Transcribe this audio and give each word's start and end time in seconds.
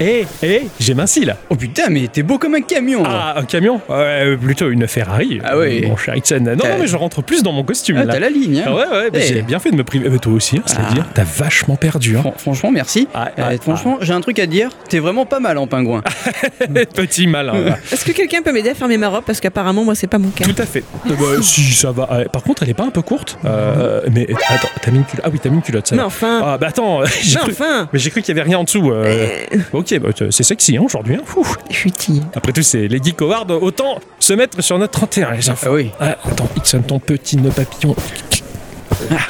hé, 0.00 0.26
hé, 0.42 0.46
hé, 0.48 0.68
j'ai 0.80 0.94
minci 0.94 1.24
là. 1.24 1.36
Oh 1.50 1.56
putain, 1.56 1.88
mais 1.90 2.08
t'es 2.08 2.22
beau 2.22 2.38
comme 2.38 2.54
un 2.54 2.60
camion. 2.62 3.02
là. 3.02 3.34
Ah, 3.36 3.40
un 3.40 3.44
camion 3.44 3.80
Ouais, 3.88 4.36
plutôt 4.36 4.68
une 4.70 4.86
Ferrari. 4.86 5.40
Ah 5.44 5.58
oui. 5.58 5.84
Mon 5.86 5.96
cher 5.96 6.14
Ixon. 6.16 6.40
Non, 6.40 6.56
T'as- 6.56 6.68
non, 6.70 6.76
mais 6.80 6.86
je 6.86 6.96
rentre 6.96 7.22
plus 7.22 7.42
dans 7.42 7.52
mon 7.52 7.64
costume 7.64 7.96
Ah, 8.00 8.04
là. 8.04 8.12
t'as 8.14 8.20
la 8.20 8.30
ligne. 8.30 8.58
Hein. 8.60 8.64
Ah 8.68 8.74
ouais, 8.74 8.80
ouais, 8.90 9.10
bah, 9.10 9.18
Eh. 9.22 9.26
j'ai 9.26 9.42
bien 9.42 9.58
fait 9.58 9.70
de 9.70 9.76
me 9.76 9.84
priver. 9.84 10.08
Euh, 10.08 10.18
toi 10.18 10.32
aussi, 10.32 10.56
hein, 10.58 10.62
c'est 10.66 10.76
à 10.78 10.86
Ah. 10.90 10.94
dire. 10.94 11.04
T'as 11.14 11.24
vachement 11.24 11.76
perdu, 11.76 12.16
hein. 12.16 12.20
Fran- 12.20 12.34
Franchement, 12.36 12.70
merci. 12.70 13.08
Ah, 13.14 13.30
Euh, 13.38 13.42
ah, 13.42 13.50
franchement, 13.62 13.98
j'ai 14.00 14.12
un 14.12 14.20
truc 14.20 14.38
à 14.38 14.46
te 14.46 14.50
dire. 14.50 14.70
T'es 14.88 14.98
vraiment 14.98 15.26
pas 15.26 15.40
mal 15.40 15.58
en 15.58 15.66
pingouin. 15.66 16.02
Petit 16.94 17.26
malin. 17.26 17.52
là. 17.58 17.78
Est-ce 17.92 18.04
que 18.04 18.12
quelqu'un 18.12 18.42
peut 18.42 18.52
m'aider 18.52 18.70
à 18.70 18.74
fermer 18.74 18.96
ma 18.98 19.08
robe? 19.08 19.24
Parce 19.26 19.40
qu'apparemment, 19.40 19.84
moi, 19.84 19.94
c'est 19.94 20.06
pas 20.06 20.18
mon 20.18 20.30
cas. 20.30 20.44
Tout 20.44 20.54
à 20.60 20.66
fait. 20.66 20.84
Euh, 21.08 21.14
bah, 21.18 21.42
si, 21.42 21.62
ça 21.72 21.90
va. 21.90 22.08
Euh, 22.12 22.24
par 22.26 22.42
contre, 22.42 22.62
elle 22.62 22.70
est 22.70 22.74
pas 22.74 22.84
un 22.84 22.90
peu 22.90 23.00
courte? 23.02 23.38
Euh, 23.44 24.02
Mais 24.12 24.26
attends, 24.48 24.68
t'as 24.82 24.90
mis 24.90 24.98
une 24.98 25.04
culotte. 25.04 25.24
Ah 25.26 25.30
oui, 25.32 25.38
t'as 25.42 25.48
mis 25.48 25.56
une 25.56 25.62
culotte, 25.62 25.86
ça 25.88 25.94
Mais 25.96 26.02
va. 26.02 26.06
enfin 26.06 26.40
Ah, 26.44 26.58
bah 26.58 26.66
attends, 26.68 27.00
j'ai 27.22 27.36
Mais 27.36 27.40
cru- 27.42 27.50
enfin 27.52 27.88
Mais 27.92 27.98
j'ai 27.98 28.10
cru 28.10 28.20
qu'il 28.20 28.34
y 28.36 28.38
avait 28.38 28.46
rien 28.48 28.58
en 28.58 28.64
dessous. 28.64 28.90
euh. 28.90 29.26
Ok, 29.72 29.87
bah, 29.98 30.08
c'est 30.30 30.42
sexy 30.42 30.76
hein, 30.76 30.82
aujourd'hui. 30.84 31.16
hein. 31.16 31.22
Ouh. 31.36 31.46
Je 31.70 31.76
suis 31.76 31.92
tille. 31.92 32.22
Après 32.34 32.52
tout, 32.52 32.62
c'est 32.62 32.88
les 32.88 33.02
Geek 33.02 33.20
Awards. 33.22 33.46
Autant 33.62 33.98
se 34.18 34.32
mettre 34.34 34.62
sur 34.62 34.78
notre 34.78 34.92
31, 34.92 35.32
les 35.32 35.48
enfants. 35.50 35.66
Ah 35.70 35.72
oui. 35.72 35.90
Ah, 36.00 36.16
attends, 36.24 36.48
Ixon, 36.56 36.82
ton 36.82 36.98
petit 37.00 37.36
nœud 37.36 37.50
papillon. 37.50 37.94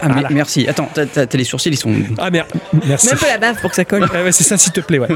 Ah, 0.02 0.08
mais- 0.08 0.22
merci. 0.30 0.66
Attends, 0.66 0.88
t'as- 0.92 1.26
les 1.36 1.44
sourcils, 1.44 1.68
ils 1.70 1.76
sont. 1.76 1.92
Ah 2.18 2.30
merde, 2.30 2.48
merci. 2.86 3.08
Même 3.08 3.18
pas 3.18 3.28
la 3.28 3.38
bave 3.38 3.60
pour 3.60 3.70
que 3.70 3.76
ça 3.76 3.84
colle. 3.84 4.06
Ah 4.14 4.22
ouais, 4.24 4.32
c'est 4.32 4.44
ça, 4.44 4.56
s'il 4.56 4.72
te 4.72 4.80
plaît, 4.80 4.98
ouais. 4.98 5.08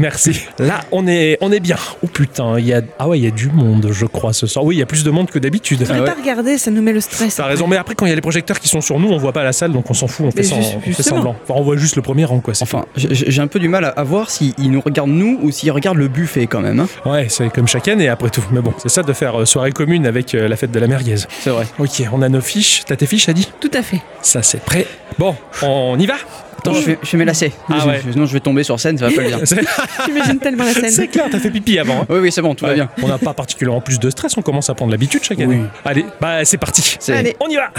Merci. 0.00 0.40
Là, 0.58 0.80
on 0.92 1.06
est, 1.06 1.36
on 1.42 1.52
est 1.52 1.60
bien. 1.60 1.76
Oh 2.02 2.06
putain, 2.06 2.58
il 2.58 2.66
y 2.66 2.72
a, 2.72 2.80
ah 2.98 3.06
ouais, 3.08 3.18
il 3.18 3.24
y 3.24 3.28
a 3.28 3.30
du 3.30 3.48
monde, 3.50 3.88
je 3.92 4.06
crois, 4.06 4.32
ce 4.32 4.46
soir. 4.46 4.64
Oui, 4.64 4.76
il 4.76 4.78
y 4.78 4.82
a 4.82 4.86
plus 4.86 5.04
de 5.04 5.10
monde 5.10 5.30
que 5.30 5.38
d'habitude. 5.38 5.80
Je 5.80 5.92
vais 5.92 6.00
ouais. 6.00 6.06
pas 6.06 6.14
regarder, 6.14 6.56
ça 6.58 6.70
nous 6.70 6.80
met 6.82 6.92
le 6.92 7.00
stress. 7.00 7.36
T'as 7.36 7.44
raison, 7.46 7.66
mais 7.66 7.76
après, 7.76 7.94
quand 7.94 8.06
il 8.06 8.08
y 8.08 8.12
a 8.12 8.14
les 8.14 8.20
projecteurs 8.22 8.58
qui 8.58 8.68
sont 8.68 8.80
sur 8.80 8.98
nous, 8.98 9.08
on 9.10 9.18
voit 9.18 9.32
pas 9.32 9.44
la 9.44 9.52
salle, 9.52 9.72
donc 9.72 9.90
on 9.90 9.94
s'en 9.94 10.06
fout, 10.08 10.26
on 10.26 10.30
fait, 10.30 10.38
Mais 10.38 10.42
sans- 10.44 10.56
juste- 10.56 10.72
on 10.76 10.80
fait 10.80 10.86
justement. 10.92 11.16
semblant. 11.18 11.36
Enfin, 11.44 11.54
on 11.60 11.62
voit 11.62 11.76
juste 11.76 11.96
le 11.96 12.02
premier 12.02 12.24
rang, 12.24 12.40
quoi. 12.40 12.54
Enfin, 12.62 12.86
j'ai 12.96 13.40
un 13.42 13.46
peu 13.46 13.58
du 13.58 13.68
mal 13.68 13.84
à, 13.84 13.88
à 13.90 14.02
voir 14.02 14.30
s'ils 14.30 14.54
nous 14.58 14.80
regardent 14.80 15.10
nous 15.10 15.38
ou 15.42 15.50
s'ils 15.50 15.70
regardent 15.70 15.98
le 15.98 16.08
buffet 16.08 16.46
quand 16.46 16.60
même. 16.60 16.80
hein. 16.80 16.88
Ouais, 17.04 17.26
c'est 17.28 17.50
comme 17.52 17.68
chaque 17.68 17.88
année, 17.88 18.08
après 18.08 18.30
tout. 18.30 18.44
Mais 18.52 18.60
bon, 18.60 18.72
c'est 18.78 18.88
ça 18.88 19.02
de 19.02 19.12
faire 19.12 19.40
euh, 19.40 19.44
soirée 19.44 19.72
commune 19.72 20.06
avec 20.06 20.34
euh, 20.34 20.48
la 20.48 20.56
fête 20.56 20.70
de 20.72 20.80
la 20.80 20.86
merguez. 20.86 21.16
C'est 21.40 21.50
vrai. 21.50 21.66
Ok, 21.78 22.02
on 22.12 22.22
a 22.22 22.28
nos 22.28 22.40
fiches. 22.40 22.82
T'as 22.86 22.96
tes 22.96 23.06
fiches, 23.06 23.28
Adi? 23.28 23.48
Tout 23.60 23.70
à 23.74 23.82
fait. 23.82 24.00
Ça, 24.22 24.42
c'est 24.42 24.62
prêt. 24.62 24.86
Bon, 25.18 25.34
on 25.62 25.98
y 25.98 26.06
va? 26.06 26.14
Attends, 26.60 26.74
je 26.74 26.82
fais, 26.82 26.98
je 27.02 27.08
fais 27.08 27.16
mes 27.16 27.24
lacets. 27.24 27.52
Ah 27.68 27.86
ouais. 27.86 28.00
Sinon, 28.10 28.26
je 28.26 28.32
vais 28.32 28.40
tomber 28.40 28.62
sur 28.62 28.78
scène, 28.78 28.96
ça 28.98 29.08
va 29.08 29.14
pas 29.14 29.22
le 29.22 29.28
dire. 29.28 29.38
C'est 29.44 29.60
J'imagine 30.06 30.38
tellement 30.38 30.64
la 30.64 30.72
c'est 30.72 30.90
scène. 30.90 31.08
clair, 31.08 31.26
t'as 31.30 31.38
fait 31.38 31.50
pipi 31.50 31.78
avant. 31.78 32.02
hein. 32.02 32.06
Oui, 32.10 32.18
oui, 32.20 32.32
c'est 32.32 32.42
bon, 32.42 32.54
tout 32.54 32.64
va 32.66 32.74
bien. 32.74 32.88
On 33.02 33.08
n'a 33.08 33.18
pas 33.18 33.34
particulièrement 33.34 33.80
plus 33.80 33.98
de 33.98 34.10
stress, 34.10 34.36
on 34.36 34.42
commence 34.42 34.68
à 34.70 34.74
prendre 34.74 34.90
l'habitude 34.92 35.22
chaque 35.24 35.40
année. 35.40 35.56
Oui. 35.62 35.66
Allez, 35.84 36.04
bah 36.20 36.44
c'est 36.44 36.58
parti. 36.58 36.96
C'est- 37.00 37.12
Allez. 37.14 37.36
On 37.40 37.48
y 37.48 37.56
va 37.56 37.70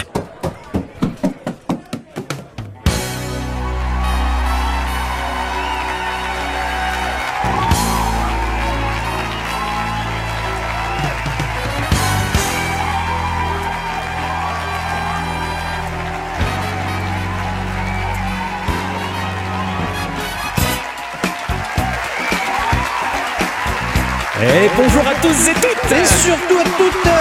Et 24.43 24.71
bonjour 24.75 25.03
à 25.07 25.13
tous 25.21 25.49
et 25.49 25.53
toutes. 25.53 25.91
Et 25.91 26.03
surtout 26.03 26.57
à 26.57 26.63
toutes. 26.63 27.11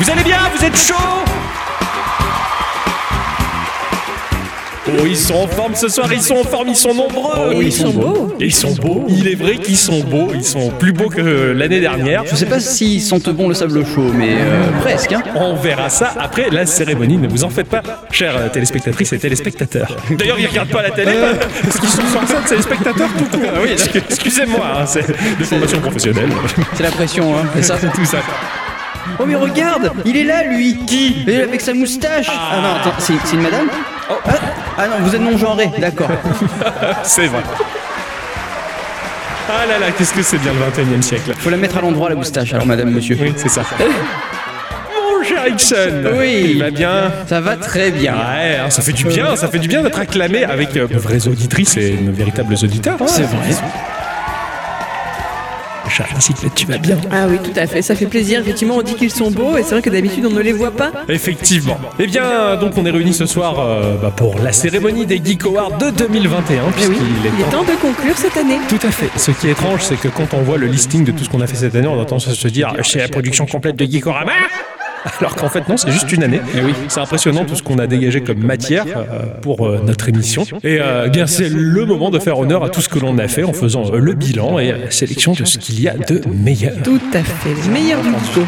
Vous 0.00 0.10
allez 0.10 0.22
bien? 0.22 0.38
Vous 0.54 0.64
êtes 0.64 0.76
chaud? 0.76 1.27
Oh, 5.00 5.04
ils 5.06 5.16
sont 5.16 5.34
en 5.34 5.46
forme 5.46 5.74
ce 5.74 5.88
soir, 5.88 6.08
ils 6.12 6.22
sont 6.22 6.36
en 6.36 6.44
forme, 6.44 6.68
ils 6.68 6.76
sont 6.76 6.94
nombreux 6.94 7.32
Oh 7.36 7.52
oui, 7.56 7.66
ils 7.66 7.72
sont 7.72 7.90
beaux. 7.90 8.34
Et 8.40 8.46
ils 8.46 8.54
sont 8.54 8.72
beaux, 8.74 9.04
il 9.08 9.28
est 9.28 9.34
vrai 9.34 9.56
qu'ils 9.56 9.76
sont 9.76 10.00
beaux, 10.00 10.28
ils 10.34 10.44
sont 10.44 10.70
plus 10.78 10.92
beaux 10.92 11.08
que 11.08 11.52
l'année 11.52 11.80
dernière. 11.80 12.24
Je 12.26 12.34
sais 12.36 12.46
pas 12.46 12.60
s'ils 12.60 13.02
sentent 13.02 13.28
bon 13.30 13.48
le 13.48 13.54
sable 13.54 13.84
chaud, 13.84 14.10
mais 14.14 14.30
euh, 14.38 14.62
presque. 14.80 15.12
Hein. 15.12 15.22
On 15.34 15.54
verra 15.54 15.88
ça 15.90 16.12
après 16.18 16.48
la 16.50 16.64
cérémonie, 16.66 17.18
ne 17.18 17.28
vous 17.28 17.44
en 17.44 17.50
faites 17.50 17.68
pas, 17.68 17.82
chères 18.10 18.36
euh, 18.36 18.48
téléspectatrices 18.48 19.12
et 19.12 19.18
téléspectateurs. 19.18 19.96
D'ailleurs, 20.10 20.38
ils 20.40 20.46
regardent 20.46 20.70
pas 20.70 20.82
la 20.82 20.90
télé 20.90 21.12
parce 21.62 21.78
qu'ils 21.78 21.88
sont 21.88 22.02
sur 22.10 22.26
scène, 22.28 22.38
c'est 22.46 22.56
les 22.56 22.62
spectateurs 22.62 23.08
tout 23.18 23.38
court. 23.38 23.50
oui, 23.62 23.70
Excu- 23.74 24.02
Excusez-moi, 24.08 24.66
hein, 24.80 24.86
c'est 24.86 25.06
des 25.38 25.44
formations 25.44 25.80
professionnelles. 25.80 26.30
C'est 26.74 26.82
la 26.82 26.90
pression, 26.90 27.36
hein. 27.36 27.42
C'est 27.56 27.62
ça. 27.62 27.76
C'est 27.80 27.92
tout 27.92 28.04
ça. 28.04 28.18
Oh, 29.20 29.24
mais 29.26 29.34
regarde 29.36 29.90
Il 30.04 30.16
est 30.16 30.24
là, 30.24 30.44
lui 30.44 30.76
Qui? 30.86 31.16
Avec 31.26 31.60
sa 31.60 31.72
moustache 31.74 32.26
Ah, 32.30 32.60
non, 32.62 32.68
attends, 32.80 32.96
c'est 32.98 33.14
c'est 33.24 33.36
une 33.36 33.42
madame? 33.42 33.68
Oh, 34.10 34.14
ah, 34.26 34.32
ah 34.80 34.86
non, 34.86 34.94
vous 35.00 35.14
êtes 35.14 35.20
non-genré, 35.20 35.70
d'accord. 35.78 36.10
C'est 37.02 37.26
vrai. 37.26 37.42
Ah 39.50 39.66
là 39.66 39.78
là, 39.78 39.86
qu'est-ce 39.96 40.12
que 40.12 40.22
c'est 40.22 40.38
bien 40.38 40.52
le 40.52 40.58
21 40.58 40.98
e 40.98 41.02
siècle. 41.02 41.32
Faut 41.38 41.50
la 41.50 41.56
mettre 41.56 41.78
à 41.78 41.80
l'endroit, 41.80 42.08
la 42.10 42.14
moustache, 42.14 42.52
alors, 42.52 42.66
madame, 42.66 42.90
monsieur. 42.90 43.16
Oui, 43.20 43.32
c'est 43.34 43.48
ça. 43.48 43.62
Mon 43.80 45.24
cher 45.24 45.48
Ixon 45.48 46.04
Oui. 46.16 46.50
Il 46.50 46.58
va 46.60 46.70
bien 46.70 47.10
Ça 47.26 47.40
va 47.40 47.56
très 47.56 47.90
bien. 47.90 48.12
Ouais, 48.12 48.58
hein, 48.62 48.70
ça 48.70 48.82
fait 48.82 48.92
du 48.92 49.04
bien, 49.04 49.34
ça 49.36 49.48
fait 49.48 49.58
du 49.58 49.66
bien 49.66 49.82
d'être 49.82 49.98
acclamé 49.98 50.44
avec 50.44 50.76
euh, 50.76 50.86
de 50.86 50.98
vraies 50.98 51.26
auditrices 51.26 51.76
et 51.78 51.92
de 51.92 52.10
véritables 52.10 52.54
auditeurs. 52.62 52.98
C'est 53.06 53.22
vrai. 53.22 53.48
Tu 56.54 56.66
vas 56.66 56.78
bien 56.78 56.96
Ah 57.10 57.26
oui, 57.28 57.38
tout 57.42 57.58
à 57.58 57.66
fait. 57.66 57.82
Ça 57.82 57.94
fait 57.94 58.06
plaisir. 58.06 58.40
Effectivement, 58.40 58.76
on 58.76 58.82
dit 58.82 58.94
qu'ils 58.94 59.10
sont 59.12 59.30
beaux 59.30 59.56
et 59.56 59.62
c'est 59.62 59.70
vrai 59.70 59.82
que 59.82 59.90
d'habitude, 59.90 60.24
on 60.26 60.30
ne 60.30 60.40
les 60.40 60.52
voit 60.52 60.70
pas. 60.70 60.92
Effectivement. 61.08 61.78
Eh 61.98 62.06
bien, 62.06 62.56
donc 62.56 62.72
on 62.76 62.86
est 62.86 62.90
réunis 62.90 63.14
ce 63.14 63.26
soir 63.26 63.56
euh, 63.58 63.96
bah, 64.00 64.12
pour 64.14 64.38
la 64.38 64.52
cérémonie 64.52 65.06
des 65.06 65.20
Geek 65.24 65.44
Awards 65.46 65.76
de 65.78 65.90
2021, 65.90 66.56
Eh 66.56 66.66
oui, 66.66 66.72
puisqu'il 66.76 66.94
il 67.20 67.26
est 67.26 67.28
est 67.28 67.50
temps. 67.50 67.64
temps 67.64 67.72
de 67.72 67.76
conclure 67.78 68.16
cette 68.16 68.36
année. 68.36 68.58
Tout 68.68 68.86
à 68.86 68.90
fait. 68.90 69.10
Ce 69.16 69.30
qui 69.30 69.48
est 69.48 69.52
étrange, 69.52 69.80
c'est 69.82 69.98
que 70.00 70.08
quand 70.08 70.34
on 70.34 70.42
voit 70.42 70.56
le 70.58 70.66
listing 70.66 71.04
de 71.04 71.12
tout 71.12 71.24
ce 71.24 71.28
qu'on 71.28 71.40
a 71.40 71.46
fait 71.46 71.56
cette 71.56 71.74
année, 71.74 71.88
on 71.88 72.00
entend 72.00 72.18
se 72.18 72.48
dire 72.48 72.72
c'est 72.84 72.98
la 73.00 73.08
production 73.08 73.46
complète 73.46 73.76
de 73.76 73.84
Geekorama 73.84 74.32
alors 75.20 75.36
qu'en 75.36 75.48
fait 75.48 75.68
non, 75.68 75.76
c'est 75.76 75.90
juste 75.90 76.12
une 76.12 76.22
année. 76.22 76.40
Et 76.54 76.60
oui, 76.60 76.72
c'est 76.88 77.00
impressionnant 77.00 77.44
tout 77.44 77.56
ce 77.56 77.62
qu'on 77.62 77.78
a 77.78 77.86
dégagé 77.86 78.20
comme 78.22 78.38
matière 78.38 78.84
euh, 78.96 79.24
pour 79.42 79.66
euh, 79.66 79.80
notre 79.84 80.08
émission. 80.08 80.44
Et 80.64 80.78
euh, 80.80 81.04
eh 81.06 81.10
bien 81.10 81.26
c'est 81.26 81.48
le 81.48 81.84
moment 81.84 82.10
de 82.10 82.18
faire 82.18 82.38
honneur 82.38 82.64
à 82.64 82.68
tout 82.68 82.80
ce 82.80 82.88
que 82.88 82.98
l'on 82.98 83.18
a 83.18 83.28
fait 83.28 83.44
en 83.44 83.52
faisant 83.52 83.92
euh, 83.92 83.98
le 83.98 84.14
bilan 84.14 84.58
et 84.58 84.72
la 84.72 84.90
sélection 84.90 85.32
de 85.32 85.44
ce 85.44 85.58
qu'il 85.58 85.80
y 85.80 85.88
a 85.88 85.94
de 85.94 86.22
meilleur. 86.32 86.74
Tout 86.82 87.00
à 87.12 87.22
fait. 87.22 87.50
Le 87.66 87.72
meilleur 87.72 88.00
du 88.02 88.10
disco. 88.10 88.40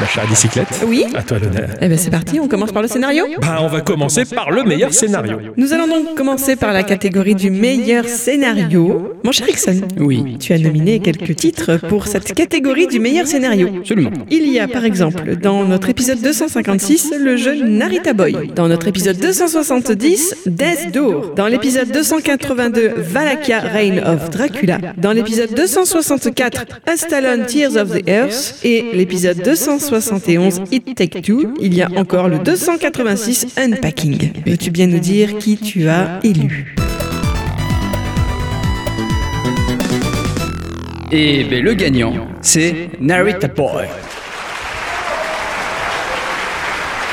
Ma 0.00 0.06
chère 0.06 0.28
bicyclette, 0.28 0.68
Oui 0.86 1.04
à 1.14 1.22
toi 1.22 1.38
l'honneur. 1.40 1.70
Eh 1.80 1.88
ben 1.88 1.98
c'est 1.98 2.10
parti, 2.10 2.38
on 2.38 2.46
commence 2.46 2.70
par 2.70 2.82
le 2.82 2.88
scénario 2.88 3.24
Bah, 3.40 3.58
on 3.62 3.66
va 3.66 3.80
commencer 3.80 4.24
par 4.24 4.50
le 4.52 4.62
meilleur 4.62 4.94
scénario. 4.94 5.38
Nous 5.56 5.72
allons 5.72 5.88
donc 5.88 6.14
commencer 6.14 6.54
par 6.54 6.72
la 6.72 6.84
catégorie 6.84 7.34
du 7.34 7.50
meilleur 7.50 8.04
scénario. 8.06 9.12
Mon 9.24 9.32
cher 9.32 9.48
Ixon, 9.48 9.80
Oui. 9.98 10.36
tu 10.38 10.52
as 10.52 10.58
nominé 10.58 11.00
quelques 11.00 11.34
titres 11.34 11.78
pour 11.88 12.06
cette 12.06 12.32
catégorie 12.32 12.86
du 12.86 13.00
meilleur 13.00 13.26
scénario. 13.26 13.68
Absolument. 13.80 14.10
Il 14.30 14.48
y 14.52 14.60
a 14.60 14.68
par 14.68 14.84
exemple 14.84 15.34
dans 15.36 15.64
notre 15.64 15.88
épisode 15.88 16.20
256 16.20 17.12
le 17.18 17.36
jeu 17.36 17.56
Narita 17.64 18.12
Boy, 18.12 18.52
dans 18.54 18.68
notre 18.68 18.86
épisode 18.86 19.16
270 19.18 20.34
Death 20.46 20.92
Door, 20.92 21.32
dans 21.34 21.48
l'épisode 21.48 21.90
282 21.90 22.92
Valakia 22.98 23.58
Reign 23.60 23.98
of 24.06 24.30
Dracula, 24.30 24.78
dans 24.96 25.12
l'épisode 25.12 25.52
264 25.54 26.66
Astalon 26.86 27.44
Tears 27.46 27.76
of 27.76 27.90
the 27.90 28.08
Earth 28.08 28.60
et 28.62 28.84
l'épisode 28.94 29.42
271 29.88 30.64
It 30.70 30.94
Take 30.94 31.22
Two. 31.22 31.54
Il 31.60 31.74
y 31.74 31.82
a 31.82 31.88
encore 31.96 32.28
le 32.28 32.38
286 32.38 33.54
Unpacking. 33.56 34.32
Veux-tu 34.46 34.70
bien 34.70 34.86
nous 34.86 34.98
dire 34.98 35.38
qui 35.38 35.56
tu 35.56 35.88
as 35.88 36.20
élu? 36.22 36.74
Et 41.10 41.44
ben, 41.44 41.64
le 41.64 41.72
gagnant, 41.72 42.28
c'est 42.42 42.90
Narita 43.00 43.48
Boy. 43.48 43.86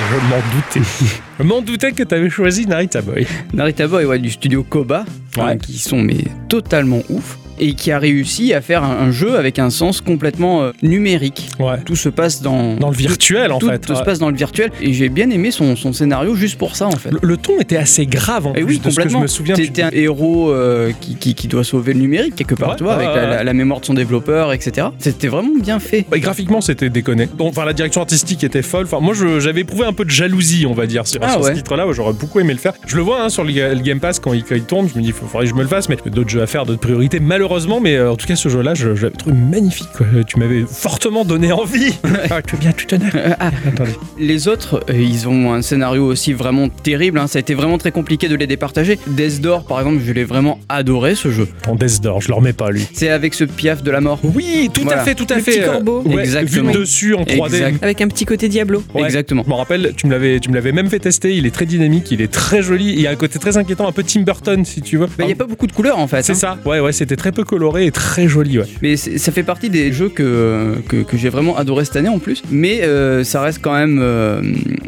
Je 0.10 0.16
m'en 0.28 0.42
doutais. 0.54 1.22
Je 1.38 1.44
m'en 1.44 1.62
doutais 1.62 1.92
que 1.92 2.04
tu 2.04 2.16
avais 2.16 2.30
choisi 2.30 2.66
Narita 2.66 3.02
Boy. 3.02 3.28
Narita 3.54 3.88
Boy, 3.88 4.06
ouais, 4.06 4.20
du 4.20 4.32
studio 4.32 4.64
Koba, 4.64 5.04
hein, 5.38 5.58
qui 5.58 5.78
sont 5.78 5.98
mais 6.02 6.24
totalement 6.48 7.02
ouf. 7.10 7.38
Et 7.58 7.74
qui 7.74 7.90
a 7.94 8.00
réussi 8.00 8.54
à 8.54 8.60
faire 8.60 8.84
un, 8.84 9.12
jeu 9.12 9.38
avec 9.38 9.60
un 9.60 9.70
sens 9.70 10.02
complètement 10.02 10.62
euh, 10.62 10.72
numérique. 10.84 11.48
Ouais. 11.58 11.78
Tout 11.86 11.96
se 11.96 12.10
passe 12.10 12.42
dans, 12.42 12.76
Dans 12.76 12.90
le 12.90 12.98
virtuel, 12.98 13.54
en 13.54 13.62
fait. 13.62 13.80
Tout 13.80 13.96
se 13.96 14.04
passe 14.04 14.20
dans 14.20 14.30
le 14.30 14.36
virtuel. 14.36 14.72
Et 14.82 14.92
j'ai 14.92 15.08
bien 15.08 15.30
aimé 15.30 15.52
son, 15.52 15.78
son 15.78 15.94
scénario 15.94 16.36
juste 16.36 16.58
pour 16.58 16.76
ça, 16.76 16.88
en 16.88 16.92
fait. 16.98 17.12
Le, 17.12 17.20
le 17.22 17.38
ton 17.38 17.58
était 17.62 17.78
assez 17.78 18.08
grave 18.08 18.46
en 18.48 18.52
Et 18.56 18.56
plus 18.56 18.64
oui, 18.66 18.80
de 18.80 18.84
ce 18.84 18.84
que 18.84 18.90
je 18.90 18.96
complètement. 18.98 19.22
me 19.22 19.28
souviens. 19.28 19.56
T'es 19.56 19.82
un 19.84 19.90
héros 19.94 20.52
euh, 20.52 20.92
qui, 21.00 21.16
qui- 21.16 21.34
qui 21.34 21.48
doit 21.48 21.64
sauver 21.64 21.94
le 21.94 22.02
numérique 22.02 22.36
quelque 22.36 22.56
part, 22.56 22.72
Ouais, 22.72 22.76
tu 22.76 22.84
vois, 22.84 22.96
avec 22.96 23.08
la, 23.08 23.14
ouais. 23.14 23.22
la- 23.30 23.44
la 23.46 23.54
mémoire 23.54 23.80
de 23.80 23.86
son 23.86 23.94
développeur, 23.94 24.52
etc. 24.52 24.88
C'était 25.00 25.30
vraiment 25.30 25.56
bien 25.58 25.80
fait. 25.80 26.06
Et 26.14 26.20
graphiquement, 26.20 26.60
c'était 26.60 26.90
déconné. 26.90 27.30
Enfin, 27.40 27.64
la 27.64 27.72
direction 27.72 28.02
artistique 28.02 28.44
était 28.44 28.64
folle. 28.64 28.84
Enfin, 28.84 29.00
moi, 29.00 29.14
j'avais 29.40 29.62
éprouvé 29.62 29.86
un 29.86 29.94
peu 29.94 30.04
de 30.04 30.10
jalousie, 30.12 30.66
on 30.70 30.74
va 30.74 30.88
dire, 30.88 31.08
sur, 31.08 31.24
Ah 31.28 31.32
sur 31.34 31.42
ouais. 31.42 31.52
ce 31.52 31.56
titre-là. 31.58 31.86
J'aurais 31.92 32.14
beaucoup 32.14 32.40
aimé 32.40 32.54
le 32.54 32.60
faire. 32.60 32.74
Je 32.86 32.96
le 32.96 33.02
vois 33.02 33.22
hein, 33.24 33.30
sur 33.30 33.44
le, 33.44 33.52
le 33.52 33.80
Game 33.82 34.00
Pass 34.00 34.20
quand 34.20 34.34
il, 34.34 34.44
quand 34.44 34.56
il 34.56 34.64
tourne. 34.64 34.88
Je 34.88 34.98
me 34.98 35.02
dis, 35.04 35.10
il 35.10 35.14
faudrait 35.14 35.46
que 35.46 35.50
je 35.50 35.56
me 35.56 35.62
le 35.62 35.68
fasse, 35.68 35.90
mais 35.90 35.98
d'autres 36.06 36.30
jeux 36.30 36.42
à 36.42 36.48
faire, 36.48 36.66
d'autres 36.66 36.80
priorités. 36.82 37.20
malheureusement, 37.20 37.80
mais 37.80 37.96
euh, 37.96 38.12
en 38.12 38.16
tout 38.16 38.26
cas, 38.28 38.36
ce 38.36 38.50
jeu-là, 38.50 38.74
je, 38.74 38.96
je 38.96 39.04
l'avais 39.04 39.16
trouvé 39.18 39.36
magnifique. 39.36 39.88
quoi. 39.96 40.06
Tu 40.28 40.40
m'avais 40.40 40.64
fortement 40.70 41.26
donné 41.26 41.52
envie. 41.52 41.94
ah, 42.32 42.42
tu 42.42 42.56
veux 42.56 42.60
bien, 42.62 42.72
tu 42.72 42.86
tenais. 42.86 43.10
ah, 43.40 43.52
Attendez. 43.68 43.92
Les 44.20 44.48
autres, 44.48 44.84
euh, 44.90 44.94
ils 44.98 45.28
ont 45.28 45.54
un 45.54 45.62
scénario 45.62 46.06
aussi 46.06 46.34
vraiment 46.34 46.70
terrible. 46.70 47.20
hein. 47.20 47.28
Ça 47.28 47.38
a 47.38 47.42
été 47.42 47.54
vraiment 47.54 47.78
très 47.78 47.92
compliqué 47.92 48.28
de 48.28 48.36
les 48.36 48.48
départager. 48.48 49.00
Death 49.08 49.42
Door, 49.42 49.66
par 49.66 49.80
exemple, 49.80 50.00
je 50.06 50.12
l'ai 50.12 50.24
vraiment 50.24 50.60
adoré 50.70 51.16
ce 51.16 51.32
jeu. 51.32 51.48
Ton 51.64 51.76
Death 51.76 52.02
Door, 52.02 52.22
je 52.22 52.28
le 52.30 52.34
remets 52.36 52.54
pas, 52.54 52.72
lui. 52.72 52.88
C'est 52.94 53.10
avec 53.10 53.34
ce 53.34 53.44
piaf 53.44 53.84
de 53.84 53.92
la 53.92 54.02
mort. 54.02 54.20
Oui, 54.24 54.70
tout 54.74 54.82
Voilà. 54.84 55.02
à 55.02 55.06
fait, 55.06 55.16
tout 55.16 55.28
à 55.30 55.36
Le 55.36 55.42
fait. 55.42 55.52
petit 55.52 55.62
euh, 55.62 55.72
corbeau. 55.74 56.02
ouais, 56.06 56.22
Exactement. 56.24 56.72
Vu 56.72 56.78
de 56.78 56.80
dessus 56.82 57.14
en 57.16 57.24
3D. 57.24 57.46
Exact. 57.46 57.84
Avec 57.84 58.02
un 58.02 58.08
petit 58.08 58.26
côté 58.26 58.48
Diablo. 58.50 58.84
Ouais. 58.94 59.04
Exactement. 59.04 59.44
Je 59.46 59.50
me 59.50 59.56
rappelle, 59.56 59.94
tu 59.96 60.08
me 60.08 60.12
l'avais, 60.12 60.40
tu 60.40 60.50
me 60.50 60.56
l'avais 60.56 60.72
même 60.72 60.90
fait 60.90 61.00
tester. 61.00 61.15
Il 61.24 61.46
est 61.46 61.52
très 61.52 61.66
dynamique, 61.66 62.12
il 62.12 62.22
est 62.22 62.32
très 62.32 62.62
joli. 62.62 62.92
Il 62.94 63.02
y 63.02 63.08
a 63.08 63.12
un 63.12 63.16
côté 63.16 63.40
très 63.40 63.58
inquiétant, 63.58 63.88
un 63.88 63.92
peu 63.92 64.04
Tim 64.04 64.22
Burton, 64.22 64.64
si 64.66 64.82
tu 64.82 64.98
veux. 64.98 65.08
Il 65.20 65.26
n'y 65.26 65.32
a 65.32 65.36
pas 65.36 65.46
beaucoup 65.46 65.68
de 65.68 65.72
couleurs 65.72 66.00
en 66.00 66.08
fait. 66.08 66.24
C'est 66.24 66.34
hein. 66.34 66.36
ça. 66.36 66.58
Ouais, 66.66 66.80
ouais, 66.80 66.92
c'était 66.92 67.16
très 67.16 67.32
peu 67.32 67.44
coloré 67.44 67.86
et 67.86 67.92
très 67.92 68.28
joli. 68.28 68.60
Ouais. 68.60 68.66
Mais 68.82 68.96
ça 68.98 69.32
fait 69.32 69.44
partie 69.44 69.70
des 69.70 69.92
jeux 69.92 70.10
que, 70.10 70.76
que, 70.88 70.98
que 70.98 71.18
j'ai 71.18 71.30
vraiment 71.30 71.58
adoré 71.58 71.86
cette 71.86 71.96
année 71.96 72.10
en 72.10 72.20
plus. 72.20 72.44
Mais 72.52 72.84
euh, 72.84 73.24
ça 73.24 73.42
reste 73.42 73.60
quand 73.62 73.74
même 73.74 74.00
euh, 74.02 74.42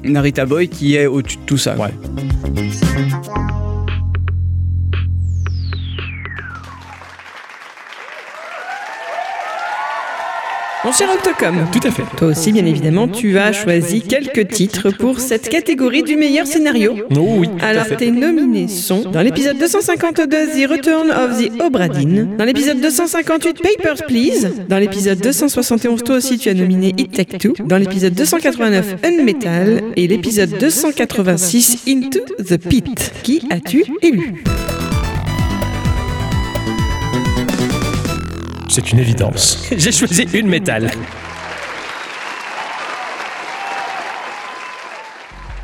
Narita 0.04 0.46
Boy 0.46 0.68
qui 0.68 0.96
est 0.96 1.06
au-dessus 1.06 1.38
de 1.38 1.46
tout 1.46 1.58
ça. 1.58 1.76
Ouais. 1.76 1.94
Mon 10.88 10.94
cher 10.94 11.10
Octocom, 11.14 11.68
Tout 11.74 11.86
à 11.86 11.92
fait. 11.92 12.04
toi 12.16 12.30
aussi, 12.30 12.54
bien 12.54 12.66
évidemment, 12.66 13.10
tu 13.10 13.38
as 13.38 13.52
choisi 13.52 14.00
quelques 14.00 14.48
titres 14.48 14.90
pour 14.90 15.20
cette 15.20 15.50
catégorie 15.50 16.02
du 16.02 16.16
meilleur 16.16 16.48
scénario. 16.48 16.96
Oh 17.14 17.40
oui. 17.40 17.50
tout 17.50 17.66
à 17.66 17.68
Alors, 17.68 17.88
tes 17.98 18.10
nominés 18.10 18.70
sont 18.70 19.02
dans 19.02 19.20
l'épisode 19.22 19.58
252 19.58 20.26
The 20.48 20.70
Return 20.70 21.12
of 21.12 21.42
the 21.42 21.62
Obra 21.62 21.90
Dinn, 21.90 22.38
dans 22.38 22.46
l'épisode 22.46 22.80
258 22.80 23.62
Papers, 23.62 24.08
Please, 24.08 24.50
dans 24.70 24.78
l'épisode 24.78 25.20
271 25.20 26.06
toi 26.06 26.16
aussi 26.16 26.38
tu 26.38 26.48
as 26.48 26.54
nominé 26.54 26.94
It 26.98 27.12
Take 27.12 27.38
Two, 27.38 27.54
dans 27.66 27.78
l'épisode 27.78 28.14
289 28.14 28.96
Unmetal 29.04 29.84
et 29.98 30.08
l'épisode 30.08 30.58
286 30.58 31.84
Into 31.90 32.22
the 32.42 32.56
Pit. 32.56 33.12
Qui 33.24 33.42
as-tu 33.50 33.84
élu? 34.02 34.36
C'est 38.78 38.92
une 38.92 39.00
évidence. 39.00 39.68
J'ai 39.76 39.92
choisi 39.92 40.28
une 40.34 40.48
métal. 40.48 40.92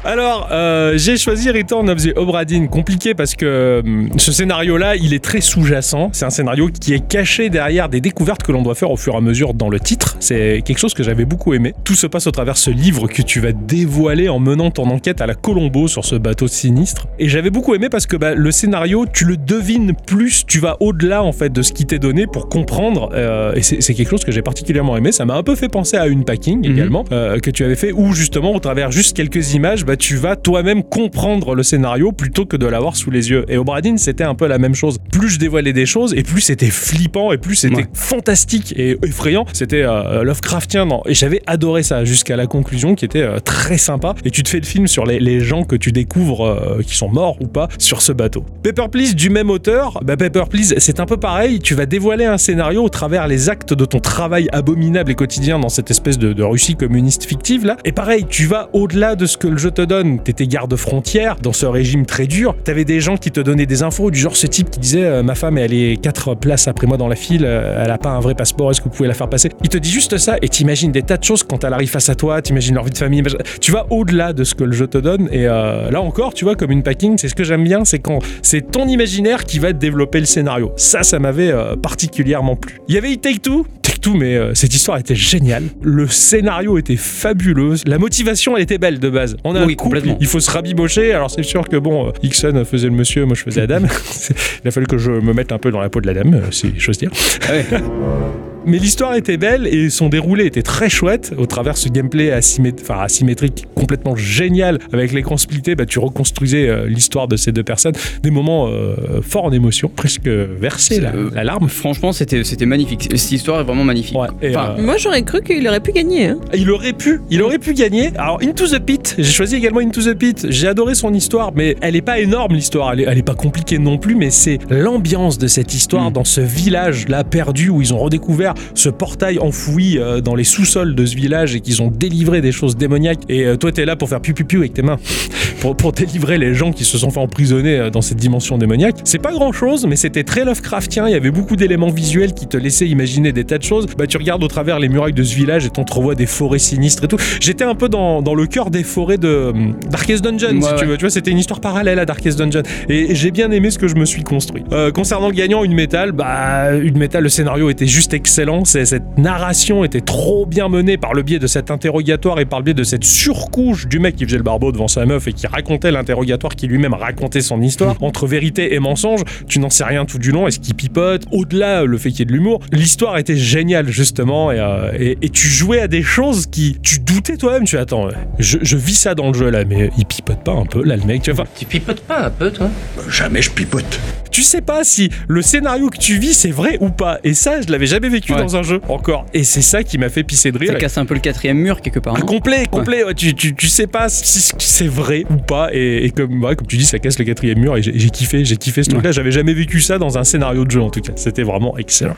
Alors, 0.06 0.50
euh, 0.52 0.98
j'ai 0.98 1.16
choisi 1.16 1.50
Return 1.50 1.90
of 1.90 2.04
the 2.04 2.12
Obra 2.18 2.44
Dinn. 2.44 2.68
Compliqué 2.68 3.14
parce 3.14 3.36
que 3.36 3.82
hum, 3.86 4.10
ce 4.18 4.34
scénario-là, 4.34 4.98
il 4.98 5.14
est 5.14 5.24
très 5.24 5.40
sous-jacent. 5.40 6.10
C'est 6.12 6.26
un 6.26 6.30
scénario 6.30 6.68
qui 6.68 6.94
est 6.94 7.08
caché 7.08 7.50
derrière 7.50 7.88
des 7.88 8.02
découvertes 8.02 8.44
que 8.44 8.52
l'on 8.52 8.62
doit 8.64 8.76
faire 8.76 8.92
au 8.92 8.98
fur 8.98 9.14
et 9.14 9.18
à 9.18 9.22
mesure 9.22 9.54
dans 9.54 9.70
le 9.70 9.80
titre. 9.80 10.18
C'est 10.20 10.62
quelque 10.66 10.78
chose 10.80 10.94
que 10.94 11.04
j'avais 11.04 11.24
beaucoup 11.24 11.54
aimé. 11.54 11.74
Tout 11.86 11.96
se 11.96 12.06
passe 12.06 12.28
au 12.28 12.32
travers 12.32 12.58
ce 12.58 12.70
livre 12.70 13.08
que 13.08 13.22
tu 13.22 13.40
vas 13.40 13.54
dévoiler 13.54 14.28
en 14.28 14.40
menant 14.40 14.72
ton 14.72 14.90
enquête 14.90 15.22
à 15.22 15.26
la 15.26 15.36
Colombo 15.36 15.88
sur 15.88 16.04
ce 16.04 16.16
bateau 16.16 16.50
sinistre. 16.50 17.08
Et 17.18 17.30
j'avais 17.30 17.50
beaucoup 17.50 17.74
aimé 17.74 17.88
parce 17.88 18.06
que 18.06 18.18
bah, 18.18 18.36
le 18.36 18.52
scénario, 18.52 19.06
tu 19.12 19.24
le 19.24 19.38
devines 19.38 19.94
plus, 20.06 20.46
tu 20.46 20.60
vas 20.60 20.76
au-delà 20.82 21.24
en 21.24 21.32
fait 21.32 21.50
de 21.54 21.62
ce 21.62 21.72
qui 21.72 21.86
t'est 21.86 22.00
donné 22.00 22.28
pour 22.28 22.50
comprendre. 22.50 23.10
euh, 23.14 23.54
et 23.56 23.62
c'est 23.64 23.94
quelque 23.94 24.10
chose 24.10 24.26
que 24.26 24.34
j'ai 24.34 24.42
particulièrement 24.42 24.98
aimé. 24.98 25.14
Ça 25.14 25.24
m'a 25.24 25.36
un 25.36 25.44
peu 25.44 25.56
fait 25.56 25.70
penser 25.70 25.96
à 25.96 26.08
une 26.08 26.26
packing 26.26 26.60
Mhm. 26.68 26.74
également 26.74 27.06
euh, 27.14 27.40
que 27.40 27.52
tu 27.52 27.64
avais 27.64 27.78
fait, 27.78 27.94
où 27.94 28.12
justement 28.12 28.54
au 28.54 28.60
travers 28.60 28.92
juste 28.92 29.16
quelques 29.16 29.54
images, 29.54 29.86
bah, 29.86 29.93
tu 29.98 30.16
vas 30.16 30.36
toi-même 30.36 30.84
comprendre 30.84 31.56
le 31.56 31.64
scénario 31.64 32.12
plutôt 32.12 32.46
que 32.46 32.58
de 32.58 32.66
l'avoir 32.66 32.96
sous 32.96 33.12
les 33.12 33.30
yeux. 33.30 33.46
Et 33.48 33.58
au 33.58 33.64
Bradin, 33.64 33.98
c'était 33.98 34.24
un 34.24 34.36
peu 34.36 34.48
la 34.48 34.58
même 34.58 34.76
chose. 34.76 34.98
Plus 35.12 35.30
je 35.30 35.40
dévoilais 35.40 35.74
des 35.74 35.86
choses, 35.86 36.14
et 36.16 36.24
plus 36.24 36.42
c'était 36.42 36.70
flippant, 36.70 37.32
et 37.32 37.38
plus 37.38 37.56
c'était 37.56 37.74
Ouais. 37.76 37.88
fantastique 37.94 38.74
et 38.78 38.98
effrayant. 39.04 39.46
C'était 39.54 39.84
euh, 39.84 40.24
Lovecraftien, 40.24 40.86
non. 40.86 41.02
Et 41.06 41.14
j'avais 41.14 41.42
adoré 41.48 41.84
ça 41.84 42.06
jusqu'à 42.06 42.36
la 42.36 42.48
conclusion 42.48 42.96
qui 42.96 43.06
était 43.06 43.22
euh, 43.22 43.40
très 43.40 43.78
sympa. 43.78 44.16
Et 44.26 44.32
tu 44.32 44.44
te 44.44 44.50
fais 44.50 44.60
le 44.60 44.66
film 44.66 44.88
sur 44.88 45.06
les, 45.06 45.20
les 45.20 45.40
gens 45.40 45.64
que 45.64 45.76
tu 45.76 45.92
découvres 45.92 46.46
euh, 46.46 46.82
qui 46.86 46.96
sont 46.96 47.10
morts 47.10 47.38
ou 47.42 47.48
pas 47.48 47.68
sur 47.80 48.02
ce 48.02 48.12
bateau. 48.12 48.46
Paper 48.64 48.88
Please 48.92 49.16
du 49.16 49.30
même 49.30 49.50
auteur, 49.50 50.00
bah 50.04 50.18
Paper 50.18 50.44
Please, 50.50 50.76
c'est 50.78 51.00
un 51.00 51.06
peu 51.06 51.18
pareil. 51.18 51.60
Tu 51.60 51.76
vas 51.76 51.86
dévoiler 51.86 52.26
un 52.26 52.38
scénario 52.38 52.84
au 52.84 52.90
travers 52.90 53.28
les 53.28 53.50
actes 53.50 53.74
de 53.74 53.86
ton 53.86 54.00
travail 54.00 54.48
abominable 54.52 55.12
et 55.12 55.16
quotidien 55.16 55.60
dans 55.60 55.70
cette 55.70 55.90
espèce 55.92 56.18
de, 56.18 56.34
de 56.34 56.44
Russie 56.44 56.76
communiste 56.76 57.24
fictive 57.26 57.66
là. 57.66 57.78
Et 57.86 57.92
pareil, 57.92 58.26
tu 58.30 58.46
vas 58.46 58.70
au-delà 58.74 59.16
de 59.16 59.26
ce 59.26 59.38
que 59.38 59.48
le 59.48 59.58
jeu 59.58 59.72
te 59.72 59.82
donne. 59.84 60.20
T'étais 60.20 60.48
garde-frontière 60.48 61.38
dans 61.42 61.54
ce 61.54 61.66
régime 61.66 62.06
très 62.06 62.28
dur. 62.28 62.56
T'avais 62.64 62.86
des 62.86 63.00
gens 63.00 63.18
qui 63.18 63.32
te 63.32 63.40
donnaient 63.40 63.66
des 63.66 63.84
infos 63.84 64.12
du 64.12 64.20
genre 64.20 64.36
ce 64.36 64.48
type 64.48 64.70
qui 64.70 64.80
disait 64.80 65.04
euh, 65.04 65.24
ma 65.24 65.36
femme 65.36 65.58
elle 65.58 65.74
est 65.74 66.02
quatre 66.02 66.36
places 66.36 66.68
après 66.68 66.88
moi 66.88 66.98
dans 66.98 67.08
la 67.08 67.16
file, 67.16 67.44
euh, 67.46 67.84
elle 67.84 67.92
a 67.92 67.98
pas 67.98 68.10
un 68.10 68.20
vrai 68.20 68.36
passeport, 68.36 68.72
est-ce 68.72 68.82
que 68.82 68.86
vous 68.86 68.96
pouvez 68.96 69.08
la 69.08 69.14
faire 69.14 69.30
passer? 69.30 69.50
Il 69.64 69.70
te 69.70 69.78
dit 69.78 69.90
juste 69.90 70.18
ça 70.18 70.38
et 70.42 70.50
t'imagines 70.50 70.92
des 70.92 71.02
tas 71.02 71.18
de 71.18 71.24
choses 71.24 71.44
quand 71.44 71.64
elle 71.64 71.74
arrive 71.74 71.90
face 71.90 72.10
à 72.10 72.16
toi, 72.16 72.42
t'imagines 72.42 72.76
leur 72.76 72.84
vie 72.84 72.92
de 72.92 72.98
famille. 72.98 73.24
Tu 73.62 73.72
vas 73.72 73.86
au-delà 73.90 74.34
de 74.34 74.44
ce 74.44 74.56
que 74.56 74.64
le 74.64 74.74
jeu 74.74 74.88
te 74.88 74.98
donne 74.98 75.30
et 75.32 75.48
euh, 75.48 75.90
là 75.92 76.02
encore, 76.02 76.34
tu 76.34 76.46
vois, 76.46 76.56
comme 76.56 76.72
une 76.72 76.84
packing, 76.84 77.18
c'est 77.18 77.28
ce 77.28 77.36
que 77.36 77.44
j'aime 77.44 77.64
bien, 77.64 77.86
c'est 77.86 78.00
quand 78.00 78.20
c'est 78.42 78.72
ton 78.72 78.88
imaginaire 78.88 79.46
qui 79.46 79.60
va 79.60 79.74
développer 79.74 80.20
le 80.20 80.26
scénario. 80.26 80.72
Ça, 80.78 81.04
ça 81.04 81.20
m'avait 81.20 81.54
particulièrement 81.82 82.56
plu. 82.56 82.80
Il 82.88 82.96
y 82.96 82.98
avait 82.98 83.12
It 83.12 83.22
Take 83.22 83.40
Two, 83.40 83.66
Take 83.82 84.00
Two, 84.00 84.14
mais 84.14 84.38
cette 84.54 84.74
histoire 84.74 84.98
était 84.98 85.16
géniale. 85.16 85.64
Le 85.82 86.08
scénario 86.08 86.78
était 86.78 86.98
fabuleux. 86.98 87.76
La 87.86 87.98
motivation, 87.98 88.56
elle 88.56 88.64
était 88.64 88.78
belle 88.78 89.00
de 89.00 89.10
base. 89.10 89.38
On 89.44 89.56
a 89.56 89.66
Oui, 89.74 89.80
un 89.80 89.84
couple, 89.84 89.96
complètement. 89.98 90.18
il 90.20 90.28
faut 90.28 90.40
se 90.40 90.52
rabibocher. 90.52 91.14
Alors 91.14 91.30
c'est 91.32 91.44
sûr 91.44 91.68
que 91.68 91.78
bon, 91.78 92.08
euh, 92.08 92.12
Ixon 92.24 92.64
faisait 92.66 92.88
le 92.88 92.94
monsieur, 92.94 93.26
moi 93.26 93.36
je 93.36 93.44
faisais 93.44 93.62
la 93.62 93.68
dame. 93.68 93.88
il 94.64 94.68
a 94.68 94.72
fallu 94.72 94.88
que 94.88 94.98
je 94.98 95.12
me 95.12 95.34
mette 95.34 95.52
un 95.52 95.60
peu 95.60 95.72
dans 95.72 95.82
la 95.82 95.90
peau 95.90 96.02
de 96.02 96.08
la 96.08 96.14
dame, 96.14 96.34
euh, 96.36 96.52
si 96.52 96.74
j'ose 96.78 96.98
dire. 96.98 97.12
Ouais. 97.50 97.66
Mais 98.66 98.78
l'histoire 98.78 99.16
était 99.16 99.38
belle 99.38 99.68
et 99.68 99.90
son 99.90 100.10
déroulé 100.10 100.46
était 100.46 100.62
très 100.62 100.90
chouette 100.90 101.34
au 101.38 101.46
travers 101.46 101.78
ce 101.78 101.90
gameplay 101.90 102.34
enfin, 102.34 103.00
asymétrique 103.02 103.66
complètement 103.76 104.16
génial 104.16 104.80
avec 104.94 105.12
l'écran 105.12 105.38
splitté. 105.38 105.76
Bah, 105.76 105.86
tu 105.86 106.00
reconstruisais 106.00 106.68
euh, 106.70 106.88
l'histoire 106.88 107.28
de 107.28 107.36
ces 107.36 107.52
deux 107.52 107.64
personnes. 107.64 107.94
Des 108.22 108.32
moments 108.32 108.68
euh, 108.70 109.22
forts 109.22 109.46
en 109.46 109.52
émotion, 109.52 109.90
presque 109.94 110.28
versés 110.28 111.00
la, 111.02 111.14
Euh, 111.14 111.30
la 111.34 111.44
larme. 111.44 111.68
Franchement, 111.70 112.12
c'était 112.14 112.44
c'était 112.44 112.66
magnifique. 112.66 113.10
Cette 113.16 113.32
histoire 113.32 113.60
est 113.62 113.64
vraiment 113.64 113.84
magnifique. 113.84 114.18
Ouais, 114.18 114.28
et, 114.42 114.56
Enfin, 114.56 114.76
euh, 114.78 114.82
Moi, 114.82 114.98
j'aurais 114.98 115.24
cru 115.24 115.42
qu'il 115.42 115.68
aurait 115.68 115.80
pu 115.80 115.92
gagner. 115.92 116.28
hein. 116.28 116.38
il 116.54 116.70
aurait 116.72 116.94
pu, 116.94 117.20
il 117.30 117.42
aurait 117.42 117.60
pu 117.60 117.74
gagner. 117.74 118.12
Alors 118.18 118.40
Into 118.42 118.68
the 118.68 118.80
Pit, 118.80 119.16
j'ai 119.18 119.24
choisi 119.32 119.56
également 119.56 119.80
Into 119.80 120.02
the 120.02 120.14
Pit. 120.16 120.48
J'ai 120.50 120.68
adoré 120.68 120.96
son 120.96 121.14
histoire, 121.14 121.52
mais 121.56 121.76
elle 121.82 121.96
est 121.96 122.02
pas 122.02 122.20
énorme 122.20 122.54
l'histoire. 122.54 122.94
Elle 122.94 123.02
est, 123.02 123.06
elle 123.08 123.18
est 123.18 123.24
pas 123.24 123.36
compliquée 123.36 123.78
non 123.80 123.98
plus, 123.98 124.16
mais 124.16 124.30
c'est 124.30 124.60
l'ambiance 124.70 125.38
de 125.38 125.48
cette 125.48 125.74
histoire 125.74 126.10
Mm. 126.10 126.14
dans 126.14 126.24
ce 126.24 126.42
village 126.42 127.08
là 127.08 127.24
perdu 127.24 127.70
où 127.70 127.82
ils 127.82 127.94
ont 127.94 128.00
redécouvert 128.00 128.53
ce 128.74 128.90
portail 128.90 129.40
enfoui 129.40 129.98
euh, 129.98 130.22
dans 130.22 130.36
les 130.36 130.44
sous-sols 130.44 130.96
de 130.96 131.06
ce 131.06 131.16
village 131.16 131.56
et 131.56 131.60
qu'ils 131.60 131.82
ont 131.82 131.90
délivré 131.90 132.42
des 132.42 132.52
choses 132.52 132.76
démoniaques. 132.76 133.22
Et 133.30 133.46
euh, 133.46 133.58
toi 133.58 133.72
t'es 133.72 133.86
là 133.86 133.96
pour 133.96 134.10
faire 134.10 134.22
piu 134.22 134.34
piu 134.34 134.46
piu 134.46 134.60
avec 134.60 134.74
tes 134.74 134.82
mains, 134.82 134.98
pour, 135.62 135.76
pour 135.76 135.92
délivrer 135.92 136.38
les 136.38 136.54
gens 136.54 136.72
qui 136.72 136.84
se 136.84 136.98
sont 136.98 137.10
fait 137.10 137.20
emprisonner 137.20 137.78
euh, 137.78 137.90
dans 137.90 138.02
cette 138.02 138.18
dimension 138.18 138.58
démoniaque. 138.58 138.98
C'est 139.04 139.20
pas 139.22 139.32
grand 139.32 139.52
chose, 139.52 139.86
mais 139.88 139.96
c'était 139.96 140.24
très 140.24 140.46
Lovecraftien. 140.46 141.08
Il 141.08 141.12
y 141.12 141.16
avait 141.16 141.32
beaucoup 141.32 141.56
d'éléments 141.56 141.90
visuels 141.90 142.34
qui 142.34 142.48
te 142.48 142.58
laissaient 142.58 142.88
imaginer 142.88 143.32
des 143.32 143.44
tas 143.44 143.58
de 143.58 143.64
choses. 143.64 143.88
Bah 143.98 144.08
tu 144.08 144.18
regardes 144.18 144.44
au 144.44 144.48
travers 144.48 144.80
les 144.80 144.90
murailles 144.90 145.14
de 145.14 145.24
ce 145.24 145.36
village 145.36 145.66
et 145.66 145.70
t'entrevois 145.70 146.16
des 146.16 146.26
forêts 146.26 146.60
sinistres 146.60 147.04
et 147.04 147.08
tout. 147.08 147.18
J'étais 147.40 147.64
un 147.64 147.76
peu 147.76 147.90
dans, 147.90 148.22
dans 148.22 148.36
le 148.36 148.48
cœur 148.48 148.70
des 148.70 148.84
forêts 148.84 149.18
de 149.18 149.54
Darkest 149.90 150.24
Dungeon, 150.24 150.62
si 150.62 150.68
Ouais, 150.68 150.76
tu 150.78 150.86
veux. 150.86 150.98
Tu 150.98 151.02
vois, 151.02 151.10
c'était 151.10 151.32
une 151.32 151.38
histoire 151.38 151.60
parallèle 151.60 152.00
à 152.00 152.06
Darkest 152.06 152.38
Dungeon. 152.38 152.64
Et 152.90 153.16
j'ai 153.16 153.32
bien 153.32 153.52
aimé 153.52 153.72
ce 153.72 153.78
que 153.80 153.88
je 153.88 153.96
me 153.96 154.06
suis 154.06 154.24
construit. 154.24 154.64
Euh, 154.72 154.92
concernant 154.92 155.28
le 155.28 155.34
gagnant, 155.34 155.64
une 155.64 155.74
métal, 155.74 156.12
bah, 156.12 156.74
une 156.76 156.98
métal, 156.98 157.24
le 157.24 157.30
scénario 157.30 157.70
était 157.70 157.88
juste 157.88 158.14
excellent. 158.14 158.43
C'est- 158.66 158.86
Cette 158.86 159.18
narration 159.18 159.84
était 159.84 160.02
trop 160.02 160.46
bien 160.46 160.70
menée 160.70 160.98
par 160.98 161.14
le 161.14 161.22
biais 161.24 161.40
de 161.40 161.48
cet 161.48 161.72
interrogatoire 161.72 162.40
et 162.40 162.46
par 162.46 162.60
le 162.60 162.66
biais 162.66 162.74
de 162.74 162.84
cette 162.84 163.04
surcouche 163.04 163.88
du 163.88 164.00
mec 164.00 164.16
qui 164.16 164.26
faisait 164.26 164.38
le 164.38 164.44
barbeau 164.44 164.72
devant 164.72 164.88
sa 164.88 165.06
meuf 165.06 165.28
et 165.28 165.34
qui 165.34 165.48
racontait 165.48 165.92
l'interrogatoire 165.92 166.56
qui 166.56 166.68
lui-même 166.68 166.94
racontait 166.94 167.42
son 167.42 167.62
histoire. 167.62 167.96
Entre 168.02 168.28
vérité 168.28 168.74
et 168.76 168.80
mensonge, 168.80 169.22
tu 169.48 169.60
n'en 169.60 169.70
sais 169.70 169.84
rien 169.84 170.06
tout 170.06 170.20
du 170.20 170.32
long. 170.32 170.48
Est-ce 170.48 170.60
qu'il 170.60 170.76
pipote? 170.76 171.24
Au-delà, 171.32 171.84
le 171.86 171.98
fait 171.98 172.10
qu'il 172.10 172.20
y 172.20 172.22
ait 172.24 172.26
de 172.26 172.34
l'humour. 172.34 172.60
L'histoire 172.72 173.18
était 173.18 173.38
géniale, 173.38 173.88
justement. 173.90 174.52
Et, 174.52 174.60
euh, 174.60 174.92
et- 175.00 175.18
et 175.22 175.30
tu 175.30 175.48
jouais 175.48 175.80
à 175.80 175.88
des 175.88 176.04
choses 176.04 176.46
qui. 176.48 176.78
Tu 176.84 177.00
doutais 177.00 177.38
toi-même. 177.38 177.64
Tu 177.66 177.78
attends, 177.78 178.10
je, 178.40 178.58
je 178.62 178.78
vis 178.78 178.96
ça 178.96 179.16
dans 179.16 179.28
le 179.30 179.34
jeu 179.34 179.50
là, 179.50 179.64
mais 179.66 179.90
il 179.98 180.06
pipote 180.06 180.44
pas 180.44 180.54
un 180.54 180.66
peu 180.66 180.84
là, 180.84 180.96
le 180.96 181.04
mec. 181.04 181.22
Tu 181.24 181.32
vois, 181.32 181.46
Tu 181.58 181.66
pipotes 181.66 182.02
pas 182.02 182.26
un 182.26 182.30
peu, 182.30 182.52
toi? 182.52 182.70
Jamais 183.10 183.42
je 183.42 183.50
pipote. 183.52 184.00
tu 184.32 184.42
sais 184.42 184.62
pas 184.62 184.84
si 184.84 185.10
le 185.28 185.44
scénario 185.44 185.90
que 185.90 185.98
tu 185.98 186.18
vis 186.18 186.34
c'est 186.34 186.50
vrai 186.52 186.78
ou 186.82 186.90
pas. 186.90 187.20
Et 187.24 187.34
ça, 187.36 187.62
je 187.62 187.72
l'avais 187.72 187.86
jamais 187.86 188.10
vécu 188.10 188.33
Ouais. 188.36 188.42
dans 188.42 188.56
un 188.58 188.64
jeu 188.64 188.82
encore. 188.90 189.26
Et 189.34 189.44
c'est 189.44 189.62
ça 189.62 189.84
qui 189.84 189.98
m'a 189.98 190.10
fait 190.10 190.24
pisser 190.24 190.52
de 190.52 190.58
rire. 190.58 190.72
ça 190.74 190.80
casse 190.80 190.98
un 190.98 191.06
peu 191.06 191.14
le 191.14 191.20
quatrième 191.20 191.58
mur 191.58 191.82
quelque 191.82 192.00
part. 192.00 192.16
Ah, 192.18 192.22
complet, 192.22 192.66
complet. 192.70 193.04
ouais, 193.04 193.14
tu, 193.14 193.34
tu, 193.34 193.54
tu 193.56 193.68
sais 193.68 193.88
pas 193.88 194.10
si 194.10 194.52
c'est 194.60 194.88
vrai 194.88 195.24
ou 195.30 195.36
pas. 195.38 195.70
Et, 195.74 196.06
et 196.06 196.10
comme, 196.12 196.44
ouais, 196.44 196.56
comme 196.56 196.68
tu 196.68 196.78
dis, 196.78 196.86
ça 196.86 197.00
casse 197.00 197.20
le 197.20 197.26
quatrième 197.26 197.60
mur. 197.60 197.78
Et 197.78 197.82
j'ai 197.82 197.98
j'ai 197.98 198.10
kiffé, 198.10 198.44
j'ai 198.46 198.58
kiffé 198.58 198.84
ce 198.84 198.90
truc-là. 198.90 199.12
J'avais 199.12 199.32
jamais 199.32 199.54
vécu 199.54 199.82
ça 199.82 199.98
dans 199.98 200.18
un 200.18 200.24
scénario 200.24 200.66
de 200.66 200.72
jeu 200.72 200.82
en 200.82 200.90
tout 200.90 201.02
cas. 201.02 201.14
C'était 201.16 201.44
vraiment 201.44 201.78
excellent. 201.78 202.16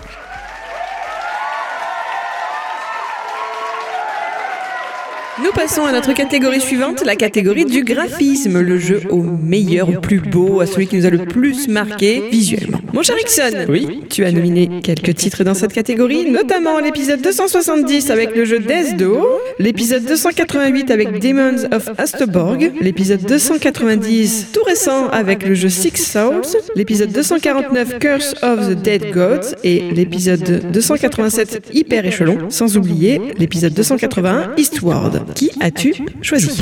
Nous 5.44 5.52
passons 5.52 5.84
à 5.84 5.92
notre 5.92 6.14
catégorie 6.14 6.62
suivante, 6.62 7.04
la 7.06 7.18
catégorie 7.18 7.66
du 7.66 7.84
graphisme, 7.84 8.62
le 8.62 8.80
jeu 8.80 9.02
au 9.10 9.22
meilleur, 9.22 9.90
au 9.90 10.00
plus 10.00 10.22
beau, 10.22 10.62
à 10.62 10.66
celui 10.66 10.88
qui 10.88 10.96
nous 10.96 11.06
a 11.06 11.10
le 11.10 11.26
plus 11.26 11.68
marqué 11.68 12.24
visuellement. 12.32 12.80
Mon 12.94 13.04
cher 13.04 13.18
Ixon, 13.20 13.66
Oui. 13.68 14.00
tu 14.10 14.24
as 14.24 14.32
nominé 14.32 14.80
quelques 14.82 15.14
titres 15.16 15.44
dans 15.44 15.54
cette 15.54 15.74
catégorie, 15.74 16.32
notamment 16.32 16.80
l'épisode 16.80 17.20
270 17.22 18.10
avec 18.12 18.34
le 18.34 18.46
jeu 18.46 18.60
Door, 18.98 19.28
l'épisode 19.60 20.06
288 20.06 20.90
avec 20.92 21.20
Demons 21.20 21.66
of 21.74 21.90
Astoborg, 21.98 22.72
l'épisode 22.80 23.22
290 23.26 24.48
tout 24.54 24.64
récent 24.64 25.10
avec 25.10 25.46
le 25.46 25.54
jeu 25.54 25.68
Six 25.68 25.98
Souls, 25.98 26.44
l'épisode 26.78 27.12
249 27.12 28.00
Curse 28.00 28.36
of 28.42 28.70
the 28.70 28.82
Dead 28.82 29.12
Gods 29.12 29.56
et 29.66 29.84
l'épisode 29.92 30.72
287 30.72 31.72
Hyper 31.74 32.06
Échelon, 32.06 32.38
sans 32.50 32.78
oublier 32.78 33.20
l'épisode 33.38 33.74
281 33.74 34.52
Eastward. 34.56 35.25
Qui 35.34 35.52
as-tu 35.60 35.94
choisi 36.22 36.62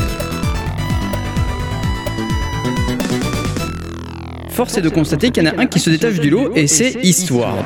Force 4.50 4.78
est 4.78 4.82
de 4.82 4.90
constater 4.90 5.32
qu'il 5.32 5.44
y 5.44 5.48
en 5.50 5.52
a 5.58 5.62
un 5.62 5.66
qui 5.66 5.80
se 5.80 5.90
détache 5.90 6.20
du 6.20 6.30
lot 6.30 6.56
et 6.56 6.68
c'est 6.68 6.94
Eastward. 7.04 7.66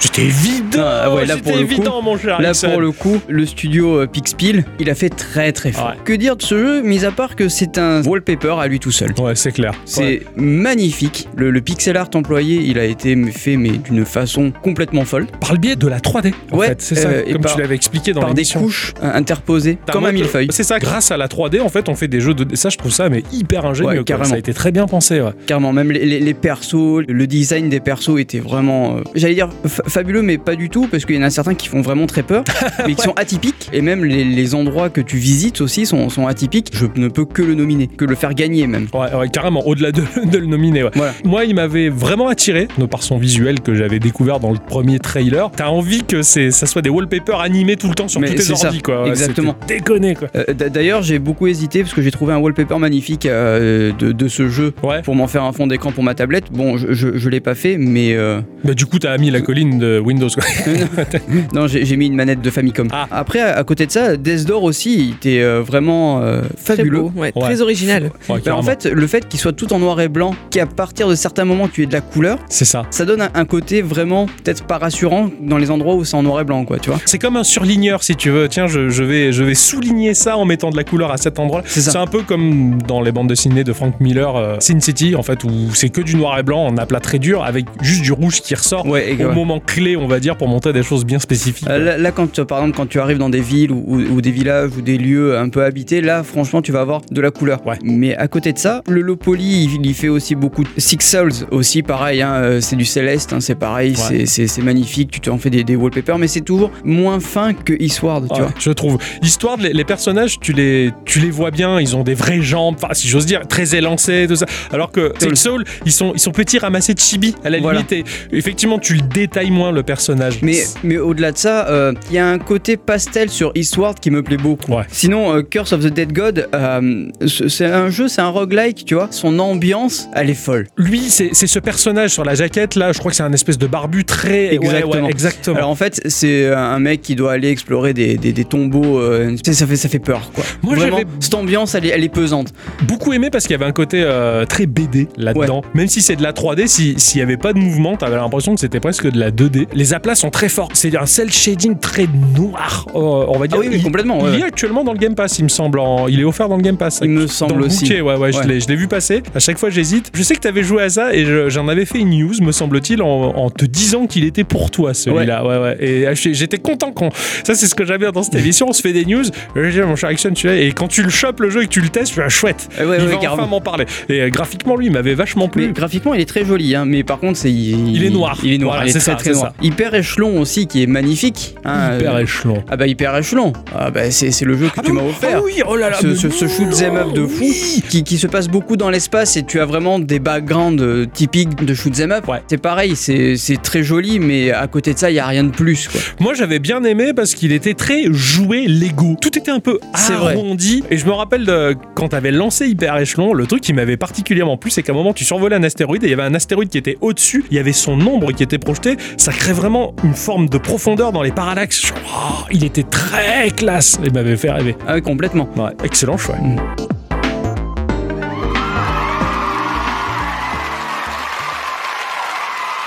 C'était 0.00 0.22
évident 0.22 0.82
Ah 0.82 1.12
ouais, 1.14 1.26
là, 1.26 1.36
pour 1.36 1.52
le 1.52 1.58
coup, 1.58 1.72
évident, 1.72 2.00
mon 2.02 2.16
cher 2.16 2.40
Là 2.40 2.50
Ixon. 2.50 2.70
pour 2.70 2.80
le 2.80 2.90
coup, 2.90 3.20
le 3.28 3.44
studio 3.46 4.00
euh, 4.00 4.06
Pixpil, 4.06 4.64
il 4.78 4.88
a 4.88 4.94
fait 4.94 5.10
très 5.10 5.52
très 5.52 5.72
fort. 5.72 5.88
Ouais. 5.88 5.94
Que 6.04 6.14
dire 6.14 6.36
de 6.36 6.42
ce 6.42 6.56
jeu, 6.58 6.82
mis 6.82 7.04
à 7.04 7.10
part 7.10 7.36
que 7.36 7.48
c'est 7.48 7.76
un 7.78 8.02
wallpaper 8.02 8.54
à 8.60 8.66
lui 8.66 8.80
tout 8.80 8.90
seul. 8.90 9.12
Ouais, 9.20 9.34
c'est 9.34 9.52
clair. 9.52 9.72
C'est 9.84 10.00
Ouais. 10.00 10.22
magnifique. 10.36 11.28
Le, 11.36 11.50
le 11.50 11.60
pixel 11.60 11.96
art 11.96 12.08
employé, 12.14 12.56
il 12.64 12.78
a 12.78 12.84
été 12.84 13.14
fait 13.30 13.56
mais 13.56 13.70
d'une 13.70 14.04
façon 14.06 14.52
complètement 14.62 15.04
folle. 15.04 15.26
Par 15.40 15.52
le 15.52 15.58
biais 15.58 15.76
de 15.76 15.86
la 15.86 15.98
3D, 16.00 16.32
en 16.50 16.56
Ouais, 16.56 16.74
c'est 16.78 16.94
ça, 16.94 17.08
euh, 17.08 17.22
comme 17.32 17.42
par- 17.42 17.54
tu 17.54 17.60
l'avais 17.60 17.74
expliqué 17.74 18.12
dans 18.12 18.20
par 18.22 18.34
des 18.34 18.44
couches 18.44 18.94
euh, 19.02 19.10
interposées, 19.14 19.78
comme 19.92 20.06
un 20.06 20.12
millefeuille. 20.12 20.48
C'est 20.50 20.62
ça, 20.62 20.78
grâce 20.78 21.10
à 21.10 21.16
la 21.18 21.28
3D, 21.28 21.60
en 21.60 21.68
fait, 21.68 21.88
on 21.90 21.94
fait 21.94 22.08
des 22.08 22.20
jeux 22.20 22.34
de. 22.34 22.56
Ça, 22.56 22.70
je 22.70 22.78
trouve 22.78 22.92
ça, 22.92 23.08
mais 23.10 23.22
hyper 23.32 23.66
ingénieux. 23.66 23.98
Ouais, 23.98 24.04
carrément. 24.04 24.28
Ça 24.28 24.34
a 24.36 24.38
été 24.38 24.54
très 24.54 24.72
bien 24.72 24.86
pensé. 24.86 25.20
Ouais. 25.20 25.30
Carrément, 25.46 25.72
même 25.72 25.90
les, 25.92 26.04
les- 26.06 26.20
les 26.20 26.34
persos, 26.34 27.02
le 27.06 27.26
design 27.26 27.68
des 27.68 27.80
persos 27.80 28.18
était 28.18 28.38
vraiment, 28.40 28.96
euh, 28.96 29.00
j'allais 29.14 29.34
dire 29.34 29.50
fabuleux, 29.90 30.22
mais 30.22 30.38
pas 30.38 30.56
du 30.56 30.68
tout, 30.70 30.86
parce 30.90 31.04
qu'il 31.04 31.16
y 31.16 31.18
en 31.18 31.22
a 31.22 31.30
certains 31.30 31.54
qui 31.54 31.68
font 31.68 31.80
vraiment 31.82 32.06
très 32.06 32.22
peur, 32.22 32.44
mais 32.86 32.94
qui 32.94 33.02
sont 33.02 33.12
atypiques, 33.16 33.68
et 33.72 33.80
même 33.82 34.04
les, 34.04 34.24
les 34.24 34.54
endroits 34.54 34.88
que 34.90 35.00
tu 35.00 35.16
visites 35.18 35.60
aussi 35.60 35.86
sont, 35.86 36.08
sont 36.08 36.26
atypiques. 36.26 36.70
Je 36.72 36.86
ne 36.96 37.08
peux 37.08 37.24
que 37.24 37.42
le 37.42 37.54
nominer, 37.54 37.86
que 37.88 38.04
le 38.04 38.14
faire 38.14 38.34
gagner 38.34 38.66
même. 38.66 38.86
Ouais, 38.94 39.12
ouais, 39.14 39.28
carrément, 39.28 39.66
au-delà 39.66 39.92
de, 39.92 40.02
de 40.30 40.38
le 40.38 40.46
nominer. 40.46 40.84
ouais. 40.84 40.90
Voilà. 40.94 41.12
Moi, 41.24 41.44
il 41.44 41.54
m'avait 41.54 41.88
vraiment 41.88 42.28
attiré, 42.28 42.68
de 42.78 42.86
par 42.86 43.02
son 43.02 43.18
visuel 43.18 43.60
que 43.60 43.74
j'avais 43.74 43.98
découvert 43.98 44.40
dans 44.40 44.52
le 44.52 44.58
premier 44.58 44.98
trailer. 44.98 45.50
T'as 45.54 45.68
envie 45.68 46.02
que 46.04 46.22
ça 46.22 46.66
soit 46.66 46.82
des 46.82 46.90
wallpapers 46.90 47.40
animés 47.40 47.76
tout 47.76 47.88
le 47.88 47.94
temps 47.94 48.08
sur 48.08 48.20
Mais 48.20 48.28
tous 48.28 48.36
tes 48.48 48.54
ça, 48.54 48.66
ordi, 48.68 48.80
quoi. 48.82 49.06
Exactement. 49.08 49.56
Déconné, 49.66 50.14
quoi. 50.14 50.28
Euh, 50.36 50.44
D'ailleurs, 50.54 51.02
j'ai 51.02 51.18
beaucoup 51.18 51.46
hésité 51.46 51.80
parce 51.82 51.94
que 51.94 52.02
j'ai 52.02 52.10
trouvé 52.10 52.32
un 52.32 52.38
wallpaper 52.38 52.78
magnifique 52.78 53.26
euh, 53.26 53.92
de, 53.98 54.12
de 54.12 54.28
ce 54.28 54.48
jeu 54.48 54.72
pour 55.04 55.14
m'en 55.14 55.26
faire 55.26 55.44
un 55.44 55.52
fond 55.52 55.66
d'écran 55.66 55.92
pour 55.92 56.04
ma 56.04 56.14
tablette. 56.14 56.44
Bon, 56.52 56.76
je, 56.76 56.92
je, 56.92 57.16
je 57.16 57.28
l'ai 57.28 57.40
pas 57.40 57.54
fait, 57.54 57.76
mais 57.78 58.14
euh, 58.14 58.40
Bah, 58.64 58.74
du 58.74 58.86
coup, 58.86 58.98
t'as 58.98 59.16
mis 59.18 59.30
la 59.30 59.40
colline 59.40 59.78
de 59.80 59.98
Windows, 59.98 60.28
quoi. 60.28 60.44
non, 61.54 61.66
j'ai 61.66 61.96
mis 61.96 62.06
une 62.06 62.14
manette 62.14 62.40
de 62.40 62.50
Famicom. 62.50 62.88
Ah. 62.92 63.06
Après, 63.10 63.40
à, 63.40 63.56
à 63.58 63.64
côté 63.64 63.86
de 63.86 63.90
ça, 63.92 64.16
Death 64.16 64.44
Door 64.46 64.62
aussi, 64.64 64.94
il 65.08 65.10
était 65.14 65.40
euh, 65.40 65.62
vraiment 65.62 66.20
euh, 66.22 66.42
Très 66.64 66.76
fabuleux. 66.76 67.00
beau, 67.00 67.12
ouais, 67.16 67.32
Ouais. 67.34 67.42
très 67.42 67.60
original. 67.60 68.10
Ouais, 68.28 68.40
Bah, 68.44 68.56
en 68.56 68.62
fait, 68.62 68.86
le 68.86 69.06
fait 69.06 69.28
qu'il 69.28 69.40
soit 69.40 69.52
tout 69.52 69.72
en 69.72 69.78
noir 69.78 70.00
et 70.00 70.08
blanc, 70.08 70.34
qu'à 70.50 70.66
partir 70.66 71.08
de 71.08 71.14
certains 71.14 71.44
moments 71.44 71.68
tu 71.68 71.82
aies 71.82 71.86
de 71.86 71.92
la 71.92 72.00
couleur, 72.00 72.38
c'est 72.48 72.64
ça. 72.64 72.84
ça 72.90 73.04
donne 73.04 73.22
un, 73.22 73.30
un 73.34 73.44
côté 73.44 73.82
vraiment 73.82 74.26
peut-être 74.26 74.64
pas 74.64 74.78
rassurant 74.78 75.30
dans 75.40 75.58
les 75.58 75.70
endroits 75.70 75.94
où 75.94 76.04
c'est 76.04 76.16
en 76.16 76.22
noir 76.22 76.40
et 76.40 76.44
blanc, 76.44 76.64
quoi, 76.64 76.78
tu 76.78 76.90
vois. 76.90 76.98
C'est 77.06 77.18
comme 77.18 77.36
un 77.36 77.44
surligneur, 77.44 78.02
si 78.02 78.16
tu 78.16 78.30
veux. 78.30 78.48
Tiens, 78.48 78.66
je, 78.66 78.88
je 78.88 79.02
vais, 79.04 79.32
je 79.32 79.44
vais 79.44 79.54
souligner 79.54 80.14
ça 80.14 80.36
en 80.36 80.44
mettant 80.44 80.70
de 80.70 80.76
la 80.76 80.84
couleur 80.84 81.10
à 81.12 81.16
cet 81.16 81.38
endroit. 81.38 81.62
C'est 81.66 81.80
ça. 81.80 81.92
C'est 81.92 81.98
un 81.98 82.06
peu 82.06 82.22
comme 82.22 82.78
dans 82.86 83.00
les 83.00 83.12
bandes 83.12 83.28
dessinées 83.28 83.64
de 83.64 83.72
Frank 83.72 83.94
Miller, 84.00 84.36
euh, 84.36 84.56
Sin 84.60 84.80
City, 84.80 85.14
en 85.16 85.22
fait, 85.22 85.44
où 85.44 85.50
c'est 85.74 85.88
que 85.88 86.00
du 86.00 86.16
noir 86.16 86.38
et 86.38 86.42
blanc 86.42 86.66
en 86.66 86.76
aplat 86.76 87.00
très 87.00 87.18
dur, 87.18 87.44
avec 87.44 87.66
juste 87.80 88.02
du 88.02 88.12
rouge 88.12 88.40
qui 88.40 88.54
ressort 88.54 88.86
Ouais, 88.86 89.14
au 89.18 89.26
ouais. 89.28 89.34
moment 89.34 89.60
clé, 89.74 89.96
on 89.96 90.06
va 90.08 90.20
dire, 90.20 90.36
pour 90.36 90.48
montrer 90.48 90.72
des 90.72 90.82
choses 90.82 91.04
bien 91.04 91.18
spécifiques. 91.18 91.68
Euh, 91.68 91.78
Là, 91.78 91.96
là, 91.96 92.10
quand 92.12 92.30
tu- 92.32 92.44
par 92.44 92.58
exemple 92.58 92.76
quand 92.76 92.86
tu 92.86 92.98
arrives 93.00 93.18
dans 93.18 93.28
des 93.30 93.40
villes 93.40 93.70
ou, 93.72 94.20
des 94.20 94.30
villages 94.30 94.70
ou 94.76 94.82
des 94.82 94.98
lieux 94.98 95.36
un 95.38 95.48
peu 95.48 95.62
habités, 95.64 96.00
là 96.00 96.22
franchement 96.22 96.60
tu 96.62 96.72
vas 96.72 96.80
avoir 96.80 97.00
de 97.10 97.20
la 97.20 97.30
couleur. 97.30 97.64
Ouais. 97.66 97.78
Mais 97.82 98.16
à 98.16 98.28
côté 98.28 98.52
de 98.52 98.58
ça, 98.58 98.82
le 98.88 99.00
low 99.00 99.16
poly 99.16 99.64
il, 99.64 99.86
il 99.86 99.94
fait 99.94 100.08
aussi 100.08 100.34
beaucoup. 100.34 100.64
Six 100.76 100.98
Souls 101.00 101.32
aussi 101.50 101.82
pareil, 101.82 102.20
hein, 102.22 102.32
euh, 102.34 102.60
c'est 102.60 102.76
du 102.76 102.84
céleste, 102.84 103.32
hein, 103.32 103.40
c'est 103.40 103.54
pareil, 103.54 103.94
c'est- 103.96 104.58
magnifique, 104.62 105.10
tu 105.10 105.20
t'en 105.20 105.38
fais 105.38 105.50
des, 105.50 105.64
des 105.64 105.76
wallpapers, 105.76 106.18
mais 106.18 106.26
c'est 106.28 106.40
toujours 106.40 106.70
moins 106.84 107.20
fin 107.20 107.54
que 107.54 107.72
Eastward, 107.80 108.26
tu 108.28 108.34
Ouais, 108.34 108.40
vois. 108.40 108.52
je 108.58 108.70
trouve. 108.70 108.98
Histoire, 109.22 109.56
les, 109.56 109.72
les 109.72 109.84
personnages, 109.84 110.38
tu 110.40 110.52
les, 110.52 110.90
tu 111.04 111.18
les 111.20 111.30
vois 111.30 111.50
bien, 111.50 111.80
ils 111.80 111.96
ont 111.96 112.02
des 112.02 112.14
vraies 112.14 112.42
jambes, 112.42 112.76
enfin, 112.82 112.92
si 112.94 113.08
j'ose 113.08 113.26
dire, 113.26 113.46
très 113.48 113.74
élancés, 113.74 114.26
tout 114.28 114.36
ça. 114.36 114.46
Alors 114.72 114.90
que. 114.90 115.12
Six 115.18 115.36
Soul, 115.36 115.64
ils 115.86 115.92
sont, 115.92 116.12
ils 116.14 116.18
sont 116.20 116.32
petits 116.32 116.58
ramassés 116.58 116.94
de 116.94 117.00
chibi, 117.00 117.34
à 117.44 117.50
la 117.50 117.58
Voilà. 117.60 117.80
limite. 117.88 117.92
Et 117.92 118.04
effectivement, 118.36 118.78
tu 118.78 118.94
le 118.94 119.00
détailles 119.02 119.50
moins, 119.50 119.59
le 119.70 119.82
personnage. 119.82 120.38
Mais, 120.42 120.62
mais 120.82 120.96
au-delà 120.98 121.32
de 121.32 121.38
ça, 121.38 121.68
euh, 121.68 121.92
il 122.10 122.14
y 122.14 122.18
a 122.18 122.26
un 122.28 122.38
côté 122.38 122.76
pastel 122.78 123.28
sur 123.28 123.52
Eastward 123.54 124.00
qui 124.00 124.10
me 124.10 124.22
plaît 124.22 124.36
beaucoup. 124.38 124.72
Ouais. 124.72 124.84
Sinon, 124.90 125.34
euh, 125.36 125.42
Curse 125.42 125.72
of 125.74 125.80
the 125.82 125.88
Dead 125.92 126.12
God, 126.12 126.48
euh, 126.54 127.06
c'est 127.26 127.66
un 127.66 127.90
jeu, 127.90 128.08
c'est 128.08 128.22
un 128.22 128.28
roguelike, 128.28 128.84
tu 128.86 128.94
vois. 128.94 129.08
Son 129.10 129.38
ambiance, 129.38 130.08
elle 130.14 130.30
est 130.30 130.34
folle. 130.34 130.66
Lui, 130.76 131.00
c'est 131.10 131.34
ce 131.34 131.58
personnage 131.58 132.10
sur 132.10 132.24
la 132.24 132.34
jaquette, 132.34 132.74
là, 132.76 132.92
je 132.92 132.98
crois 132.98 133.10
que 133.10 133.16
c'est 133.16 133.22
un 133.22 133.32
espèce 133.32 133.58
de 133.58 133.66
barbu 133.66 134.04
très. 134.04 134.54
Exactement. 134.54 135.04
ouais, 135.04 135.10
exactement. 135.10 135.56
Alors 135.56 135.70
en 135.70 135.74
fait, 135.74 136.00
c'est 136.06 136.52
un 136.52 136.78
mec 136.78 137.02
qui 137.02 137.14
doit 137.16 137.32
aller 137.32 137.50
explorer 137.50 137.92
des, 137.92 138.16
des- 138.16 138.32
des 138.32 138.44
tombeaux. 138.44 138.98
euh, 138.98 139.36
ça, 139.44 139.66
fait, 139.66 139.76
ça 139.76 139.88
fait 139.88 139.98
peur, 139.98 140.30
quoi. 140.34 140.44
Moi, 140.62 140.76
Vraiment, 140.76 140.98
j'avais- 140.98 141.08
cette 141.20 141.34
ambiance, 141.34 141.74
elle 141.74 141.86
est, 141.86 141.90
elle 141.90 142.04
est 142.04 142.08
pesante. 142.08 142.52
beaucoup 142.86 143.12
aimé 143.12 143.28
parce 143.30 143.44
qu'il 143.46 143.52
y 143.52 143.56
avait 143.56 143.64
un 143.68 143.72
côté 143.72 144.02
euh, 144.04 144.44
très 144.46 144.66
BD 144.66 145.08
là-dedans. 145.16 145.62
Même 145.74 145.88
si 145.88 146.00
c'est 146.00 146.16
de 146.16 146.22
la 146.22 146.32
3D, 146.32 146.66
si- 146.68 146.94
s'il 146.98 147.18
n'y 147.18 147.22
avait 147.22 147.36
pas 147.36 147.52
de 147.52 147.58
mouvement, 147.58 147.96
t'avais 147.96 148.16
l'impression 148.16 148.54
que 148.54 148.60
c'était 148.60 148.80
presque 148.80 149.10
de 149.10 149.18
la 149.18 149.30
2D. 149.30 149.49
Les 149.74 149.94
aplats 149.94 150.14
sont 150.14 150.30
très 150.30 150.48
forts. 150.48 150.68
C'est 150.74 150.96
un 150.96 151.06
cel 151.06 151.30
shading 151.30 151.78
très 151.78 152.06
noir, 152.36 152.86
euh, 152.94 152.98
on 152.98 153.38
va 153.38 153.46
dire. 153.46 153.56
Ah 153.58 153.60
oui, 153.60 153.68
oui, 153.70 153.76
Il- 153.78 153.82
complètement. 153.82 154.20
Il 154.32 154.40
est 154.40 154.44
actuellement 154.44 154.84
dans 154.84 154.92
le 154.92 154.98
Game 154.98 155.14
Pass, 155.14 155.38
il 155.38 155.44
me 155.44 155.48
semble. 155.48 155.78
en- 155.78 156.08
Il 156.08 156.20
est 156.20 156.24
offert 156.24 156.48
dans 156.48 156.56
le 156.56 156.62
Game 156.62 156.76
Pass. 156.76 157.00
Il 157.02 157.10
me 157.10 157.22
Dans 157.22 157.28
semble 157.28 157.58
le 157.60 157.66
aussi. 157.66 157.84
bouquet, 157.84 158.00
ouais, 158.00 158.16
ouais, 158.16 158.32
je 158.32 158.38
Ouais. 158.38 158.46
l'ai- 158.46 158.60
je 158.60 158.68
l'ai 158.68 158.76
vu 158.76 158.88
passer. 158.88 159.22
À 159.34 159.38
chaque 159.38 159.58
fois, 159.58 159.70
j'hésite. 159.70 160.10
Je 160.14 160.22
sais 160.22 160.34
que 160.34 160.40
t'avais 160.40 160.62
joué 160.62 160.82
à 160.82 160.88
ça 160.90 161.14
et 161.14 161.24
je- 161.24 161.48
j'en 161.48 161.68
avais 161.68 161.84
fait 161.84 161.98
une 161.98 162.10
news, 162.10 162.32
me 162.42 162.52
semble-t-il, 162.52 163.02
en, 163.02 163.06
en 163.06 163.50
te 163.50 163.64
disant 163.64 164.06
qu'il 164.06 164.24
était 164.24 164.44
pour 164.44 164.70
toi, 164.70 164.94
celui-là. 164.94 165.44
Ouais. 165.46 165.58
ouais, 165.58 165.76
Et 165.80 166.14
j'ai- 166.14 166.34
j'étais 166.34 166.58
content 166.58 166.92
qu'on. 166.92 167.10
Ça, 167.44 167.54
c'est 167.54 167.66
ce 167.66 167.74
que 167.74 167.84
j'aime 167.84 167.98
bien 167.98 168.10
dans 168.12 168.22
cette 168.22 168.34
émission. 168.46 168.66
On 168.68 168.72
se 168.72 168.82
fait 168.82 168.92
des 168.92 169.04
news. 169.04 169.24
Mon 169.56 169.96
cher 169.96 170.10
Action, 170.10 170.32
tu 170.32 170.46
vois, 170.46 170.56
et 170.56 170.72
quand 170.72 170.88
tu 170.88 171.02
le 171.02 171.08
chopes 171.10 171.40
le 171.40 171.50
jeu 171.50 171.62
et 171.62 171.66
que 171.66 171.70
tu 171.72 171.80
le 171.80 171.88
testes, 171.88 172.14
tu 172.14 172.20
es 172.20 172.28
chouette. 172.28 172.68
Ah 172.78 172.86
ouais, 172.86 172.96
il 172.98 173.04
ouais, 173.04 173.10
va 173.12 173.16
carrément. 173.16 173.42
enfin 173.42 173.46
m'en 173.50 173.60
parler. 173.60 173.86
Et 174.08 174.20
euh, 174.22 174.28
graphiquement, 174.30 174.76
lui, 174.76 174.86
il 174.86 174.92
m'avait 174.92 175.14
vachement 175.14 175.48
plu. 175.48 175.66
Mais 175.66 175.72
graphiquement, 175.72 176.14
il 176.14 176.20
est 176.20 176.26
très 176.26 176.44
joli, 176.44 176.74
hein, 176.74 176.84
mais 176.86 177.02
par 177.02 177.18
contre, 177.18 177.38
c'est 177.38 177.50
il, 177.50 177.96
Il 177.96 178.04
est 178.04 178.10
noir. 178.10 178.38
Il 178.42 178.52
est 178.52 178.58
noir. 178.58 178.74
Voilà, 178.76 178.86
il 178.86 178.90
est 178.90 178.92
c'est 178.92 178.98
très 179.00 179.12
ça, 179.12 179.16
très 179.16 179.32
noir. 179.32 179.39
Ça. 179.40 179.52
Hyper 179.62 179.94
échelon 179.94 180.40
aussi, 180.40 180.66
qui 180.66 180.82
est 180.82 180.86
magnifique. 180.86 181.54
hein, 181.64 181.96
Hyper 181.98 182.14
euh, 182.16 182.22
échelon. 182.22 182.62
Ah 182.70 182.76
bah 182.76 182.86
hyper 182.86 183.16
échelon. 183.16 183.52
Ah 183.74 183.90
bah 183.90 184.10
c'est 184.10 184.40
le 184.42 184.56
jeu 184.56 184.68
que 184.74 184.80
tu 184.80 184.92
m'as 184.92 185.02
offert. 185.02 185.30
Ah 185.36 185.40
oui, 185.44 185.62
oh 185.66 185.76
là 185.76 185.90
là. 185.90 185.96
ce, 186.00 186.14
ce, 186.14 186.28
ce 186.30 186.46
shoot 186.48 186.82
'em 186.82 186.96
up 186.96 187.12
de 187.12 187.26
fou 187.26 187.44
oui. 187.44 187.82
qui, 187.88 188.04
qui 188.04 188.18
se 188.18 188.26
passe 188.26 188.48
beaucoup 188.48 188.76
dans 188.76 188.90
l'espace 188.90 189.36
et 189.36 189.42
tu 189.44 189.60
as 189.60 189.64
vraiment 189.64 189.98
des 189.98 190.18
backgrounds 190.18 190.82
euh, 190.82 191.06
typiques 191.06 191.64
de 191.64 191.74
shoot 191.74 191.98
'em 192.00 192.12
up. 192.12 192.28
Ouais. 192.28 192.42
C'est 192.48 192.58
pareil, 192.58 192.94
c'est 192.96 193.36
très 193.62 193.82
joli, 193.82 194.18
mais 194.18 194.50
à 194.52 194.66
côté 194.66 194.94
de 194.94 194.98
ça, 194.98 195.10
il 195.10 195.14
y 195.14 195.18
a 195.20 195.26
rien 195.26 195.44
de 195.44 195.50
plus. 195.50 195.88
Quoi. 195.88 196.00
Moi, 196.20 196.34
j'avais 196.34 196.58
bien 196.58 196.82
aimé 196.84 197.12
parce 197.14 197.34
qu'il 197.34 197.52
était 197.52 197.74
très 197.74 198.04
joué 198.10 198.66
Lego. 198.66 199.16
Tout 199.20 199.36
était 199.38 199.50
un 199.50 199.60
peu 199.60 199.78
arrondi. 199.92 200.82
Et 200.90 200.96
je 200.98 201.06
me 201.06 201.12
rappelle 201.12 201.44
de, 201.44 201.76
quand 201.94 202.08
t'avais 202.08 202.30
lancé 202.30 202.66
Hyper 202.66 202.96
Échelon, 202.98 203.32
le 203.34 203.46
truc 203.46 203.60
qui 203.62 203.72
m'avait 203.72 203.96
particulièrement 203.96 204.56
plu, 204.56 204.70
c'est 204.70 204.82
qu'à 204.82 204.92
un 204.92 204.94
moment, 204.94 205.12
tu 205.12 205.24
survolais 205.24 205.56
un 205.56 205.62
astéroïde 205.62 206.02
et 206.04 206.06
il 206.06 206.10
y 206.10 206.12
avait 206.14 206.22
un 206.22 206.34
astéroïde 206.34 206.68
qui 206.68 206.78
était 206.78 206.98
au-dessus. 207.00 207.44
Il 207.50 207.56
y 207.56 207.60
avait 207.60 207.72
son 207.72 208.00
ombre 208.06 208.32
qui 208.32 208.42
était 208.42 208.58
projeté. 208.58 208.96
Ça 209.20 209.32
crée 209.32 209.52
vraiment 209.52 209.94
une 210.02 210.14
forme 210.14 210.48
de 210.48 210.56
profondeur 210.56 211.12
dans 211.12 211.20
les 211.20 211.30
parallaxes. 211.30 211.92
Oh, 212.06 212.46
il 212.50 212.64
était 212.64 212.84
très 212.84 213.50
classe. 213.50 213.98
Il 214.02 214.14
m'avait 214.14 214.34
fait 214.34 214.50
rêver. 214.50 214.74
Ah 214.88 214.94
oui, 214.94 215.02
complètement. 215.02 215.46
Ouais, 215.56 215.72
excellent 215.84 216.16
choix. 216.16 216.36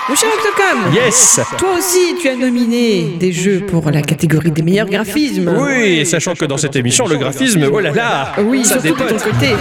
Mon 0.09 0.15
cher 0.15 0.29
Octocom, 0.33 0.91
Yes 0.91 1.39
toi 1.59 1.77
aussi 1.77 2.15
tu 2.19 2.27
as 2.27 2.35
nominé 2.35 3.15
des 3.19 3.31
jeux 3.31 3.67
pour 3.67 3.91
la 3.91 4.01
catégorie 4.01 4.49
des 4.49 4.63
meilleurs 4.63 4.89
graphismes. 4.89 5.53
Oui, 5.55 5.99
et 5.99 6.05
sachant 6.05 6.33
que 6.33 6.45
dans 6.45 6.57
cette 6.57 6.75
émission, 6.75 7.05
le 7.05 7.17
graphisme, 7.17 7.69
oh 7.71 7.79
là 7.79 7.91
là 7.91 8.33
Oui, 8.39 8.65
ça 8.65 8.81
surtout 8.81 9.03
de 9.03 9.09
ton 9.09 9.17
côté. 9.17 9.53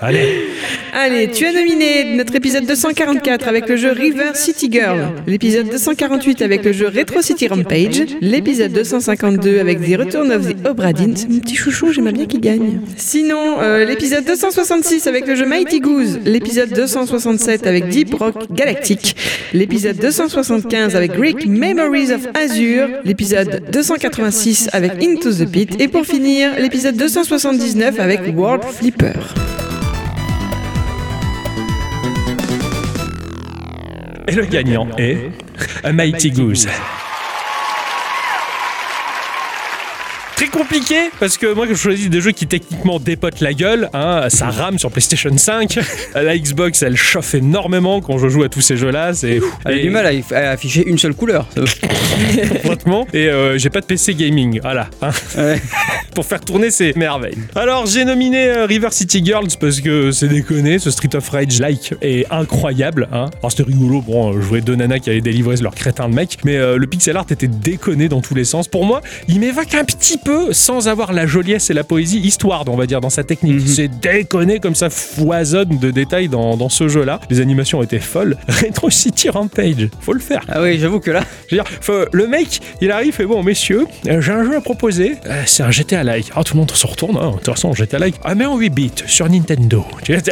Allez. 0.00 0.50
Allez, 0.98 1.28
tu 1.30 1.44
as 1.44 1.52
nominé 1.52 2.14
notre 2.14 2.34
épisode 2.36 2.64
244 2.64 3.48
avec 3.48 3.68
le 3.68 3.76
jeu 3.76 3.92
River 3.92 4.30
City 4.32 4.70
Girl, 4.72 5.12
l'épisode 5.26 5.68
248 5.68 6.40
avec 6.40 6.64
le 6.64 6.72
jeu 6.72 6.86
Retro 6.86 7.20
City 7.20 7.48
Rampage, 7.48 8.02
l'épisode 8.22 8.72
252 8.72 9.58
avec 9.58 9.78
The 9.82 9.98
Return 9.98 10.32
of 10.32 10.48
the 10.48 10.66
Obra 10.66 10.94
Dinn. 10.94 11.14
C'est 11.14 11.28
mon 11.28 11.40
petit 11.40 11.54
chouchou, 11.54 11.92
j'aimerais 11.92 12.14
bien 12.14 12.24
qu'il 12.24 12.40
gagne. 12.40 12.80
Sinon, 12.96 13.60
euh, 13.60 13.84
l'épisode 13.84 14.24
266 14.24 15.06
avec 15.06 15.26
le 15.26 15.34
jeu 15.34 15.44
Mighty 15.44 15.80
Goose, 15.80 16.18
l'épisode 16.24 16.70
267 16.70 17.66
avec 17.66 17.88
Deep 17.88 18.14
Rock 18.14 18.50
Galactic, 18.50 19.16
l'épisode 19.52 19.98
275 19.98 20.96
avec 20.96 21.12
Greek 21.12 21.46
Memories 21.46 22.14
of 22.14 22.26
Azure, 22.32 22.88
l'épisode 23.04 23.64
286 23.70 24.70
avec 24.72 24.92
Into 25.02 25.30
the 25.30 25.46
Pit 25.46 25.78
et 25.78 25.88
pour 25.88 26.06
finir, 26.06 26.52
l'épisode 26.58 26.96
279 26.96 28.00
avec 28.00 28.20
World 28.34 28.64
Flipper. 28.64 29.12
Et 34.28 34.32
le 34.32 34.44
gagnant 34.44 34.88
est 34.98 35.30
Mighty 35.92 36.30
Goose. 36.30 36.66
Très 40.36 40.48
compliqué 40.48 40.96
parce 41.18 41.38
que 41.38 41.54
moi 41.54 41.66
je 41.66 41.72
choisis 41.74 42.10
des 42.10 42.20
jeux 42.20 42.32
qui 42.32 42.46
techniquement 42.46 42.98
dépotent 43.00 43.40
la 43.40 43.54
gueule, 43.54 43.88
hein, 43.94 44.26
ça 44.28 44.50
rame 44.50 44.78
sur 44.78 44.90
PlayStation 44.90 45.34
5, 45.36 45.78
la 46.14 46.36
Xbox 46.36 46.82
elle 46.82 46.94
chauffe 46.96 47.34
énormément 47.34 48.02
quand 48.02 48.18
je 48.18 48.28
joue 48.28 48.42
à 48.42 48.50
tous 48.50 48.60
ces 48.60 48.76
jeux-là, 48.76 49.14
c'est 49.14 49.40
Elle 49.64 49.72
a 49.72 49.76
et- 49.76 49.82
du 49.82 49.88
mal 49.90 50.06
à, 50.34 50.50
afficher 50.50 50.86
une 50.86 50.98
seule 50.98 51.14
couleur. 51.14 51.48
complètement 52.62 53.06
et 53.14 53.28
euh, 53.28 53.56
j'ai 53.56 53.70
pas 53.70 53.80
de 53.80 53.86
PC 53.86 54.14
gaming, 54.14 54.60
voilà, 54.60 54.88
hein, 55.00 55.10
Ouais. 55.38 55.60
pour 56.14 56.24
faire 56.26 56.40
tourner 56.40 56.70
ces 56.70 56.92
merveilles. 56.96 57.36
Alors 57.54 57.86
j'ai 57.86 58.04
nominé 58.04 58.46
euh, 58.48 58.66
River 58.66 58.88
City 58.90 59.22
Girls 59.24 59.48
parce 59.58 59.80
que 59.80 60.10
c'est 60.10 60.28
déconné, 60.28 60.78
ce 60.78 60.90
Street 60.90 61.14
of 61.14 61.26
Rage 61.30 61.58
like 61.60 61.94
est 62.02 62.26
incroyable, 62.30 63.08
hein. 63.10 63.26
Alors 63.38 63.50
c'était 63.52 63.64
rigolo, 63.64 64.02
bon, 64.02 64.34
euh, 64.34 64.40
jouais 64.42 64.60
deux 64.60 64.76
nanas 64.76 64.98
qui 64.98 65.08
allaient 65.10 65.20
délivrer 65.22 65.56
leur 65.56 65.74
crétin 65.74 66.10
de 66.10 66.14
mec, 66.14 66.38
mais 66.44 66.56
euh, 66.56 66.76
le 66.76 66.86
pixel 66.86 67.16
art 67.16 67.24
était 67.30 67.46
déconné 67.48 68.08
dans 68.10 68.20
tous 68.20 68.34
les 68.34 68.44
sens. 68.44 68.68
Pour 68.68 68.84
moi, 68.84 69.00
il 69.28 69.40
m'évoque 69.40 69.74
un 69.74 69.84
petit 69.84 70.18
peu, 70.26 70.52
sans 70.52 70.88
avoir 70.88 71.12
la 71.12 71.24
joliesse 71.24 71.70
et 71.70 71.74
la 71.74 71.84
poésie, 71.84 72.18
Histoire, 72.18 72.64
on 72.66 72.76
va 72.76 72.86
dire, 72.86 73.00
dans 73.00 73.10
sa 73.10 73.22
technique. 73.22 73.60
Mhm. 73.60 73.66
C'est 73.66 73.88
déconné 74.00 74.58
comme 74.58 74.74
ça 74.74 74.90
foisonne 74.90 75.78
de 75.78 75.90
détails 75.92 76.28
dans, 76.28 76.56
dans 76.56 76.68
ce 76.68 76.88
jeu-là. 76.88 77.20
Les 77.30 77.40
animations 77.40 77.80
étaient 77.82 78.00
folles. 78.00 78.36
Retro 78.48 78.90
City 78.90 79.28
Rampage, 79.28 79.88
faut 80.00 80.12
le 80.12 80.18
faire. 80.20 80.40
Ah 80.48 80.62
oui, 80.62 80.78
j'avoue 80.80 80.98
que 80.98 81.12
là, 81.12 81.22
Je 81.48 81.54
veux 81.56 81.62
dire, 81.62 81.70
faut- 81.80 82.06
le 82.12 82.26
mec, 82.26 82.60
il 82.80 82.90
arrive 82.90 83.16
et 83.20 83.24
bon, 83.24 83.42
messieurs, 83.44 83.86
euh, 84.08 84.20
j'ai 84.20 84.32
un 84.32 84.42
jeu 84.44 84.56
à 84.56 84.60
proposer. 84.60 85.14
Euh, 85.26 85.42
c'est 85.46 85.62
un 85.62 85.70
GTA 85.70 86.02
like. 86.02 86.30
Ah, 86.34 86.42
tout 86.42 86.54
le 86.54 86.60
monde 86.60 86.70
se 86.72 86.86
retourne. 86.86 87.16
Hein, 87.16 87.30
de 87.30 87.36
toute 87.36 87.46
façon, 87.54 87.72
GTA 87.72 87.98
like. 88.00 88.16
Ah, 88.24 88.34
mais 88.34 88.46
en 88.46 88.56
8 88.56 88.70
bits 88.70 88.90
sur 89.06 89.28
Nintendo. 89.30 89.84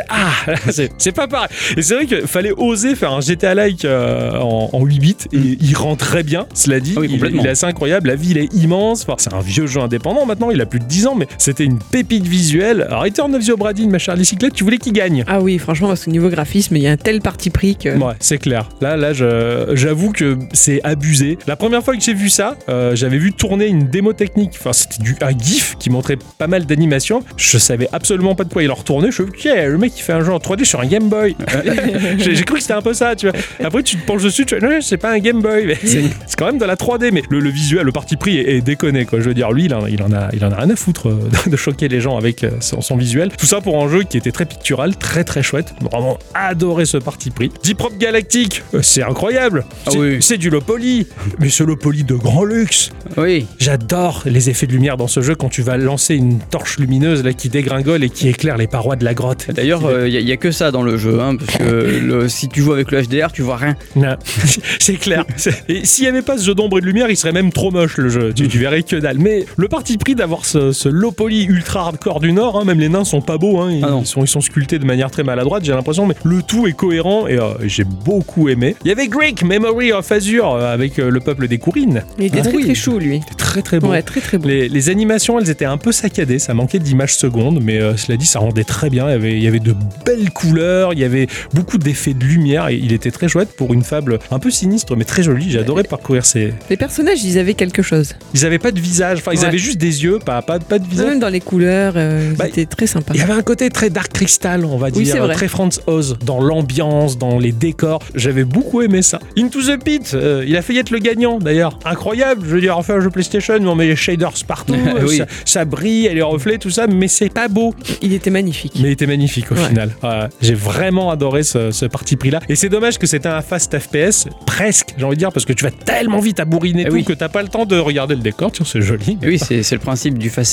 Ah, 0.08 0.32
c'est 0.98 1.12
pas 1.12 1.28
pareil. 1.28 1.48
Et 1.76 1.82
c'est 1.82 1.94
vrai 1.94 2.06
qu'il 2.06 2.26
fallait 2.26 2.52
oser 2.56 2.96
faire 2.96 3.12
un 3.12 3.20
GTA 3.20 3.54
like 3.54 3.84
euh, 3.84 4.38
en, 4.40 4.70
en 4.72 4.84
8 4.84 4.98
bits 4.98 5.16
et 5.32 5.58
il 5.60 5.74
rend 5.76 5.94
très 5.94 6.24
bien. 6.24 6.46
Cela 6.54 6.80
dit, 6.80 6.94
Ah 6.96 7.00
oui, 7.00 7.20
il, 7.32 7.46
est 7.46 7.50
assez 7.50 7.66
incroyable. 7.66 8.08
La 8.08 8.16
ville 8.16 8.38
est 8.38 8.52
immense. 8.54 9.02
Enfin, 9.02 9.14
c'est 9.18 9.32
un 9.32 9.40
vieux 9.40 9.66
jeu 9.66 9.80
indépendant 9.84 10.26
maintenant. 10.26 10.50
Il 10.50 10.60
a 10.60 10.66
plus 10.66 10.80
de 10.80 10.84
10 10.84 11.06
ans, 11.06 11.14
mais 11.14 11.26
c'était 11.38 11.64
une 11.64 11.78
pépite 11.78 12.26
visuelle. 12.26 12.82
Alors, 12.88 13.02
Return 13.02 13.34
of 13.34 13.44
the 13.46 13.50
Obra 13.50 13.72
Dinn, 13.72 13.90
ma 13.90 13.98
chère 13.98 14.16
bicyclette, 14.16 14.54
tu 14.54 14.64
voulais 14.64 14.78
qu'il 14.78 14.92
gagne. 14.92 15.24
Ah 15.26 15.40
oui, 15.40 15.58
franchement, 15.58 15.88
parce 15.88 16.04
que 16.04 16.10
niveau 16.10 16.28
graphisme, 16.28 16.76
il 16.76 16.82
y 16.82 16.86
a 16.86 16.92
un 16.92 16.96
tel 16.96 17.20
parti 17.20 17.50
pris 17.50 17.76
que. 17.76 17.96
Ouais, 17.96 18.14
c'est 18.20 18.38
clair. 18.38 18.68
Là, 18.80 18.96
là, 18.96 19.12
j'avoue 19.12 20.12
que 20.12 20.38
c'est 20.52 20.80
abusé. 20.84 21.38
La 21.46 21.56
première 21.56 21.82
fois 21.84 21.96
que 21.96 22.02
j'ai 22.02 22.14
vu 22.14 22.28
ça, 22.28 22.56
euh, 22.68 22.94
j'avais 22.96 23.18
vu 23.18 23.32
tourner 23.32 23.66
une 23.66 23.88
démo 23.88 24.12
technique. 24.12 24.52
Enfin, 24.58 24.72
c'était 24.72 25.02
du 25.02 25.16
un 25.20 25.36
GIF 25.36 25.76
qui 25.78 25.90
montrait 25.90 26.18
pas 26.38 26.46
mal 26.46 26.66
d'animations. 26.66 27.22
Je 27.36 27.58
savais 27.58 27.88
absolument 27.92 28.34
pas 28.34 28.44
de 28.44 28.52
quoi 28.52 28.62
il 28.62 28.70
en 28.70 28.74
retournait. 28.74 29.10
Je 29.10 29.22
me 29.22 29.30
suis 29.36 29.50
dit, 29.50 29.56
le 29.56 29.78
mec 29.78 29.92
il 29.96 30.02
fait 30.02 30.12
un 30.12 30.22
jeu 30.22 30.32
en 30.32 30.38
3D 30.38 30.64
sur 30.64 30.80
un 30.80 30.86
Game 30.86 31.08
Boy. 31.08 31.36
j'ai 32.18 32.44
cru 32.44 32.56
que 32.56 32.60
c'était 32.60 32.74
un 32.74 32.82
peu 32.82 32.94
ça, 32.94 33.16
tu 33.16 33.28
vois. 33.28 33.38
Après, 33.62 33.82
tu 33.82 33.96
te 33.96 34.06
penches 34.06 34.22
dessus, 34.22 34.46
tu 34.46 34.56
vois, 34.56 34.68
non, 34.68 34.78
c'est 34.80 34.96
pas 34.96 35.12
un 35.12 35.18
Game 35.18 35.40
Boy, 35.40 35.76
c'est 35.84 36.04
c'est 36.26 36.36
quand 36.36 36.46
même 36.46 36.58
de 36.58 36.64
la 36.64 36.76
3D. 36.76 37.10
Mais 37.12 37.22
le, 37.30 37.40
le 37.40 37.50
visuel, 37.50 37.84
le 37.84 37.92
parti 37.92 38.16
pris 38.16 38.38
est, 38.38 38.56
est 38.56 38.60
déconné, 38.60 39.04
quoi. 39.04 39.20
Je 39.20 39.26
veux 39.28 39.34
dire, 39.34 39.52
lui, 39.52 39.64
il 39.64 39.73
en, 39.74 39.86
il 39.86 40.02
en 40.02 40.12
a, 40.12 40.28
il 40.32 40.44
en 40.44 40.50
a 40.52 40.56
rien 40.56 40.70
à 40.70 40.76
foutre 40.76 41.08
euh, 41.08 41.18
de, 41.46 41.56
choquer 41.56 41.88
les 41.88 42.00
gens 42.00 42.16
avec 42.16 42.44
euh, 42.44 42.50
son, 42.60 42.80
son 42.80 42.96
visuel. 42.96 43.30
Tout 43.36 43.46
ça 43.46 43.60
pour 43.60 43.82
un 43.82 43.88
jeu 43.88 44.02
qui 44.04 44.16
était 44.16 44.32
très 44.32 44.46
pictural, 44.46 44.96
très 44.96 45.24
très 45.24 45.42
chouette. 45.42 45.74
Vraiment 45.80 46.18
adoré 46.34 46.84
ce 46.86 46.96
parti 46.96 47.30
pris. 47.30 47.50
Deep 47.62 47.80
Rock 47.80 47.98
Galactic, 47.98 48.62
euh, 48.74 48.80
c'est 48.82 49.02
incroyable. 49.02 49.64
Ah 49.86 49.90
C'est 50.20 50.34
oui. 50.34 50.38
du 50.38 50.50
low 50.50 50.60
poly, 50.60 51.06
mais 51.38 51.48
ce 51.48 51.62
low 51.64 51.76
poly 51.76 52.04
de 52.04 52.14
grand 52.14 52.44
luxe. 52.44 52.90
oui. 53.16 53.46
J'adore 53.58 54.22
les 54.26 54.50
effets 54.50 54.66
de 54.66 54.72
lumière 54.72 54.96
dans 54.96 55.08
ce 55.08 55.20
jeu 55.22 55.34
quand 55.34 55.48
tu 55.48 55.62
vas 55.62 55.76
lancer 55.76 56.14
une 56.14 56.38
torche 56.38 56.78
lumineuse 56.78 57.22
là 57.24 57.32
qui 57.32 57.48
dégringole 57.48 58.04
et 58.04 58.10
qui 58.10 58.28
éclaire 58.28 58.56
les 58.56 58.66
parois 58.66 58.96
de 58.96 59.04
la 59.04 59.14
grotte. 59.14 59.46
D'ailleurs, 59.52 59.82
il 60.06 60.24
n'y 60.24 60.32
a, 60.32 60.36
que 60.36 60.50
ça 60.50 60.70
dans 60.70 60.82
le 60.82 60.96
jeu, 60.96 61.20
hein, 61.20 61.36
parce 61.36 61.56
que 61.58 61.64
le- 62.02 62.28
si 62.28 62.48
tu 62.48 62.62
joues 62.62 62.72
avec 62.72 62.90
le 62.90 63.02
HDR, 63.02 63.32
tu 63.32 63.42
vois 63.42 63.56
rien. 63.56 63.76
Non, 63.96 64.16
c'est 64.80 64.96
clair. 64.96 65.24
S'il 65.36 66.04
n'y 66.04 66.08
avait 66.08 66.22
pas 66.22 66.36
ce 66.38 66.44
jeu 66.44 66.54
d'ombre 66.54 66.78
et 66.78 66.80
de 66.80 66.86
lumière, 66.86 67.08
il 67.10 67.16
serait 67.16 67.32
même 67.32 67.52
trop 67.52 67.70
moche 67.70 67.96
le 67.96 68.08
jeu. 68.08 68.32
Tu, 68.34 68.48
tu 68.48 68.58
verrais 68.58 68.82
que 68.82 68.96
dalle. 68.96 69.18
Mais 69.18 69.44
le 69.56 69.63
parti 69.68 69.96
pris 69.98 70.14
d'avoir 70.14 70.44
ce, 70.44 70.72
ce 70.72 70.88
low 70.88 71.12
poly 71.12 71.44
ultra 71.44 71.80
hardcore 71.80 72.20
du 72.20 72.32
Nord, 72.32 72.58
hein, 72.60 72.64
même 72.64 72.80
les 72.80 72.88
nains 72.88 73.04
sont 73.04 73.20
pas 73.20 73.38
beaux. 73.38 73.60
hein, 73.60 73.70
ils, 73.72 73.84
Ah 73.84 73.96
ils 74.00 74.06
sont, 74.06 74.22
ils 74.24 74.28
sont 74.28 74.40
sculptés 74.40 74.78
de 74.78 74.84
manière 74.84 75.10
très 75.10 75.22
maladroite, 75.22 75.64
j'ai 75.64 75.72
l'impression. 75.72 76.06
Mais 76.06 76.14
le 76.24 76.42
tout 76.42 76.66
est 76.66 76.72
cohérent 76.72 77.26
et 77.26 77.38
euh, 77.38 77.52
j'ai 77.64 77.84
beaucoup 77.84 78.48
aimé. 78.48 78.76
Il 78.84 78.88
y 78.88 78.92
avait 78.92 79.08
Greek 79.08 79.42
Memory 79.42 79.92
of 79.92 80.10
Azure 80.10 80.52
euh, 80.54 80.72
avec 80.72 80.98
euh, 80.98 81.10
le 81.10 81.20
peuple 81.20 81.48
des 81.48 81.58
Courines. 81.58 82.04
Il 82.18 82.24
était 82.26 82.38
Ah 82.40 82.42
très 82.42 82.54
oui. 82.56 82.64
très 82.64 82.74
chou, 82.74 82.98
lui. 82.98 83.20
C'était 83.22 83.34
très 83.44 83.62
très 83.62 83.78
beau. 83.80 83.88
Ouais, 83.88 84.02
très 84.02 84.20
très 84.20 84.38
beau. 84.38 84.48
Les, 84.48 84.68
les 84.68 84.90
animations, 84.90 85.38
elles 85.38 85.50
étaient 85.50 85.64
un 85.64 85.78
peu 85.78 85.92
saccadées, 85.92 86.38
ça 86.38 86.54
manquait 86.54 86.78
d'images 86.78 87.16
secondes, 87.16 87.60
mais 87.62 87.80
euh, 87.80 87.96
cela 87.96 88.16
dit, 88.16 88.26
ça 88.26 88.38
rendait 88.40 88.64
très 88.64 88.90
bien. 88.90 89.06
Il 89.08 89.12
y, 89.12 89.14
avait, 89.14 89.32
il 89.32 89.42
y 89.42 89.46
avait 89.48 89.60
de 89.60 89.74
belles 90.04 90.30
couleurs, 90.30 90.92
il 90.92 90.98
y 90.98 91.04
avait 91.04 91.26
beaucoup 91.52 91.78
d'effets 91.78 92.14
de 92.14 92.24
lumière, 92.24 92.68
et 92.68 92.74
il 92.76 92.92
était 92.92 93.10
très 93.10 93.28
chouette 93.28 93.50
pour 93.56 93.72
une 93.74 93.82
fable 93.82 94.18
un 94.30 94.38
peu 94.38 94.50
sinistre, 94.50 94.96
mais 94.96 95.04
très 95.04 95.22
jolie. 95.22 95.50
J'ai 95.50 95.58
adoré 95.60 95.82
parcourir 95.84 96.24
ces. 96.24 96.52
Les 96.70 96.76
personnages, 96.76 97.22
ils 97.24 97.38
avaient 97.38 97.54
quelque 97.54 97.82
chose. 97.82 98.14
Ils 98.34 98.44
avaient 98.44 98.58
pas 98.58 98.72
de 98.72 98.80
visage, 98.80 99.18
enfin, 99.18 99.32
ils 99.32 99.40
Ouais. 99.40 99.46
avaient 99.46 99.53
juste 99.58 99.78
des 99.78 100.04
yeux, 100.04 100.18
pas, 100.24 100.42
pas, 100.42 100.58
pas 100.58 100.78
de 100.78 100.86
visage. 100.86 101.06
Même 101.06 101.18
dans 101.20 101.28
les 101.28 101.40
couleurs, 101.40 101.94
euh, 101.96 102.30
ils 102.32 102.36
Bah, 102.36 102.46
très 102.68 102.86
sympas. 102.86 103.12
Il 103.14 103.20
y 103.20 103.22
avait 103.22 103.32
un 103.32 103.42
côté 103.42 103.68
très 103.70 103.90
Dark 103.90 104.12
Crystal, 104.12 104.64
on 104.64 104.76
va 104.76 104.88
Oui, 104.94 105.06
c'est 105.06 105.12
dire, 105.14 105.24
vrai. 105.24 105.34
très 105.34 105.48
Franz 105.48 105.80
Oz, 105.86 106.16
dans 106.24 106.40
l'ambiance, 106.40 107.18
dans 107.18 107.38
les 107.38 107.52
décors. 107.52 108.00
J'avais 108.14 108.44
beaucoup 108.44 108.82
aimé 108.82 109.02
ça. 109.02 109.18
Into 109.38 109.60
the 109.62 109.82
Pit, 109.82 110.12
euh, 110.14 110.44
il 110.46 110.56
a 110.56 110.62
failli 110.62 110.78
être 110.80 110.90
le 110.90 110.98
gagnant 110.98 111.38
d'ailleurs. 111.38 111.78
Incroyable, 111.84 112.42
je 112.48 112.54
veux 112.54 112.60
dire, 112.60 112.76
enfin 112.78 112.94
un 112.94 113.00
jeu 113.00 113.10
PlayStation, 113.10 113.54
on 113.60 113.74
met 113.74 113.86
les 113.86 113.96
shaders 113.96 114.32
partout, 114.46 114.74
euh, 114.74 115.04
Oui. 115.08 115.18
ça, 115.18 115.26
ça 115.44 115.64
brille, 115.64 116.06
et 116.06 116.14
les 116.14 116.22
reflets, 116.22 116.58
tout 116.58 116.70
ça, 116.70 116.86
mais 116.86 117.08
c'est 117.08 117.28
pas 117.32 117.48
beau. 117.48 117.74
Il 118.02 118.12
était 118.12 118.30
magnifique. 118.30 118.74
Mais 118.80 118.88
il 118.88 118.92
était 118.92 119.06
magnifique 119.06 119.50
au 119.52 119.54
Ouais. 119.54 119.68
final. 119.68 119.90
Ouais, 120.02 120.28
J'ai 120.42 120.54
vraiment 120.54 121.10
adoré 121.10 121.42
ce, 121.42 121.70
ce 121.70 121.86
parti 121.86 122.16
pris 122.16 122.30
là. 122.30 122.40
Et 122.48 122.56
c'est 122.56 122.68
dommage 122.68 122.98
que 122.98 123.06
c'était 123.06 123.28
un 123.28 123.40
fast 123.42 123.78
FPS, 123.78 124.26
presque, 124.46 124.94
j'ai 124.96 125.04
envie 125.04 125.16
de 125.16 125.18
dire, 125.20 125.32
parce 125.32 125.44
que 125.46 125.52
tu 125.52 125.64
vas 125.64 125.70
tellement 125.70 126.18
vite 126.20 126.40
à 126.40 126.44
bourriner 126.44 126.82
Eh 126.86 126.88
tout 126.88 126.94
oui. 126.94 127.04
que 127.04 127.12
t'as 127.12 127.28
pas 127.28 127.42
le 127.42 127.48
temps 127.48 127.64
de 127.66 127.76
regarder 127.78 128.14
le 128.14 128.20
décor. 128.20 128.52
Tiens, 128.52 128.66
c'est 128.68 128.82
joli. 128.82 129.18
Et 129.22 129.26
oui, 129.26 129.38
c'est 129.44 129.72
le 129.72 129.78
principe 129.78 130.18
du 130.18 130.30
fast 130.30 130.52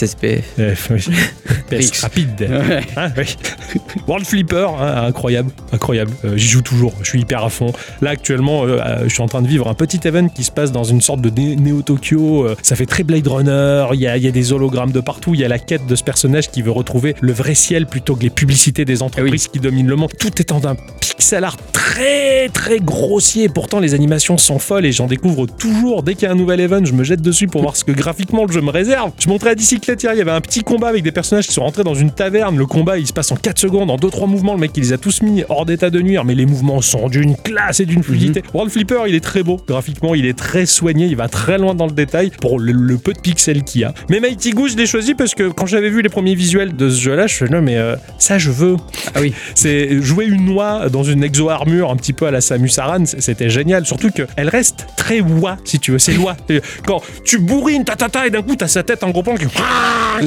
Rapide. 2.02 2.48
Ouais. 2.50 2.82
Hein, 2.98 3.12
oui. 3.18 3.36
World 4.08 4.26
Flipper, 4.26 4.68
hein, 4.80 5.06
incroyable, 5.08 5.52
incroyable. 5.72 6.12
Euh, 6.26 6.38
J'y 6.38 6.48
joue 6.48 6.62
toujours, 6.62 6.94
je 7.02 7.10
suis 7.10 7.22
hyper 7.22 7.44
à 7.44 7.50
fond. 7.50 7.72
Là 8.02 8.12
actuellement, 8.12 8.64
euh, 8.64 8.80
euh, 8.80 9.04
je 9.04 9.10
suis 9.10 9.22
en 9.22 9.28
train 9.28 9.42
de 9.42 9.48
vivre 9.48 9.68
un 9.68 9.74
petit 9.74 10.00
event 10.08 10.28
qui 10.28 10.44
se 10.44 10.52
passe 10.52 10.72
dans 10.72 10.84
une 10.84 11.02
sorte 11.02 11.22
de 11.22 11.30
Néo 11.30 11.82
Tokyo. 11.82 12.46
Euh, 12.46 12.56
ça 12.62 12.76
fait 12.76 12.86
très 12.86 13.04
Blade 13.04 13.28
Runner. 13.28 13.86
Il 13.94 14.00
y 14.00 14.08
a, 14.08 14.18
il 14.18 14.24
y 14.24 14.28
a 14.28 14.32
des 14.32 14.54
hologrammes 14.54 14.92
de 14.92 15.00
partout. 15.00 15.34
Il 15.34 15.40
y 15.40 15.46
a 15.46 15.48
la 15.48 15.60
quête 15.60 15.86
de 15.88 15.96
ce 15.96 16.04
personnage 16.04 16.52
qui 16.52 16.62
veut 16.62 16.72
retrouver 16.72 17.16
le 17.22 17.32
vrai 17.32 17.56
ciel 17.56 17.86
plutôt 17.86 18.16
que 18.16 18.24
les 18.24 18.30
publicités 18.30 18.86
des 18.86 19.02
entreprises 19.02 19.48
qui 19.48 19.60
dominent 19.60 19.88
le 19.88 19.96
monde. 19.96 20.12
Tout 20.20 20.40
est 20.40 20.52
en 20.52 20.64
un 20.66 20.76
pixel 21.00 21.44
art 21.44 21.58
très 21.72 22.50
très 22.50 22.80
grossier. 22.80 23.50
Pourtant, 23.50 23.80
les 23.80 23.94
animations 23.94 24.38
sont 24.38 24.60
folles 24.60 24.86
et 24.86 24.92
j'en 24.92 25.08
découvre 25.08 25.46
toujours. 25.46 26.04
Dès 26.04 26.16
qu'il 26.16 26.24
y 26.24 26.28
a 26.28 26.32
un 26.32 26.36
nouvel 26.36 26.60
event, 26.60 26.84
je 26.84 26.94
me 26.94 27.04
jette 27.04 27.22
dessus 27.22 27.48
pour 27.48 27.62
voir 27.62 27.76
ce 27.76 27.84
que 27.84 27.92
graphiquement 27.92 28.46
le 28.46 28.52
jeu 28.52 28.62
me 28.62 28.70
réserve. 28.72 29.12
Je 29.20 29.28
montrais 29.28 29.52
à 29.52 29.56
Dicyclette 29.56 30.02
hier, 30.04 30.14
il 30.14 30.18
y 30.18 30.22
avait 30.22 30.32
un 30.32 30.42
petit 30.42 30.62
combat 30.62 30.88
avec 30.88 31.04
des 31.04 31.12
personnages 31.12 31.41
qui 31.48 31.54
sont 31.54 31.64
rentrés 31.64 31.84
dans 31.84 31.94
une 31.94 32.12
taverne. 32.12 32.58
Le 32.58 32.66
combat, 32.66 32.98
il 32.98 33.08
se 33.08 33.14
passe 33.14 33.32
en 33.32 33.36
4 33.36 33.60
secondes, 33.60 33.90
en 33.90 33.98
2-3 33.98 34.28
mouvements. 34.28 34.54
Le 34.54 34.60
mec, 34.60 34.72
il 34.76 34.84
les 34.84 34.94
a 34.94 34.98
tous 34.98 35.22
mis 35.22 35.44
hors 35.50 35.66
d'état 35.66 35.90
de 35.90 36.02
nuire, 36.02 36.26
mais 36.26 36.36
les 36.36 36.46
mouvements 36.46 36.82
sont 36.82 37.10
d'une 37.10 37.36
classe 37.36 37.80
et 37.80 37.86
d'une 37.86 38.04
fluidité. 38.04 38.44
World 38.54 38.72
Flipper, 38.72 39.04
il 39.08 39.16
est 39.16 39.24
très 39.24 39.44
beau. 39.44 39.60
Graphiquement, 39.68 40.16
il 40.16 40.26
est 40.26 40.38
très 40.38 40.66
soigné. 40.66 41.08
Il 41.08 41.16
va 41.16 41.28
très 41.28 41.58
loin 41.58 41.76
dans 41.76 41.88
le 41.88 41.94
détail 41.94 42.32
pour 42.40 42.60
le, 42.60 42.72
le 42.72 42.98
peu 42.98 43.14
de 43.14 43.20
pixels 43.20 43.64
qu'il 43.64 43.82
y 43.82 43.84
a. 43.84 43.94
Mais 44.10 44.20
Mighty 44.20 44.52
Goose, 44.52 44.74
je 44.74 44.78
l'ai 44.78 44.86
choisi 44.86 45.16
parce 45.16 45.36
que 45.36 45.50
quand 45.50 45.66
j'avais 45.66 45.90
vu 45.90 46.02
les 46.02 46.10
premiers 46.10 46.36
visuels 46.36 46.76
de 46.76 46.90
ce 46.90 47.00
jeu-là, 47.02 47.28
je 47.28 47.34
me 47.34 47.38
suis 47.38 47.46
dit, 47.46 47.54
non, 47.54 47.62
mais 47.62 47.78
euh, 47.78 47.96
ça, 48.18 48.38
je 48.38 48.52
veux. 48.52 48.78
Ah 49.14 49.22
oui. 49.22 49.34
C'est 49.56 50.02
jouer 50.02 50.26
une 50.26 50.46
noix 50.46 50.90
dans 50.90 51.04
une 51.04 51.24
exo-armure 51.24 51.92
un 51.92 51.96
petit 51.96 52.14
peu 52.14 52.26
à 52.26 52.32
la 52.32 52.42
Samus 52.42 52.72
Aran, 52.78 53.06
c'était 53.06 53.50
génial. 53.50 53.86
Surtout 53.86 54.10
qu'elle 54.12 54.50
reste 54.50 54.86
très 54.98 55.22
wa, 55.22 55.58
si 55.64 55.80
tu 55.80 55.92
veux. 55.92 56.00
C'est 56.00 56.14
loi. 56.14 56.36
Quand 56.86 57.02
tu 57.24 57.40
bourrines, 57.40 57.84
ta 57.84 57.96
ta 57.96 58.10
ta, 58.10 58.28
et 58.28 58.30
d'un 58.30 58.42
coup, 58.42 58.56
t'as 58.56 58.68
sa 58.68 58.84
tête 58.84 59.04
en 59.04 59.10
gros 59.10 59.24
plan 59.24 59.36
qui. 59.36 59.46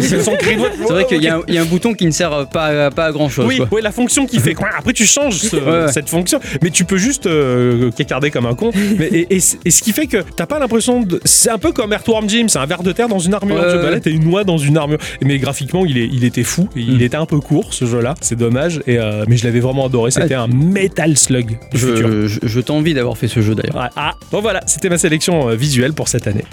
C'est 0.00 0.22
son 0.22 0.36
cri 0.36 0.54
de 0.54 0.60
voix. 0.60 0.70
C'est 0.76 0.92
vrai 0.92 1.03
qu'il 1.06 1.22
y, 1.22 1.28
a 1.28 1.36
un- 1.36 1.42
il 1.48 1.54
y 1.54 1.58
a 1.58 1.62
un 1.62 1.66
bouton 1.66 1.94
qui 1.94 2.06
ne 2.06 2.10
sert 2.10 2.46
pas, 2.48 2.86
à- 2.86 2.90
pas 2.90 3.06
à 3.06 3.12
grand 3.12 3.28
chose. 3.28 3.46
Oui, 3.46 3.60
ouais, 3.70 3.80
la 3.82 3.92
fonction 3.92 4.26
qui 4.26 4.38
fait 4.38 4.54
quoi 4.54 4.68
Après, 4.76 4.92
tu 4.92 5.06
changes 5.06 5.36
ce- 5.38 5.56
Ouais. 5.56 5.92
cette 5.92 6.08
fonction, 6.08 6.40
mais 6.62 6.70
tu 6.70 6.84
peux 6.84 6.96
juste 6.96 7.26
euh, 7.26 7.90
cacarder 7.90 8.30
comme 8.30 8.46
un 8.46 8.54
con. 8.54 8.70
Mais, 8.98 9.06
et, 9.06 9.36
et 9.36 9.40
c- 9.40 9.58
et 9.64 9.70
ce 9.70 9.82
qui 9.82 9.92
fait 9.92 10.06
que 10.06 10.18
t'as 10.36 10.46
pas 10.46 10.58
l'impression 10.58 11.00
de. 11.02 11.20
C'est 11.24 11.50
un 11.50 11.58
peu 11.58 11.72
comme 11.72 11.92
Earthworm 11.92 12.28
Jim, 12.28 12.46
c'est 12.48 12.58
un 12.58 12.66
ver 12.66 12.82
de 12.82 12.92
terre 12.92 13.08
dans 13.08 13.18
une 13.18 13.34
armure. 13.34 13.56
Ouais, 13.56 13.62
Tu 13.84 13.90
là, 13.90 14.00
t'as 14.00 14.10
une 14.10 14.24
noix 14.24 14.44
dans 14.44 14.58
une 14.58 14.76
armure. 14.76 14.98
Mais 15.22 15.38
graphiquement, 15.38 15.84
il, 15.86 15.98
est, 15.98 16.08
il 16.12 16.24
était 16.24 16.42
fou. 16.44 16.68
Il 16.76 16.96
Mm. 16.98 17.00
était 17.02 17.16
un 17.16 17.26
peu 17.26 17.40
court, 17.40 17.72
ce 17.74 17.84
jeu-là. 17.86 18.14
C'est 18.20 18.36
dommage. 18.38 18.80
Et, 18.86 18.98
euh, 18.98 19.24
mais 19.28 19.36
je 19.36 19.44
l'avais 19.44 19.60
vraiment 19.60 19.86
adoré. 19.86 20.10
C'était 20.10 20.34
un 20.34 20.46
Metal 20.48 21.16
Slug 21.16 21.58
du 21.72 21.78
futur. 21.78 22.08
Je, 22.28 22.38
je, 22.42 22.60
t'envie 22.60 22.94
d'avoir 22.94 23.16
fait 23.18 23.28
ce 23.28 23.40
jeu 23.42 23.54
d'ailleurs. 23.54 23.76
Ouais, 23.82 23.88
ah, 23.96 24.12
bon 24.32 24.40
voilà, 24.40 24.60
c'était 24.66 24.88
ma 24.88 24.98
sélection 24.98 25.48
euh, 25.50 25.54
visuelle 25.54 25.92
pour 25.92 26.08
cette 26.08 26.26
année. 26.26 26.44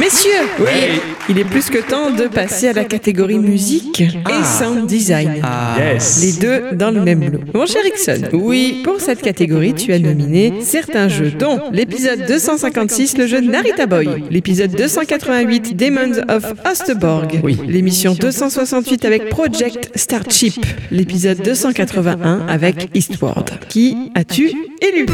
Messieurs, 0.00 0.30
Oui. 0.60 0.98
il 1.28 1.38
est 1.38 1.44
plus 1.44 1.68
que 1.68 1.76
temps 1.78 2.10
de 2.10 2.26
passer 2.26 2.68
à 2.68 2.72
la 2.72 2.84
catégorie 2.84 3.38
musique 3.38 4.00
et 4.00 4.44
sound 4.58 4.86
design. 4.86 5.40
Ah. 5.42 5.76
Yes. 5.78 6.22
Les 6.24 6.32
deux 6.40 6.74
dans 6.74 6.90
le 6.90 7.02
même 7.02 7.20
lot. 7.30 7.40
Mon 7.52 7.66
cher 7.66 7.82
Ixon, 7.84 8.28
oui, 8.32 8.80
pour 8.82 8.98
cette 9.00 9.20
catégorie, 9.20 9.74
tu 9.74 9.92
as 9.92 9.98
nominé 9.98 10.54
certains 10.62 11.08
jeux, 11.08 11.30
dont 11.38 11.60
l'épisode 11.72 12.24
256, 12.26 13.18
le 13.18 13.26
jeu 13.26 13.40
Narita 13.40 13.84
Boy, 13.86 14.24
l'épisode 14.30 14.70
288, 14.74 15.76
Demons 15.76 16.18
of 16.28 16.44
Osterborg, 16.68 17.40
Oui. 17.44 17.58
l'émission 17.68 18.14
268 18.14 19.04
avec 19.04 19.28
Project 19.28 19.90
Starship, 19.96 20.64
l'épisode 20.90 21.42
281 21.42 22.46
avec 22.48 22.88
Eastward. 22.94 23.50
Qui 23.68 23.96
as-tu 24.14 24.50
élu? 24.80 25.04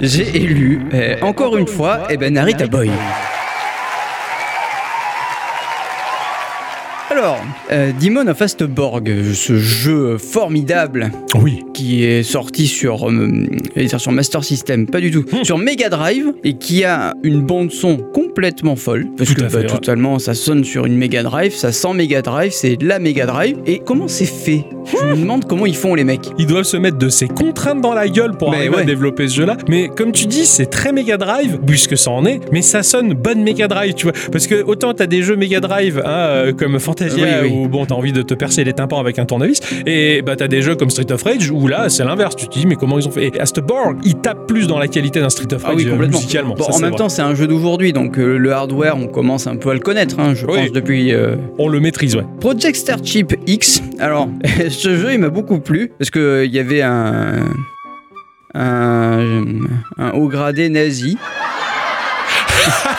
J'ai 0.00 0.36
élu, 0.36 0.80
euh, 0.94 1.16
encore 1.22 1.56
une 1.56 1.66
fois, 1.66 2.06
eh 2.08 2.16
ben, 2.16 2.32
Narita 2.32 2.66
Boy. 2.68 2.90
Alors, 7.18 7.44
euh, 7.72 7.90
Demon 8.00 8.28
of 8.28 8.40
Astborg, 8.40 9.10
ce 9.34 9.56
jeu 9.58 10.18
formidable 10.18 11.10
Oui. 11.42 11.64
qui 11.74 12.04
est 12.04 12.22
sorti 12.22 12.68
sur, 12.68 13.10
euh, 13.10 13.88
sur 13.98 14.12
Master 14.12 14.44
System, 14.44 14.86
pas 14.86 15.00
du 15.00 15.10
tout, 15.10 15.24
Hmm. 15.32 15.42
sur 15.42 15.58
Mega 15.58 15.88
Drive 15.88 16.32
et 16.44 16.54
qui 16.58 16.84
a 16.84 17.14
une 17.24 17.40
bande 17.44 17.72
son 17.72 17.96
complètement 17.96 18.76
folle 18.76 19.08
parce 19.16 19.30
Tout 19.30 19.34
que 19.40 19.46
à 19.46 19.48
fait, 19.48 19.62
bah, 19.62 19.68
totalement 19.68 20.20
ça 20.20 20.34
sonne 20.34 20.62
sur 20.62 20.86
une 20.86 20.96
Mega 20.96 21.24
Drive, 21.24 21.52
ça 21.56 21.72
sent 21.72 21.92
Mega 21.92 22.22
Drive, 22.22 22.52
c'est 22.52 22.76
de 22.76 22.86
la 22.86 23.00
Mega 23.00 23.26
Drive. 23.26 23.56
Et 23.66 23.80
comment 23.84 24.06
c'est 24.06 24.24
fait? 24.24 24.64
Je 24.86 25.04
me 25.04 25.16
demande 25.16 25.44
comment 25.46 25.66
ils 25.66 25.76
font 25.76 25.96
les 25.96 26.04
mecs. 26.04 26.30
Ils 26.38 26.46
doivent 26.46 26.62
se 26.64 26.76
mettre 26.76 26.98
de 26.98 27.08
ces 27.08 27.26
contraintes 27.26 27.80
dans 27.80 27.94
la 27.94 28.08
gueule 28.08 28.36
pour 28.38 28.52
Mais 28.52 28.58
arriver 28.58 28.74
à 28.74 28.78
ouais. 28.78 28.84
développer 28.84 29.26
ce 29.26 29.34
jeu-là. 29.34 29.56
Mais 29.68 29.88
comme 29.88 30.12
tu 30.12 30.26
dis, 30.26 30.46
c'est 30.46 30.66
très 30.66 30.92
Mega 30.92 31.16
Drive, 31.18 31.58
puisque 31.66 31.98
ça 31.98 32.12
en 32.12 32.24
est, 32.24 32.40
mais 32.52 32.62
ça 32.62 32.84
sonne 32.84 33.12
bonne 33.12 33.42
Mega 33.42 33.66
Drive, 33.66 33.94
tu 33.94 34.04
vois. 34.04 34.14
Parce 34.30 34.46
que 34.46 34.62
autant 34.62 34.94
t'as 34.94 35.06
des 35.06 35.22
jeux 35.22 35.34
Mega 35.36 35.58
Drive, 35.60 36.00
hein, 36.04 36.08
euh, 36.10 36.52
comme 36.52 36.78
Fantasia, 37.10 37.42
Oui, 37.42 37.48
oui. 37.50 37.58
où 37.64 37.68
bon, 37.68 37.86
t'as 37.86 37.94
envie 37.94 38.12
de 38.12 38.22
te 38.22 38.34
percer 38.34 38.64
les 38.64 38.72
tympans 38.72 38.98
avec 39.00 39.18
un 39.18 39.24
tournevis, 39.24 39.60
et 39.86 40.22
bah 40.22 40.36
t'as 40.36 40.48
des 40.48 40.62
jeux 40.62 40.74
comme 40.76 40.90
Street 40.90 41.10
of 41.12 41.22
Rage, 41.22 41.50
où 41.50 41.66
là, 41.68 41.88
c'est 41.88 42.04
l'inverse. 42.04 42.36
Tu 42.36 42.48
te 42.48 42.58
dis, 42.58 42.66
mais 42.66 42.76
comment 42.76 42.98
ils 42.98 43.06
ont 43.08 43.10
fait? 43.10 43.26
Et 43.34 43.40
Astborg, 43.40 43.98
il 44.04 44.16
tape 44.16 44.46
plus 44.46 44.66
dans 44.66 44.78
la 44.78 44.88
qualité 44.88 45.20
d'un 45.20 45.30
Street 45.30 45.52
of 45.52 45.62
Ah 45.64 45.68
Rage 45.68 45.76
oui, 45.78 45.86
euh, 45.86 45.90
complètement. 45.90 46.18
musicalement. 46.18 46.54
Bon, 46.54 46.64
Ça, 46.64 46.74
en 46.74 46.78
même 46.80 46.90
vrai. 46.90 46.98
temps, 46.98 47.08
c'est 47.08 47.22
un 47.22 47.34
jeu 47.34 47.46
d'aujourd'hui, 47.46 47.92
donc 47.92 48.18
euh, 48.18 48.36
le 48.38 48.52
hardware, 48.52 48.96
on 48.96 49.06
commence 49.06 49.46
un 49.46 49.56
peu 49.56 49.70
à 49.70 49.74
le 49.74 49.80
connaître, 49.80 50.18
hein, 50.18 50.34
je 50.34 50.46
pense, 50.46 50.72
depuis 50.72 51.12
euh, 51.12 51.36
on 51.58 51.68
le 51.68 51.80
maîtrise, 51.80 52.16
ouais. 52.16 52.24
Project 52.40 52.76
Starship 52.76 53.34
X. 53.46 53.82
Alors, 53.98 54.28
ce 54.70 54.96
jeu, 54.96 55.12
il 55.12 55.18
m'a 55.18 55.28
beaucoup 55.30 55.58
plu 55.60 55.90
parce 55.98 56.10
que 56.10 56.44
il 56.44 56.52
y 56.54 56.58
avait 56.58 56.82
un 56.82 57.44
un, 58.54 59.44
un 59.98 60.10
haut 60.12 60.28
gradé 60.28 60.68
nazi. 60.68 61.16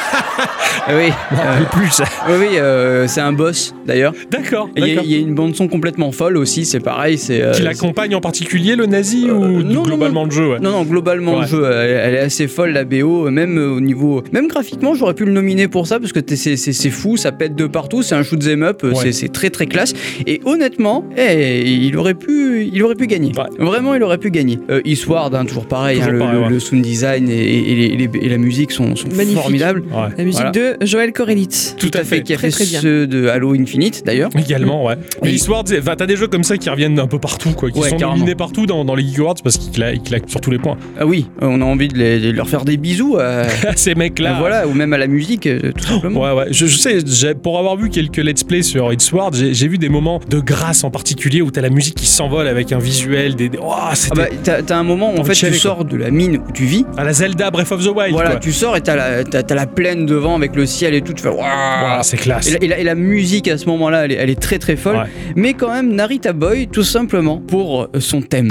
Ah 0.87 0.93
oui, 0.95 1.11
euh, 1.33 1.63
plus, 1.71 1.89
ça. 1.89 2.03
oui, 2.27 2.35
oui, 2.39 2.47
euh, 2.57 3.05
c'est 3.07 3.21
un 3.21 3.33
boss 3.33 3.73
d'ailleurs. 3.85 4.13
D'accord, 4.31 4.69
Il 4.75 4.85
y, 4.87 4.97
a- 4.97 5.01
y 5.03 5.19
une 5.19 5.35
bande 5.35 5.55
son 5.55 5.67
complètement 5.67 6.11
folle 6.11 6.37
aussi, 6.37 6.65
c'est 6.65 6.79
pareil, 6.79 7.17
c'est. 7.17 7.41
euh, 7.41 7.51
Qui 7.51 7.61
l'accompagne 7.63 8.15
en 8.15 8.21
particulier, 8.21 8.75
le 8.75 8.85
nazi, 8.85 9.25
Euh, 9.27 9.33
ou 9.33 9.47
non, 9.63 9.73
non, 9.73 9.81
globalement 9.83 10.25
le 10.25 10.31
jeu, 10.31 10.47
ouais. 10.51 10.59
Non, 10.59 10.71
non, 10.71 10.83
globalement, 10.83 11.35
Ouais. 11.35 11.41
le 11.41 11.47
jeu, 11.47 11.63
elle, 11.71 11.89
elle 12.05 12.13
est 12.15 12.19
assez 12.19 12.47
folle, 12.47 12.71
la 12.71 12.85
BO, 12.85 13.29
même 13.29 13.57
euh, 13.57 13.71
au 13.71 13.81
niveau. 13.81 14.23
Même 14.31 14.47
graphiquement, 14.47 14.93
j'aurais 14.95 15.13
pu 15.13 15.25
le 15.25 15.31
nominer 15.31 15.67
pour 15.67 15.85
ça, 15.87 15.99
parce 15.99 16.13
que 16.13 16.19
t'es- 16.19 16.35
c'est 16.35 16.55
c'est- 16.57 16.73
c'est 16.73 16.89
fou, 16.89 17.17
ça 17.17 17.31
pète 17.31 17.55
de 17.55 17.67
partout, 17.67 18.01
c'est 18.01 18.15
un 18.15 18.23
shoot 18.23 18.41
'em 18.47 18.63
up, 18.63 18.83
Ouais. 18.83 18.93
c'est- 18.95 19.11
c'est 19.11 19.29
très 19.29 19.49
très 19.49 19.67
classe. 19.67 19.93
Et 20.25 20.41
honnêtement, 20.45 21.03
eh, 21.17 21.61
il, 21.69 21.95
aurait 21.97 22.13
pu, 22.15 22.69
il 22.71 22.81
aurait 22.83 22.95
pu 22.95 23.07
gagner. 23.07 23.31
Ouais. 23.37 23.65
Vraiment, 23.65 23.95
il 23.95 24.03
aurait 24.03 24.17
pu 24.17 24.31
gagner. 24.31 24.59
Euh, 24.71 24.81
Eastward, 24.85 25.33
hein, 25.35 25.45
toujours 25.45 25.65
pareil, 25.67 25.97
Toujours 25.97 26.09
hein, 26.09 26.13
le, 26.13 26.19
pareil, 26.19 26.35
le- 26.37 26.43
ouais. 26.45 26.49
le 26.49 26.59
sound 26.59 26.81
design 26.81 27.29
et, 27.29 27.33
et 27.33 27.75
les- 27.75 27.85
et 27.85 27.97
les- 27.97 28.09
et 28.25 28.29
la 28.29 28.37
musique 28.37 28.71
sont, 28.71 28.93
formidables. 28.95 29.83
La 30.19 30.25
musique 30.25 30.41
Voilà. 30.41 30.51
de 30.51 30.85
Joël 30.85 31.13
Korelitz. 31.13 31.75
Tout 31.77 31.91
à 31.93 32.03
fait, 32.03 32.23
qui 32.23 32.33
a 32.33 32.35
Très, 32.35 32.47
fait 32.51 32.51
très 32.57 32.65
bien. 32.65 32.81
ceux 32.81 33.07
de 33.07 33.27
Halo 33.29 33.53
Infinite 33.53 34.03
d'ailleurs. 34.05 34.29
Également, 34.37 34.83
ouais. 34.85 34.95
Mais 35.23 35.29
l'histoire, 35.31 35.63
enfin, 35.63 35.95
t'as 35.97 36.05
des 36.07 36.17
jeux 36.17 36.27
comme 36.27 36.43
ça 36.43 36.57
qui 36.57 36.69
reviennent 36.69 36.95
d'un 36.95 37.07
peu 37.07 37.19
partout, 37.19 37.51
quoi, 37.51 37.71
qui 37.71 37.79
Ouais, 37.79 37.87
sont 37.87 37.95
carrément. 37.95 38.17
nominés 38.17 38.35
partout 38.35 38.65
dans, 38.65 38.83
dans 38.83 38.95
les 38.95 39.03
Geek 39.07 39.19
Awards 39.19 39.35
parce 39.41 39.57
qu'ils 39.57 39.71
cla- 39.71 39.93
ils 39.93 40.01
claquent 40.01 40.29
sur 40.29 40.41
tous 40.41 40.51
les 40.51 40.57
points. 40.59 40.75
Ah 40.99 41.05
oui, 41.05 41.27
on 41.39 41.61
a 41.61 41.63
envie 41.63 41.87
de, 41.87 41.97
les- 41.97 42.19
de 42.19 42.31
leur 42.31 42.49
faire 42.49 42.65
des 42.65 42.75
bisous, 42.75 43.15
à- 43.17 43.45
Ces 43.77 43.95
mecs-là. 43.95 44.35
voilà, 44.39 44.67
ou 44.67 44.73
même 44.73 44.91
à 44.91 44.97
la 44.97 45.07
musique, 45.07 45.47
euh, 45.47 45.71
tout 45.71 45.85
simplement. 45.85 46.19
Ouais, 46.21 46.33
ouais. 46.33 46.47
Je, 46.51 46.65
je 46.65 46.75
sais, 46.77 47.33
pour 47.35 47.57
avoir 47.57 47.77
vu 47.77 47.87
quelques 47.89 48.17
let's 48.17 48.43
play 48.43 48.61
sur 48.61 48.91
It's 48.91 49.13
j'ai 49.53 49.67
vu 49.69 49.77
des 49.77 49.87
moments 49.89 50.19
de 50.29 50.41
grâce 50.41 50.83
en 50.83 50.91
particulier 50.91 51.41
où 51.41 51.49
t'as 51.49 51.61
la 51.61 51.69
musique 51.69 51.95
qui 51.95 52.07
s'envole 52.07 52.49
avec 52.49 52.73
un 52.73 52.79
visuel, 52.79 53.35
des. 53.35 53.47
des- 53.47 53.57
Oh, 53.61 53.71
Ah 53.73 53.93
bah, 54.15 54.25
t'as 54.43 54.63
t'as 54.63 54.77
un 54.77 54.83
moment 54.83 55.13
où 55.15 55.17
en 55.19 55.23
fait 55.23 55.31
tu 55.31 55.53
sors 55.53 55.85
de 55.85 55.95
la 55.95 56.11
mine 56.11 56.41
où 56.45 56.51
tu 56.51 56.65
vis. 56.65 56.83
à 56.97 57.05
la 57.05 57.13
Zelda 57.13 57.51
Breath 57.51 57.71
of 57.71 57.85
the 57.85 57.95
Wild. 57.95 58.11
Voilà, 58.11 58.31
quoi. 58.31 58.39
tu 58.41 58.51
sors 58.51 58.75
et 58.75 58.81
t'as 58.81 58.97
la, 58.97 59.23
t'as- 59.23 59.43
t'as 59.43 59.55
la 59.55 59.65
plaine 59.65 60.08
devant 60.09 60.35
avec 60.35 60.55
le 60.55 60.65
ciel 60.65 60.93
et 60.93 61.01
tout. 61.01 61.13
Tu 61.13 61.23
fais 61.23 61.29
waouh 61.29 61.99
c'est 62.01 62.17
classe. 62.17 62.47
et, 62.47 62.51
la, 62.51 62.63
et 62.63 62.67
la- 62.67 62.79
et 62.79 62.83
la 62.83 62.95
musique 62.95 63.47
à 63.47 63.57
ce 63.57 63.65
moment-là, 63.67 64.05
elle, 64.05 64.11
est- 64.11 64.15
elle 64.15 64.29
est 64.29 64.39
très 64.41 64.59
très 64.59 64.75
folle. 64.75 64.97
Ouais. 64.97 65.03
Mais 65.35 65.53
quand 65.53 65.71
même, 65.71 65.93
Narita 65.93 66.33
Boy, 66.33 66.67
tout 66.67 66.83
simplement 66.83 67.37
pour 67.37 67.87
son 67.99 68.21
thème. 68.21 68.49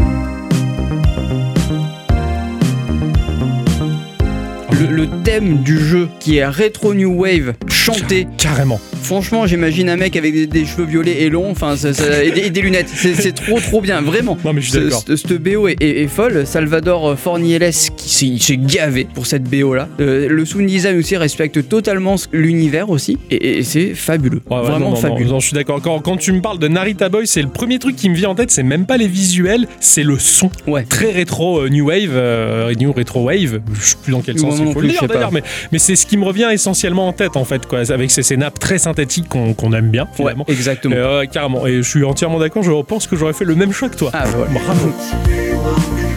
Le, 4.80 4.86
le 4.86 5.08
thème 5.24 5.62
du 5.62 5.78
jeu 5.78 6.08
qui 6.20 6.36
est 6.36 6.46
rétro 6.46 6.94
new 6.94 7.12
wave 7.22 7.54
chanté. 7.68 8.26
Carrément. 8.36 8.80
Franchement, 9.02 9.46
j'imagine 9.46 9.88
un 9.88 9.96
mec 9.96 10.14
avec 10.16 10.32
des, 10.34 10.46
des 10.46 10.64
cheveux 10.66 10.84
violets 10.84 11.22
et 11.22 11.30
longs, 11.30 11.50
enfin, 11.50 11.74
et, 11.76 12.30
des, 12.30 12.40
et 12.42 12.50
des 12.50 12.60
lunettes. 12.60 12.88
C'est 12.94 13.34
trop 13.34 13.58
trop 13.60 13.80
bien, 13.80 14.02
vraiment. 14.02 14.36
Non, 14.44 14.52
mais 14.52 14.60
je 14.60 14.70
suis 14.70 14.78
d'accord. 14.80 15.02
ce- 15.06 15.16
Cette 15.16 15.32
BO 15.42 15.66
est, 15.68 15.76
est- 15.82 16.02
est 16.02 16.06
folle. 16.08 16.46
Salvador 16.46 17.18
Fornieles 17.18 17.70
qui 17.96 18.38
s'est- 18.38 18.56
gavé 18.58 19.06
pour 19.14 19.26
cette 19.26 19.44
BO 19.44 19.74
là. 19.74 19.88
Euh, 20.00 20.28
le 20.28 20.44
sound 20.44 20.66
design 20.66 20.98
aussi 20.98 21.16
respecte 21.16 21.68
totalement 21.68 22.16
l'univers 22.32 22.90
aussi. 22.90 23.18
Et, 23.30 23.58
et 23.58 23.62
c'est 23.62 23.94
fabuleux. 23.94 24.42
Ouais, 24.50 24.56
ouais, 24.58 24.62
Vraiment 24.62 24.78
non, 24.90 24.90
non, 24.90 24.96
fabuleux. 24.96 25.28
non, 25.30 25.40
je 25.40 25.46
suis 25.46 25.54
d'accord. 25.54 25.80
Quand, 25.80 26.00
quand 26.00 26.16
tu 26.16 26.32
me 26.32 26.40
parles 26.40 26.58
de 26.58 26.68
Narita 26.68 27.08
Boy, 27.08 27.26
c'est 27.26 27.42
le 27.42 27.48
premier 27.48 27.78
truc 27.78 27.96
qui 27.96 28.10
me 28.10 28.14
vient 28.14 28.30
en 28.30 28.34
tête. 28.34 28.50
C'est 28.50 28.62
même 28.62 28.84
pas 28.86 28.96
les 28.96 29.08
visuels, 29.08 29.66
c'est 29.80 30.02
le 30.02 30.18
son. 30.18 30.50
Ouais. 30.66 30.82
Très 30.84 31.10
rétro 31.12 31.60
euh, 31.60 31.68
new 31.68 31.86
wave, 31.88 32.10
euh, 32.12 32.74
new 32.74 32.92
retro 32.92 33.24
wave. 33.24 33.60
Je 33.80 33.80
sais 33.86 33.96
plus 34.02 34.12
dans 34.12 34.20
quel 34.20 34.38
sens 34.38 34.60
non 34.68 34.70
il 34.70 34.74
faut 34.74 34.78
plus, 34.80 34.88
le 34.88 34.94
je 34.94 34.98
dire 34.98 35.00
sais 35.02 35.06
pas. 35.08 35.14
d'ailleurs, 35.14 35.32
mais, 35.32 35.42
mais 35.72 35.78
c'est 35.78 35.96
ce 35.96 36.06
qui 36.06 36.16
me 36.16 36.24
revient 36.24 36.48
essentiellement 36.52 37.08
en 37.08 37.12
tête 37.12 37.36
en 37.36 37.44
fait, 37.44 37.66
quoi, 37.66 37.80
avec 37.90 38.10
ces, 38.10 38.22
ces 38.22 38.36
nappes 38.36 38.58
très 38.58 38.78
synthétiques 38.78 39.28
qu'on 39.28 39.54
qu'on 39.54 39.72
aime 39.72 39.88
bien 39.90 40.04
Ouais, 40.04 40.16
finalement. 40.16 40.44
exactement. 40.48 40.94
Euh, 40.96 41.24
carrément. 41.24 41.66
Et 41.66 41.76
je 41.82 41.88
suis 41.88 42.04
entièrement 42.04 42.38
d'accord. 42.38 42.62
Je 42.62 42.72
pense 42.82 43.06
que 43.06 43.16
j'aurais 43.16 43.32
fait 43.32 43.44
le 43.44 43.54
même 43.54 43.72
choix 43.72 43.88
que 43.88 43.96
toi. 43.96 44.10
Ah, 44.14 44.24
voilà. 44.26 44.52
Bravo. 44.52 44.92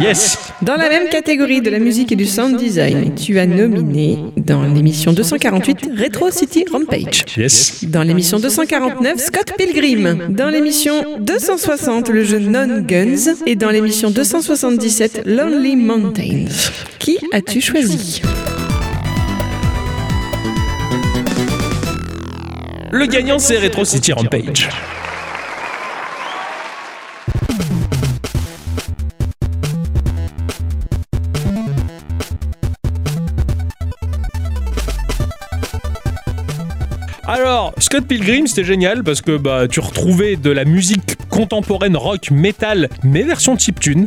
Yes. 0.00 0.36
dans 0.62 0.74
la 0.74 0.88
même 0.88 1.08
catégorie 1.08 1.60
de 1.60 1.70
la 1.70 1.78
musique 1.78 2.10
et 2.10 2.16
du 2.16 2.26
sound 2.26 2.56
design, 2.56 3.14
tu 3.14 3.38
as 3.38 3.46
nominé 3.46 4.18
dans 4.36 4.62
l'émission 4.62 5.12
248 5.12 5.90
Retro 5.96 6.30
City 6.30 6.64
Rampage. 6.70 7.24
Yes. 7.36 7.84
Dans 7.84 8.02
l'émission 8.02 8.40
249, 8.40 9.18
Scott 9.18 9.52
Pilgrim. 9.56 10.26
Dans 10.30 10.48
l'émission 10.48 11.18
260, 11.20 12.08
le 12.08 12.24
jeu 12.24 12.40
Non 12.40 12.80
Guns. 12.80 13.34
Et 13.46 13.54
dans 13.54 13.70
l'émission 13.70 14.10
277, 14.10 15.22
Lonely 15.24 15.76
Mountains. 15.76 16.46
Qui 16.98 17.18
as-tu 17.32 17.60
choisi? 17.60 18.22
Le 22.90 23.06
gagnant, 23.06 23.38
c'est 23.38 23.58
Retro 23.58 23.84
City 23.84 24.12
Rampage. 24.12 24.68
Scott 37.92 38.06
Pilgrim, 38.06 38.46
c'était 38.46 38.64
génial 38.64 39.04
parce 39.04 39.20
que 39.20 39.36
bah, 39.36 39.68
tu 39.68 39.78
retrouvais 39.80 40.36
de 40.36 40.48
la 40.50 40.64
musique 40.64 41.18
contemporaine 41.28 41.94
rock 41.94 42.30
metal, 42.30 42.88
mais 43.04 43.22
version 43.22 43.58
chiptune. 43.58 44.06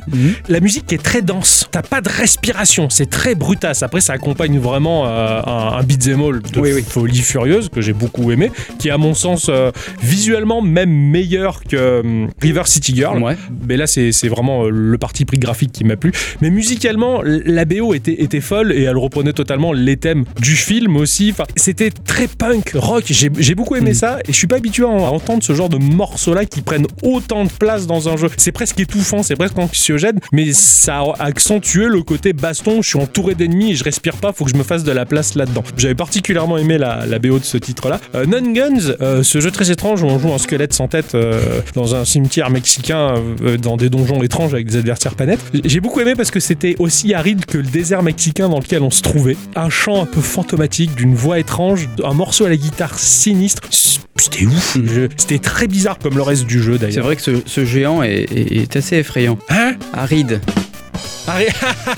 La 0.49 0.59
musique 0.59 0.91
est 0.91 1.03
très 1.03 1.21
dense. 1.21 1.67
T'as 1.69 1.83
pas 1.83 2.01
de 2.01 2.09
respiration. 2.09 2.89
C'est 2.89 3.11
très 3.11 3.35
brutasse. 3.35 3.83
Après, 3.83 4.01
ça 4.01 4.13
accompagne 4.13 4.57
vraiment 4.57 5.05
euh, 5.05 5.39
un, 5.45 5.77
un 5.77 5.83
beat'em 5.83 6.19
all 6.19 6.41
de 6.41 6.59
Oui, 6.59 6.71
oui. 6.73 6.83
folie 6.87 7.19
furieuse 7.19 7.69
que 7.69 7.81
j'ai 7.81 7.93
beaucoup 7.93 8.31
aimé, 8.31 8.51
qui 8.79 8.87
est 8.87 8.91
à 8.91 8.97
mon 8.97 9.13
sens 9.13 9.47
euh, 9.49 9.71
visuellement 10.01 10.63
même 10.63 10.89
meilleur 10.89 11.63
que 11.63 11.75
euh, 11.75 12.27
River 12.41 12.63
City 12.65 12.95
Girl. 12.95 13.21
Ouais. 13.21 13.37
Mais 13.67 13.77
là, 13.77 13.85
c'est 13.85 14.27
vraiment 14.27 14.65
euh, 14.65 14.69
le 14.71 14.97
parti 14.97 15.25
pris 15.25 15.37
graphique 15.37 15.71
qui 15.71 15.83
m'a 15.83 15.95
plu. 15.95 16.11
Mais 16.41 16.49
musicalement, 16.49 17.21
la 17.23 17.65
BO 17.65 17.93
était, 17.93 18.19
était 18.23 18.41
folle 18.41 18.71
et 18.71 18.81
elle 18.81 18.97
reprenait 18.97 19.33
totalement 19.33 19.73
les 19.73 19.97
thèmes 19.97 20.25
du 20.41 20.55
film 20.55 20.97
aussi. 20.97 21.29
Enfin, 21.31 21.45
c'était 21.55 21.91
très 21.91 22.27
punk, 22.27 22.71
rock. 22.73 23.03
J'ai 23.09 23.29
j'ai 23.37 23.53
beaucoup 23.75 23.85
aimé 23.85 23.93
ça 23.93 24.19
et 24.27 24.31
je 24.31 24.37
suis 24.37 24.47
pas 24.47 24.57
habitué 24.57 24.83
à 24.83 24.87
en- 24.87 25.05
à 25.05 25.09
entendre 25.09 25.43
ce 25.43 25.53
genre 25.53 25.69
de 25.69 25.77
morceaux-là 25.77 26.45
qui 26.45 26.61
prennent 26.61 26.87
autant 27.03 27.43
de 27.43 27.49
place 27.49 27.87
dans 27.87 28.09
un 28.09 28.17
jeu. 28.17 28.29
C'est 28.37 28.51
presque 28.51 28.79
étouffant, 28.79 29.23
c'est 29.23 29.35
presque 29.35 29.57
anxiogène, 29.57 30.19
mais 30.31 30.53
ça 30.53 30.99
a 30.99 31.13
accentué 31.25 31.85
le 31.87 32.01
côté 32.03 32.33
baston. 32.33 32.81
Je 32.81 32.89
suis 32.89 32.99
entouré 32.99 33.35
d'ennemis 33.35 33.71
et 33.71 33.75
je 33.75 33.83
respire 33.83 34.15
pas, 34.17 34.33
faut 34.33 34.45
que 34.45 34.51
je 34.51 34.55
me 34.57 34.63
fasse 34.63 34.83
de 34.83 34.91
la 34.91 35.05
place 35.05 35.35
là-dedans. 35.35 35.63
J'avais 35.77 35.95
particulièrement 35.95 36.57
aimé 36.57 36.77
la, 36.77 37.05
la 37.05 37.19
BO 37.19 37.39
de 37.39 37.43
ce 37.43 37.57
titre-là. 37.57 37.99
Euh, 38.15 38.25
Non 38.25 38.41
Guns, 38.53 38.93
euh, 39.01 39.23
ce 39.23 39.39
jeu 39.41 39.51
très 39.51 39.71
étrange 39.71 40.01
où 40.03 40.05
on 40.05 40.19
joue 40.19 40.31
un 40.33 40.37
squelette 40.37 40.73
sans 40.73 40.87
tête 40.87 41.15
euh, 41.15 41.61
dans 41.73 41.95
un 41.95 42.05
cimetière 42.05 42.49
mexicain, 42.49 43.15
euh, 43.43 43.57
dans 43.57 43.75
des 43.77 43.89
donjons 43.89 44.21
étranges 44.23 44.53
avec 44.53 44.67
des 44.67 44.77
adversaires 44.77 45.15
pas 45.15 45.25
nets. 45.25 45.39
J'ai 45.63 45.79
beaucoup 45.79 45.99
aimé 45.99 46.13
parce 46.15 46.31
que 46.31 46.39
c'était 46.39 46.75
aussi 46.79 47.13
aride 47.13 47.45
que 47.45 47.57
le 47.57 47.63
désert 47.63 48.03
mexicain 48.03 48.49
dans 48.49 48.59
lequel 48.59 48.81
on 48.83 48.91
se 48.91 49.01
trouvait. 49.01 49.37
Un 49.55 49.69
chant 49.69 50.01
un 50.01 50.05
peu 50.05 50.21
fantomatique, 50.21 50.95
d'une 50.95 51.15
voix 51.15 51.39
étrange, 51.39 51.89
un 52.03 52.13
morceau 52.13 52.45
à 52.45 52.49
la 52.49 52.57
guitare 52.57 52.97
sinistre. 52.99 53.61
C'était 53.71 54.45
ouf. 54.45 54.77
C'était 55.17 55.39
très 55.39 55.67
bizarre 55.67 55.97
comme 55.99 56.15
le 56.15 56.21
reste 56.21 56.45
du 56.45 56.61
jeu 56.61 56.73
C'est 56.73 56.87
d'ailleurs. 56.87 57.05
vrai 57.05 57.15
que 57.15 57.21
ce, 57.21 57.31
ce 57.45 57.65
géant 57.65 58.01
est, 58.03 58.23
est- 58.31 58.55
est 58.61 58.75
assez 58.75 58.97
effrayant. 58.97 59.37
Hein? 59.49 59.75
Aride. 59.93 60.39
Arrête. 61.27 61.53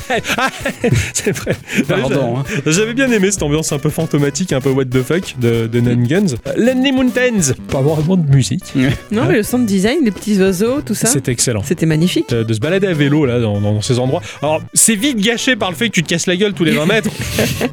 C'est 1.13 1.31
vrai. 1.35 1.55
Pardon. 1.87 2.37
hein. 2.39 2.43
J'avais 2.65 2.93
bien 2.93 3.11
aimé 3.11 3.31
cette 3.31 3.43
ambiance 3.43 3.71
un 3.71 3.79
peu 3.79 3.89
fantomatique, 3.89 4.53
un 4.53 4.61
peu 4.61 4.69
what 4.69 4.85
the 4.85 5.01
fuck 5.03 5.35
de, 5.39 5.67
de 5.67 5.79
Nun 5.79 6.03
Guns. 6.07 6.35
Lonely 6.57 6.91
Mountains, 6.91 7.53
pas 7.69 7.81
vraiment 7.81 8.15
de 8.17 8.29
musique. 8.29 8.73
Non, 9.11 9.25
mais 9.27 9.35
le 9.37 9.43
sound 9.43 9.65
design, 9.65 9.99
les 10.03 10.11
petits 10.11 10.39
oiseaux, 10.41 10.81
tout 10.81 10.95
ça, 10.95 11.07
C'est 11.07 11.27
excellent. 11.29 11.63
c'était 11.63 11.85
magnifique. 11.85 12.29
De 12.29 12.53
se 12.53 12.59
balader 12.59 12.87
à 12.87 12.93
vélo 12.93 13.25
là 13.25 13.39
dans, 13.39 13.59
dans 13.61 13.81
ces 13.81 13.99
endroits. 13.99 14.21
Alors 14.41 14.61
c'est 14.73 14.95
vite 14.95 15.19
gâché 15.19 15.55
par 15.55 15.69
le 15.69 15.75
fait 15.75 15.89
que 15.89 15.93
tu 15.93 16.03
te 16.03 16.09
casses 16.09 16.27
la 16.27 16.35
gueule 16.35 16.53
tous 16.53 16.63
les 16.63 16.71
20 16.71 16.85
mètres. 16.85 17.09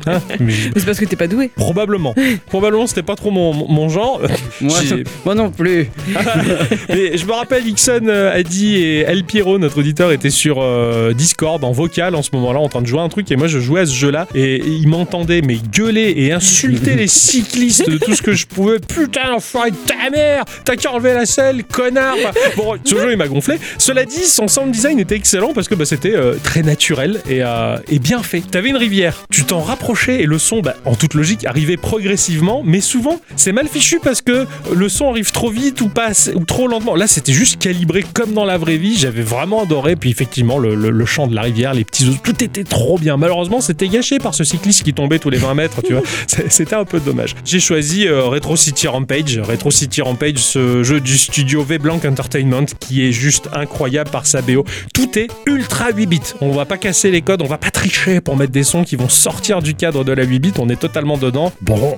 Hein 0.07 0.21
Mais 0.41 0.47
Mais 0.47 0.53
c'est 0.77 0.85
parce 0.85 0.99
que 0.99 1.05
t'es 1.07 1.17
pas 1.17 1.29
doué. 1.29 1.51
probablement. 1.55 2.15
Probablement 2.47 2.87
c'était 2.87 3.03
pas 3.03 3.17
trop 3.17 3.31
mon, 3.31 3.53
mon 3.55 3.89
genre. 3.89 4.21
Moi, 4.61 5.35
non 5.35 5.51
plus. 5.51 5.89
Mais 6.89 7.17
je 7.17 7.25
me 7.27 7.33
rappelle, 7.33 7.67
Ixon 7.67 8.01
euh, 8.09 8.33
a 8.35 8.43
dit 8.43 8.77
et 8.77 8.99
El 9.01 9.25
Piero, 9.25 9.59
notre 9.59 9.79
auditeur, 9.79 10.13
était 10.13 10.31
sur 10.31 10.59
euh, 10.61 11.13
Discord 11.17 11.63
en 11.65 11.73
vocal 11.73 12.15
en 12.15 12.23
ce 12.23 12.31
moment-là 12.35 12.61
en 12.61 12.69
train 12.69 12.83
de 12.83 12.87
jouer 12.87 13.01
à 13.01 13.03
un 13.03 13.09
truc 13.09 13.31
et 13.31 13.37
moi 13.37 13.47
je 13.47 13.59
jouais 13.59 13.81
à 13.83 13.87
ce 13.87 13.95
jeu-là 13.95 14.27
et 14.35 14.57
il 14.65 14.89
m'entendait 14.89 15.41
mais 15.43 15.57
gueuler 15.73 16.13
et 16.17 16.33
insulter 16.33 16.95
les 16.95 17.07
cyclistes 17.07 17.89
de 17.89 17.99
tout 17.99 18.15
ce 18.15 18.23
que 18.23 18.33
je 18.33 18.47
pouvais. 18.47 18.79
Putain, 18.81 19.33
enfoiré 19.35 19.71
de 19.71 19.77
ta 19.77 20.11
mère 20.11 20.45
T'as 20.65 20.77
qu'à 20.77 20.93
enlever 20.93 21.15
la 21.15 21.27
selle, 21.27 21.65
connard 21.65 22.17
Bon, 22.57 22.75
ce 22.85 22.95
jeu 22.95 23.13
il 23.13 23.17
m'a 23.17 23.29
gonflé. 23.29 23.59
Cela 23.79 24.05
dit, 24.05 24.25
son 24.25 24.49
sound 24.49 24.71
design 24.71 24.99
était 24.99 25.17
excellent 25.17 25.53
parce 25.55 25.69
que 25.69 25.75
bah, 25.75 25.85
c'était 25.85 26.15
euh, 26.15 26.35
très 26.43 26.63
naturel 26.63 27.21
et, 27.29 27.43
euh, 27.43 27.77
et 27.89 27.99
bien 27.99 28.23
fait. 28.23 28.41
T'avais 28.41 28.69
une 28.71 28.77
rivière, 28.77 29.25
tu 29.31 29.45
t'en 29.45 29.61
rapprochais 29.61 30.23
et 30.23 30.27
le 30.27 30.39
son, 30.39 30.61
bah, 30.61 30.75
en 30.85 30.95
toute 30.95 31.15
logique, 31.15 31.45
arrivait 31.47 31.77
progressivement, 31.77 32.63
mais 32.65 32.81
souvent 32.81 33.21
c'est 33.37 33.53
mal 33.53 33.69
fichu 33.69 33.99
parce 34.03 34.21
que 34.23 34.47
le 34.75 34.89
son 34.89 35.11
arrive 35.11 35.31
trop 35.33 35.51
vite 35.51 35.81
ou 35.81 35.89
pas 35.89 36.11
ou 36.35 36.45
trop 36.45 36.69
lentement. 36.69 36.95
Là, 36.97 37.07
c'était 37.07 37.33
juste 37.33 37.59
calibré 37.61 38.05
comme 38.15 38.33
dans 38.33 38.45
la 38.45 38.59
vraie 38.59 38.77
vie. 38.77 38.97
J'avais 38.97 39.23
vraiment 39.23 39.63
adoré. 39.63 39.97
Puis 39.97 40.11
effectivement, 40.11 40.59
le, 40.59 40.75
le- 40.75 40.91
le 40.91 41.04
chant 41.05 41.27
de 41.27 41.35
la 41.35 41.43
rivière, 41.43 41.75
les 41.75 41.85
petits 41.85 42.05
oiseaux, 42.05 42.19
tout 42.23 42.43
était 42.43 42.65
trop 42.65 42.99
bien. 42.99 43.17
Malheureusement, 43.17 43.61
c'était 43.61 43.89
gâché 43.89 44.19
par 44.19 44.35
ce 44.35 44.45
cycliste 44.45 44.83
qui 44.83 44.93
tombait 44.95 45.19
tous 45.19 45.31
les 45.31 45.39
20 45.39 45.55
mètres. 45.55 45.83
Tu 45.87 45.93
vois, 45.95 46.03
c'était 46.49 46.75
un 46.77 46.85
peu 46.85 47.01
dommage. 47.01 47.35
J'ai 47.45 47.61
choisi 47.61 48.07
euh, 48.07 48.25
Retro 48.25 48.57
City 48.57 48.87
Rampage. 48.89 49.39
Retro 49.39 49.71
City 49.71 50.03
Rampage, 50.03 50.39
ce 50.39 50.83
jeu 50.83 51.01
du 51.01 51.17
studio 51.19 51.63
V-Blanc 51.63 52.01
Entertainment 52.05 52.67
qui 52.81 53.07
est 53.07 53.13
juste 53.13 53.49
incroyable 53.53 54.11
par 54.11 54.27
sa 54.27 54.43
BO. 54.43 54.65
Tout 54.93 55.19
est 55.19 55.29
ultra 55.47 55.91
8 55.95 56.07
bits. 56.07 56.21
On 56.41 56.51
va 56.53 56.65
pas 56.65 56.79
casser 56.79 57.11
les 57.11 57.23
codes, 57.23 57.43
on 57.43 57.47
va 57.47 57.59
pas 57.59 57.71
tricher 57.71 58.21
pour 58.21 58.37
mettre 58.37 58.53
des 58.53 58.65
sons 58.65 58.85
qui 58.85 58.97
vont 58.97 59.09
sortir 59.09 59.63
du 59.63 59.75
cadre 59.75 60.05
de 60.05 60.13
la 60.13 60.25
8 60.25 60.39
bits. 60.39 60.53
On 60.59 60.69
est 60.69 60.77
totalement 60.81 61.17
dedans. 61.19 61.53
Bon, 61.63 61.97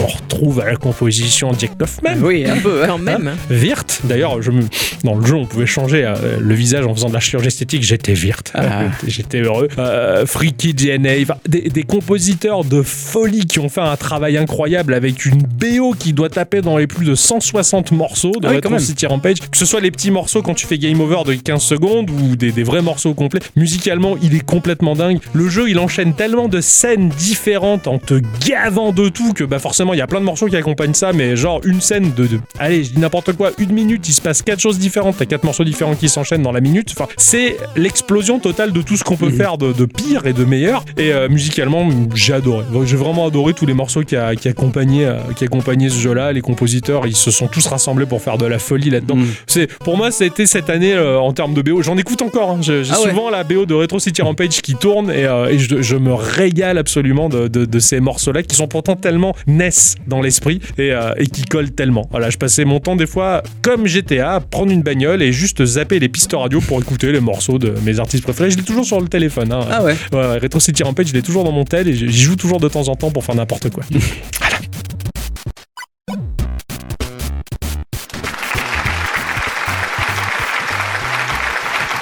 on 0.00 0.06
retrouve 0.06 0.60
à 0.60 0.66
la 0.66 0.76
composition 0.76 1.52
Jack 1.58 1.76
Kaufman. 1.78 2.18
Oui, 2.22 2.44
un 2.46 2.56
peu. 2.58 2.82
hein. 2.82 2.86
Quand 2.88 2.98
même. 2.98 3.34
Virte, 3.50 4.00
d'ailleurs, 4.04 4.42
je 4.42 4.50
me... 4.50 4.62
dans 5.04 5.14
le 5.14 5.24
jeu, 5.26 5.34
on 5.34 5.46
pouvait 5.46 5.66
changer 5.66 6.04
euh, 6.04 6.14
le 6.40 6.54
visage 6.54 6.86
en 6.86 6.94
faisant 6.94 7.08
de 7.08 7.14
la 7.14 7.20
chirurgie 7.20 7.48
esthétique. 7.48 7.82
J'étais 7.82 8.14
Virte, 8.24 8.52
Ah. 8.54 8.84
j'étais 9.06 9.40
heureux. 9.40 9.68
Euh, 9.78 10.24
Freaky 10.24 10.72
DNA, 10.72 11.34
des, 11.46 11.62
des 11.68 11.82
compositeurs 11.82 12.64
de 12.64 12.80
folie 12.82 13.44
qui 13.44 13.58
ont 13.58 13.68
fait 13.68 13.80
un 13.82 13.96
travail 13.96 14.38
incroyable 14.38 14.94
avec 14.94 15.26
une 15.26 15.42
BO 15.42 15.92
qui 15.98 16.12
doit 16.14 16.30
taper 16.30 16.62
dans 16.62 16.78
les 16.78 16.86
plus 16.86 17.04
de 17.04 17.14
160 17.14 17.92
morceaux 17.92 18.32
de 18.40 18.46
Ah 18.46 18.50
oui, 18.50 18.56
Retro. 18.56 18.78
City 18.78 19.06
Rampage. 19.06 19.40
Que 19.40 19.58
ce 19.58 19.66
soit 19.66 19.80
les 19.80 19.90
petits 19.90 20.10
morceaux 20.10 20.40
quand 20.42 20.54
tu 20.54 20.66
fais 20.66 20.78
game 20.78 21.00
over 21.00 21.18
de 21.26 21.34
15 21.34 21.60
secondes 21.62 22.10
ou 22.10 22.34
des, 22.36 22.50
des 22.50 22.62
vrais 22.62 22.80
morceaux 22.82 23.12
complets. 23.14 23.40
Musicalement, 23.56 24.16
il 24.22 24.34
est 24.34 24.44
complètement 24.44 24.94
dingue. 24.94 25.18
Le 25.34 25.48
jeu, 25.48 25.68
il 25.68 25.78
enchaîne 25.78 26.14
tellement 26.14 26.48
de 26.48 26.60
scènes 26.62 27.10
différentes 27.10 27.86
en 27.86 27.98
te 27.98 28.20
gavant 28.48 28.92
de 28.92 29.08
tout 29.10 29.32
que 29.34 29.44
bah 29.44 29.58
forcément, 29.58 29.92
il 29.92 29.98
y 29.98 30.02
a 30.02 30.06
plein 30.06 30.20
de 30.20 30.24
morceaux 30.24 30.46
qui 30.46 30.56
accompagnent 30.56 30.94
ça, 30.94 31.12
mais 31.12 31.36
genre 31.36 31.60
une 31.64 31.80
scène 31.80 32.12
de, 32.14 32.26
de- 32.26 32.40
allez, 32.58 32.84
je 32.84 32.92
dis 32.92 32.98
n'importe 33.00 33.32
quoi, 33.34 33.50
une 33.58 33.72
minute, 33.72 34.08
il 34.08 34.12
se 34.14 34.20
passe 34.22 34.40
quatre 34.42 34.60
choses 34.60 34.78
différentes, 34.78 35.16
t'as 35.18 35.26
quatre 35.26 35.44
morceaux 35.44 35.64
différents 35.64 35.94
qui 35.94 36.08
s'enchaînent 36.08 36.42
dans 36.42 36.52
la 36.52 36.60
minute. 36.60 36.90
Enfin, 36.96 37.08
c'est 37.16 37.56
l'explosion 37.76 38.13
totale 38.22 38.72
de 38.72 38.82
tout 38.82 38.96
ce 38.96 39.04
qu'on 39.04 39.16
peut 39.16 39.30
faire 39.30 39.58
de, 39.58 39.72
de 39.72 39.84
pire 39.84 40.26
et 40.26 40.32
de 40.32 40.44
meilleur. 40.44 40.84
Et 40.96 41.12
euh, 41.12 41.28
musicalement, 41.28 41.88
j'ai 42.14 42.32
adoré. 42.32 42.64
J'ai 42.86 42.96
vraiment 42.96 43.26
adoré 43.26 43.52
tous 43.54 43.66
les 43.66 43.74
morceaux 43.74 44.02
qui, 44.02 44.16
a- 44.16 44.34
qui 44.36 44.48
accompagnaient, 44.48 45.04
euh, 45.06 45.18
qui 45.36 45.44
accompagnaient 45.44 45.88
ce 45.88 45.98
jeu-là. 46.00 46.32
Les 46.32 46.40
compositeurs, 46.40 47.06
ils 47.06 47.16
se 47.16 47.30
sont 47.30 47.46
tous 47.46 47.66
rassemblés 47.66 48.06
pour 48.06 48.22
faire 48.22 48.38
de 48.38 48.46
la 48.46 48.58
folie 48.58 48.90
là-dedans. 48.90 49.16
Mm. 49.16 49.26
C'est 49.46 49.66
pour 49.78 49.96
moi, 49.96 50.10
ça 50.10 50.24
a 50.24 50.26
été 50.26 50.46
cette 50.46 50.70
année 50.70 50.94
euh, 50.94 51.18
en 51.18 51.32
termes 51.32 51.54
de 51.54 51.62
BO. 51.62 51.82
J'en 51.82 51.96
écoute 51.98 52.22
encore. 52.22 52.50
hein. 52.50 52.58
J'ai 52.60 52.82
Ah 52.90 53.00
ouais. 53.00 53.10
souvent 53.10 53.30
la 53.30 53.44
BO 53.44 53.66
de 53.66 53.74
Retro 53.74 53.98
City 53.98 54.22
Rampage 54.22 54.62
qui 54.62 54.74
tourne 54.74 55.10
et, 55.10 55.24
euh, 55.24 55.46
et 55.48 55.58
je, 55.58 55.82
je 55.82 55.96
me 55.96 56.12
régale 56.14 56.78
absolument 56.78 57.28
de, 57.28 57.48
de- 57.48 57.64
de 57.64 57.78
ces 57.78 58.00
morceaux-là 58.00 58.42
qui 58.42 58.54
sont 58.56 58.68
pourtant 58.68 58.96
tellement 58.96 59.34
NES 59.46 59.70
dans 60.06 60.20
l'esprit 60.20 60.60
et, 60.78 60.92
et 61.18 61.26
qui 61.26 61.42
collent 61.44 61.70
tellement. 61.72 62.06
Voilà, 62.10 62.30
je 62.30 62.36
passais 62.38 62.64
mon 62.64 62.80
temps 62.80 62.96
des 62.96 63.06
fois 63.06 63.42
comme 63.62 63.86
GTA 63.86 64.34
à 64.34 64.40
prendre 64.40 64.70
une 64.72 64.82
bagnole 64.82 65.22
et 65.22 65.32
juste 65.32 65.64
zapper 65.64 65.98
les 65.98 66.08
pistes 66.08 66.32
radio 66.34 66.60
pour 66.60 66.80
écouter 66.80 67.12
les 67.12 67.20
morceaux 67.20 67.58
de 67.58 67.74
mes 67.84 67.98
artistes 67.98 68.03
préférés. 68.22 68.50
Je 68.50 68.56
l'ai 68.56 68.62
toujours 68.62 68.84
sur 68.84 69.00
le 69.00 69.08
téléphone. 69.08 69.52
hein. 69.52 69.60
Ah 69.70 69.82
ouais. 69.82 69.96
Ouais, 70.12 70.18
ouais, 70.18 70.38
Retro 70.38 70.60
City 70.60 70.82
Rampage, 70.82 71.06
je 71.08 71.12
l'ai 71.14 71.22
toujours 71.22 71.44
dans 71.44 71.52
mon 71.52 71.64
tel 71.64 71.88
et 71.88 71.94
j'y 71.94 72.22
joue 72.22 72.36
toujours 72.36 72.60
de 72.60 72.68
temps 72.68 72.88
en 72.88 72.94
temps 72.96 73.10
pour 73.10 73.24
faire 73.24 73.34
n'importe 73.34 73.70
quoi. 73.70 73.82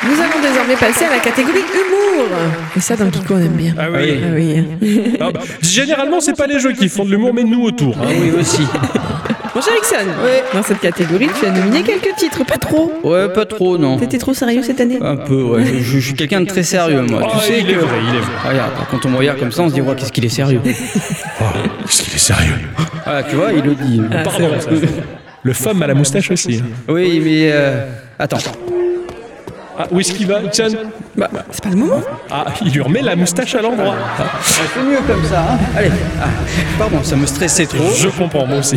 Nous 0.04 0.20
allons 0.20 0.40
désormais 0.42 0.74
passer 0.76 1.04
à 1.04 1.10
la 1.10 1.18
catégorie 1.20 1.60
humour. 1.60 2.26
Et 2.76 2.80
ça, 2.80 2.96
dans 2.96 3.08
Kiko, 3.08 3.34
on 3.34 3.38
aime 3.38 3.52
bien. 3.52 3.74
Ah 3.78 3.86
oui. 3.92 4.18
Ah 4.20 4.26
oui. 4.34 4.64
Ah 5.20 5.30
bah, 5.32 5.40
généralement, 5.62 6.20
c'est 6.20 6.36
pas 6.36 6.48
les 6.48 6.58
jeux 6.58 6.72
qui 6.72 6.88
font 6.88 7.04
de 7.04 7.10
l'humour, 7.10 7.32
mais 7.32 7.44
nous 7.44 7.62
autour. 7.62 7.96
hein. 7.98 8.06
Oui, 8.08 8.32
aussi. 8.38 8.62
Mon 9.54 9.60
cher 9.60 9.74
Ixon, 9.76 10.06
dans 10.54 10.62
cette 10.62 10.80
catégorie, 10.80 11.28
tu 11.38 11.44
as 11.46 11.50
nominé 11.50 11.82
quelques 11.82 12.14
titres, 12.16 12.42
pas 12.46 12.56
trop. 12.56 12.90
Ouais, 13.04 13.28
pas 13.28 13.44
trop, 13.44 13.76
non. 13.76 13.98
T'étais 13.98 14.16
trop 14.18 14.32
sérieux 14.32 14.62
cette 14.62 14.80
année 14.80 14.98
Un 15.02 15.16
peu, 15.16 15.42
ouais. 15.42 15.64
Je, 15.66 15.82
je 15.82 15.98
suis 16.00 16.14
quelqu'un 16.14 16.40
de 16.40 16.46
très 16.46 16.62
sérieux, 16.62 17.02
moi. 17.02 17.20
Ah, 17.24 17.38
tu 17.38 17.46
sais 17.46 17.58
il 17.60 17.66
que. 17.66 17.72
est 17.72 17.74
vrai, 17.74 17.98
il 18.08 18.16
est 18.16 18.20
vrai. 18.20 18.32
Ah, 18.44 18.48
regarde, 18.48 18.70
quand 18.90 19.04
on 19.06 19.10
me 19.10 19.16
regarde 19.18 19.38
comme 19.38 19.52
ça, 19.52 19.62
on 19.62 19.68
se 19.68 19.74
dit, 19.74 19.82
ouais, 19.82 19.94
qu'est-ce 19.94 20.12
qu'il 20.12 20.24
est 20.24 20.28
sérieux. 20.30 20.60
Oh, 21.40 21.44
Est-ce 21.84 22.02
qu'il 22.02 22.14
est 22.14 22.18
sérieux 22.18 22.54
Ah, 23.04 23.22
tu 23.28 23.36
vois, 23.36 23.52
il 23.52 23.62
le 23.62 23.74
dit. 23.74 24.00
Pardon. 24.24 24.48
ça. 24.60 24.70
Le 25.42 25.52
femme 25.52 25.82
à 25.82 25.86
la 25.86 25.94
moustache 25.94 26.30
aussi. 26.30 26.62
hein. 26.64 26.68
Oui, 26.88 27.20
mais. 27.22 27.50
euh, 27.52 27.86
Attends. 28.18 28.38
Ah, 29.78 29.86
où 29.90 30.00
est-ce 30.00 30.12
qu'il 30.12 30.26
va, 30.26 30.40
Ixon 30.42 30.76
Bah, 31.16 31.30
c'est 31.50 31.62
pas 31.64 31.70
le 31.70 31.76
moment. 31.76 32.00
Ah, 32.30 32.44
il 32.64 32.72
lui 32.72 32.80
remet 32.82 33.00
la 33.02 33.16
moustache 33.16 33.54
à 33.54 33.62
l'endroit. 33.62 33.96
Ah, 34.18 34.24
C'est 34.44 34.82
mieux 34.82 34.98
comme 35.06 35.24
ça, 35.24 35.40
hein. 35.52 35.58
Allez. 35.76 35.90
Ah, 36.20 36.26
pardon, 36.78 36.98
ça 37.02 37.16
me 37.16 37.26
stressait 37.26 37.66
trop. 37.66 37.90
Je 37.96 38.08
comprends, 38.08 38.46
moi 38.46 38.58
aussi. 38.58 38.76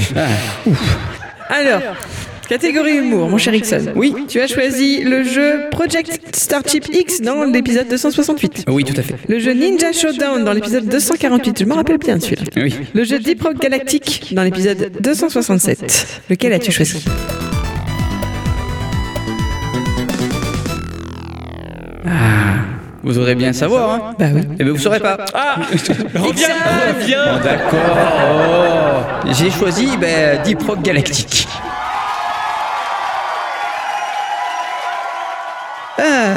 Alors, 1.50 1.82
catégorie 2.50 2.98
humour, 2.98 3.30
mon 3.30 3.38
cher 3.38 3.54
Ixon. 3.54 3.92
Oui. 3.96 4.16
Tu 4.28 4.40
as 4.40 4.48
choisi 4.48 5.04
le 5.04 5.24
jeu 5.24 5.66
Project 5.72 6.20
Starship 6.36 6.86
X 6.94 7.22
dans 7.22 7.44
l'épisode 7.44 7.88
268. 7.90 8.66
Oui, 8.70 8.84
tout 8.84 9.00
à 9.00 9.04
fait. 9.04 9.16
Le 9.28 9.38
jeu 9.40 9.52
Ninja 9.54 9.92
Showdown 9.92 10.44
dans 10.44 10.54
l'épisode 10.54 10.86
248. 10.88 11.60
Je 11.60 11.66
me 11.66 11.74
rappelle 11.74 11.98
bien 11.98 12.18
de 12.18 12.22
celui-là. 12.24 12.44
Oui. 12.58 12.74
Le 12.94 13.04
jeu 13.04 13.20
Deep 13.20 13.42
Rock 13.44 13.60
Galactic 13.60 14.34
dans 14.34 14.44
l'épisode 14.44 14.92
267. 15.02 16.22
Lequel 16.30 16.54
as-tu 16.54 16.72
choisi? 16.72 17.04
Vous 23.06 23.20
aurez 23.20 23.36
bien 23.36 23.54
savoir, 23.54 23.92
savoir 23.92 24.10
hein. 24.10 24.16
Bah 24.18 24.26
oui. 24.34 24.42
Eh 24.44 24.48
ben, 24.48 24.56
Et 24.60 24.64
bien 24.64 24.74
vous 24.74 24.80
saurez 24.80 25.00
pas. 25.00 25.18
Ah 25.32 25.58
Reviens 26.16 26.48
Reviens 27.00 27.40
D'accord. 27.44 27.98
Oh. 28.32 29.32
J'ai 29.32 29.52
choisi 29.52 29.96
ben, 29.98 30.42
Deep 30.44 30.64
Rock 30.64 30.82
Galactique. 30.82 31.48
Ah 36.00 36.36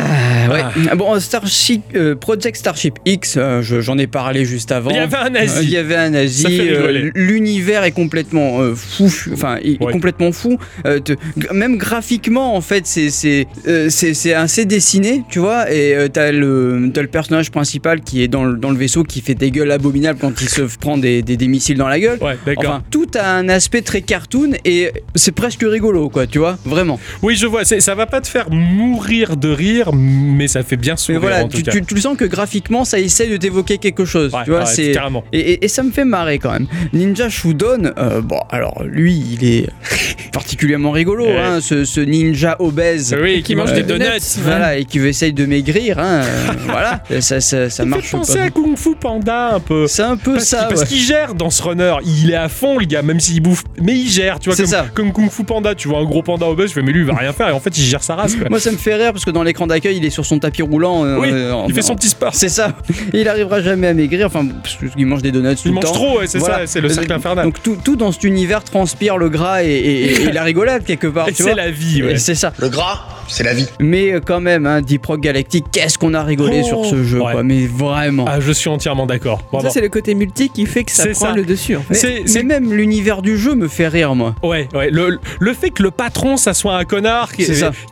ouais. 0.53 0.97
Bon, 0.97 1.19
Starship, 1.21 1.83
euh, 1.95 2.15
Project 2.15 2.57
Starship 2.57 2.95
X, 3.05 3.35
euh, 3.37 3.63
je- 3.63 3.81
j'en 3.81 3.99
ai 3.99 4.07
parlé 4.07 4.45
juste 4.45 4.73
avant. 4.73 4.91
Il 4.91 4.97
y 4.97 4.99
avait 4.99 5.17
un 5.17 5.27
Euh, 5.27 5.31
nazi. 5.31 5.65
Il 5.65 5.71
y 5.71 5.77
avait 5.77 5.97
un 5.97 6.11
nazi. 6.11 6.43
Ça 6.43 6.49
fait 6.49 6.71
euh, 6.73 6.87
rigoler. 6.87 7.11
L'univers 7.15 7.85
est 7.85 7.93
complètement 7.93 8.61
euh, 8.61 8.75
fou. 8.75 9.11
Enfin, 9.33 9.59
il 9.63 9.75
est 9.75 9.83
Ouais. 9.83 9.93
complètement 9.93 10.33
fou. 10.33 10.59
Euh, 10.87 11.01
te- 11.01 11.13
g- 11.13 11.49
même 11.53 11.77
graphiquement, 11.77 12.55
en 12.57 12.61
fait, 12.61 12.87
c'est 12.87 13.11
c'est 13.11 13.47
euh, 13.67 13.89
c'est 13.91 14.15
c'est 14.15 14.35
assez 14.35 14.65
dessiné, 14.65 15.23
tu 15.31 15.39
vois. 15.39 15.71
Et 15.73 15.95
euh, 15.95 16.09
t'as 16.09 16.33
le 16.33 16.91
t'as 16.93 17.03
le 17.03 17.09
personnage 17.09 17.51
principal 17.51 18.01
qui 18.01 18.23
est 18.23 18.29
dans 18.29 18.45
le, 18.45 18.57
dans 18.57 18.71
le 18.71 18.77
vaisseau 18.79 19.05
qui 19.05 19.21
fait 19.21 19.35
des 19.35 19.51
gueules 19.51 19.71
abominables 19.71 20.19
quand 20.21 20.41
il 20.41 20.49
se 20.49 20.63
prend 20.81 20.99
des, 20.99 21.23
des, 21.23 21.37
des 21.37 21.49
missiles 21.49 21.77
dans 21.79 21.89
la 21.89 22.01
gueule. 22.01 22.19
Ouais, 22.21 22.37
d'accord. 22.47 22.65
Enfin, 22.71 22.83
tout 22.91 23.07
a 23.19 23.31
un 23.33 23.49
aspect 23.49 23.83
très 23.83 24.03
cartoon 24.03 24.53
et 24.65 24.91
c'est 25.15 25.33
presque 25.33 25.63
rigolo, 25.63 26.09
quoi, 26.09 26.27
tu 26.27 26.39
vois, 26.39 26.59
vraiment. 26.65 26.99
Oui, 27.23 27.37
je 27.37 27.47
vois. 27.47 27.65
c'est- 27.65 27.81
Ça 27.81 27.95
va 27.95 28.07
pas 28.07 28.21
te 28.21 28.29
faire 28.29 28.51
mourir 28.51 29.37
de 29.37 29.49
rire, 29.49 29.93
mais 30.39 30.49
ça 30.49 30.63
fait 30.63 30.77
bien 30.77 30.95
Mais 30.95 30.97
sourire 30.99 31.21
voilà, 31.21 31.45
en 31.45 31.49
tout 31.49 31.59
tu, 31.59 31.63
cas. 31.65 31.73
tu, 31.73 31.83
tu 31.83 31.95
le 31.95 32.01
sens 32.01 32.17
que 32.17 32.25
graphiquement, 32.25 32.85
ça 32.85 32.99
essaie 32.99 33.27
de 33.27 33.37
t'évoquer 33.37 33.79
quelque 33.79 34.05
chose, 34.05 34.33
Ouais, 34.33 34.41
tu 34.45 34.51
vois, 34.51 34.61
ouais, 34.61 34.67
c'est 34.67 34.93
carrément. 34.93 35.25
Et, 35.33 35.39
et- 35.41 35.65
et 35.65 35.69
ça 35.69 35.83
me 35.83 35.91
fait 35.91 36.05
marrer 36.05 36.39
quand 36.39 36.53
même. 36.53 36.67
Ninja 36.93 37.29
Shudon, 37.29 37.93
euh, 37.99 38.21
bon, 38.21 38.41
alors 38.51 38.83
lui, 38.85 39.15
il 39.39 39.45
est 39.45 39.69
particulièrement 40.33 40.91
rigolo, 40.91 41.25
Ouais. 41.27 41.37
hein, 41.39 41.61
ce, 41.61 41.85
ce 41.85 42.01
ninja 42.01 42.57
obèse. 42.61 43.17
Oui, 43.21 43.43
qui 43.43 43.55
mange 43.55 43.73
des 43.73 43.83
des 43.83 43.99
donuts. 43.99 44.05
Voilà, 44.43 44.77
et 44.79 44.85
qui 44.85 44.99
veut 44.99 45.09
essayer 45.09 45.33
de 45.33 45.47
maigrir, 45.47 45.99
hein, 45.99 46.23
euh, 46.25 46.53
voilà, 46.67 47.03
ça, 47.21 47.41
ça, 47.41 47.69
ça 47.71 47.83
Il 47.85 47.89
marche 47.89 48.05
fait 48.07 48.17
penser 48.17 48.39
pas. 48.39 48.45
à 48.45 48.51
Kung 48.51 48.77
Fu 48.77 48.95
Panda 48.95 49.55
un 49.55 49.61
peu. 49.61 49.87
C'est 49.87 50.03
un 50.03 50.17
peu 50.17 50.35
Parce 50.35 50.45
ça, 50.45 50.65
parce 50.69 50.85
qu'il 50.85 50.99
gère 50.99 51.35
dans 51.35 51.51
ce 51.51 51.63
runner, 51.63 51.95
il 52.05 52.31
est 52.31 52.35
à 52.37 52.49
fond 52.49 52.79
le 52.79 52.87
gars, 52.87 53.03
même 53.03 53.21
s'il 53.21 53.41
bouffe, 53.41 53.65
mais 53.83 53.95
il 53.95 54.09
gère, 54.09 54.39
tu 54.39 54.49
vois, 54.49 54.57
C'est 54.57 54.63
comme, 54.63 54.71
ça. 54.73 54.87
comme 54.95 55.13
Kung 55.13 55.31
Fu 55.31 55.45
Panda, 55.45 55.75
tu 55.75 55.89
vois 55.89 55.99
un 55.99 56.05
gros 56.05 56.23
panda 56.23 56.47
obèse, 56.47 56.69
je 56.71 56.75
fais 56.75 56.83
mais 56.83 56.93
lui 56.93 57.01
il 57.01 57.07
va 57.07 57.15
rien 57.15 57.33
faire 57.33 57.49
et 57.49 57.53
en 57.53 57.61
fait 57.61 57.77
il 57.77 57.83
gère 57.83 58.03
sa 58.03 58.15
race 58.15 58.35
quoi. 58.37 58.49
Moi, 58.49 58.61
ça 58.61 58.71
me 58.71 58.77
fait 58.77 58.95
rire 58.95 59.13
parce 59.13 59.25
que 59.25 59.31
dans 59.31 59.43
l'écran 59.43 59.67
d'accueil, 59.67 59.97
il 59.99 60.05
est 60.05 60.11
sur 60.11 60.25
son 60.29 60.39
tapis 60.39 60.63
roulant. 60.63 61.05
euh, 61.05 61.17
oui, 61.19 61.29
euh, 61.33 61.55
il 61.69 61.75
fait 61.75 61.83
son 61.83 61.95
petit 61.95 62.09
sport. 62.09 62.35
C'est 62.35 62.49
ça. 62.49 62.73
Et 63.13 63.21
il 63.23 63.29
arrivera 63.29 63.61
jamais 63.61 63.89
à 63.89 63.95
maigrir, 63.95 64.27
enfin, 64.27 64.47
parce 64.63 64.77
qu'il 64.77 65.07
mange 65.07 65.23
des 65.23 65.33
donuts 65.33 65.55
tout 65.55 65.63
Il 65.65 65.69
le 65.69 65.75
mange 65.75 65.85
temps. 65.85 65.93
trop, 65.93 66.19
ouais, 66.19 66.27
c'est 66.27 66.39
Voilà. 66.39 66.61
ça, 66.61 66.67
c'est 66.67 66.81
le 66.81 66.89
cercle 66.89 67.13
infernal. 67.13 67.45
Donc 67.47 67.63
tout, 67.63 67.77
tout 67.83 67.97
dans 67.97 68.13
cet 68.13 68.25
univers 68.25 68.63
transpire 68.65 69.17
le 69.19 69.29
gras 69.29 69.63
et, 69.65 69.69
et- 69.69 70.23
et 70.25 70.33
la 70.33 70.43
rigolade 70.45 70.85
quelque 70.85 71.07
part. 71.07 71.29
et 71.29 71.33
c'est 71.35 71.55
la 71.55 71.71
vie, 71.71 72.03
ouais. 72.03 72.19
C'est 72.19 72.35
ça. 72.35 72.53
Le 72.59 72.69
gras, 72.69 73.01
c'est 73.29 73.45
la 73.45 73.55
vie. 73.55 73.67
Mais 73.81 74.13
euh, 74.13 74.21
quand 74.25 74.41
même, 74.41 74.67
hein, 74.67 74.81
Deep 74.83 75.07
Rock 75.07 75.21
Galactic, 75.21 75.65
qu'est-ce 75.73 75.99
qu'on 75.99 76.15
a 76.15 76.23
rigolé 76.23 76.61
Oh, 76.65 76.67
sur 76.69 76.85
ce 76.87 77.03
jeu, 77.05 77.21
ouais. 77.21 77.33
quoi. 77.33 77.43
Mais 77.43 77.67
vraiment. 77.67 78.25
Ah, 78.29 78.41
je 78.41 78.53
suis 78.53 78.69
entièrement 78.69 79.07
d'accord. 79.07 79.41
Ça, 79.63 79.71
c'est 79.71 79.81
le 79.81 79.89
côté 79.89 80.15
multi 80.15 80.51
qui 80.51 80.67
fait 80.67 80.85
que 80.85 80.93
ça 80.93 81.05
prend 81.09 81.15
ça. 81.15 81.33
le 81.35 81.45
dessus. 81.45 81.77
En 81.77 81.83
fait. 81.83 81.95
mais, 82.03 82.23
c'est- 82.27 82.43
même 82.43 82.73
l'univers 82.73 83.23
du 83.23 83.37
jeu 83.39 83.55
me 83.55 83.69
fait 83.69 83.89
rire, 83.89 84.15
moi. 84.15 84.35
Ouais, 84.43 84.69
ouais. 84.75 84.91
Le, 84.91 85.19
le 85.41 85.55
fait 85.55 85.71
que 85.71 85.83
le 85.83 85.91
patron, 85.91 86.37
ça 86.37 86.55
soit 86.55 86.77
un 86.77 86.85
connard, 86.85 87.33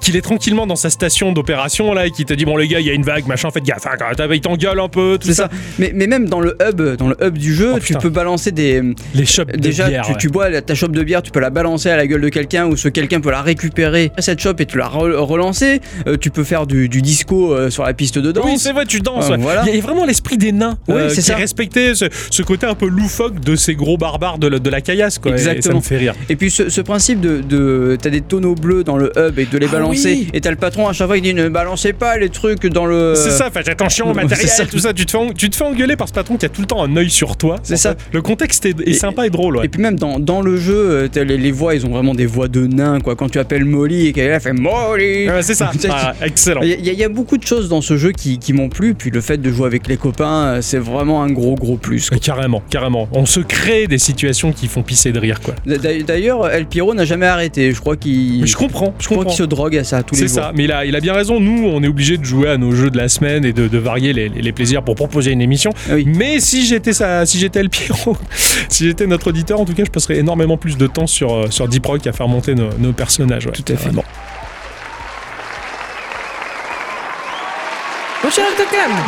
qu'il 0.01 0.17
est 0.17 0.21
tranquillement 0.23 0.67
dans 0.67 0.77
sa 0.77 0.91
station 0.91 1.33
d'opération 1.33 1.93
là 1.93 2.07
et 2.07 2.11
qui 2.11 2.25
te 2.27 2.35
dit 2.35 2.45
bon 2.45 2.57
les 2.57 2.69
gars, 2.69 2.81
il 2.81 2.87
y 2.87 2.91
a 2.91 2.93
une 2.93 3.03
vague, 3.03 3.27
machin, 3.27 3.51
faites 3.51 3.65
gaffe, 3.65 3.87
hein, 3.87 4.27
il 4.33 4.41
t'engueule 4.41 4.79
un 4.81 4.89
peu, 4.89 5.19
tout 5.21 5.29
C'est 5.29 5.35
ça. 5.35 5.45
ça. 5.45 5.51
Mais, 5.79 5.93
mais 5.95 6.07
même 6.07 6.29
dans 6.29 6.41
le 6.41 6.57
hub, 6.63 6.81
dans 6.97 7.09
le 7.09 7.17
hub 7.23 7.39
du 7.39 7.55
jeu, 7.55 7.73
Oh, 7.77 7.79
tu 7.79 7.95
peux 7.95 8.09
balancer 8.11 8.53
des. 8.53 8.83
Les 9.15 9.27
shops 9.27 9.47
de 9.53 9.57
Déjà, 9.59 9.89
bière, 9.89 10.05
tu, 10.05 10.13
ouais. 10.13 10.17
tu 10.19 10.29
bois 10.29 10.63
ta 10.63 10.75
chope 10.75 10.93
de 10.93 11.03
bière, 11.03 11.23
tu 11.23 11.31
peux 11.31 11.41
la 11.41 11.51
balancer 11.51 11.89
à 11.91 11.97
la 11.97 12.07
gueule 12.07 12.21
de 12.21 12.29
quelqu'un 12.29 12.67
ou 12.67 12.77
ce 12.77 12.89
quelqu'un 12.89 13.21
peut 13.21 13.31
la 13.31 13.43
récupérer 13.43 14.11
cette 14.19 14.41
chope 14.41 14.61
et 14.61 14.67
tu 14.67 14.79
la 14.79 14.87
re- 14.89 15.13
relancer. 15.15 15.81
Euh, 16.07 16.17
tu 16.17 16.31
peux 16.31 16.45
faire 16.45 16.67
du, 16.67 16.89
du 16.89 17.03
disco 17.03 17.53
euh, 17.55 17.71
sur 17.71 17.85
la 17.85 17.95
piste 17.95 18.19
de 18.19 18.33
danse. 18.33 18.45
Oui, 18.45 18.59
c'est 18.59 18.73
vrai, 18.73 18.85
tu 18.87 19.01
danses. 19.01 19.29
Euh, 19.29 19.33
ouais. 19.33 19.39
voilà. 19.39 19.65
Il 19.67 19.75
y 19.75 19.79
a 19.79 19.83
vraiment 19.83 20.05
l'esprit 20.05 20.37
des 20.39 20.53
nains 20.53 20.79
Oui, 20.89 20.95
euh, 20.97 21.09
c'est 21.09 21.17
qui 21.17 21.23
ça. 21.23 21.37
respecté, 21.37 21.95
ce, 21.95 22.07
ce 22.31 22.43
côté 22.43 22.67
un 22.67 22.75
peu 22.75 22.87
loufoque 22.89 23.41
de 23.41 23.57
ces 23.57 23.75
gros 23.75 23.97
barbares 23.97 24.39
de, 24.39 24.49
la- 24.49 24.59
de 24.59 24.71
la 24.71 24.81
caillasse. 24.81 25.19
Quoi, 25.19 25.33
Et 25.33 25.39
ça 25.39 25.51
Exactement. 25.53 25.77
me 25.79 25.83
fait 25.85 25.97
rire. 25.99 26.15
Et 26.29 26.37
puis 26.37 26.51
ce, 26.51 26.69
ce 26.69 26.81
principe 26.81 27.21
de, 27.21 27.41
de 27.41 27.97
t'as 28.01 28.11
des 28.11 28.21
tonneaux 28.21 28.55
bleus 28.55 28.85
dans 28.85 28.97
le 28.97 29.13
hub 29.17 29.39
et 29.39 29.47
de 29.47 29.59
les 29.59 29.67
Ah 29.69 29.73
balancer 29.73 30.13
oui. 30.13 30.29
et 30.33 30.41
t'as 30.41 30.51
le 30.51 30.57
patron 30.57 30.89
à 30.89 30.93
chaque 30.93 31.07
fois 31.07 31.17
il 31.19 31.23
dit 31.23 31.35
ne 31.35 31.49
balancez 31.49 31.93
pas 31.93 32.16
les 32.19 32.29
trucs 32.31 32.67
dans 32.67 32.87
le 32.87 33.15
C'est 33.17 33.31
ça, 33.31 33.51
faites 33.51 33.69
attention 33.69 34.11
au 34.11 34.15
matériel, 34.15 34.49
c'est 34.49 34.63
ça. 34.63 34.67
tout 34.67 34.79
ça. 34.79 34.93
Tu 34.93 35.07
te, 35.07 35.11
fais, 35.11 35.19
tu 35.37 35.51
te 35.51 35.57
fais 35.57 35.65
engueuler 35.65 35.97
par 35.97 36.09
ce 36.09 36.13
patron 36.13 36.37
qui 36.37 36.47
a 36.47 36.49
tout 36.49 36.61
le 36.61 36.67
temps 36.67 36.83
un 36.83 36.97
œil 36.97 37.11
sur 37.11 37.37
toi. 37.37 37.57
C'est 37.63 37.77
ça. 37.77 37.91
fait, 37.91 37.99
Le 38.13 38.23
contexte 38.23 38.65
est, 38.67 38.81
est 38.81 38.89
Et- 38.91 38.93
sympa 38.95 39.27
et 39.27 39.31
drôle. 39.31 39.57
Ouais. 39.59 39.67
Et 39.67 39.69
puis 39.69 39.81
même 39.81 39.99
dans, 39.99 40.19
dans 40.19 40.41
le 40.43 40.57
jeu, 40.57 40.75
euh, 40.75 41.09
les, 41.25 41.37
les 41.39 41.53
voix, 41.53 41.75
ils 41.75 41.85
ont 41.87 41.91
vraiment 41.91 42.15
des 42.15 42.27
voix 42.27 42.49
de 42.49 42.67
nains, 42.67 43.01
quoi. 43.01 43.17
Quand 43.17 43.29
tu 43.29 43.39
appelles 43.39 43.65
Molly 43.65 44.09
et 44.09 44.13
qu'elle 44.13 44.39
fait 44.41 44.53
Molly 44.53 45.29
Ouais, 45.29 45.43
c'est 45.43 45.55
ça. 45.55 45.71
Ah, 45.89 46.15
excellent. 46.25 46.63
Il 46.63 46.69
y, 46.69 46.73
a- 46.73 46.93
il 46.93 46.99
y 46.99 47.05
a 47.05 47.09
beaucoup 47.09 47.37
de 47.39 47.45
choses 47.47 47.69
dans 47.69 47.81
ce 47.81 47.97
jeu 47.97 48.13
qui, 48.13 48.39
qui 48.39 48.53
m'ont 48.53 48.69
plu, 48.69 48.95
puis 48.95 49.11
le 49.11 49.21
fait 49.21 49.39
de 49.39 49.51
jouer 49.51 49.67
avec 49.67 49.87
les 49.87 49.97
copains, 49.97 50.47
euh, 50.47 50.59
c'est 50.63 50.79
vraiment 50.79 51.23
un 51.23 51.31
gros 51.31 51.55
gros 51.55 51.77
plus. 51.77 52.09
quoi. 52.11 52.19
Carrément, 52.19 52.63
carrément. 52.71 53.09
On 53.13 53.25
se 53.27 53.41
crée 53.41 53.87
des 53.87 53.99
situations 53.99 54.53
qui 54.53 54.67
font 54.67 54.83
pisser 54.83 55.13
de 55.13 55.19
rire, 55.19 55.41
quoi. 55.41 55.55
D'a- 55.67 55.77
D'ailleurs, 56.03 56.49
El 56.51 56.67
Piro 56.67 56.95
n'a 56.95 57.05
jamais 57.05 57.27
arrêté. 57.27 57.73
Je 57.73 57.81
crois 57.81 57.97
qu'il 57.97 58.47
je 58.47 58.57
comprends, 58.57 58.95
je 58.99 59.05
je 59.05 59.09
crois 59.09 59.25
qu'il 59.25 59.35
se 59.37 59.43
drogue 59.45 59.77
à 59.77 59.85
ça 59.85 60.03
tous 60.03 60.15
les 60.17 60.23
C'est 60.23 60.27
jours. 60.29 60.37
ça, 60.37 60.53
mais 60.55 60.65
il 60.65 60.73
a, 60.73 60.85
il 60.85 60.95
a 60.97 61.01
bien 61.01 61.13
raison. 61.15 61.41
Nous, 61.41 61.65
on 61.67 61.83
est 61.83 61.89
obligé 61.97 62.19
de 62.19 62.25
jouer 62.25 62.51
à 62.51 62.59
nos 62.59 62.73
jeux 62.73 62.91
de 62.91 62.99
la 62.99 63.09
semaine 63.09 63.47
et 63.47 63.55
de, 63.55 63.69
de 63.69 63.79
varier 63.79 64.13
les, 64.13 64.29
les 64.29 64.53
plaisirs 64.53 64.83
pour 64.83 64.97
proposer 64.97 65.31
une 65.31 65.41
émission. 65.41 65.71
Ah 65.89 65.95
oui. 65.95 66.05
Mais 66.07 66.41
si 66.41 66.67
j'étais 66.67 66.93
ça, 66.93 67.25
si 67.25 67.39
j'étais 67.39 67.61
El 67.61 67.71
Piro, 67.71 68.19
si 68.69 68.85
j'étais 68.85 69.07
notre 69.07 69.29
auditeur, 69.29 69.59
en 69.61 69.65
tout 69.65 69.73
cas, 69.73 69.83
je 69.87 69.91
passerais 69.91 70.19
énormément 70.19 70.59
plus 70.59 70.77
de 70.77 70.87
temps 70.87 71.07
sur, 71.07 71.33
euh, 71.35 71.47
sur 71.49 71.69
Deep 71.69 71.87
Rock 71.87 72.07
à 72.07 72.13
faire 72.13 72.29
monter 72.29 72.55
nos, 72.55 72.69
nos 72.79 72.93
personnages. 72.93 73.47
ouais. 73.47 73.53
Tout 73.53 73.65
à 73.73 73.77
fait. 73.77 73.85
Vraiment. 73.85 74.05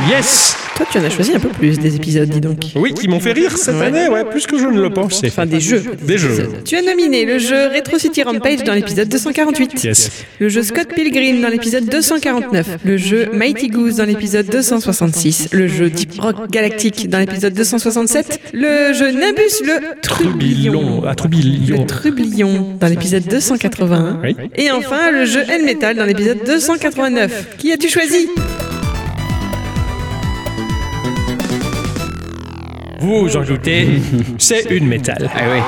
Yes 0.09 0.57
toi 0.79 0.87
tu 0.91 0.99
en 0.99 1.05
as 1.05 1.11
choisi 1.11 1.35
un 1.35 1.41
peu 1.41 1.49
plus 1.51 1.79
des 1.79 1.97
épisodes, 1.97 2.29
dis 2.29 2.41
donc. 2.41 2.59
Oui, 2.77 2.95
qui 2.95 3.09
m'ont 3.09 3.21
fait 3.21 3.33
rire 3.33 3.59
cette 3.59 3.75
Ouais. 3.75 3.87
année, 3.87 4.09
ouais, 4.09 4.25
plus 4.25 4.47
que 4.47 4.57
je 4.59 4.65
ne 4.67 4.81
le 4.81 4.91
pensais. 4.91 5.27
Enfin, 5.27 5.45
des 5.45 5.61
jeux. 5.61 5.83
Des 6.03 6.17
jeux. 6.19 6.49
Tu 6.65 6.77
as 6.77 6.83
nominé 6.83 7.25
le 7.27 7.39
jeu 7.39 7.67
Retro 7.75 7.99
City 7.99 8.23
Rampage 8.23 8.63
dans 8.65 8.73
l'épisode 8.75 9.09
248. 9.09 9.85
Yes. 9.85 10.11
Le 10.39 10.49
jeu 10.49 10.63
Scott 10.63 10.89
Pilgrim 10.95 11.41
dans 11.43 11.49
l'épisode 11.49 11.85
249, 11.87 12.79
le 12.85 12.97
jeu 12.97 13.29
Mighty 13.33 13.69
Goose 13.69 13.97
dans 13.97 14.05
l'épisode 14.05 14.47
266, 14.47 15.49
le 15.53 15.67
jeu 15.69 15.91
Deep 15.91 16.21
Rock 16.21 16.49
Galactic 16.51 17.09
dans 17.11 17.19
l'épisode 17.19 17.53
267, 17.55 18.41
le 18.55 18.93
jeu 18.95 19.11
Nimbus 19.11 19.63
le 19.65 20.01
Trubillon. 20.01 21.03
Ah, 21.07 21.15
Trubillon. 21.15 21.81
le 21.81 21.87
Trublion 21.87 22.77
dans 22.81 22.87
l'épisode 22.89 23.25
281, 23.25 24.21
Oui. 24.23 24.37
et 24.57 24.71
enfin 24.71 25.11
le 25.11 25.25
jeu 25.25 25.41
N 25.51 25.65
Metal 25.65 25.97
dans 25.97 26.05
l'épisode 26.05 26.39
289. 26.47 27.57
Qui 27.59 27.73
as-tu 27.73 27.89
choisi? 27.89 28.29
Vous 32.99 33.37
en 33.37 33.43
doutez, 33.43 33.89
c'est 34.39 34.71
une 34.71 34.87
métal. 34.87 35.31
Ah 35.35 35.43
oui. 35.53 35.61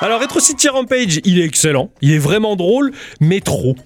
Alors 0.00 0.20
Retro 0.20 0.40
City 0.40 0.68
Rampage, 0.68 1.20
il 1.24 1.40
est 1.40 1.44
excellent, 1.44 1.90
il 2.02 2.12
est 2.12 2.18
vraiment 2.18 2.56
drôle, 2.56 2.92
mais 3.20 3.40
trop. 3.40 3.76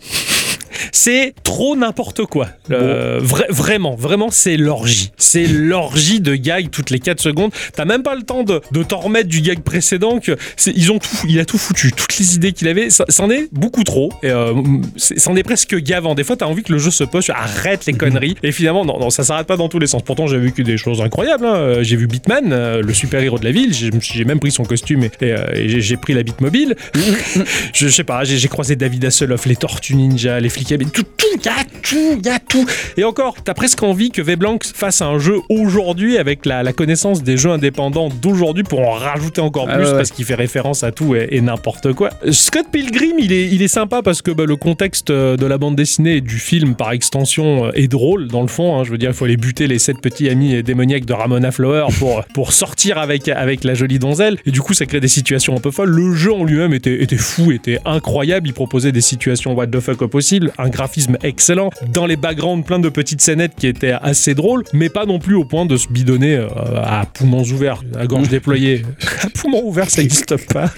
C'est 0.93 1.35
trop 1.45 1.77
n'importe 1.77 2.25
quoi. 2.27 2.49
Euh, 2.71 3.21
vra- 3.23 3.51
vraiment, 3.51 3.95
vraiment, 3.95 4.31
c'est 4.31 4.57
l'orgie. 4.57 5.11
C'est 5.17 5.47
l'orgie 5.47 6.21
de 6.21 6.35
gags 6.35 6.71
toutes 6.71 6.91
les 6.91 6.99
4 7.01 7.21
secondes. 7.21 7.51
T'as 7.75 7.85
même 7.85 8.03
pas 8.03 8.15
le 8.15 8.23
temps 8.23 8.43
de, 8.45 8.61
de 8.73 8.83
t'en 8.83 8.99
remettre 8.99 9.29
du 9.29 9.41
gag 9.41 9.61
précédent. 9.61 10.19
Que 10.21 10.37
ils 10.75 10.93
ont 10.93 10.99
tout, 10.99 11.09
il 11.29 11.39
a 11.41 11.45
tout 11.45 11.59
foutu. 11.59 11.93
Toutes 11.93 12.19
les 12.19 12.35
idées 12.35 12.53
qu'il 12.53 12.69
avait, 12.69 12.89
c'en 12.91 13.31
est 13.31 13.49
beaucoup 13.53 13.85
trop. 13.85 14.13
Et, 14.23 14.31
euh, 14.31 14.55
c'en 14.97 15.37
est 15.37 15.43
presque 15.43 15.75
gavant. 15.77 16.15
Des 16.15 16.25
fois, 16.25 16.37
t'as 16.37 16.47
envie 16.47 16.63
que 16.63 16.73
le 16.73 16.79
jeu 16.79 16.91
se 16.91 17.05
pose, 17.05 17.31
arrête 17.31 17.87
les 17.87 17.93
conneries. 17.93 18.37
Et 18.43 18.53
finalement, 18.53 18.85
non, 18.85 18.99
non, 18.99 19.11
ça 19.11 19.25
s'arrête 19.25 19.47
pas 19.47 19.57
dans 19.57 19.69
tous 19.69 19.79
les 19.79 19.87
sens. 19.87 20.03
Pourtant, 20.03 20.27
j'ai 20.27 20.39
vécu 20.39 20.65
des 20.65 20.77
choses 20.77 21.01
incroyables. 21.01 21.45
hein. 21.47 21.55
Euh, 21.57 21.83
J'ai 21.83 21.97
vu 21.97 22.07
Bitman, 22.07 22.53
euh, 22.53 22.83
le 22.83 22.93
super-héros 22.95 23.39
de 23.39 23.45
la 23.45 23.53
ville. 23.53 23.73
J'ai 23.75 24.25
même 24.25 24.41
pris 24.41 24.51
son 24.51 24.65
costume 24.65 25.05
et, 25.05 25.11
et, 25.21 25.35
et 25.55 25.81
j'ai- 25.81 25.97
pris 25.99 26.15
la 26.15 26.23
Bitmobile. 26.23 26.77
je, 27.35 27.45
je 27.73 27.89
sais 27.89 28.05
pas, 28.05 28.25
j'ai 28.25 28.39
j'ai 28.39 28.49
croisé 28.49 28.77
David 28.77 29.05
Hasselhoff, 29.05 29.47
les 29.47 29.57
Tortues 29.57 29.97
Ninja, 29.97 30.39
les 30.41 30.49
mais 30.71 30.85
tout, 30.85 31.03
tout, 31.17 31.27
y 31.45 31.49
a 31.49 31.65
tout, 31.83 32.21
y 32.25 32.29
a 32.29 32.39
tout. 32.39 32.67
Et 32.97 33.05
encore, 33.05 33.37
t'as 33.45 33.55
presque 33.55 33.83
envie 33.83 34.11
que 34.11 34.23
Veblanc 34.23 34.59
fasse 34.75 35.03
un 35.03 35.19
jeu 35.19 35.37
aujourd'hui 35.49 36.19
avec 36.19 36.47
la, 36.47 36.63
la 36.63 36.73
connaissance 36.73 37.23
des 37.23 37.37
jeux 37.37 37.51
indépendants 37.51 38.09
d'aujourd'hui 38.09 38.63
pour 38.65 38.81
en 38.81 38.93
rajouter 38.93 39.41
encore 39.41 39.67
Ah 39.69 39.77
plus 39.77 39.87
ouais. 39.87 39.93
parce 39.93 40.11
qu'il 40.11 40.25
fait 40.25 40.35
référence 40.35 40.85
à 40.85 40.93
tout 40.93 41.15
et, 41.15 41.29
et 41.33 41.41
n'importe 41.41 41.93
quoi. 41.93 42.11
Scott 42.31 42.67
Pilgrim, 42.73 43.19
il 43.19 43.33
est, 43.33 43.47
il 43.49 43.63
est 43.63 43.69
sympa 43.69 44.03
parce 44.03 44.23
que 44.23 44.31
bah, 44.31 44.45
le 44.47 44.57
contexte 44.57 45.11
euh, 45.11 45.37
de 45.37 45.47
la 45.47 45.59
bande 45.59 45.77
dessinée 45.77 46.17
et 46.17 46.21
du 46.21 46.39
film 46.39 46.75
par 46.75 46.93
extension 46.93 47.67
euh, 47.67 47.71
est 47.75 47.89
drôle 47.89 48.29
dans 48.29 48.43
le 48.43 48.49
fond. 48.49 48.79
hein. 48.79 48.85
Je 48.85 48.91
veux 48.91 48.99
dire, 48.99 49.11
il 49.11 49.15
faut 49.15 49.25
aller 49.25 49.37
buter 49.37 49.67
les 49.67 49.79
sept 49.79 50.01
petits 50.01 50.29
amis 50.29 50.63
démoniaques 50.63 51.05
de 51.07 51.13
Ramona 51.13 51.51
Flower 51.51 51.87
pour, 51.99 52.25
pour 52.35 52.53
sortir 52.53 52.99
avec, 52.99 53.29
avec 53.29 53.65
la 53.65 53.75
jolie 53.75 53.99
donzelle. 53.99 54.37
Et 54.47 54.51
du 54.51 54.61
coup, 54.61 54.75
ça 54.75 54.87
crée 54.87 55.01
des 55.01 55.09
situations 55.09 55.57
un 55.57 55.61
peu 55.61 55.71
folles. 55.71 55.91
Le 55.91 56.15
jeu 56.15 56.33
en 56.33 56.45
lui-même 56.45 56.73
était, 56.75 57.03
était 57.03 57.17
fou, 57.17 57.53
était 57.53 57.79
incroyable. 57.85 58.49
Il 58.49 58.53
proposait 58.55 58.93
des 58.93 59.01
situations 59.01 59.55
what 59.55 59.67
the 59.69 59.81
fuck 59.81 60.03
au 60.03 60.09
possible, 60.09 60.48
un 60.59 60.69
graphisme 60.69 61.17
excellent, 61.23 61.71
dans 61.93 62.07
les 62.07 62.17
backgrounds 62.17 62.65
plein 62.65 62.79
de 62.79 62.89
petites 62.89 63.21
scénettes 63.21 63.55
qui 63.57 63.67
étaient 63.67 63.93
assez 63.93 64.35
drôles, 64.35 64.65
mais 64.73 64.89
pas 64.89 65.07
non 65.07 65.19
plus 65.19 65.35
au 65.35 65.45
point 65.45 65.67
de 65.67 65.77
se 65.77 65.89
bidonner 65.89 66.37
euh, 66.37 66.49
à 66.77 67.07
poumons 67.07 67.43
ouverts, 67.43 67.83
à 67.99 68.07
gorge 68.07 68.29
déployée. 68.31 68.83
à 69.23 69.31
poumons 69.31 69.65
ouverts, 69.65 69.91
ça 69.91 70.03
n'existe 70.03 70.37
pas. 70.53 70.71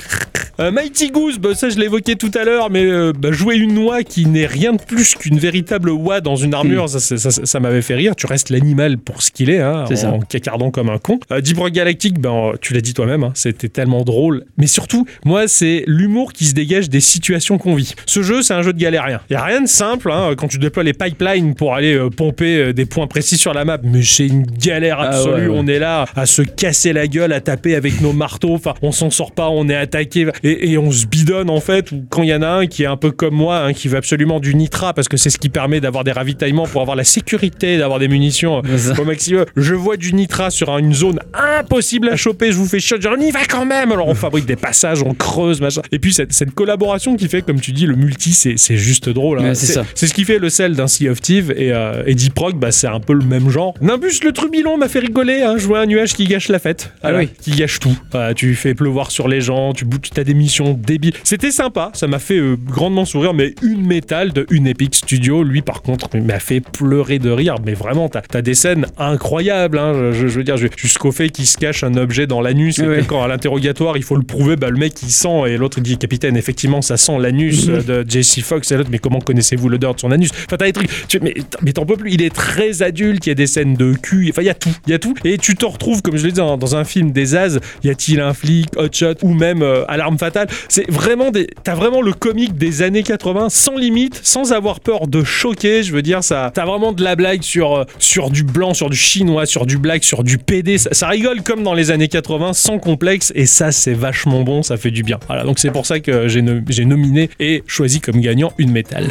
Euh, 0.61 0.71
Mighty 0.71 1.11
Goose, 1.11 1.39
bah, 1.39 1.55
ça 1.55 1.71
je 1.71 1.79
l'évoquais 1.79 2.17
tout 2.17 2.31
à 2.35 2.45
l'heure, 2.45 2.69
mais 2.71 2.85
euh, 2.85 3.13
bah, 3.19 3.33
jouer 3.33 3.57
une 3.57 3.73
noix 3.73 4.03
qui 4.03 4.27
n'est 4.27 4.45
rien 4.47 4.73
de 4.75 4.83
plus 4.83 5.15
qu'une 5.15 5.39
véritable 5.39 5.89
oie 5.91 6.21
dans 6.21 6.37
une 6.37 6.53
armure, 6.53 6.87
ça, 6.89 7.01
ça, 7.01 7.17
ça- 7.17 7.31
ça 7.47 7.61
m'avait 7.61 7.81
fait 7.81 7.95
rire. 7.95 8.15
Tu 8.15 8.27
restes 8.27 8.51
l'animal 8.51 8.99
pour 8.99 9.23
ce 9.23 9.31
qu'il 9.31 9.49
est, 9.49 9.61
hein, 9.61 9.87
en 10.07 10.19
cacardant 10.21 10.71
comme 10.71 10.91
un 10.91 10.99
con. 10.99 11.19
Euh, 11.33 11.41
Deep 11.41 11.57
Rock 11.59 11.73
Galactic, 11.73 12.19
ben, 12.21 12.51
euh, 12.53 12.57
tu 12.61 12.75
l'as 12.75 12.83
dit 12.83 12.93
toi-même, 12.93 13.25
hein, 13.25 13.33
c'était 13.35 13.69
tellement 13.71 14.03
drôle. 14.05 14.45
Mais 14.59 14.67
surtout, 14.67 15.07
moi, 15.25 15.49
c'est 15.49 15.83
l'humour 15.87 16.33
qui 16.35 16.45
se 16.45 16.53
dégage 16.53 16.91
des 16.91 17.01
situations 17.01 17.57
qu'on 17.57 17.75
vit. 17.75 17.95
Ce 18.05 18.23
jeu, 18.23 18.43
c'est 18.43 18.53
un 18.55 18.63
jeu 18.63 18.75
de 18.75 18.79
galérien. 18.79 19.21
Il 19.31 19.33
y 19.33 19.37
a 19.37 19.45
rien 19.45 19.63
de 19.63 19.69
simple 19.69 20.11
hein, 20.13 20.35
quand 20.37 20.49
tu 20.49 20.59
déploies 20.59 20.83
les 20.83 20.93
pipelines 20.93 21.55
pour 21.55 21.75
aller 21.75 21.95
euh, 21.95 22.11
pomper 22.11 22.75
des 22.75 22.85
points 22.85 23.07
précis 23.07 23.39
sur 23.39 23.55
la 23.55 23.65
map, 23.65 23.79
mais 23.83 24.03
c'est 24.03 24.27
une 24.27 24.43
galère 24.43 24.99
Ah 25.01 25.09
absolue. 25.09 25.33
ouais, 25.35 25.47
ouais. 25.49 25.55
On 25.59 25.67
est 25.67 25.79
là 25.79 26.05
à 26.15 26.27
se 26.27 26.43
casser 26.43 26.93
la 26.93 27.07
gueule, 27.07 27.33
à 27.33 27.41
taper 27.41 27.75
avec 27.77 28.03
nos 28.03 28.13
marteaux. 28.13 28.53
Enfin, 28.55 28.75
on 28.83 28.93
s'en 28.93 29.09
sort 29.11 29.33
pas, 29.33 29.49
on 29.49 29.67
est 29.71 29.75
attaqué 29.75 30.27
et, 30.45 30.50
et 30.53 30.79
on 30.79 30.91
se 30.91 31.07
bidonne 31.07 31.51
en 31.51 31.61
fait. 31.61 31.93
Ou 31.93 32.05
quand 32.09 32.23
il 32.23 32.29
y 32.31 32.35
en 32.35 32.43
a 32.43 32.49
un 32.49 32.67
qui 32.67 32.83
est 32.83 32.87
un 32.87 32.97
peu 32.97 33.11
comme 33.11 33.35
moi, 33.35 33.59
hein, 33.59 33.73
qui 33.73 33.89
veut 33.89 33.97
absolument 33.97 34.41
du 34.41 34.55
nitra 34.55 34.93
parce 34.95 35.09
que 35.09 35.17
c'est 35.17 35.31
ce 35.31 35.39
qui 35.39 35.49
permet 35.49 35.81
d'avoir 35.81 36.05
des 36.05 36.13
ravitaillements 36.13 36.67
pour 36.67 36.81
avoir 36.81 36.97
la 36.97 37.05
sécurité, 37.05 37.79
d'avoir 37.79 37.99
des 37.99 38.09
munitions 38.09 38.63
au 38.99 39.05
maximum. 39.05 39.45
Je 39.57 39.75
vois 39.75 39.97
du 39.97 40.13
nitra 40.15 40.51
sur 40.51 40.77
une 40.79 40.95
zone 40.95 41.21
impossible 41.35 42.09
à 42.09 42.17
choper. 42.17 42.53
Je 42.53 42.57
vous 42.57 42.67
fais 42.67 42.81
chier. 42.81 42.97
Je 43.01 43.09
dis, 43.09 43.15
on 43.15 43.21
y 43.21 43.31
va 43.31 43.45
quand 43.49 43.65
même. 43.67 43.93
Alors 43.93 44.09
on 44.09 44.15
fabrique 44.15 44.47
des 44.47 44.57
passages, 44.57 45.03
on 45.03 45.15
creuse, 45.15 45.61
machin. 45.61 45.83
Et 45.93 45.99
puis 45.99 46.13
cette, 46.13 46.33
cette 46.33 46.53
collaboration 46.53 47.17
qui 47.17 47.29
fait, 47.29 47.43
comme 47.43 47.61
tu 47.61 47.73
dis, 47.73 47.87
le 47.87 47.97
multi, 47.97 48.33
c'est 48.33 48.77
juste 48.77 49.09
drôle. 49.09 49.41
hein. 49.41 49.55
C'est 49.95 50.07
ce 50.07 50.15
qui 50.15 50.25
fait 50.25 50.39
le 50.39 50.49
sel 50.51 50.75
d'un 50.75 50.87
Sea 50.87 51.09
of 51.09 51.21
Thieves 51.21 51.53
et, 51.57 51.73
euh, 51.73 52.03
et 52.07 52.15
Deep 52.15 52.39
Rock, 52.39 52.57
bah, 52.57 52.73
c'est 52.73 52.87
un 52.87 53.01
peu 53.01 53.13
le 53.13 53.25
même 53.25 53.49
genre. 53.51 53.75
Nimbus 53.81 54.21
le 54.25 54.33
trubilon 54.33 54.77
m'a 54.77 54.89
fait 54.89 54.99
rigoler, 55.01 55.43
hein, 55.43 55.57
jouer 55.59 55.79
un 55.79 55.87
nuage 55.87 56.15
qui 56.15 56.25
gâche 56.25 56.49
la 56.49 56.59
fête. 56.59 56.93
Ah 57.03 57.13
oui. 57.15 57.29
Qui 57.43 57.53
gâche 57.53 57.79
tout. 57.81 57.97
Voilà, 58.11 58.35
tu 58.35 58.55
fais 58.55 58.75
pleuvoir 58.75 59.11
sur 59.11 59.29
les 59.29 59.41
gens, 59.41 59.73
tu 59.73 59.85
t'as 60.13 60.25
des 60.31 60.35
missions 60.35 60.75
débiles. 60.75 61.15
C'était 61.25 61.51
sympa, 61.51 61.91
ça 61.95 62.07
m'a 62.07 62.19
fait 62.21 62.39
euh, 62.39 62.57
grandement 62.57 63.05
sourire, 63.05 63.35
mais 63.35 63.55
une 63.63 63.85
métal 63.85 64.33
de 64.33 64.47
une 64.51 64.67
Epic 64.69 64.95
Studio, 64.95 65.43
lui 65.43 65.61
par 65.63 65.83
contre, 65.83 66.09
m'a 66.17 66.39
fait 66.39 66.61
pleurer 66.61 67.19
de 67.19 67.31
rire. 67.31 67.57
Mais 67.67 67.75
vraiment, 67.75 68.09
t'as 68.09 68.23
as 68.33 68.43
des 68.43 68.55
scènes 68.55 68.87
incroyables. 68.99 69.79
hein. 69.79 70.13
Je, 70.13 70.27
veux 70.27 70.45
dire, 70.45 70.57
jusqu'au 70.57 71.11
fait 71.13 71.31
qu'il 71.31 71.47
se 71.47 71.59
cache 71.59 71.83
un 71.85 71.95
objet 71.97 72.27
dans 72.27 72.41
l'anus 72.41 72.79
et 72.79 72.87
Ouais. 72.87 73.03
quand 73.07 73.23
à 73.23 73.29
l'interrogatoire, 73.29 73.97
il 73.97 74.03
faut 74.03 74.17
le 74.17 74.23
prouver, 74.23 74.57
bah, 74.57 74.71
le 74.71 74.77
mec 74.79 74.95
il 75.03 75.11
sent 75.11 75.49
et 75.49 75.57
l'autre 75.57 75.79
il 75.79 75.83
dit 75.83 75.99
capitaine, 75.99 76.37
effectivement, 76.37 76.83
ça 76.83 76.97
sent 76.97 77.19
l'anus 77.19 77.67
de 77.67 78.05
JC 78.09 78.41
Fox 78.43 78.71
et 78.73 78.77
l'autre, 78.77 78.91
mais 78.93 78.99
comment 78.99 79.19
connaissez-vous 79.21 79.69
l'odeur 79.69 79.95
de 79.95 80.01
son 80.01 80.11
anus? 80.13 80.31
Enfin, 80.47 80.57
t'as 80.59 80.67
des 80.67 80.73
trucs, 80.73 80.91
tu- 81.09 81.19
mais, 81.21 81.35
mais 81.63 81.73
t'en 81.73 81.85
peux 81.87 81.97
plus. 81.97 82.13
Il 82.13 82.23
est 82.23 82.35
très 82.35 82.83
adulte, 82.83 83.27
il 83.27 83.31
y 83.31 83.33
a 83.33 83.35
des 83.35 83.47
scènes 83.47 83.75
de 83.75 83.95
cul, 83.95 84.29
enfin, 84.31 84.43
il 84.43 84.47
y 84.47 84.51
a 84.51 84.55
tout, 84.55 84.71
il 84.87 84.91
y 84.91 84.95
a 84.95 84.99
tout. 84.99 85.15
Et 85.25 85.39
tu 85.39 85.55
te 85.55 85.65
retrouves, 85.65 86.03
comme 86.03 86.17
je 86.17 86.25
l'ai 86.27 86.33
dit, 86.33 86.39
dans, 86.39 86.57
dans 86.57 86.77
un 86.77 86.85
film 86.85 87.11
des 87.13 87.35
As, 87.35 87.59
y 87.85 87.89
a-t-il 87.91 88.21
un 88.21 88.33
flic, 88.35 88.69
hot 88.77 88.89
shot 88.93 89.15
ou 89.23 89.35
même 89.35 89.63
euh, 89.63 89.85
alarme 89.89 90.19
fatale 90.21 90.49
C'est 90.69 90.89
vraiment 90.91 91.33
t'as 91.65 91.75
vraiment 91.75 92.03
le 92.03 92.13
comique 92.13 92.57
des 92.57 92.83
années 92.83 93.03
80 93.03 93.49
sans 93.49 93.77
limite, 93.77 94.21
sans 94.23 94.53
avoir 94.53 94.81
peur 94.81 95.07
de 95.09 95.25
choquer. 95.25 95.83
Je 95.83 95.93
veux 95.93 96.03
dire, 96.03 96.23
ça, 96.23 96.51
t'as 96.55 96.65
vraiment 96.65 96.93
de 96.93 97.03
la 97.03 97.17
blague 97.17 97.43
sur, 97.43 97.75
euh, 97.75 98.31
du 98.31 98.45
blanc, 98.45 98.75
sur 98.75 98.91
du 98.91 98.97
chinois, 98.97 99.47
sur 99.47 99.67
du 99.67 99.79
black, 99.79 100.05
sur 100.05 100.23
du 100.23 100.39
PD. 100.39 100.79
Ça, 100.79 101.09
rigole 101.09 101.43
comme 101.43 101.63
dans 101.63 101.75
les 101.75 101.91
années 101.91 102.09
80, 102.09 102.53
sans 102.53 102.79
complexe. 102.79 103.33
Et 103.35 103.47
ça, 103.47 103.73
c'est 103.73 103.95
vachement 103.95 104.43
bon, 104.43 104.63
ça 104.63 104.77
fait 104.77 104.91
du 104.91 105.03
bien. 105.03 105.19
Voilà, 105.27 105.45
donc 105.45 105.59
c'est 105.59 105.71
pour 105.71 105.87
ça 105.87 106.01
que 106.01 106.29
j'ai 106.29 106.43
nominé 106.85 107.31
et 107.41 107.65
choisi 107.67 108.01
comme 108.01 108.21
gagnant 108.21 108.53
une 108.59 108.71
métal. 108.71 109.11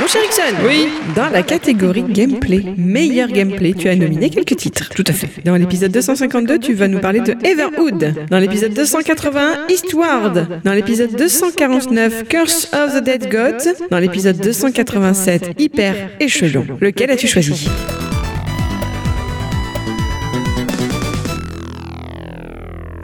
Mon 0.00 0.06
cher 0.08 0.22
Ixon, 0.24 0.56
Oui. 0.66 0.88
dans 1.14 1.28
la 1.28 1.42
catégorie 1.42 2.02
gameplay, 2.02 2.64
meilleur 2.76 3.28
gameplay, 3.28 3.72
tu 3.72 3.88
as 3.88 3.94
nominé 3.94 4.30
quelques 4.30 4.56
titres. 4.56 4.88
Tout 4.94 5.04
à 5.06 5.12
fait. 5.12 5.28
Dans 5.44 5.54
l'épisode 5.54 5.92
252, 5.92 6.58
tu 6.58 6.72
vas 6.74 6.88
nous 6.88 6.98
parler 6.98 7.20
de 7.20 7.36
Everwood. 7.44 8.14
Dans 8.30 8.38
l'épisode 8.38 8.72
281, 8.74 9.66
Eastward. 9.68 10.60
Dans 10.64 10.72
l'épisode 10.72 11.14
249, 11.14 12.24
Curse 12.28 12.68
of 12.72 12.94
the 13.00 13.04
Dead 13.04 13.30
Gods. 13.30 13.86
Dans 13.90 13.98
l'épisode 13.98 14.38
287, 14.38 15.50
Hyper 15.60 15.94
Échelon. 16.20 16.66
Lequel 16.80 17.10
as-tu 17.10 17.28
choisi? 17.28 17.68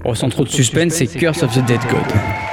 Oh, 0.04 0.14
sans 0.14 0.30
trop 0.30 0.44
de 0.44 0.48
suspense, 0.48 0.94
c'est 0.94 1.06
Curse 1.06 1.42
of 1.42 1.52
the 1.54 1.64
Dead 1.66 1.80
God. 1.90 2.47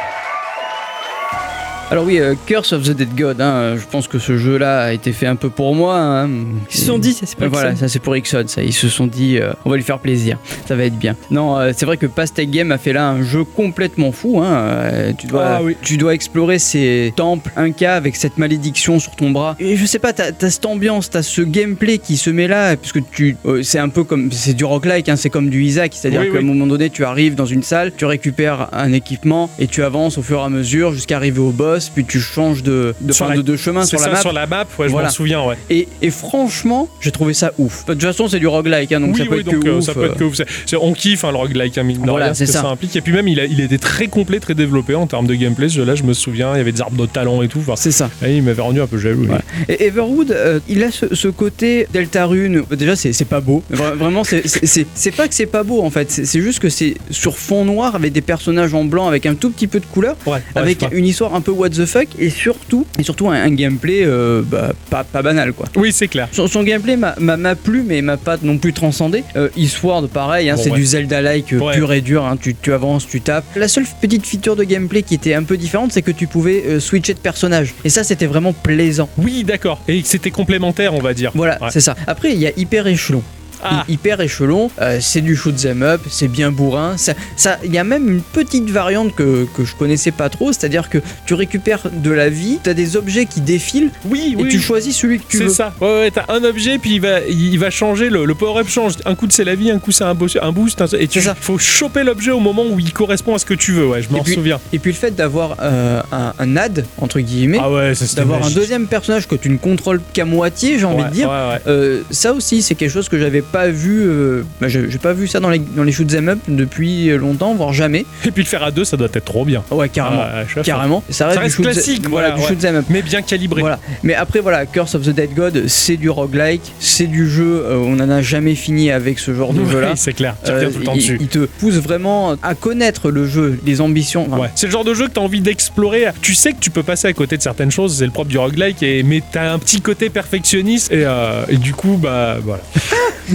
Alors 1.96 2.08
oui, 2.08 2.20
euh, 2.20 2.36
Curse 2.46 2.74
of 2.74 2.84
the 2.84 2.92
Dead 2.92 3.16
God, 3.18 3.40
hein, 3.40 3.54
euh, 3.54 3.78
je 3.78 3.86
pense 3.90 4.10
que 4.10 4.20
ce 4.20 4.38
jeu-là 4.38 4.82
a 4.82 4.92
été 4.92 5.14
fait 5.14 5.28
un 5.28 5.38
peu 5.38 5.50
pour 5.50 5.74
moi. 5.74 5.98
hein. 5.98 6.30
Ils 6.70 6.78
se 6.78 6.88
sont 6.88 6.98
dit, 7.00 7.14
ça 7.14 7.26
c'est 7.26 7.38
pas 7.40 7.46
Euh, 7.46 7.48
Voilà, 7.48 7.74
ça 7.78 7.88
c'est 7.88 8.00
pour 8.00 8.18
Ixon, 8.18 8.44
ça. 8.48 8.62
Ils 8.64 8.74
se 8.74 8.90
sont 8.90 9.08
dit, 9.08 9.38
euh, 9.38 9.54
on 9.64 9.70
va 9.70 9.78
lui 9.78 9.84
faire 9.84 10.00
plaisir, 10.00 10.38
ça 10.68 10.76
va 10.76 10.84
être 10.84 10.98
bien. 10.98 11.16
Non, 11.32 11.58
euh, 11.58 11.72
c'est 11.74 11.86
vrai 11.86 11.96
que 11.96 12.06
Pastec 12.06 12.52
Game 12.52 12.74
a 12.74 12.78
fait 12.78 12.92
là 12.92 13.08
un 13.08 13.24
jeu 13.24 13.46
complètement 13.46 14.12
fou. 14.12 14.42
Hein. 14.42 15.14
tu, 15.18 15.28
dois, 15.28 15.46
Ah 15.46 15.64
oui. 15.64 15.78
tu 15.82 15.96
dois 15.96 16.14
explorer 16.14 16.60
ces 16.60 17.14
temples 17.16 17.50
Inca 17.56 17.96
avec 17.96 18.18
cette 18.18 18.38
malédiction 18.38 19.00
sur 19.00 19.16
ton 19.16 19.32
bras. 19.32 19.56
Et 19.62 19.78
je 19.78 19.86
sais 19.86 20.00
pas, 20.00 20.12
t'as 20.12 20.32
as 20.42 20.50
cette 20.50 20.66
ambiance, 20.66 21.10
t'as 21.10 21.24
ce 21.24 21.44
gameplay 21.44 21.98
qui 22.00 22.18
se 22.18 22.30
met 22.30 22.50
là, 22.50 22.76
puisque 22.76 23.10
tu, 23.10 23.38
euh, 23.46 23.64
c'est 23.64 23.80
un 23.80 23.88
peu 23.88 24.04
comme, 24.04 24.34
c'est 24.34 24.54
du 24.54 24.66
hein, 24.66 25.16
c'est 25.16 25.30
comme 25.30 25.50
du 25.50 25.64
Isaac, 25.64 25.94
c'est-à-dire 25.96 26.20
Oui, 26.20 26.28
qu'à 26.28 26.40
oui. 26.40 26.44
un 26.44 26.48
moment 26.48 26.68
donné, 26.68 26.90
tu 26.90 27.06
arrives 27.06 27.36
dans 27.36 27.46
une 27.46 27.64
salle, 27.64 27.94
tu 27.96 28.04
récupères 28.04 28.68
un 28.74 28.92
équipement 28.92 29.50
et 29.60 29.68
tu 29.68 29.82
avances 29.82 30.18
au 30.18 30.22
fur 30.22 30.40
et 30.40 30.44
à 30.44 30.50
mesure 30.50 30.92
jusqu'à 30.92 31.16
arriver 31.16 31.40
au 31.40 31.52
boss, 31.52 31.85
puis 31.94 32.06
tu 32.06 32.20
changes 32.20 32.64
de, 32.64 32.94
de, 33.02 33.14
Sur 33.14 33.26
enfin, 33.26 33.36
la- 33.36 33.42
de, 33.42 33.46
de 33.52 33.58
chemin 33.58 33.86
sur 33.86 33.98
la 34.00 34.04
ça, 34.06 34.12
map. 34.12 34.18
sur 34.22 34.34
la 34.34 34.48
map, 34.48 34.66
ouais, 34.80 34.86
je 34.88 34.92
Voilà. 34.92 35.08
m'en 35.08 35.14
souviens, 35.14 35.44
ouais. 35.44 35.56
Et, 35.70 35.88
et 36.02 36.10
franchement, 36.12 36.90
j'ai 37.02 37.12
trouvé 37.12 37.34
ça 37.34 37.52
ouf. 37.58 37.86
De 37.86 37.94
toute 37.94 38.02
façon, 38.04 38.28
c'est 38.28 38.40
du 38.40 38.48
roguelike, 38.48 38.92
hein, 38.92 39.00
donc 39.00 39.14
oui, 39.16 39.20
ça 39.20 39.26
peut 39.26 39.36
oui, 39.38 39.44
donc 39.44 39.66
euh, 39.66 39.78
ouf. 39.78 39.84
ça 39.86 39.94
peut 39.94 40.06
être 40.06 40.18
que 40.18 40.24
ouf. 40.24 40.36
C'est- 40.36 40.46
c'est- 40.66 40.76
on 40.76 40.94
kiffe 40.94 41.24
hein, 41.24 41.32
le 41.32 41.38
roguelike, 41.38 41.78
hein, 41.78 41.84
mine 41.84 42.02
Voilà, 42.06 42.34
c'est 42.34 42.46
ça. 42.46 42.62
ça. 42.62 42.68
implique. 42.68 42.96
Et 42.96 43.02
puis 43.02 43.14
même, 43.14 43.28
il, 43.28 43.40
a, 43.40 43.46
il 43.46 43.60
était 43.62 43.78
très 43.78 44.08
complet, 44.08 44.40
très 44.40 44.56
développé 44.56 44.96
en 44.96 45.08
termes 45.08 45.28
de 45.28 45.36
gameplay. 45.36 45.70
Ce 45.70 45.76
jeu-là, 45.76 45.96
je 45.96 46.04
me 46.04 46.14
souviens, 46.14 46.54
il 46.54 46.58
y 46.58 46.62
avait 46.62 46.72
des 46.72 46.82
arbres 46.82 47.02
de 47.02 47.06
talent 47.08 47.42
et 47.42 47.48
tout. 47.48 47.60
Enfin, 47.60 47.76
C'est 47.76 47.92
ça. 47.92 48.10
et 48.26 48.36
il 48.36 48.44
m'avait 48.44 48.62
rendu 48.62 48.82
un 48.82 48.88
peu 48.88 48.98
jaloux. 48.98 49.24
lui. 49.24 49.30
Ouais. 49.30 49.40
Et 49.70 49.86
Everwood, 49.86 50.32
euh, 50.32 50.60
il 50.68 50.84
a 50.84 50.92
ce, 50.92 51.14
ce 51.14 51.28
côté 51.28 51.88
Deltarune. 51.94 52.64
Déjà, 52.72 52.96
c'est 52.96 53.26
pas 53.26 53.40
beau. 53.42 53.64
Vra- 53.74 53.94
Vraiment, 53.96 54.24
c'est- 54.24 55.12
pas 55.16 55.28
que 55.28 55.34
c'est 55.34 55.46
pas 55.46 55.64
beau 55.64 55.82
en 55.84 55.90
fait. 55.90 56.12
C'est 56.12 56.42
juste 56.42 56.60
que 56.60 56.70
c'est 56.70 56.96
sur 57.10 57.38
fond 57.38 57.64
noir 57.66 57.96
avec 57.96 58.12
des 58.14 58.22
personnages 58.22 58.74
en 58.74 58.84
blanc 58.84 59.08
avec 59.08 59.26
un 59.26 59.36
tout 59.36 59.50
petit 59.50 59.68
peu 59.68 59.80
de 59.80 59.86
couleur, 59.86 60.16
Ouais, 60.26 60.40
avec 60.56 60.84
une 60.92 61.06
histoire 61.06 61.36
un 61.36 61.42
peu 61.42 61.52
what 61.66 61.70
the 61.72 61.86
fuck 61.86 62.08
et 62.20 62.30
surtout, 62.30 62.86
et 63.00 63.04
surtout 63.04 63.30
un, 63.30 63.34
un 63.36 63.52
gameplay 63.52 64.04
euh, 64.06 64.42
bah, 64.46 64.74
pas, 64.90 65.04
pas 65.04 65.22
banal 65.22 65.54
quoi. 65.54 65.66
Oui, 65.76 65.92
c'est 65.92 66.08
clair. 66.08 66.28
Son, 66.32 66.48
son 66.48 66.64
gameplay 66.64 66.96
m'a- 66.98 67.16
plu, 67.56 67.84
mais 67.86 68.02
m'a 68.02 68.18
pas 68.18 68.38
non 68.42 68.58
plus 68.58 68.74
transcendé. 68.74 69.24
Euh, 69.36 69.50
Eastward, 69.56 70.08
pareil, 70.10 70.50
hein, 70.50 70.56
Bon, 70.56 70.62
c'est 70.64 70.72
ouais. 70.72 70.78
du 70.78 70.86
Zelda-like 70.86 71.54
euh, 71.54 71.60
Ouais. 71.60 71.76
pur 71.76 71.92
et 71.94 72.02
dur. 72.02 72.26
hein, 72.26 72.38
tu, 72.42 72.56
tu 72.56 72.74
avances, 72.74 73.08
tu 73.08 73.22
tapes. 73.22 73.46
La 73.56 73.68
seule 73.68 73.86
petite 74.02 74.26
feature 74.26 74.56
de 74.56 74.64
gameplay 74.64 75.02
qui 75.04 75.16
était 75.16 75.34
un 75.34 75.44
peu 75.44 75.58
différente, 75.58 75.92
c'est 75.94 76.02
que 76.02 76.12
tu 76.12 76.28
pouvais 76.28 76.64
euh, 76.68 76.80
switcher 76.80 77.14
de 77.14 77.20
personnage. 77.20 77.74
Et 77.84 77.90
ça, 77.90 78.04
c'était 78.04 78.26
vraiment 78.26 78.54
plaisant. 78.54 79.10
Oui, 79.18 79.44
d'accord. 79.44 79.82
Et 79.88 80.02
c'était 80.04 80.32
complémentaire, 80.32 80.94
on 80.94 81.00
va 81.02 81.14
dire. 81.14 81.32
Voilà, 81.34 81.58
Ouais. 81.62 81.70
c'est 81.72 81.80
ça. 81.82 81.96
Après, 82.08 82.32
il 82.34 82.40
y 82.40 82.48
a 82.48 82.52
Hyper 82.58 82.88
Échelon. 82.88 83.24
Ah. 83.68 83.86
Hy- 83.88 83.94
Hyper 83.94 84.22
échelon, 84.22 84.70
euh, 84.82 85.00
c'est 85.02 85.22
du 85.22 85.36
shoot 85.36 85.56
'em 85.66 85.82
up, 85.84 86.02
c'est 86.10 86.28
bien 86.28 86.52
bourrin. 86.52 86.98
Ça, 86.98 87.14
ça, 87.38 87.58
il 87.64 87.74
y 87.74 87.78
a 87.78 87.84
même 87.84 88.10
une 88.10 88.22
petite 88.22 88.70
variante 88.70 89.16
que, 89.16 89.46
que 89.56 89.64
je 89.66 89.76
connaissais 89.76 90.12
pas 90.12 90.30
trop, 90.30 90.52
c'est-à-dire 90.52 90.90
que 90.90 91.00
tu 91.26 91.34
récupères 91.34 91.90
de 91.92 92.12
la 92.12 92.30
vie, 92.30 92.60
tu 92.64 92.70
as 92.70 92.74
des 92.74 92.96
objets 92.98 93.26
qui 93.26 93.42
défilent 93.42 93.90
Oui, 94.06 94.36
et 94.38 94.44
oui. 94.44 94.50
tu 94.50 94.60
choisis 94.60 94.96
celui 94.96 95.20
que 95.20 95.26
tu 95.28 95.38
C'est 95.38 95.44
veux. 95.46 95.50
ça. 95.50 95.74
Ouais, 95.82 95.88
ouais, 95.88 96.12
t'as 96.12 96.26
un 96.30 96.44
objet, 96.44 96.78
puis 96.78 96.96
il 96.96 97.02
va, 97.02 97.22
il 97.28 97.58
va 97.58 97.70
changer, 97.70 98.10
le, 98.10 98.26
le 98.26 98.36
power-up 98.36 98.68
change. 98.68 98.94
Un 99.06 99.16
coup, 99.16 99.28
c'est 99.30 99.44
la 99.44 99.56
vie, 99.56 99.72
un 99.72 99.80
coup, 99.80 99.92
c'est 99.92 100.04
un, 100.04 100.10
un 100.42 100.52
boost. 100.52 100.82
un- 100.82 100.86
et 101.00 101.08
tu 101.08 101.20
C'est 101.22 101.28
ça. 101.28 101.36
faut 101.40 101.58
choper 101.58 102.04
l'objet 102.04 102.32
au 102.32 102.40
moment 102.40 102.64
où 102.70 102.80
il 102.80 102.92
correspond 102.94 103.36
à 103.36 103.40
ce 103.40 103.46
que 103.46 103.54
tu 103.54 103.72
veux. 103.72 103.88
Ouais, 103.88 104.02
je 104.02 104.10
m'en 104.10 104.24
souviens. 104.24 104.60
Et 104.74 104.80
puis 104.80 104.92
le 104.92 104.98
fait 104.98 105.12
d'avoir 105.16 105.56
euh, 105.62 106.02
un, 106.12 106.34
un 106.38 106.58
ad 106.58 106.86
entre 107.00 107.20
guillemets, 107.20 107.60
Ah 107.62 107.72
ouais, 107.72 107.94
d'avoir 108.16 108.46
un 108.46 108.50
deuxième 108.52 108.88
personnage 108.88 109.28
que 109.28 109.36
tu 109.36 109.50
ne 109.50 109.58
contrôles 109.58 110.02
qu'à 110.14 110.26
moitié, 110.26 110.78
j'ai 110.80 110.86
envie 110.86 111.04
de 111.06 111.10
dire. 111.10 111.30
ouais. 111.30 111.60
Euh, 111.68 112.02
ça 112.12 112.34
aussi, 112.34 112.62
c'est 112.62 112.76
quelque 112.76 112.92
chose 112.92 113.10
que 113.10 113.18
j'avais 113.20 113.42
pas 113.56 113.68
vu. 113.70 114.02
euh, 114.06 114.44
bah, 114.60 114.68
j'ai 114.68 114.90
j'ai 114.90 114.98
pas 114.98 115.14
vu 115.14 115.28
ça 115.28 115.40
dans 115.40 115.50
les, 115.50 115.60
dans 115.60 115.84
les 115.84 115.92
shoot 115.92 116.14
'em 116.14 116.30
up 116.30 116.40
depuis 116.48 117.10
longtemps, 117.18 117.54
voire 117.56 117.74
jamais. 117.74 118.06
Et 118.26 118.32
puis 118.32 118.44
le 118.44 118.48
faire 118.50 118.64
à 118.64 118.72
deux, 118.72 118.84
ça 118.86 118.98
doit 118.98 119.08
être 119.14 119.24
trop 119.26 119.46
bien. 119.46 119.64
Ouais, 119.72 119.90
carrément. 119.90 120.22
Ah, 120.24 120.44
je 120.46 120.50
suis 120.52 120.60
à 120.60 120.64
fond. 120.64 120.72
carrément. 120.72 121.04
Ça 121.10 121.28
reste, 121.28 121.36
Ça 121.38 121.42
reste 121.42 121.58
du 121.58 121.64
shoot- 121.64 121.72
classique, 121.74 122.10
voilà, 122.10 122.30
voilà, 122.30 122.36
du 122.36 122.42
ouais. 122.54 122.60
shoot 122.62 122.66
'em 122.66 122.76
up. 122.76 122.86
Mais 122.90 123.02
bien 123.02 123.22
calibré. 123.22 123.62
Voilà. 123.62 123.80
Mais 124.04 124.14
après, 124.14 124.40
voilà, 124.42 124.66
Curse 124.66 124.96
of 124.96 125.04
the 125.04 125.10
Dead 125.10 125.34
God, 125.36 125.64
c'est 125.68 125.98
du 125.98 126.10
roguelike, 126.10 126.74
c'est 126.80 127.08
du 127.08 127.30
jeu, 127.30 127.64
euh, 127.66 127.78
on 127.78 128.00
en 128.00 128.10
a 128.10 128.22
jamais 128.22 128.56
fini 128.56 128.92
avec 128.92 129.20
ce 129.20 129.34
genre 129.34 129.54
de 129.54 129.62
Oui, 129.62 129.72
jeu-là. 129.72 129.94
c'est 129.96 130.14
clair. 130.14 130.36
Tu 130.44 130.52
Euh, 130.52 130.56
reviens 130.56 130.70
tout 130.72 130.80
le 130.80 130.84
temps 130.86 130.94
il, 130.94 130.98
dessus. 130.98 131.18
il 131.22 131.28
te 131.28 131.40
pousse 131.46 131.76
vraiment 131.76 132.36
à 132.44 132.56
connaître 132.56 133.10
le 133.12 133.28
jeu, 133.28 133.60
les 133.66 133.82
ambitions. 133.82 134.28
enfin, 134.30 134.42
Ouais. 134.44 134.50
C'est 134.56 134.66
le 134.68 134.72
genre 134.72 134.84
de 134.84 134.94
jeu 134.94 135.08
que 135.08 135.14
tu 135.14 135.20
as 135.20 135.24
envie 135.24 135.42
d'explorer. 135.42 136.06
Tu 136.22 136.34
sais 136.36 136.52
que 136.54 136.60
tu 136.60 136.70
peux 136.72 136.84
passer 136.84 137.08
à 137.08 137.14
côté 137.14 137.38
de 137.38 137.42
certaines 137.42 137.72
choses, 137.72 137.98
c'est 137.98 138.06
le 138.06 138.12
propre 138.12 138.30
du 138.30 138.38
roguelike, 138.38 138.82
et, 138.84 139.04
mais 139.04 139.22
tu 139.32 139.38
as 139.38 139.54
un 139.54 139.60
petit 139.60 139.82
côté 139.82 140.10
perfectionniste, 140.10 140.92
et, 140.92 141.04
euh, 141.06 141.46
et 141.48 141.58
du 141.58 141.74
coup, 141.74 141.98
bah 142.02 142.38
voilà. 142.44 142.62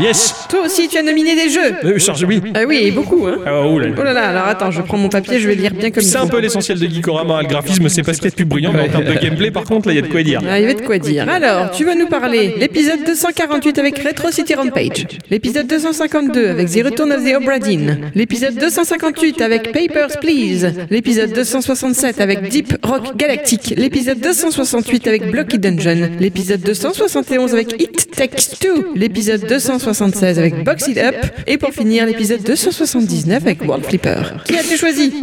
Yes 0.00 0.34
Toi 0.48 0.60
aussi, 0.66 0.88
tu 0.88 0.98
as 0.98 1.02
nominé 1.02 1.34
des 1.34 1.48
jeux 1.50 1.74
euh, 1.84 1.98
Charge, 1.98 2.24
oui. 2.26 2.40
Ah 2.54 2.60
oui, 2.66 2.90
beaucoup, 2.90 3.26
hein 3.26 3.38
Ah, 3.46 3.62
oh 3.64 3.78
là 3.78 3.88
là. 3.88 3.94
Oh 3.98 4.02
là 4.02 4.12
là, 4.12 4.28
alors 4.28 4.44
attends, 4.44 4.70
je 4.70 4.80
prends 4.82 4.96
mon 4.96 5.08
papier, 5.08 5.38
je 5.40 5.48
vais 5.48 5.54
lire 5.54 5.72
bien 5.72 5.90
comme 5.90 6.02
il 6.02 6.08
C'est 6.08 6.18
un 6.18 6.26
peu 6.26 6.38
l'essentiel 6.38 6.78
de 6.78 6.86
Geekorama. 6.86 7.42
Le 7.42 7.48
graphisme, 7.48 7.88
c'est 7.88 8.02
pas 8.02 8.14
ce 8.14 8.18
qu'il 8.18 8.26
y 8.26 8.28
a 8.28 8.30
de 8.30 8.36
plus 8.36 8.44
brillant, 8.44 8.72
mais 8.72 8.82
en 8.82 8.88
termes 8.88 9.04
de 9.04 9.14
gameplay, 9.14 9.50
par 9.50 9.64
contre, 9.64 9.88
là, 9.88 9.94
il 9.94 9.96
y 9.96 9.98
a 9.98 10.02
de 10.02 10.08
quoi 10.08 10.22
dire. 10.22 10.40
Ah, 10.48 10.58
il 10.58 10.62
y 10.62 10.64
avait 10.64 10.74
de 10.74 10.82
quoi 10.82 10.98
dire. 10.98 11.28
Alors, 11.28 11.70
tu 11.70 11.84
vas 11.84 11.94
nous 11.94 12.06
parler 12.08 12.54
l'épisode 12.58 13.04
248 13.06 13.78
avec 13.78 13.98
Retro 13.98 14.30
City 14.30 14.54
Rampage, 14.54 15.06
l'épisode 15.30 15.66
252 15.66 16.48
avec 16.48 16.70
The 16.70 16.84
Return 16.84 17.12
of 17.12 17.24
the 17.24 17.34
Obra 17.36 17.58
Dinn, 17.58 18.10
l'épisode 18.14 18.54
258 18.54 19.40
avec 19.40 19.72
Papers, 19.72 20.18
Please, 20.20 20.72
l'épisode 20.90 21.32
267 21.32 22.20
avec 22.20 22.48
Deep 22.48 22.74
Rock 22.82 23.16
Galactic, 23.16 23.74
l'épisode 23.76 24.20
268 24.20 25.06
avec 25.06 25.30
Blocky 25.30 25.58
Dungeon, 25.58 26.10
l'épisode 26.18 26.60
271 26.60 27.52
avec 27.54 27.80
It 27.80 28.10
Takes 28.16 28.58
Two, 28.60 28.92
l'épisode 28.94 29.27
276 29.36 30.38
avec 30.38 30.64
Box 30.64 30.88
It 30.88 30.98
Up, 30.98 31.14
et 31.46 31.58
pour 31.58 31.70
finir, 31.72 32.06
l'épisode 32.06 32.42
279 32.42 33.42
avec 33.42 33.62
World 33.62 33.84
Flipper. 33.84 34.22
Qui 34.44 34.56
as-tu 34.56 34.76
choisi? 34.76 35.20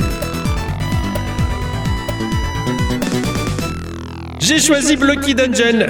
J'ai 4.39 4.59
choisi 4.59 4.95
Blocky 4.95 5.33
Dungeon. 5.33 5.87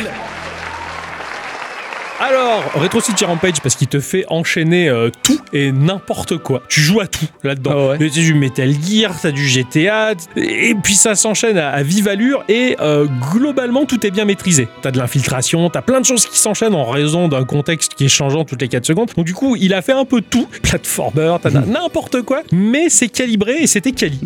Alors, 2.20 2.63
Retro 2.76 3.01
City 3.01 3.26
Rampage, 3.26 3.59
parce 3.61 3.76
qu'il 3.76 3.88
te 3.88 3.99
fait 3.99 4.24
enchaîner 4.30 4.88
euh, 4.88 5.09
tout 5.22 5.39
et 5.51 5.74
n'importe 5.74 6.38
quoi. 6.38 6.63
Tu 6.70 6.80
joues 6.80 7.01
à 7.01 7.07
tout 7.07 7.28
là-dedans. 7.43 7.72
Ah 7.74 7.88
ouais. 7.89 7.97
Tu 7.97 8.05
as 8.05 8.09
du 8.09 8.34
Metal 8.34 8.72
Gear, 8.72 9.13
t'as 9.22 9.32
du 9.32 9.45
GTA, 9.45 10.13
et 10.38 10.76
puis 10.82 10.95
ça 10.95 11.16
s'enchaîne 11.16 11.57
à, 11.57 11.72
à 11.72 11.84
vive 11.84 12.07
allure, 12.07 12.45
et 12.47 12.78
euh, 12.80 13.05
globalement, 13.34 13.86
tout 13.86 14.05
est 14.07 14.11
bien 14.11 14.24
maîtrisé. 14.24 14.70
T'as 14.82 14.91
de 14.91 14.97
l'infiltration, 14.97 15.70
t'as 15.70 15.82
plein 15.82 15.99
de 15.99 16.05
choses 16.05 16.26
qui 16.26 16.39
s'enchaînent 16.39 16.74
en 16.74 16.86
raison 16.86 17.28
d'un 17.28 17.43
contexte 17.43 17.95
qui 17.95 18.05
est 18.05 18.09
changeant 18.09 18.45
toutes 18.45 18.61
les 18.61 18.70
4 18.70 18.86
secondes. 18.86 19.11
Donc 19.16 19.26
du 19.26 19.34
coup, 19.34 19.57
il 19.57 19.74
a 19.74 19.82
fait 19.82 19.91
un 19.91 20.05
peu 20.05 20.22
tout. 20.22 20.47
Platformer, 20.63 21.36
t'as 21.41 21.49
n'importe 21.66 22.22
quoi, 22.22 22.43
mais 22.53 22.88
c'est 22.88 23.09
calibré 23.09 23.57
et 23.57 23.68
c'était 23.68 23.91
quali. 23.91 24.20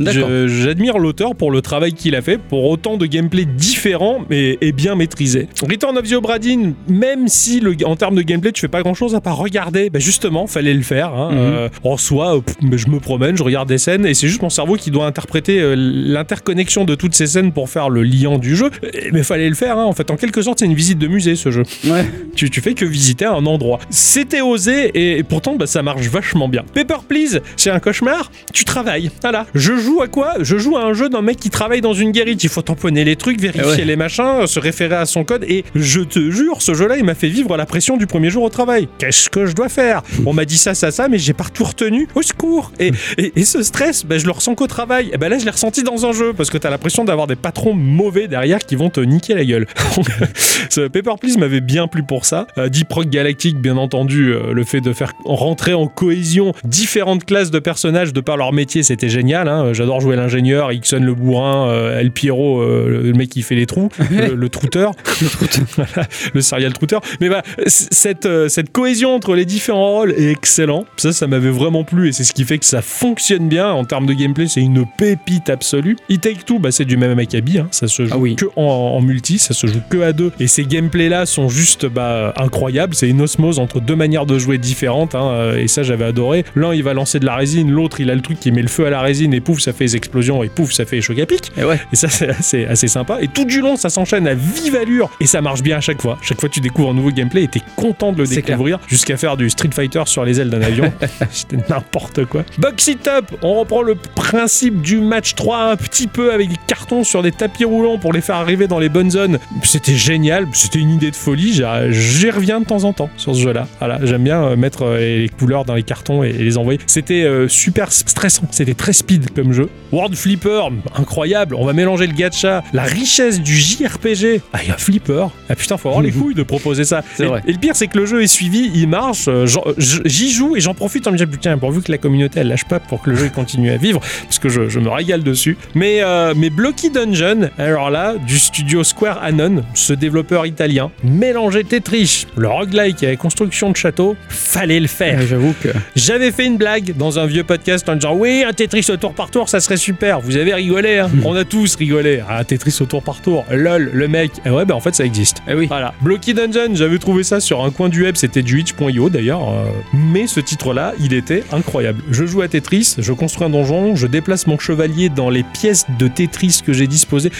J'admire 0.46 1.00
l'auteur 1.00 1.36
pour 1.36 1.50
le 1.50 1.62
travail 1.62 1.94
qu'il 1.94 2.16
a 2.16 2.22
fait, 2.22 2.38
pour 2.38 2.66
autant 2.66 2.98
de 2.98 3.08
gameplay 3.08 3.46
différents 3.46 4.20
mais 4.30 4.58
et 4.62 4.72
bien 4.72 4.96
maîtrisé. 4.96 5.48
Return 5.68 5.98
of 5.98 6.08
the 6.08 6.14
Obra 6.14 6.40
Dinn, 6.40 6.74
même 6.88 7.28
si 7.28 7.60
le, 7.60 7.76
en 7.86 7.95
termes 7.95 8.15
de 8.15 8.21
gameplay 8.21 8.51
tu 8.51 8.61
fais 8.61 8.67
pas 8.67 8.82
grand 8.82 8.93
chose 8.93 9.15
à 9.15 9.21
part 9.21 9.38
regarder, 9.38 9.89
bah 9.89 9.99
justement 9.99 10.47
fallait 10.47 10.73
le 10.73 10.82
faire. 10.82 11.13
hein. 11.13 11.30
Mhm. 11.32 11.38
Euh, 11.39 11.69
en 11.84 11.97
soi, 11.97 12.38
euh, 12.38 12.41
pff, 12.41 12.55
je 12.77 12.88
me 12.89 12.99
promène, 12.99 13.38
je 13.38 13.43
regarde 13.43 13.67
des 13.69 13.77
scènes 13.77 14.05
et 14.05 14.13
c'est 14.13 14.27
juste 14.27 14.41
mon 14.41 14.49
cerveau 14.49 14.75
qui 14.75 14.91
doit 14.91 15.05
interpréter 15.05 15.59
euh, 15.59 15.75
l'interconnexion 15.77 16.86
de 16.86 16.95
toutes 16.95 17.15
ces 17.15 17.27
scènes 17.27 17.51
pour 17.51 17.69
faire 17.69 17.89
le 17.89 18.03
liant 18.03 18.38
du 18.38 18.55
jeu. 18.55 18.69
Mais 19.13 19.23
fallait 19.23 19.49
le 19.49 19.55
faire. 19.55 19.77
hein. 19.77 19.86
En 19.86 19.93
fait, 19.93 20.11
en 20.11 20.15
quelque 20.15 20.41
sorte, 20.41 20.59
c'est 20.59 20.65
une 20.65 20.73
visite 20.73 20.97
de 20.99 21.07
musée 21.07 21.36
ce 21.36 21.51
jeu 21.51 21.63
Ouais. 21.86 22.05
tu, 22.36 22.49
tu 22.49 22.61
fais 22.61 22.73
que 22.73 22.86
visiter 22.86 23.25
un 23.25 23.45
endroit. 23.45 23.80
C'était 23.89 24.41
osé 24.41 24.91
et, 24.93 25.17
et 25.19 25.23
pourtant 25.23 25.55
bah, 25.55 25.67
ça 25.67 25.82
marche 25.84 26.07
vachement 26.07 26.47
bien. 26.49 26.63
Paper 26.73 26.97
Please, 27.07 27.39
c'est 27.55 27.69
un 27.69 27.80
cauchemar, 27.80 28.32
tu 28.53 28.65
travailles. 28.65 29.09
Voilà. 29.21 29.45
Je 29.55 29.77
joue 29.77 30.01
à 30.01 30.07
quoi? 30.07 30.34
Je 30.41 30.57
joue 30.57 30.77
à 30.77 30.84
un 30.84 30.93
jeu 30.93 31.09
d'un 31.09 31.21
mec 31.21 31.38
qui 31.38 31.49
travaille 31.49 31.82
dans 31.82 31.93
une 31.93 32.11
guérite. 32.11 32.43
Il 32.43 32.49
faut 32.49 32.61
tamponner 32.61 33.03
les 33.03 33.15
trucs, 33.15 33.39
vérifier 33.39 33.63
Eh 33.75 33.80
ouais. 33.80 33.86
les 33.86 33.95
machins, 33.95 34.45
se 34.47 34.59
référer 34.59 34.95
à 34.95 35.05
son 35.05 35.23
code 35.23 35.43
et 35.47 35.63
je 35.75 36.01
te 36.01 36.32
jure, 36.32 36.61
ce 36.61 36.73
jeu-là, 36.73 36.97
il 36.97 37.03
m'a 37.03 37.15
fait 37.15 37.27
vivre 37.30 37.55
la 37.57 37.65
pression 37.70 37.95
du 37.97 38.07
premier 38.07 38.30
jour 38.32 38.43
au 38.43 38.49
travail. 38.49 38.89
Qu'est-ce 38.97 39.30
que 39.30 39.45
je 39.45 39.53
dois 39.53 39.70
faire? 39.70 40.01
On 40.26 40.34
m'a 40.34 40.43
dit 40.43 40.57
ça, 40.57 40.74
ça, 40.74 40.91
ça, 40.91 41.07
mais 41.07 41.20
j'ai 41.20 41.34
pas 41.34 41.45
tout 41.53 41.63
retenu. 41.63 42.07
Au 42.15 42.22
secours 42.22 42.72
et, 42.80 42.91
et, 43.17 43.32
et 43.39 43.45
ce 43.45 43.61
stress, 43.63 44.05
bah, 44.05 44.17
je 44.17 44.26
le 44.26 44.32
ressens 44.32 44.55
qu'au 44.55 44.67
travail. 44.67 45.09
Et 45.13 45.17
ben 45.17 45.30
là, 45.30 45.38
je 45.38 45.45
l'ai 45.45 45.51
ressenti 45.51 45.84
dans 45.84 46.05
un 46.05 46.11
jeu 46.11 46.34
parce 46.34 46.49
que 46.49 46.57
t'as 46.57 46.70
l'impression 46.72 47.05
d'avoir 47.05 47.28
des 47.28 47.36
patrons 47.36 47.74
mauvais 47.76 48.28
derrière 48.28 48.59
qui 48.59 48.76
vont 48.76 48.89
te 48.89 48.99
niquer 48.99 49.36
la 49.36 49.45
gueule. 49.45 49.67
Ce 50.70 50.82
Paper 50.82 51.11
Please 51.22 51.38
m'avait 51.38 51.61
bien 51.61 51.88
plu 51.88 52.03
pour 52.03 52.26
ça. 52.26 52.47
Euh, 52.57 52.70
Deep 52.70 52.91
Rock 52.91 53.09
Galactic, 53.09 53.57
bien 53.57 53.78
entendu, 53.78 54.34
euh, 54.34 54.51
le 54.53 54.63
fait 54.63 54.82
de 54.82 54.91
faire 54.91 55.13
rentrer 55.24 55.74
en 55.76 55.88
cohésion 55.88 56.53
différentes 56.63 57.24
classes 57.26 57.51
de 57.51 57.59
personnages 57.59 58.13
de 58.13 58.22
par 58.22 58.36
leur 58.38 58.51
métier, 58.51 58.82
c'était 58.84 59.09
génial. 59.09 59.47
hein. 59.47 59.74
J'adore 59.74 60.01
jouer 60.01 60.15
l'ingénieur, 60.15 60.72
Ixon 60.72 60.99
le 61.01 61.13
bourrin, 61.13 61.67
euh, 61.70 61.99
El 61.99 62.11
Piero, 62.11 62.61
euh, 62.61 63.01
le 63.03 63.13
mec 63.13 63.30
qui 63.30 63.41
fait 63.43 63.55
les 63.55 63.65
trous, 63.67 63.89
le, 64.11 64.34
le 64.34 64.49
trouteur, 64.49 64.93
le 66.34 66.41
serial 66.41 66.74
trouteur. 66.74 67.01
Mais 67.22 67.30
bah, 67.30 67.43
cette, 67.68 68.26
euh, 68.26 68.47
cette 68.49 68.72
cohésion 68.72 69.14
entre 69.16 69.36
les 69.36 69.45
différents 69.45 69.91
rôles 69.93 70.12
est 70.18 70.32
excellent. 70.32 70.86
Ça, 70.97 71.12
ça 71.14 71.28
m'avait 71.28 71.49
vraiment 71.49 71.84
plu 71.84 72.10
et 72.10 72.12
c'est 72.12 72.24
ce 72.24 72.34
qui 72.34 72.43
fait 72.43 72.57
que 72.57 72.66
ça 72.66 72.82
fonctionne 72.82 73.47
bien. 73.49 73.70
En 73.72 73.86
termes 73.86 74.05
de 74.05 74.14
gameplay, 74.14 74.47
c'est 74.47 74.62
une 74.62 74.86
pépite 74.97 75.49
absolue. 75.49 75.97
It 76.10 76.22
Take 76.22 76.43
Two, 76.45 76.60
bah, 76.60 76.72
c'est 76.72 76.86
du 76.86 76.97
même 76.97 77.18
Akabi. 77.20 77.60
Hein. 77.60 77.68
Ça 77.72 77.88
se 77.88 78.05
joue 78.05 78.12
Ah 78.14 78.18
oui. 78.18 78.36
que 78.36 78.45
en, 78.55 78.62
en 78.64 79.01
multi, 79.01 79.39
ça 79.39 79.53
se 79.53 79.68
joue 79.68 79.82
que 79.89 79.97
à 80.01 80.14
deux. 80.14 80.32
Et 80.39 80.47
ces 80.47 80.66
gameplays-là 80.66 81.26
sont 81.26 81.49
juste 81.49 81.86
bah, 81.86 82.34
incroyables. 82.38 82.95
C'est 82.95 83.10
une 83.10 83.22
osmose 83.22 83.60
entre 83.60 83.80
deux 83.80 83.95
manières 83.95 84.26
de 84.26 84.38
jouer 84.39 84.57
différentes. 84.57 85.16
hein, 85.16 85.30
euh, 85.32 85.57
Et 85.62 85.68
ça, 85.68 85.84
j'avais 85.84 86.05
adoré. 86.05 86.45
L'un, 86.55 86.74
il 86.74 86.84
va 86.84 86.93
lancer 86.93 87.20
de 87.20 87.26
la 87.26 87.36
résine. 87.36 87.70
L'autre, 87.72 87.99
il 87.99 88.10
a 88.10 88.16
le 88.16 88.22
truc 88.22 88.39
qui 88.39 88.51
met 88.51 88.62
le 88.62 88.68
feu 88.68 88.86
à 88.86 88.89
la 88.89 89.01
résine 89.01 89.34
et 89.34 89.41
pouf, 89.41 89.60
ça 89.60 89.74
fait 89.74 89.86
des 89.86 89.95
explosions 89.95 90.43
et 90.43 90.49
pouf, 90.49 90.72
ça 90.72 90.86
fait 90.86 90.97
des 90.97 91.01
chocs 91.01 91.20
à 91.20 91.26
pic. 91.26 91.51
Et 91.57 91.64
ouais. 91.64 91.80
Et 91.91 91.95
ça, 91.95 92.07
c'est 92.10 92.30
assez, 92.30 92.66
assez 92.66 92.88
sympa. 92.88 93.20
Et 93.22 93.28
tout 93.28 93.45
du 93.45 93.62
long, 93.62 93.76
ça 93.76 93.89
s'enchaîne 93.89 94.28
à 94.28 94.34
vive 94.34 94.76
allure. 94.76 95.10
Et 95.20 95.26
ça 95.28 95.41
marche 95.41 95.62
bien 95.62 95.78
à 95.78 95.82
chaque 95.82 96.01
fois. 96.01 96.18
Chaque 96.22 96.39
fois, 96.39 96.49
tu 96.49 96.60
découvres 96.60 96.89
un 96.91 96.93
nouveau 96.93 97.12
gameplay 97.12 97.43
et 97.43 97.47
t'es 97.52 97.62
content 97.76 98.12
de 98.12 98.22
le 98.24 98.28
découvrir. 98.28 98.80
Jusqu'à 98.88 99.18
faire 99.18 99.38
du 99.38 99.50
Street 99.50 99.70
Fighter 99.74 100.04
sur 100.06 100.26
les 100.26 100.39
ailes 100.39 100.50
d'un 100.50 100.62
avion. 100.62 100.91
C'était 101.32 101.58
n'importe 101.70 102.26
quoi. 102.26 102.43
Box 102.58 102.88
It 102.88 103.08
Up, 103.08 103.26
on 103.41 103.60
reprend 103.60 103.82
le 103.82 103.95
principe 103.95 104.82
du 104.82 105.00
match 105.00 105.36
3 105.36 105.72
un 105.72 105.76
petit 105.76 106.08
peu 106.08 106.34
avec 106.34 106.50
des 106.50 106.56
cartons 106.68 107.04
sur 107.04 107.22
des 107.24 107.32
tapis 107.32 107.66
roulants 107.66 107.97
pour 107.97 108.14
les 108.14 108.22
faire 108.22 108.36
arriver 108.36 108.68
dans 108.68 108.80
les 108.80 108.89
bonnes 108.89 109.12
zones. 109.12 109.39
C'était 109.64 109.95
génial. 109.95 110.47
C'était 110.54 110.80
une 110.80 110.91
idée 110.91 111.12
de 111.12 111.16
folie. 111.16 111.54
J'y- 111.54 112.30
reviens 112.30 112.60
de 112.60 112.66
temps 112.66 112.84
en 112.84 112.93
temps 112.93 113.10
sur 113.18 113.36
ce 113.36 113.41
jeu-là. 113.41 113.68
Voilà, 113.80 114.00
j'aime 114.04 114.24
bien 114.24 114.43
euh, 114.43 114.56
mettre 114.56 114.84
euh, 114.86 115.00
les 115.00 115.30
couleurs 115.30 115.66
dans 115.66 115.74
les 115.74 115.84
cartons 115.84 116.22
et, 116.24 116.32
les 116.32 116.58
envoyer. 116.58 116.80
C'était 116.86 117.24
euh, 117.24 117.47
super 117.47 117.91
stressant. 117.91 118.43
C'était 118.52 118.76
très 118.76 118.93
speed 118.93 119.32
comme 119.34 119.52
jeu. 119.52 119.68
World 119.91 120.16
Flipper, 120.16 120.62
incroyable. 120.95 121.56
On 121.56 121.66
va 121.66 121.74
mélanger 121.74 122.06
le 122.08 122.14
gacha, 122.14 122.64
la 122.72 122.84
richesse 122.84 123.41
du 123.41 123.56
JRPG. 123.56 124.41
Ah, 124.54 124.60
il 124.64 124.70
y 124.70 124.72
a 124.72 124.78
Flipper. 124.78 125.26
Ah 125.50 125.56
putain, 125.56 125.78
faut 125.78 125.89
avoir 125.89 126.04
les 126.04 126.12
couilles 126.20 126.36
de 126.36 126.43
proposer 126.43 126.84
ça. 126.84 127.04
C'est 127.16 127.26
Et- 127.26 127.30
et 127.48 127.52
le 127.52 127.58
pire, 127.58 127.76
c'est 127.76 127.88
que 127.88 127.98
le 127.98 128.06
jeu 128.06 128.22
est 128.24 128.28
suivi, 128.28 128.72
il 128.74 128.88
marche, 128.88 129.26
euh, 129.28 129.46
j- 129.46 130.02
j'y 130.06 130.32
joue 130.32 130.56
et 130.56 130.60
j'en 130.60 130.74
profite 130.74 131.08
en 131.08 131.12
me 131.12 131.18
disant 131.18 131.30
putain, 131.30 131.58
pourvu 131.58 131.82
que 131.82 131.92
la 131.92 131.98
communauté 131.98 132.40
elle 132.42 132.48
lâche 132.48 132.66
pas 132.66 132.80
pour 132.80 133.02
que 133.02 133.10
le 133.10 133.16
jeu 133.16 133.30
continue 133.34 133.70
à 133.72 133.78
vivre, 133.78 134.00
parce 134.24 134.40
que 134.40 134.50
je, 134.50 134.70
je 134.70 134.80
me 134.80 134.90
régale 134.90 135.24
dessus. 135.24 135.58
Mais, 135.76 135.98
euh, 136.02 136.34
mais 136.36 136.50
Blocky 136.50 136.90
Dungeon, 136.90 137.50
alors 137.58 137.90
là, 137.90 138.16
du 138.28 138.38
studio 138.40 138.84
Square 138.84 139.22
Anon, 139.24 139.64
ce 139.74 139.94
développeur 139.94 140.46
italien, 140.46 140.92
mélanger 141.04 141.64
Tetris, 141.64 142.26
le 142.38 142.48
roguelike 142.48 143.04
et 143.04 143.08
la 143.08 143.16
construction 143.16 143.70
de 143.72 143.76
château, 143.76 144.16
fallait 144.30 144.80
le 144.80 144.88
faire. 144.88 145.20
Ouais, 145.20 145.28
J'avoue 145.28 145.54
que. 145.62 145.70
J'avais 145.96 146.32
fait 146.32 146.46
une 146.46 146.58
blague 146.58 146.96
dans 146.98 147.20
un 147.20 147.26
vieux 147.26 147.44
podcast 147.44 147.88
en 147.90 147.96
disant 147.96 148.16
oui, 148.16 148.44
un 148.48 148.54
Tetris 148.54 148.86
au 148.90 148.98
tour 148.98 149.14
par 149.14 149.32
tour, 149.32 149.50
ça 149.50 149.60
serait 149.60 149.78
super. 149.78 150.20
Vous 150.22 150.38
avez 150.38 150.54
rigolé, 150.54 151.00
hein 151.00 151.10
On 151.26 151.36
a 151.36 151.44
tous 151.46 151.76
rigolé. 151.76 152.22
Un 152.30 152.44
Tetris 152.44 152.78
au 152.82 152.86
tour 152.86 153.04
par 153.04 153.22
tour. 153.22 153.46
Lol, 153.52 153.90
le 153.94 154.08
mec. 154.08 154.32
Et 154.46 154.50
ouais, 154.50 154.66
bah 154.66 154.76
en 154.76 154.80
fait, 154.80 154.96
ça 154.96 155.06
existe. 155.06 155.38
Eh 155.48 155.54
oui. 155.54 155.68
Voilà. 155.68 155.94
Blocky 156.02 156.34
Dungeon, 156.34 156.74
j'avais 156.74 156.98
trouvé 156.98 157.24
ça 157.30 157.39
sur 157.39 157.63
un 157.63 157.69
coin 157.71 157.89
du 157.89 158.03
web, 158.03 158.15
c'était 158.15 158.41
du 158.41 158.59
itch.io 158.59 159.09
d'ailleurs. 159.09 159.47
euh, 159.49 159.65
mais 159.93 160.27
ce 160.27 160.39
titre-là, 160.39 160.93
il 160.99 161.13
était 161.13 161.43
incroyable. 161.51 162.01
Je 162.11 162.25
joue 162.25 162.41
à 162.41 162.47
Tetris, 162.47 162.95
je 162.97 163.13
construis 163.13 163.45
un 163.45 163.49
donjon, 163.49 163.95
je 163.95 164.07
déplace 164.07 164.47
mon 164.47 164.57
chevalier 164.57 165.09
dans 165.09 165.30
les 165.30 165.43
pièces 165.43 165.86
de 165.99 166.07
Tetris 166.07 166.61
que 166.65 166.73
j'ai 166.73 166.88
disposées. 166.88 167.32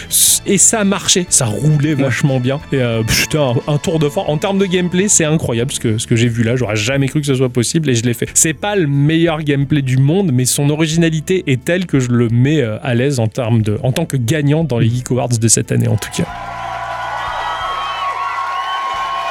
Et 0.46 0.58
ça 0.58 0.84
marchait, 0.84 1.26
ça 1.30 1.46
roulait 1.46 1.96
vachement 1.96 2.40
bien. 2.40 2.60
Et 2.72 2.78
euh, 2.82 3.02
putain, 3.04 3.54
un, 3.68 3.74
un 3.74 3.78
tour 3.78 4.00
de 4.00 4.08
force. 4.10 4.30
En 4.30 4.38
termes 4.38 4.60
de 4.60 4.66
gameplay, 4.66 5.08
c'est 5.08 5.26
incroyable 5.26 5.72
ce 5.72 5.80
que, 5.80 5.98
ce 5.98 6.08
que 6.08 6.16
j'ai 6.16 6.28
vu 6.30 6.44
là. 6.44 6.56
J'aurais 6.56 6.76
jamais 6.76 7.08
cru 7.08 7.20
que 7.20 7.28
ce 7.28 7.36
soit 7.36 7.50
possible 7.50 7.90
et 7.90 7.96
je 7.96 8.04
l'ai 8.04 8.14
fait. 8.14 8.28
C'est 8.34 8.54
pas 8.54 8.76
le 8.76 8.88
meilleur 8.88 9.42
gameplay 9.44 9.82
du 9.82 9.98
monde, 9.98 10.32
mais 10.32 10.46
son 10.46 10.70
originalité 10.70 11.44
est 11.48 11.64
telle 11.66 11.86
que 11.88 12.00
je 12.00 12.10
le 12.10 12.30
mets 12.30 12.62
euh, 12.62 12.78
à 12.84 12.94
l'aise 12.96 13.20
en 13.20 13.28
termes 13.28 13.62
de, 13.64 13.78
en 13.84 13.92
tant 13.92 14.06
que 14.06 14.18
gagnant 14.18 14.64
dans 14.64 14.78
les 14.80 14.90
Geek 14.90 15.12
Awards 15.12 15.30
de 15.30 15.48
cette 15.48 15.72
année 15.72 15.88
en 15.88 15.98
tout 15.98 16.10
cas. 16.16 16.28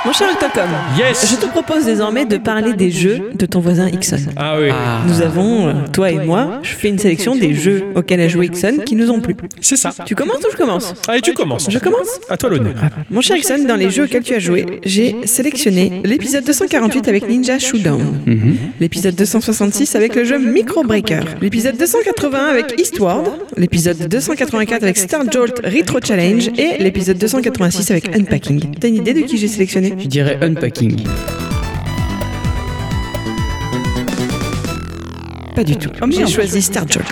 Mon 0.08 0.14
cher 0.14 0.28
Octocom, 0.32 0.70
Yes 0.98 1.26
je 1.30 1.36
te 1.36 1.44
propose 1.44 1.84
désormais 1.84 2.24
de 2.24 2.38
parler 2.38 2.72
des 2.72 2.90
jeux 2.90 3.24
de 3.34 3.44
ton 3.44 3.60
voisin 3.60 3.88
Ixon. 3.88 4.16
Ah 4.36 4.56
oui, 4.58 4.68
Ah. 4.72 5.02
Nous 5.06 5.20
avons, 5.20 5.68
euh, 5.68 5.72
toi 5.92 6.10
et 6.10 6.14
moi, 6.24 6.60
je 6.62 6.70
fais 6.70 6.88
une 6.88 6.98
sélection 6.98 7.36
des 7.36 7.52
jeux 7.52 7.84
auxquels 7.94 8.22
a 8.22 8.26
joué 8.28 8.46
Ixon 8.46 8.78
qui 8.86 8.94
nous 8.96 9.10
ont 9.10 9.20
plu. 9.20 9.36
c'est 9.60 9.76
ça. 9.76 9.90
Tu 10.06 10.14
commences 10.14 10.38
ou 10.38 10.50
je 10.50 10.56
commence? 10.56 10.94
Allez, 11.08 11.20
tu 11.20 11.34
commences. 11.34 11.68
Je 11.70 11.78
commence? 11.78 12.08
À 12.30 12.38
toi 12.38 12.48
l'honneur. 12.48 12.72
Mon 13.10 13.20
cher 13.20 13.36
Ixon, 13.36 13.64
dans 13.68 13.76
les 13.76 13.90
jeux 13.90 14.04
auxquels 14.04 14.22
tu 14.22 14.32
as 14.32 14.38
joué, 14.38 14.64
j'ai 14.82 15.14
sélectionné 15.26 16.00
l'épisode 16.04 16.44
248 16.44 17.06
avec 17.08 17.28
Ninja 17.28 17.58
Showdown, 17.58 18.22
Mhm. 18.24 18.56
l'épisode 18.80 19.14
266 19.14 19.94
avec 19.94 20.14
le 20.16 20.24
jeu 20.24 20.38
Micro 20.38 20.84
Breaker, 20.84 21.20
l'épisode 21.42 21.76
280 21.76 22.46
avec 22.46 22.80
Eastward, 22.80 23.26
l'épisode 23.58 24.08
284 24.08 24.82
avec 24.84 24.96
Star 24.96 25.30
Jolt 25.30 25.60
Retro 25.66 25.98
Challenge 26.02 26.48
et 26.56 26.82
l'épisode 26.82 27.18
286 27.18 27.90
avec 27.90 28.16
Unpacking. 28.16 28.74
T'as 28.80 28.88
une 28.88 28.96
idée 28.96 29.12
de 29.12 29.20
qui 29.20 29.36
j'ai 29.36 29.48
sélectionné? 29.48 29.92
Je 30.00 30.06
dirais 30.06 30.38
unpacking. 30.40 31.04
Pas 35.56 35.64
du 35.64 35.76
tout. 35.76 35.90
J'ai 36.10 36.26
choisi 36.26 36.62
Star 36.62 36.86
Jolt. 36.88 37.04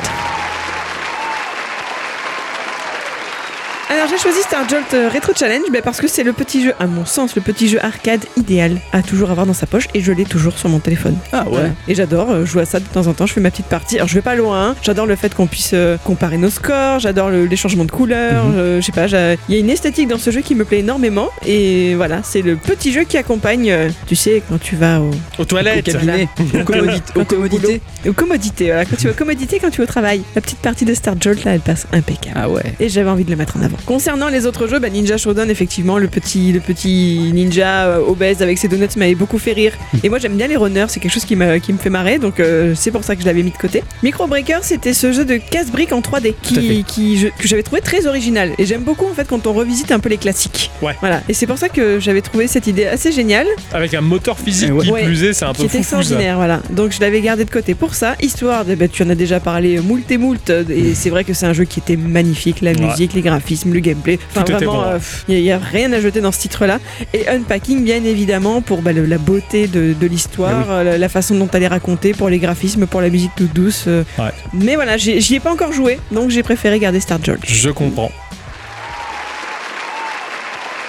Alors 4.07 4.19
j'ai 4.19 4.23
choisi 4.23 4.41
Star 4.43 4.69
Jolt 4.69 4.95
euh, 4.95 5.09
Retro 5.13 5.33
Challenge 5.35 5.65
ben, 5.73 5.83
parce 5.83 6.01
que 6.01 6.07
c'est 6.07 6.23
le 6.23 6.33
petit 6.33 6.63
jeu, 6.63 6.75
à 6.79 6.87
mon 6.87 7.05
sens, 7.05 7.35
le 7.35 7.43
petit 7.43 7.67
jeu 7.69 7.85
arcade 7.85 8.25
idéal 8.37 8.79
à 8.93 9.03
toujours 9.03 9.33
avoir 9.33 9.47
dans 9.47 9.53
sa 9.53 9.67
poche 9.67 9.89
et 9.95 10.01
je 10.01 10.13
l'ai 10.13 10.25
toujours 10.25 10.57
sur 10.59 10.69
mon 10.69 10.79
téléphone. 10.79 11.17
Ah 11.33 11.43
ouais. 11.43 11.49
Voilà. 11.51 11.69
Et 11.89 11.97
j'adore 11.97 12.31
euh, 12.31 12.45
jouer 12.45 12.63
à 12.63 12.67
ça 12.67 12.79
de 12.79 12.85
temps 12.85 13.09
en 13.09 13.15
temps. 13.15 13.27
Je 13.27 13.33
fais 13.33 13.41
ma 13.41 13.51
petite 13.51 13.67
partie. 13.67 13.97
Alors 13.97 14.07
je 14.07 14.15
vais 14.15 14.23
pas 14.23 14.37
loin. 14.37 14.69
hein. 14.69 14.75
J'adore 14.83 15.07
le 15.07 15.17
fait 15.17 15.35
qu'on 15.35 15.49
puisse 15.49 15.73
euh, 15.75 15.97
comparer 16.05 16.37
nos 16.37 16.51
scores. 16.51 17.01
J'adore 17.01 17.31
le- 17.31 17.47
les 17.47 17.57
changements 17.57 17.85
de 17.85 17.91
couleurs. 17.91 18.45
Mhm. 18.45 18.55
euh, 18.57 18.81
je 18.81 18.87
sais 18.87 18.93
pas. 18.93 19.07
Il 19.09 19.55
y 19.55 19.57
a 19.57 19.59
une 19.59 19.71
esthétique 19.71 20.07
dans 20.07 20.19
ce 20.19 20.31
jeu 20.31 20.41
qui 20.41 20.55
me 20.55 20.65
plaît 20.65 20.79
énormément. 20.81 21.31
Et 21.45 21.97
voilà, 21.97 22.21
c'est 22.23 22.43
le 22.43 22.55
petit 22.55 22.93
jeu 22.93 23.03
qui 23.03 23.17
accompagne. 23.19 23.71
euh, 23.73 23.89
tu 24.07 24.15
sais, 24.15 24.41
quand 24.49 24.61
tu 24.61 24.77
vas 24.77 25.01
au, 25.01 25.11
Aux 25.39 25.43
Au 25.43 25.45
toilettes. 25.47 25.85
cabinet, 25.85 26.29
aux 26.39 26.59
commodit- 26.63 27.03
aux 27.17 27.25
commodités. 27.25 27.81
aux 28.09 28.13
commodités. 28.13 28.67
Voilà, 28.67 28.85
quand 28.85 28.95
tu 28.97 29.07
vas 29.09 29.13
aux 29.15 29.17
commodités, 29.17 29.59
quand 29.59 29.71
tu 29.71 29.79
vas 29.79 29.85
au 29.85 29.89
travail. 29.89 30.23
La 30.37 30.41
petite 30.43 30.59
partie 30.61 30.85
de 30.85 30.95
Star 30.95 31.15
Jolt 31.21 31.43
là, 31.43 31.55
elle 31.55 31.61
passe 31.61 31.89
impeccable. 31.93 32.37
Ah 32.41 32.49
ouais. 32.49 32.63
Et 32.79 32.89
j'avais 32.89 33.11
envie 33.11 33.25
de 33.25 33.31
le 33.31 33.37
mettre 33.37 33.57
en 33.57 33.63
avant. 33.63 33.79
Concernant 33.97 34.29
les 34.29 34.45
autres 34.45 34.67
jeux, 34.69 34.79
bah, 34.79 34.91
Ninja 34.91 35.17
Shodown, 35.17 35.49
effectivement, 35.49 35.97
le 35.97 36.07
petit, 36.09 36.53
le 36.53 36.61
petit 36.61 37.31
ninja 37.33 37.87
euh, 37.87 37.99
obèse 38.07 38.43
avec 38.43 38.59
ses 38.59 38.69
donuts 38.69 38.87
m'avait 38.99 39.15
beaucoup 39.15 39.39
fait 39.39 39.55
rire. 39.55 39.73
Et 40.05 40.11
moi, 40.11 40.19
j'aime 40.19 40.35
bien 40.37 40.49
les 40.49 40.57
runners, 40.59 40.85
c'est 40.89 41.01
quelque 41.01 41.15
chose 41.15 41.25
qui, 41.25 41.35
qui 41.63 41.73
me 41.73 41.79
fait 41.79 41.89
marrer, 41.89 42.19
donc 42.19 42.39
euh, 42.39 42.75
c'est 42.77 42.91
pour 42.91 43.05
ça 43.05 43.17
que 43.17 43.23
je 43.23 43.27
l'avais 43.27 43.43
mis 43.43 43.53
de 43.53 43.57
côté. 43.57 43.83
Micro 44.03 44.27
Breaker, 44.27 44.59
c'était 44.61 44.93
ce 44.93 45.13
jeu 45.13 45.25
de 45.25 45.37
casse-briques 45.39 45.95
en 45.95 46.01
3D 46.03 46.35
Tout 46.43 46.53
à 46.53 46.55
fait. 46.57 46.61
qui, 46.61 46.85
qui, 46.85 47.17
je- 47.19 47.29
que 47.29 47.49
j'avais 47.49 47.63
trouvé 47.63 47.81
très 47.81 48.07
original. 48.07 48.53
Et 48.59 48.67
j'aime 48.67 48.83
beaucoup 48.83 49.07
en 49.07 49.15
fait 49.15 49.27
quand 49.27 49.47
on 49.47 49.55
revisite 49.55 49.91
un 49.91 49.99
peu 49.99 50.11
les 50.11 50.19
classiques. 50.19 50.71
Ouais. 50.83 50.95
Voilà. 51.01 51.23
Et 51.31 51.33
c'est 51.33 51.47
pour 51.47 51.57
ça 51.57 51.71
que 51.71 51.99
j'avais 51.99 52.21
trouvé 52.21 52.49
cette 52.49 52.67
idée 52.67 52.85
assez 52.85 53.13
géniale, 53.13 53.47
Avec 53.73 53.95
un 53.95 54.03
moteur 54.03 54.39
physique 54.39 54.75
ouais. 54.75 54.85
qui 54.85 54.91
Ouais. 54.93 55.05
plus 55.07 55.25
est, 55.25 55.33
c'est 55.33 55.47
un 55.47 55.53
qui 55.55 55.61
peu 55.63 55.65
est 55.65 55.69
fou 55.71 55.79
extraordinaire. 55.79 56.37
Voilà. 56.37 56.61
Donc 56.69 56.93
je 56.93 57.01
l'avais 57.01 57.23
gardé 57.23 57.47
de 57.47 57.51
côté 57.51 57.75
pour 57.75 57.95
ça, 57.95 58.15
histoire 58.21 58.67
de. 58.67 58.75
bah, 58.75 58.89
tu 58.89 59.03
en 59.05 59.09
as 59.09 59.15
déjà 59.15 59.41
parlé 59.41 59.81
moult 59.81 60.11
et 60.11 60.19
moult. 60.19 60.51
Et 60.51 60.95
c'est 60.95 61.09
vrai 61.09 61.25
que 61.25 61.33
c'est 61.33 61.47
un 61.47 61.55
jeu 61.55 61.65
qui 61.65 61.81
était 61.81 61.97
magnifique, 61.97 62.61
la 62.61 62.75
musique, 62.75 63.15
les 63.15 63.23
graphismes, 63.23 63.73
le 63.73 63.86
gameplay. 63.87 64.19
Enfin 64.31 64.43
Tout 64.43 64.53
vraiment, 64.53 64.83
bon, 64.93 65.01
il 65.29 65.43
n'y 65.43 65.51
a, 65.53 65.59
rien 65.59 65.93
à 65.93 66.01
jeter 66.01 66.21
dans 66.21 66.33
ce 66.33 66.41
titre-là. 66.41 66.79
Et 67.15 67.29
Unpacking, 67.29 67.85
bien 67.85 68.03
évidemment, 68.05 68.61
pour 68.61 68.83
bah, 68.83 68.93
le- 68.93 69.07
la 69.07 69.19
beauté 69.19 69.67
de, 69.67 69.95
de 69.99 70.07
l'histoire, 70.07 70.71
euh, 70.71 70.83
la, 70.85 70.99
la 70.99 71.09
façon 71.09 71.35
dont 71.35 71.49
elle 71.53 71.63
est 71.63 71.69
racontée, 71.69 72.13
pour 72.13 72.29
les 72.29 72.39
graphismes, 72.39 72.87
pour 72.87 73.01
la 73.01 73.09
musique 73.11 73.33
toute 73.37 73.53
douce. 73.53 73.85
euh. 73.89 74.05
Ouais. 74.19 74.31
Mais 74.53 74.75
voilà, 74.75 74.97
j'y 74.97 75.35
ai 75.35 75.41
pas 75.41 75.53
encore 75.53 75.73
joué, 75.73 75.99
donc 76.13 76.31
j'ai 76.31 76.43
préféré 76.43 76.79
garder 76.79 77.01
Star 77.01 77.19
Jolt. 77.23 77.41
Je 77.47 77.71
comprends. 77.71 78.11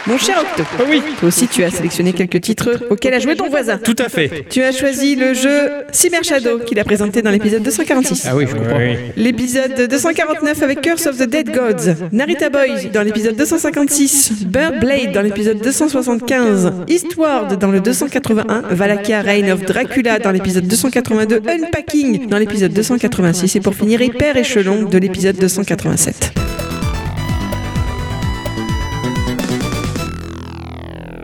Mon 0.08 0.18
cher 0.18 0.38
Octo, 0.40 0.64
Ah 0.80 0.84
oui, 0.90 1.02
toi 1.20 1.28
aussi 1.28 1.48
tu 1.50 1.64
as 1.66 1.70
sélectionné 1.70 2.14
quelques 2.14 2.40
titres 2.40 2.70
auxquels 2.90 3.14
a 3.14 3.20
joué 3.20 3.36
ton 3.36 3.50
voisin. 3.50 3.78
tout 3.78 3.96
à 4.00 4.08
fait. 4.08 4.46
Tu 4.50 4.62
as 4.64 4.72
choisi 4.72 5.16
le 5.18 5.34
jeu 5.34 5.70
Cyber 5.92 6.24
Shadow 6.24 6.60
qu'il 6.60 6.80
a 6.80 6.86
présenté 6.86 7.22
dans 7.22 7.30
l'épisode 7.30 7.62
246. 7.62 8.26
Ah 8.26 8.36
oui, 8.36 8.46
je 8.50 8.56
comprends. 8.56 8.78
Oui. 8.78 8.96
L'épisode 9.18 9.88
249 9.90 10.64
avec 10.64 10.80
Curse 10.82 11.08
of 11.08 11.18
the 11.18 11.28
Dead 11.30 11.52
Gods, 11.54 12.08
Narita 12.14 12.50
Boys 12.50 12.86
dans 12.94 13.02
l'épisode 13.02 13.36
256, 13.36 14.46
Bird 14.46 14.80
Blade 14.80 15.12
dans 15.12 15.22
l'épisode 15.22 15.60
275, 15.62 16.72
Eastward 16.88 17.58
dans 17.60 17.72
le 17.72 17.82
281, 17.82 18.62
Valakia 18.72 19.22
Reign 19.22 19.52
of 19.52 19.62
Dracula 19.66 20.20
dans 20.20 20.32
l'épisode 20.32 20.68
282, 20.68 21.42
Unpacking 21.50 22.28
dans 22.28 22.38
l'épisode 22.38 22.72
286 22.72 23.58
et 23.58 23.60
pour 23.60 23.76
finir 23.76 24.02
Hyper 24.02 24.38
Échelon 24.38 24.84
de 24.84 24.98
l'épisode 24.98 25.36
287. 25.36 26.32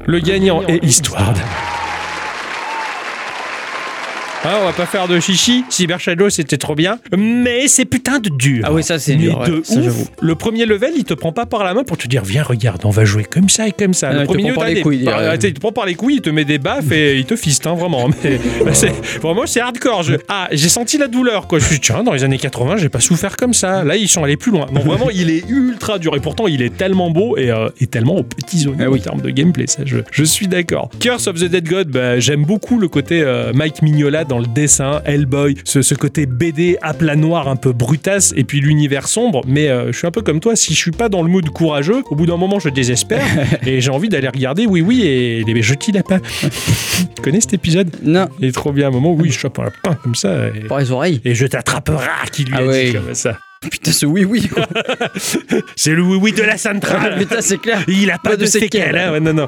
Le 0.06 0.20
gagnant 0.20 0.64
est 0.68 0.84
Eastward. 0.84 1.38
Ah, 4.46 4.58
on 4.62 4.66
va 4.66 4.74
pas 4.74 4.86
faire 4.86 5.08
de 5.08 5.20
chichi. 5.22 5.64
Cyber 5.70 6.00
Shadow, 6.02 6.30
c'était 6.30 6.58
trop 6.58 6.76
bien. 6.76 7.00
Mais 7.18 7.68
c'est 7.70 7.86
putain 7.86 8.20
de 8.20 8.30
dur. 8.30 8.64
Ah 8.68 8.74
oui, 8.74 8.84
ça 8.84 9.00
c'est 9.00 9.16
dur. 9.16 9.39
ouais. 9.39 9.50
de 9.50 9.62
Ça 9.64 9.80
ouf. 9.80 10.10
Le 10.22 10.36
premier 10.36 10.66
level, 10.66 10.91
il 10.98 11.06
te 11.06 11.14
prend 11.14 11.32
pas 11.32 11.46
par 11.46 11.64
la 11.64 11.74
main 11.74 11.84
pour 11.86 11.98
te 11.98 12.08
dire 12.10 12.24
viens 12.26 12.44
regarde, 12.44 12.82
on 12.86 12.89
va 12.89 13.06
jouer 13.06 13.24
comme 13.24 13.48
ça 13.48 13.68
et 13.68 13.72
comme 13.72 13.94
ça. 13.94 14.12
Le 14.12 14.20
il 14.20 14.22
te 14.28 14.34
premier 14.34 14.52
prend 14.52 14.62
par 14.62 14.70
les 14.70 14.82
couilles, 14.82 15.04
bah, 15.06 15.36
il 15.36 15.54
te 15.54 15.60
prend 15.62 15.72
par 15.72 15.86
les 15.86 15.96
couilles, 15.96 16.16
il 16.16 16.22
te 16.22 16.30
met 16.30 16.44
des 16.44 16.58
baffes 16.58 16.91
et 16.91 17.18
il 17.18 17.26
te 17.26 17.36
fiste 17.38 17.68
hein, 17.68 17.74
vraiment. 17.76 18.10
Mais 18.24 18.38
bah, 18.66 18.72
vraiment 19.22 19.46
c'est 19.46 19.62
hardcore. 19.62 20.04
Je- 20.04 20.16
ah, 20.28 20.50
j'ai 20.52 20.68
senti 20.70 20.98
la 20.98 21.08
douleur 21.08 21.48
quoi. 21.48 21.60
Je 21.60 21.66
suis 21.66 21.80
tiens 21.80 22.04
dans 22.04 22.12
les 22.14 22.26
années 22.26 22.38
80, 22.38 22.78
j'ai 22.78 22.89
pas 22.89 23.00
souffert 23.00 23.38
comme 23.38 23.54
ça. 23.54 23.84
Là, 23.86 23.96
ils 23.96 24.10
sont 24.10 24.24
allés 24.26 24.38
plus 24.38 24.52
loin. 24.52 24.66
Non 24.74 24.82
vraiment, 24.82 25.10
il 25.10 25.30
est 25.30 25.48
ultra 25.48 26.00
dur 26.00 26.16
et 26.18 26.20
pourtant 26.20 26.48
il 26.48 26.62
est 26.62 26.76
tellement 26.76 27.10
beau 27.12 27.38
et, 27.38 27.50
euh, 27.50 27.70
et 27.80 27.88
tellement 27.88 28.18
aux 28.18 28.24
petits 28.24 28.68
oignons 28.68 28.78
Ah 28.82 28.89
oui. 28.89 29.00
en 29.00 29.04
termes 29.04 29.22
de 29.22 29.30
gameplay. 29.30 29.68
Ça, 29.68 29.84
je, 29.86 30.00
je 30.12 30.24
suis 30.26 30.48
d'accord. 30.48 30.89
Curse 31.00 31.28
of 31.28 31.36
the 31.39 31.46
Dead 31.46 31.68
God, 31.70 31.88
bah, 31.88 32.20
j'aime 32.20 32.44
beaucoup 32.44 32.78
le 32.78 32.89
côté 32.89 33.22
euh, 33.22 33.54
Mike 33.54 33.82
Mignola 33.82 34.26
dans 34.34 34.39
le 34.39 34.47
dessin, 34.47 34.99
Hellboy, 35.05 35.53
ce, 35.63 35.84
ce 35.84 35.93
côté 35.93 36.25
BD 36.25 36.75
à 36.81 36.95
plat 36.95 37.15
noir 37.15 37.47
un 37.47 37.55
peu 37.55 37.71
brutasse 37.71 38.34
et 38.36 38.43
puis 38.43 38.61
l'univers 38.61 39.07
sombre. 39.07 39.41
Mais 39.45 39.67
euh, 39.67 39.91
je 39.91 39.97
suis 39.99 40.07
un 40.07 40.11
peu 40.11 40.23
comme 40.23 40.39
toi, 40.39 40.55
si 40.55 40.73
je 40.73 40.79
suis 40.79 40.89
pas 40.89 41.07
dans 41.07 41.21
le 41.21 41.29
mood 41.29 41.47
courageux, 41.51 42.01
au 42.09 42.15
bout 42.15 42.25
d'un 42.25 42.38
moment 42.38 42.57
je 42.59 42.69
désespère 42.69 43.23
et 43.67 43.79
j'ai 43.79 43.91
envie 43.91 44.09
d'aller 44.09 44.27
regarder 44.29 44.65
Oui 44.65 44.81
Oui 44.81 45.03
et 45.03 45.43
les 45.43 45.53
petits 45.53 45.91
lapins. 45.91 46.19
tu 47.15 47.21
connais 47.21 47.41
cet 47.41 47.53
épisode? 47.53 47.95
Non, 48.01 48.27
Il 48.39 48.47
est 48.47 48.51
trop 48.51 48.71
bien, 48.71 48.88
un 48.88 48.91
moment 48.91 49.13
où 49.13 49.23
il 49.23 49.31
chope 49.31 49.59
un 49.59 49.69
pain 49.84 49.93
comme 50.01 50.15
ça 50.15 50.47
et, 50.47 50.61
par 50.61 50.79
les 50.79 50.91
oreilles. 50.91 51.21
et 51.23 51.36
je 51.36 51.45
t'attraperai 51.45 52.07
qui 52.31 52.45
lui 52.45 52.55
Ah 52.57 52.61
a 52.61 52.84
dit 52.86 52.93
comme 52.93 53.13
ça. 53.13 53.38
Putain, 53.72 53.91
ce 53.91 54.05
oui, 54.05 54.26
oui. 54.26 54.49
C'est 55.76 55.91
le 55.91 56.01
oui 56.01 56.18
oui 56.22 56.32
de 56.34 56.43
la 56.43 56.57
centrale. 56.57 57.16
Putain, 57.18 57.41
c'est 57.41 57.57
clair. 57.59 57.84
Il 57.88 58.09
a 58.11 58.18
pas, 58.18 58.32
Pas 58.32 58.36
de, 58.36 58.41
de 58.41 58.45
séquelles. 58.45 58.97
hein. 58.97 59.11
Ouais, 59.11 59.20
non, 59.20 59.34
non. 59.34 59.47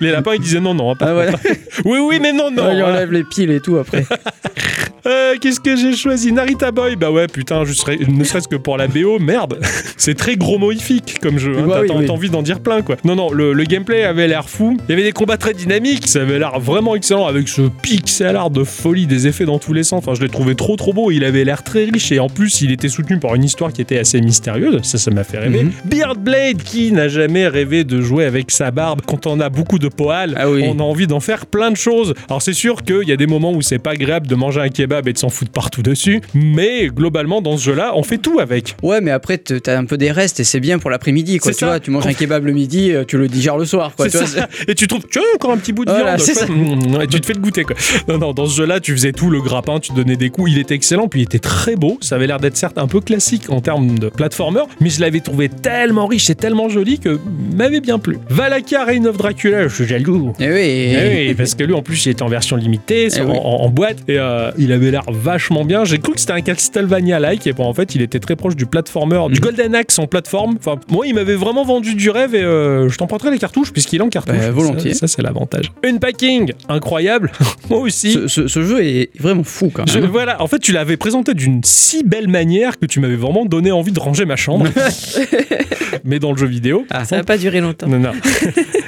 Les 0.00 0.10
lapins, 0.10 0.34
ils 0.34 0.40
disaient 0.40 0.60
non, 0.60 0.74
non. 0.74 0.90
hein, 0.92 0.96
pas- 0.96 1.14
Ah. 1.32 1.36
Oui, 1.84 1.98
oui, 1.98 2.18
mais 2.20 2.32
non, 2.32 2.50
non. 2.50 2.66
Ouais, 2.66 2.76
il 2.76 2.82
enlève 2.82 3.12
les 3.12 3.24
piles 3.24 3.50
et 3.50 3.60
tout 3.60 3.76
après. 3.78 4.04
Euh, 5.06 5.34
Qu'est-ce 5.40 5.60
que 5.60 5.76
j'ai 5.76 5.94
choisi 5.94 6.32
Narita 6.32 6.72
Boy 6.72 6.96
Bah 6.96 7.10
ouais, 7.10 7.26
putain, 7.28 7.64
je 7.64 7.72
serais, 7.72 7.96
ne 8.08 8.24
serait-ce 8.24 8.48
que 8.48 8.56
pour 8.56 8.76
la 8.76 8.88
BO, 8.88 9.18
merde. 9.18 9.60
C'est 9.96 10.14
très 10.14 10.36
gromoifique 10.36 11.18
comme 11.22 11.38
jeu. 11.38 11.56
Hein. 11.58 11.64
Ouais, 11.66 11.74
T'as 11.74 11.80
oui, 11.82 11.88
t'as 11.88 11.94
oui. 11.98 12.10
envie 12.10 12.30
d'en 12.30 12.42
dire 12.42 12.60
plein, 12.60 12.82
quoi. 12.82 12.96
Non, 13.04 13.14
non, 13.14 13.30
le, 13.30 13.52
le 13.52 13.64
gameplay 13.64 14.04
avait 14.04 14.26
l'air 14.26 14.48
fou. 14.48 14.76
Il 14.88 14.90
y 14.90 14.92
avait 14.94 15.02
des 15.04 15.12
combats 15.12 15.36
très 15.36 15.52
dynamiques. 15.54 16.08
Ça 16.08 16.22
avait 16.22 16.38
l'air 16.38 16.58
vraiment 16.58 16.96
excellent 16.96 17.26
avec 17.26 17.48
ce 17.48 17.62
pixel 17.82 18.34
art 18.36 18.50
de 18.50 18.64
folie, 18.64 19.06
des 19.06 19.26
effets 19.26 19.44
dans 19.44 19.58
tous 19.58 19.72
les 19.72 19.84
sens. 19.84 19.98
Enfin, 19.98 20.14
je 20.14 20.22
l'ai 20.22 20.28
trouvé 20.28 20.54
trop, 20.54 20.76
trop 20.76 20.92
beau. 20.92 21.10
Il 21.10 21.24
avait 21.24 21.44
l'air 21.44 21.62
très 21.62 21.84
riche 21.84 22.10
et 22.12 22.18
en 22.18 22.28
plus, 22.28 22.60
il 22.62 22.72
était 22.72 22.88
soutenu 22.88 23.18
par 23.18 23.34
une 23.34 23.44
histoire 23.44 23.72
qui 23.72 23.82
était 23.82 23.98
assez 23.98 24.20
mystérieuse. 24.20 24.80
Ça, 24.82 24.98
ça 24.98 25.10
m'a 25.10 25.24
fait 25.24 25.38
rêver. 25.38 25.64
Mhm. 25.64 25.72
Beard 25.84 26.18
Blade, 26.18 26.62
qui 26.62 26.90
n'a 26.92 27.08
jamais 27.08 27.46
rêvé 27.46 27.84
de 27.84 28.00
jouer 28.00 28.24
avec 28.24 28.50
sa 28.50 28.70
barbe 28.70 29.02
quand 29.06 29.26
on 29.26 29.38
a 29.40 29.50
beaucoup 29.50 29.78
de 29.78 29.88
poils 29.88 30.34
Ah 30.36 30.50
oui. 30.50 30.64
On 30.66 30.78
a 30.80 30.82
envie 30.82 31.06
d'en 31.06 31.20
faire 31.20 31.46
plein 31.46 31.70
de 31.70 31.76
choses. 31.76 32.14
Alors, 32.28 32.42
c'est 32.42 32.52
sûr 32.54 32.82
qu'il 32.82 33.06
y 33.08 33.12
a 33.12 33.16
des 33.16 33.26
moments 33.26 33.52
où 33.52 33.62
c'est 33.62 33.78
pas 33.78 33.90
agréable 33.92 34.26
de 34.26 34.34
manger 34.34 34.60
un 34.62 34.68
kebab 34.68 34.95
et 35.04 35.12
de 35.12 35.18
s'en 35.18 35.28
foutre 35.28 35.50
partout 35.50 35.82
dessus. 35.82 36.20
Mais 36.34 36.86
globalement, 36.88 37.40
dans 37.42 37.56
ce 37.56 37.64
jeu-là, 37.64 37.92
on 37.96 38.02
fait 38.02 38.18
tout 38.18 38.38
avec. 38.40 38.76
Ouais, 38.82 39.00
mais 39.00 39.10
après, 39.10 39.38
t'as 39.38 39.76
un 39.78 39.84
peu 39.84 39.96
des 39.96 40.10
restes 40.12 40.40
et 40.40 40.44
c'est 40.44 40.60
bien 40.60 40.78
pour 40.78 40.90
l'après-midi, 40.90 41.38
quoi. 41.38 41.52
Tu 41.52 41.58
ça. 41.58 41.66
vois, 41.66 41.80
tu 41.80 41.90
manges 41.90 42.06
un 42.06 42.12
kebab 42.14 42.44
le 42.44 42.52
midi, 42.52 42.92
euh, 42.92 43.04
tu 43.06 43.18
le 43.18 43.28
digères 43.28 43.56
le 43.58 43.64
soir, 43.64 43.92
quoi. 43.96 44.08
Tu 44.08 44.16
vois. 44.16 44.26
Et 44.68 44.74
tu 44.74 44.86
trouves, 44.86 45.04
tu 45.10 45.18
as 45.18 45.22
encore 45.34 45.52
un 45.52 45.56
petit 45.58 45.72
bout 45.72 45.84
de 45.84 45.90
Voilà, 45.90 46.16
viande. 46.16 46.26
quoi. 46.26 46.34
ça. 46.34 46.46
Mmh, 46.46 47.02
Et 47.02 47.06
tu 47.06 47.20
te 47.20 47.26
fais 47.26 47.32
le 47.34 47.40
goûter, 47.40 47.64
quoi. 47.64 47.76
Non, 48.08 48.18
non, 48.18 48.32
dans 48.32 48.46
ce 48.46 48.56
jeu-là, 48.56 48.80
tu 48.80 48.92
faisais 48.92 49.12
tout, 49.12 49.30
le 49.30 49.40
grappin, 49.40 49.78
tu 49.80 49.92
donnais 49.92 50.16
des 50.16 50.30
coups. 50.30 50.50
Il 50.52 50.58
était 50.58 50.74
excellent, 50.74 51.08
puis 51.08 51.20
il 51.20 51.24
était 51.24 51.38
très 51.38 51.76
beau. 51.76 51.98
Ça 52.00 52.14
avait 52.16 52.26
l'air 52.26 52.38
d'être 52.40 52.56
certes 52.56 52.78
un 52.78 52.86
peu 52.86 53.00
classique 53.00 53.50
en 53.50 53.60
termes 53.60 53.98
de 53.98 54.08
platformer, 54.08 54.62
mais 54.80 54.90
je 54.90 55.00
l'avais 55.00 55.20
trouvé 55.20 55.48
tellement 55.48 56.06
riche 56.06 56.30
et 56.30 56.34
tellement 56.34 56.68
joli 56.68 56.98
que 56.98 57.18
m'avait 57.54 57.80
bien 57.80 57.98
plu. 57.98 58.18
Valakia 58.30 58.84
Reign 58.84 59.06
of 59.06 59.16
Dracula, 59.16 59.68
je 59.68 59.74
suis 59.74 59.86
jaloux. 59.86 60.32
Eh 60.40 60.48
oui, 60.52 60.60
Eh 60.60 61.28
oui, 61.28 61.34
parce 61.34 61.54
que 61.54 61.64
lui 61.64 61.74
en 61.74 61.82
plus 61.82 62.06
il 62.06 62.10
était 62.10 62.22
en 62.22 62.28
version 62.28 62.56
limitée, 62.56 63.08
Eh 63.16 63.20
en, 63.20 63.30
oui. 63.30 63.36
en- 63.36 63.56
en 63.64 63.68
boîte, 63.70 63.98
et 64.08 64.18
euh, 64.18 64.50
il 64.58 64.72
avait 64.76 64.90
l'air 64.92 65.02
vachement 65.08 65.64
bien. 65.64 65.84
J'ai 65.84 65.98
cru 65.98 66.12
que 66.12 66.20
c'était 66.20 66.32
un 66.32 66.40
Castlevania-like, 66.40 67.46
et 67.46 67.52
bon 67.52 67.64
en 67.64 67.74
fait 67.74 67.94
il 67.94 68.02
était 68.02 68.20
très 68.20 68.36
proche 68.36 68.54
du 68.56 68.66
platformer, 68.66 69.20
du 69.30 69.34
Mhm. 69.34 69.40
Golden 69.40 69.74
Axe 69.74 69.98
en 69.98 70.06
plateforme. 70.06 70.56
Enfin, 70.58 70.76
moi 70.90 71.06
il 71.06 71.14
m'avait 71.14 71.34
vraiment 71.34 71.64
vendu 71.64 71.94
du 71.94 72.10
rêve, 72.10 72.34
et 72.34 72.42
euh, 72.42 72.88
je 72.88 72.96
t'emprunterai 72.98 73.30
les 73.30 73.38
cartouches 73.38 73.72
puisqu'il 73.72 74.00
est 74.00 74.04
en 74.04 74.08
cartouche. 74.08 74.36
Bah, 74.36 74.50
volontiers. 74.50 74.94
Ça, 74.94 75.00
ça, 75.00 75.08
c'est 75.16 75.22
l'avantage. 75.22 75.72
Unpacking, 75.84 76.52
incroyable. 76.68 77.32
moi 77.70 77.80
aussi. 77.80 78.12
ce, 78.12 78.28
ce- 78.28 78.46
ce 78.46 78.62
jeu 78.62 78.84
est 78.84 79.10
vraiment 79.18 79.42
fou 79.44 79.70
quand 79.72 79.88
Je- 79.90 79.98
voilà, 80.00 80.40
en 80.42 80.46
fait, 80.46 80.58
tu 80.58 80.72
l'avais 80.72 80.96
présenté 80.96 81.34
d'une 81.34 81.60
si 81.64 82.02
belle 82.04 82.28
manière 82.28 82.78
que 82.78 82.86
tu 82.86 83.00
m'avais 83.00 83.16
vraiment 83.16 83.44
donné 83.44 83.72
envie 83.72 83.92
de 83.92 84.00
ranger 84.00 84.24
ma 84.24 84.36
chambre. 84.36 84.66
Mais 86.04 86.18
dans 86.18 86.32
le 86.32 86.36
jeu 86.38 86.46
vidéo. 86.46 86.84
Ah, 86.90 87.04
Ça 87.04 87.16
va 87.16 87.24
pas 87.24 87.38
durer 87.38 87.60
longtemps. 87.60 87.88
Non, 87.88 87.98
non. 87.98 88.12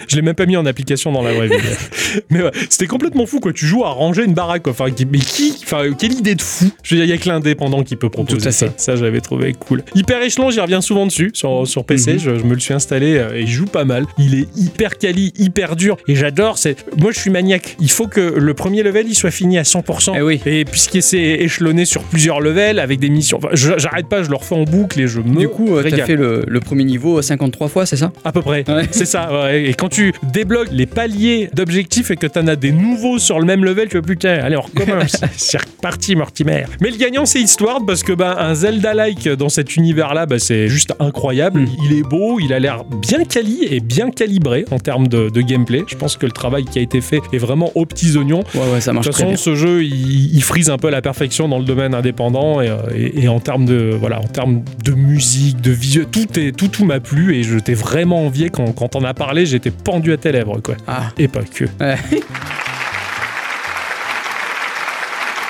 je 0.08 0.16
l'ai 0.16 0.22
même 0.22 0.34
pas 0.34 0.46
mis 0.46 0.56
en 0.56 0.66
application 0.66 1.10
dans 1.12 1.22
la 1.22 1.32
vraie 1.32 1.48
vie. 1.48 1.56
mais 2.30 2.42
ouais, 2.42 2.50
c'était 2.68 2.86
complètement 2.86 3.26
fou, 3.26 3.40
quoi. 3.40 3.52
Tu 3.52 3.66
joues 3.66 3.84
à 3.84 3.90
ranger 3.90 4.24
une 4.24 4.34
baraque, 4.34 4.62
quoi. 4.64 4.72
Enfin, 4.72 4.86
mais 5.10 5.18
qui 5.18 5.54
Enfin, 5.64 5.77
quelle 5.98 6.12
idée 6.12 6.34
de 6.34 6.42
fou 6.42 6.70
Je 6.82 6.94
veux 6.94 7.00
dire, 7.00 7.04
il 7.06 7.10
y 7.10 7.18
a 7.18 7.22
que 7.22 7.28
l'indépendant 7.28 7.82
qui 7.82 7.96
peut 7.96 8.10
proposer 8.10 8.38
Tout 8.38 8.48
à 8.48 8.52
ça. 8.52 8.66
fait. 8.68 8.80
Ça, 8.80 8.96
j'avais 8.96 9.20
trouvé 9.20 9.52
cool. 9.54 9.82
Hyper 9.94 10.22
échelon, 10.22 10.50
j'y 10.50 10.60
reviens 10.60 10.80
souvent 10.80 11.06
dessus. 11.06 11.30
Sur, 11.34 11.66
sur 11.66 11.84
PC, 11.84 12.14
Mhm. 12.14 12.18
je, 12.18 12.38
je 12.38 12.44
me 12.44 12.54
le 12.54 12.60
suis 12.60 12.74
installé 12.74 13.16
euh, 13.16 13.36
et 13.36 13.42
il 13.42 13.48
joue 13.48 13.66
pas 13.66 13.84
mal. 13.84 14.04
Il 14.18 14.34
est 14.34 14.48
hyper 14.56 14.98
quali, 14.98 15.32
hyper 15.38 15.76
dur. 15.76 15.96
Et 16.08 16.14
j'adore. 16.14 16.58
C'est 16.58 16.76
Moi, 16.96 17.12
je 17.12 17.18
suis 17.18 17.30
maniaque. 17.30 17.76
Il 17.80 17.90
faut 17.90 18.06
que 18.06 18.20
le 18.20 18.54
premier 18.54 18.82
level, 18.82 19.06
il 19.08 19.14
soit 19.14 19.30
fini 19.30 19.58
à 19.58 19.62
100%. 19.62 20.14
Eh 20.16 20.22
oui. 20.22 20.40
Et 20.46 20.64
puisqu'il 20.64 21.02
s'est 21.02 21.18
échelonné 21.18 21.84
sur 21.84 22.02
plusieurs 22.04 22.40
levels 22.40 22.78
avec 22.78 22.98
des 23.00 23.10
missions. 23.10 23.38
Enfin, 23.38 23.48
j'arrête 23.52 24.08
pas, 24.08 24.22
je 24.22 24.30
le 24.30 24.36
refais 24.36 24.54
en 24.54 24.64
boucle 24.64 25.00
et 25.00 25.06
je 25.08 25.20
me 25.20 25.38
Du 25.38 25.48
coup, 25.48 25.76
euh, 25.76 25.82
t'as 25.88 26.04
fait 26.06 26.16
le, 26.16 26.44
le 26.46 26.60
premier 26.60 26.84
niveau 26.84 27.20
53 27.22 27.68
fois, 27.68 27.86
c'est 27.86 27.96
ça? 27.96 28.12
À 28.24 28.32
peu. 28.32 28.40
Ouais. 28.40 28.64
C'est 28.90 29.04
ça, 29.06 29.30
ouais. 29.44 29.64
Et 29.64 29.74
quand 29.74 29.88
tu 29.88 30.12
débloques 30.32 30.68
les 30.72 30.86
paliers 30.86 31.50
d'objectifs 31.54 32.10
et 32.10 32.16
que 32.16 32.26
t'en 32.26 32.46
as 32.46 32.56
des 32.56 32.72
nouveaux 32.72 33.18
sur 33.18 33.38
le 33.38 33.44
même 33.46 33.64
level, 33.64 33.88
tu 33.88 33.96
vois, 33.98 34.06
putain, 34.06 34.38
allez, 34.42 34.56
on 34.56 34.60
recommence. 34.62 35.16
reparti, 35.76 36.16
Mortimer. 36.16 36.64
Mais 36.80 36.90
le 36.90 36.96
gagnant, 36.96 37.26
c'est 37.26 37.40
Eastward 37.40 37.86
parce 37.86 38.02
que, 38.02 38.12
bah, 38.12 38.36
un 38.38 38.54
Zelda-like 38.54 39.28
dans 39.30 39.48
cet 39.48 39.76
univers-là, 39.76 40.26
bah, 40.26 40.38
c'est 40.38 40.68
juste 40.68 40.92
incroyable. 41.00 41.60
Mm. 41.60 41.68
Il 41.84 41.98
est 41.98 42.02
beau, 42.02 42.38
il 42.40 42.52
a 42.52 42.58
l'air 42.58 42.84
bien 42.84 43.24
quali 43.24 43.64
et 43.70 43.80
bien 43.80 44.10
calibré 44.10 44.64
en 44.70 44.78
termes 44.78 45.08
de, 45.08 45.28
de 45.30 45.40
gameplay. 45.40 45.84
Je 45.86 45.96
pense 45.96 46.16
que 46.16 46.26
le 46.26 46.32
travail 46.32 46.64
qui 46.64 46.78
a 46.78 46.82
été 46.82 47.00
fait 47.00 47.20
est 47.32 47.38
vraiment 47.38 47.70
aux 47.74 47.86
petits 47.86 48.16
oignons. 48.16 48.42
Ouais, 48.54 48.60
ouais, 48.72 48.80
ça 48.80 48.90
De 48.90 48.94
marche 48.96 49.06
toute 49.06 49.14
très 49.14 49.24
façon, 49.24 49.34
bien. 49.34 49.36
ce 49.36 49.54
jeu, 49.54 49.84
il, 49.84 50.34
il 50.34 50.42
frise 50.42 50.70
un 50.70 50.78
peu 50.78 50.88
à 50.88 50.90
la 50.90 51.02
perfection 51.02 51.48
dans 51.48 51.58
le 51.58 51.64
domaine 51.64 51.94
indépendant 51.94 52.60
et, 52.60 52.68
euh, 52.68 52.76
et- 52.94 53.24
et 53.24 53.28
en 53.28 53.40
termes 53.40 53.64
de 53.64 53.96
voilà, 53.98 54.18
en 54.20 54.26
termes 54.28 54.62
de 54.84 54.92
musique, 54.92 55.60
de 55.60 55.70
visuel, 55.72 56.06
tout 56.10 56.38
est 56.38 56.52
tout 56.56 56.68
tout 56.68 56.84
m'a 56.84 57.00
plu 57.00 57.34
et 57.36 57.42
je 57.42 57.58
t'ai 57.58 57.74
vraiment 57.74 58.24
envié 58.26 58.50
quand 58.50 58.72
quand 58.72 58.96
on 58.96 59.04
a 59.04 59.14
parlé, 59.14 59.46
j'étais 59.46 59.70
pendu 59.70 60.12
à 60.12 60.16
tes 60.16 60.32
lèvres 60.32 60.60
quoi. 60.60 60.76
Ah. 60.86 61.10
Et 61.18 61.28
pas 61.28 61.42
que. 61.42 61.64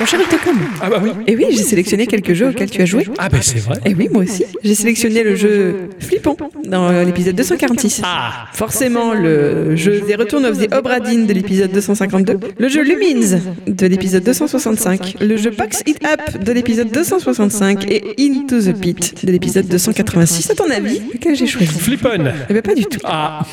Mon 0.00 0.06
cher 0.06 0.20
Octocom. 0.20 0.56
Ah 0.80 0.90
bah 0.90 1.00
oui. 1.02 1.10
Et 1.26 1.34
oui, 1.34 1.46
j'ai 1.50 1.64
sélectionné 1.64 2.06
quelques 2.06 2.32
jeux 2.32 2.50
auxquels 2.50 2.70
tu 2.70 2.80
as 2.80 2.84
joué. 2.84 3.04
Ah 3.18 3.28
bah 3.28 3.38
c'est 3.40 3.58
vrai. 3.58 3.78
Et 3.84 3.94
oui, 3.94 4.08
moi 4.12 4.22
aussi. 4.22 4.44
J'ai 4.62 4.76
sélectionné 4.76 5.24
le 5.24 5.34
jeu 5.34 5.88
Flippon 5.98 6.36
dans 6.64 6.90
l'épisode 7.04 7.34
246. 7.34 8.02
Ah. 8.04 8.46
Forcément, 8.52 9.12
le 9.12 9.74
jeu 9.74 10.00
The 10.00 10.16
Return 10.16 10.44
of 10.46 10.58
the 10.58 10.72
Obra 10.72 11.00
Dinn 11.00 11.26
de 11.26 11.32
l'épisode 11.32 11.72
252, 11.72 12.38
le 12.56 12.68
jeu 12.68 12.82
Lumines 12.82 13.40
de 13.66 13.86
l'épisode 13.86 14.22
265, 14.22 15.16
le 15.20 15.36
jeu 15.36 15.50
Box 15.50 15.82
It 15.86 15.98
Up 16.04 16.44
de 16.44 16.52
l'épisode 16.52 16.90
265 16.92 17.90
et 17.90 18.14
Into 18.20 18.60
the 18.60 18.78
Pit 18.78 19.24
de 19.24 19.32
l'épisode 19.32 19.66
286. 19.66 20.50
À 20.50 20.54
ton 20.54 20.70
avis, 20.70 21.00
lequel 21.12 21.34
j'ai 21.34 21.46
choisi? 21.48 21.66
Flippon. 21.66 22.24
Eh 22.48 22.52
bien, 22.52 22.62
pas 22.62 22.74
du 22.74 22.84
tout. 22.84 23.00
Ah. 23.02 23.44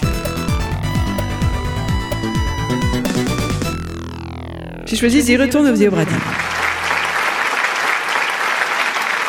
J'ai 4.86 4.96
choisi 4.96 5.24
The 5.24 5.38
Return 5.38 5.66
of 5.66 5.80
the 5.80 5.88
Obra. 5.88 6.55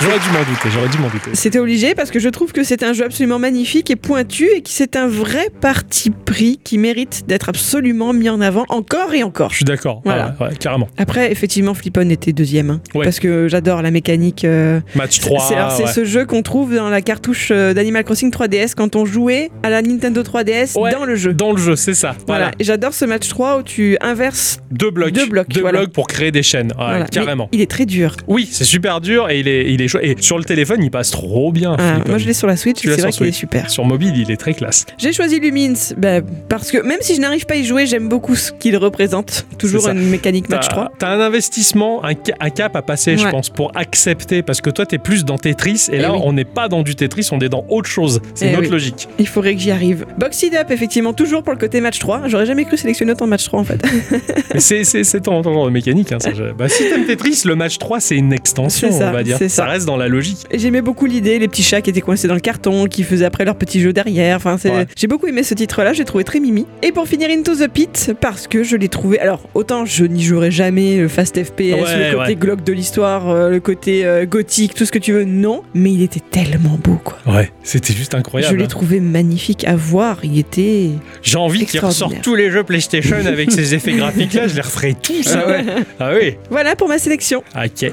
J'aurais 0.03 0.19
dû 0.19 0.29
m'en 0.31 0.41
douter, 0.45 0.69
j'aurais 0.71 0.89
dû 0.91 0.99
m'en 0.99 1.09
douter. 1.09 1.31
C'était 1.33 1.59
obligé 1.59 1.95
parce 1.95 2.11
que 2.11 2.19
je 2.19 2.29
trouve 2.29 2.53
que 2.53 2.63
c'est 2.65 2.83
un 2.83 2.93
jeu 2.93 3.05
absolument 3.07 3.39
magnifique 3.39 3.91
et 3.91 3.97
pointu 3.97 4.47
et 4.55 4.61
que 4.61 4.69
c'est 4.69 4.95
un 4.95 5.07
vrai 5.09 5.49
parti 5.63 6.11
pris 6.11 6.61
qui 6.63 6.77
mérite 6.77 7.23
d'être 7.27 7.49
absolument 7.49 8.13
mis 8.13 8.29
en 8.29 8.43
avant 8.43 8.67
encore 8.69 9.15
et 9.15 9.23
encore. 9.23 9.51
Je 9.51 9.57
suis 9.57 9.65
d'accord. 9.65 10.03
Voilà. 10.05 10.37
Ouais, 10.39 10.49
ouais, 10.49 10.57
carrément. 10.57 10.87
Après, 10.99 11.33
effectivement, 11.33 11.73
Flippon 11.73 12.11
était 12.11 12.33
deuxième. 12.35 12.69
hein, 12.71 12.81
Ouais. 12.95 13.05
Parce 13.05 13.19
que 13.21 13.49
j'adore 13.49 13.81
la 13.81 13.91
mécanique. 13.91 14.45
euh, 14.45 14.81
Match 14.95 15.19
3. 15.21 15.71
c'est 15.77 15.87
ce 15.87 16.05
jeu 16.05 16.27
qu'on 16.27 16.43
trouve 16.43 16.75
dans 16.75 16.91
la 16.91 17.01
cartouche 17.01 17.49
euh, 17.51 17.73
d'Animal 17.73 18.05
Crossing 18.05 18.31
3DS 18.31 18.75
quand 18.77 18.97
on 18.97 19.07
jouait 19.07 19.51
à 19.63 19.71
la 19.71 19.81
Nintendo 19.81 20.23
3DS 20.23 20.79
Ouais. 20.79 20.93
dans 20.93 21.07
le 21.07 21.17
jeu. 21.17 21.33
Dans 21.33 21.53
le 21.53 21.59
jeu, 21.59 21.75
c'est 21.75 21.95
ça. 21.95 22.15
Voilà. 22.27 22.51
J'adore 22.61 22.93
ce 22.93 23.07
match 23.07 23.29
3 23.29 23.59
où 23.61 23.63
tu 23.63 23.97
inverses. 24.03 24.59
Deux 24.71 24.91
blocs. 24.91 25.13
Deux 25.13 25.27
blocs, 25.27 25.49
Deux 25.49 25.63
voilà. 25.63 25.79
blocs 25.81 25.93
pour 25.93 26.07
créer 26.07 26.31
des 26.33 26.43
chaînes. 26.43 26.75
Carrément. 27.11 27.49
Mais 27.51 27.59
il 27.59 27.63
est 27.63 27.71
très 27.71 27.87
dur. 27.87 28.15
Oui, 28.29 28.47
c'est 28.53 28.65
super 28.65 29.01
dur 29.01 29.31
et 29.31 29.41
il 29.41 29.49
est, 29.49 29.73
il 29.73 29.81
est 29.81 29.86
chouette. 29.89 30.05
Et 30.05 30.17
sur 30.21 30.39
le 30.39 30.45
téléphone, 30.45 30.83
il 30.83 30.91
passe 30.91 31.11
trop 31.11 31.53
bien. 31.53 31.77
Ah, 31.79 31.99
moi, 32.07 32.19
je 32.19 32.27
l'ai 32.27 32.33
sur 32.33 32.47
la 32.47 32.57
Switch. 32.57 32.81
C'est 32.83 33.01
vrai 33.01 33.11
qu'il 33.13 33.27
est 33.27 33.33
super. 33.33 33.71
Sur 33.71 33.85
mobile, 33.85 34.15
il 34.17 34.31
est 34.31 34.37
très 34.37 34.55
classe. 34.55 34.87
J'ai 34.99 35.13
choisi 35.13 35.39
Lumines 35.41 35.77
ben, 35.97 36.23
parce 36.49 36.71
que 36.71 36.79
même 36.79 36.99
si 37.01 37.15
je 37.15 37.21
n'arrive 37.21 37.47
pas 37.47 37.55
à 37.55 37.57
y 37.59 37.65
jouer, 37.65 37.87
j'aime 37.87 38.09
beaucoup 38.09 38.35
ce 38.37 38.53
qu'il 38.53 38.77
représente. 38.77 39.47
Toujours 39.59 39.83
ça. 39.83 39.93
une 39.93 40.09
mécanique 40.09 40.49
match 40.49 40.67
T'as 40.69 40.75
3. 40.75 40.93
t'as 40.99 41.09
un 41.11 41.21
investissement, 41.21 42.05
un, 42.05 42.13
ca- 42.13 42.35
un 42.41 42.51
cap 42.51 42.75
à 42.77 42.83
passer, 42.83 43.17
je 43.17 43.29
pense, 43.29 43.51
pour 43.51 43.73
accepter. 43.75 44.43
Parce 44.43 44.61
que 44.61 44.71
toi, 44.71 44.87
t'es 44.87 44.99
plus 44.99 45.25
dans 45.25 45.39
Tetris. 45.39 45.87
Et 45.91 45.97
Eh 45.97 45.99
là, 45.99 46.13
oui. 46.13 46.21
on 46.25 46.33
n'est 46.33 46.45
pas 46.45 46.69
dans 46.69 46.83
du 46.83 46.95
Tetris, 46.95 47.29
on 47.33 47.39
est 47.41 47.49
dans 47.49 47.65
autre 47.69 47.89
chose. 47.89 48.21
C'est 48.35 48.47
Eh 48.49 48.51
notre 48.53 48.63
oui. 48.65 48.69
logique. 48.71 49.09
Il 49.19 49.27
faudrait 49.29 49.55
que 49.55 49.61
j'y 49.61 49.71
arrive. 49.71 50.07
Box 50.19 50.43
It 50.43 50.55
Up, 50.55 50.71
effectivement, 50.71 51.13
toujours 51.13 51.43
pour 51.43 51.53
le 51.53 51.59
côté 51.59 51.81
match 51.81 51.99
3. 51.99 52.23
J'aurais 52.29 52.47
jamais 52.47 52.65
cru 52.65 52.77
sélectionner 52.77 53.13
autant 53.13 53.25
de 53.27 53.31
match 53.31 53.45
3 53.45 53.61
en 53.61 53.65
fait. 53.65 53.81
C'est- 54.59 55.21
ton, 55.21 55.43
ton 55.43 55.53
genre 55.53 55.67
de 55.67 55.71
mécanique. 55.71 56.13
Hein, 56.13 56.19
ça, 56.21 56.31
bah, 56.59 56.69
si 56.69 56.89
t'aimes 56.89 57.07
Tetris, 57.07 57.43
le 57.45 57.55
match 57.57 57.79
3, 57.79 58.01
c'est 58.01 58.17
une 58.17 58.33
extension, 58.33 58.91
ça, 58.93 59.09
on 59.09 59.13
va 59.13 59.23
dire. 59.23 59.37
c'est 59.39 59.49
ça. 59.49 59.65
Reste 59.77 59.87
dans 59.87 59.97
la 59.97 60.09
logique. 60.09 60.47
J'aimais 60.53 60.81
beaucoup 60.83 61.07
l'idée, 61.07 61.39
les 61.39 61.49
petits 61.49 61.63
chats 61.63 61.81
qui 61.83 61.91
étaient 61.91 62.01
coincés 62.01 62.27
dans 62.29 62.35
le 62.35 62.41
carton, 62.41 62.87
qui 62.87 63.03
faisaient 63.03 63.25
après 63.25 63.45
leur 63.45 63.57
petit 63.57 63.81
jeu 63.81 63.93
derrière. 63.93 64.37
Enfin, 64.37 64.57
Ouais. 64.71 64.87
j'ai 64.97 65.07
beaucoup 65.07 65.27
aimé 65.27 65.43
ce 65.43 65.55
titre-là, 65.55 65.93
j'ai 65.93 66.05
trouvé 66.05 66.25
très 66.25 66.41
mimi. 66.41 66.67
Et 66.83 66.93
pour 66.93 67.07
finir, 67.07 67.29
Into 67.31 67.55
the 67.55 67.69
Pit, 67.69 68.13
parce 68.21 68.47
que 68.49 68.63
je 68.65 68.77
l'ai 68.77 68.89
trouvé. 68.89 69.19
Alors, 69.21 69.43
autant 69.55 69.85
je 69.85 70.05
n'y 70.05 70.23
jouerai 70.25 70.51
jamais 70.51 70.97
le 70.97 71.09
fast 71.09 71.43
FPS, 71.43 71.59
Ouais, 71.61 72.11
le 72.11 72.17
côté 72.17 72.29
ouais. 72.31 72.35
glauque 72.37 72.65
de 72.65 72.73
l'histoire, 72.73 73.29
euh, 73.29 73.51
le 73.51 73.61
côté 73.61 74.05
euh, 74.07 74.25
gothique, 74.27 74.75
tout 74.75 74.85
ce 74.87 74.93
que 74.93 74.99
tu 74.99 75.13
veux, 75.13 75.25
non. 75.25 75.63
Mais 75.75 75.93
il 75.93 76.03
était 76.03 76.21
tellement 76.21 76.79
beau, 76.83 76.99
quoi. 77.05 77.19
Ouais, 77.27 77.51
c'était 77.63 77.93
juste 77.93 78.13
je 78.13 78.17
incroyable. 78.19 78.57
l'ai 78.57 78.65
hein. 78.65 78.69
trouvé 78.69 79.01
magnifique 79.01 79.65
à 79.65 79.77
voir. 79.77 80.21
Il 80.25 80.39
était. 80.39 80.91
J'ai 81.23 81.39
envie 81.39 81.67
qu'il 81.67 81.81
ressorte 81.81 82.21
tous 82.23 82.35
les 82.35 82.51
jeux 82.51 82.63
PlayStation 82.65 83.17
avec 83.27 83.51
ces 83.53 83.75
effets 83.75 83.93
graphiques-là. 83.93 84.49
Je 84.49 84.55
les 84.55 84.61
referai 84.63 84.95
tous. 85.01 85.35
Ah 85.35 85.47
ouais. 85.47 85.65
Ah 86.01 86.11
oui. 86.19 86.37
Voilà 86.51 86.77
pour 86.77 86.89
ma 86.89 86.99
sélection. 86.99 87.43
Ok. 87.55 87.91
Mon 87.91 87.93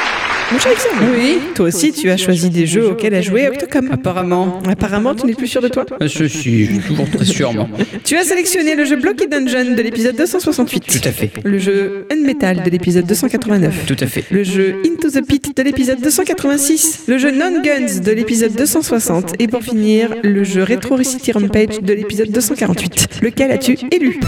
Alexandre, 0.00 0.39
oui. 0.52 1.38
Toi 1.54 1.66
aussi, 1.66 1.92
tu 1.92 2.10
as 2.10 2.16
choisi 2.16 2.50
des 2.50 2.66
jeux 2.66 2.88
auxquels 2.88 3.14
a 3.14 3.20
joué 3.20 3.48
Octocom. 3.48 3.88
Apparemment. 3.92 4.60
Apparemment, 4.68 5.14
tu 5.14 5.26
n'es 5.26 5.34
plus 5.34 5.46
sûr 5.46 5.62
de 5.62 5.68
toi. 5.68 5.84
Je 6.00 6.24
suis 6.24 6.66
je 6.66 6.72
suis 6.72 6.80
toujours 6.80 7.08
très 7.10 7.24
sûr, 7.24 7.52
moi. 7.52 7.68
Tu 8.04 8.16
as 8.16 8.24
sélectionné 8.24 8.74
le 8.74 8.84
jeu 8.84 8.96
Blocky 8.96 9.26
Dungeon 9.28 9.74
de 9.76 9.82
l'épisode 9.82 10.16
268. 10.16 10.86
Tout 10.86 11.08
à 11.08 11.12
fait. 11.12 11.30
Le 11.44 11.58
jeu 11.58 12.06
Unmetal 12.10 12.62
de 12.62 12.70
l'épisode 12.70 13.06
289. 13.06 13.86
Tout 13.86 13.96
à 14.00 14.06
fait. 14.06 14.24
Le 14.30 14.42
jeu 14.42 14.76
Into 14.86 15.10
the 15.10 15.26
Pit 15.26 15.56
de 15.56 15.62
l'épisode 15.62 16.00
286. 16.00 17.04
Le 17.06 17.18
jeu 17.18 17.30
Non 17.30 17.62
Guns 17.62 18.00
de 18.04 18.12
l'épisode 18.12 18.54
260. 18.54 19.34
Et 19.38 19.48
pour 19.48 19.62
finir, 19.62 20.14
le 20.22 20.44
jeu 20.44 20.64
Retro 20.64 21.02
City 21.02 21.32
Rampage 21.32 21.80
de 21.80 21.92
l'épisode 21.92 22.30
248. 22.30 23.20
Lequel 23.22 23.50
as-tu 23.52 23.78
élu? 23.90 24.20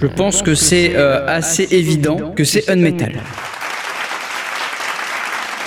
Je 0.00 0.06
pense 0.06 0.42
que 0.42 0.54
c'est 0.54 0.96
euh, 0.96 1.26
assez 1.26 1.68
évident 1.70 2.32
que 2.34 2.44
c'est 2.44 2.68
Unmetal. 2.70 3.12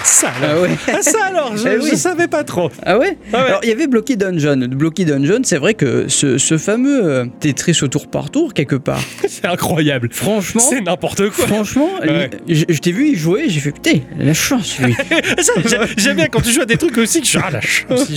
Ça 0.03 0.31
Ah 0.41 0.45
alors. 0.45 0.61
ouais. 0.63 0.69
Ah, 0.87 1.01
ça 1.01 1.17
alors, 1.25 1.55
je, 1.57 1.67
Eh 1.67 1.77
oui. 1.77 1.89
je 1.91 1.95
savais 1.95 2.27
pas 2.27 2.43
trop. 2.43 2.69
Ah 2.85 2.97
ouais, 2.97 3.17
Ah 3.31 3.37
ouais. 3.37 3.47
Alors 3.47 3.59
il 3.63 3.69
y 3.69 3.71
avait 3.71 3.87
Blocky 3.87 4.17
Dungeon. 4.17 4.67
Blocky 4.69 5.05
Dungeon, 5.05 5.41
c'est 5.43 5.57
vrai 5.57 5.73
que 5.73 6.07
ce, 6.07 6.37
ce 6.37 6.57
fameux 6.57 7.03
euh, 7.05 7.25
Tetris 7.39 7.79
au 7.81 7.87
tour 7.87 8.07
par 8.07 8.29
tour 8.29 8.53
quelque 8.53 8.75
part. 8.75 9.01
C'est 9.27 9.45
incroyable. 9.45 10.09
Franchement, 10.11 10.61
C'est 10.61 10.81
n'importe 10.81 11.29
quoi. 11.29 11.47
franchement, 11.47 11.89
Ouais. 12.01 12.29
je, 12.47 12.65
je 12.69 12.79
t'ai 12.79 12.91
vu 12.91 13.09
y 13.09 13.15
jouer, 13.15 13.45
j'ai 13.47 13.59
fait 13.59 13.71
putain, 13.71 13.99
la 14.19 14.33
chance 14.33 14.77
lui. 14.79 14.95
J'aime 15.97 16.15
bien 16.15 16.27
quand 16.27 16.41
tu 16.41 16.51
joues 16.51 16.61
à 16.61 16.65
des 16.65 16.77
trucs 16.77 16.97
aussi 16.97 17.19
que 17.19 17.25
je 17.25 17.31
suis 17.31 17.39
ah 17.43 17.49
la 17.51 17.61
chance. 17.61 18.07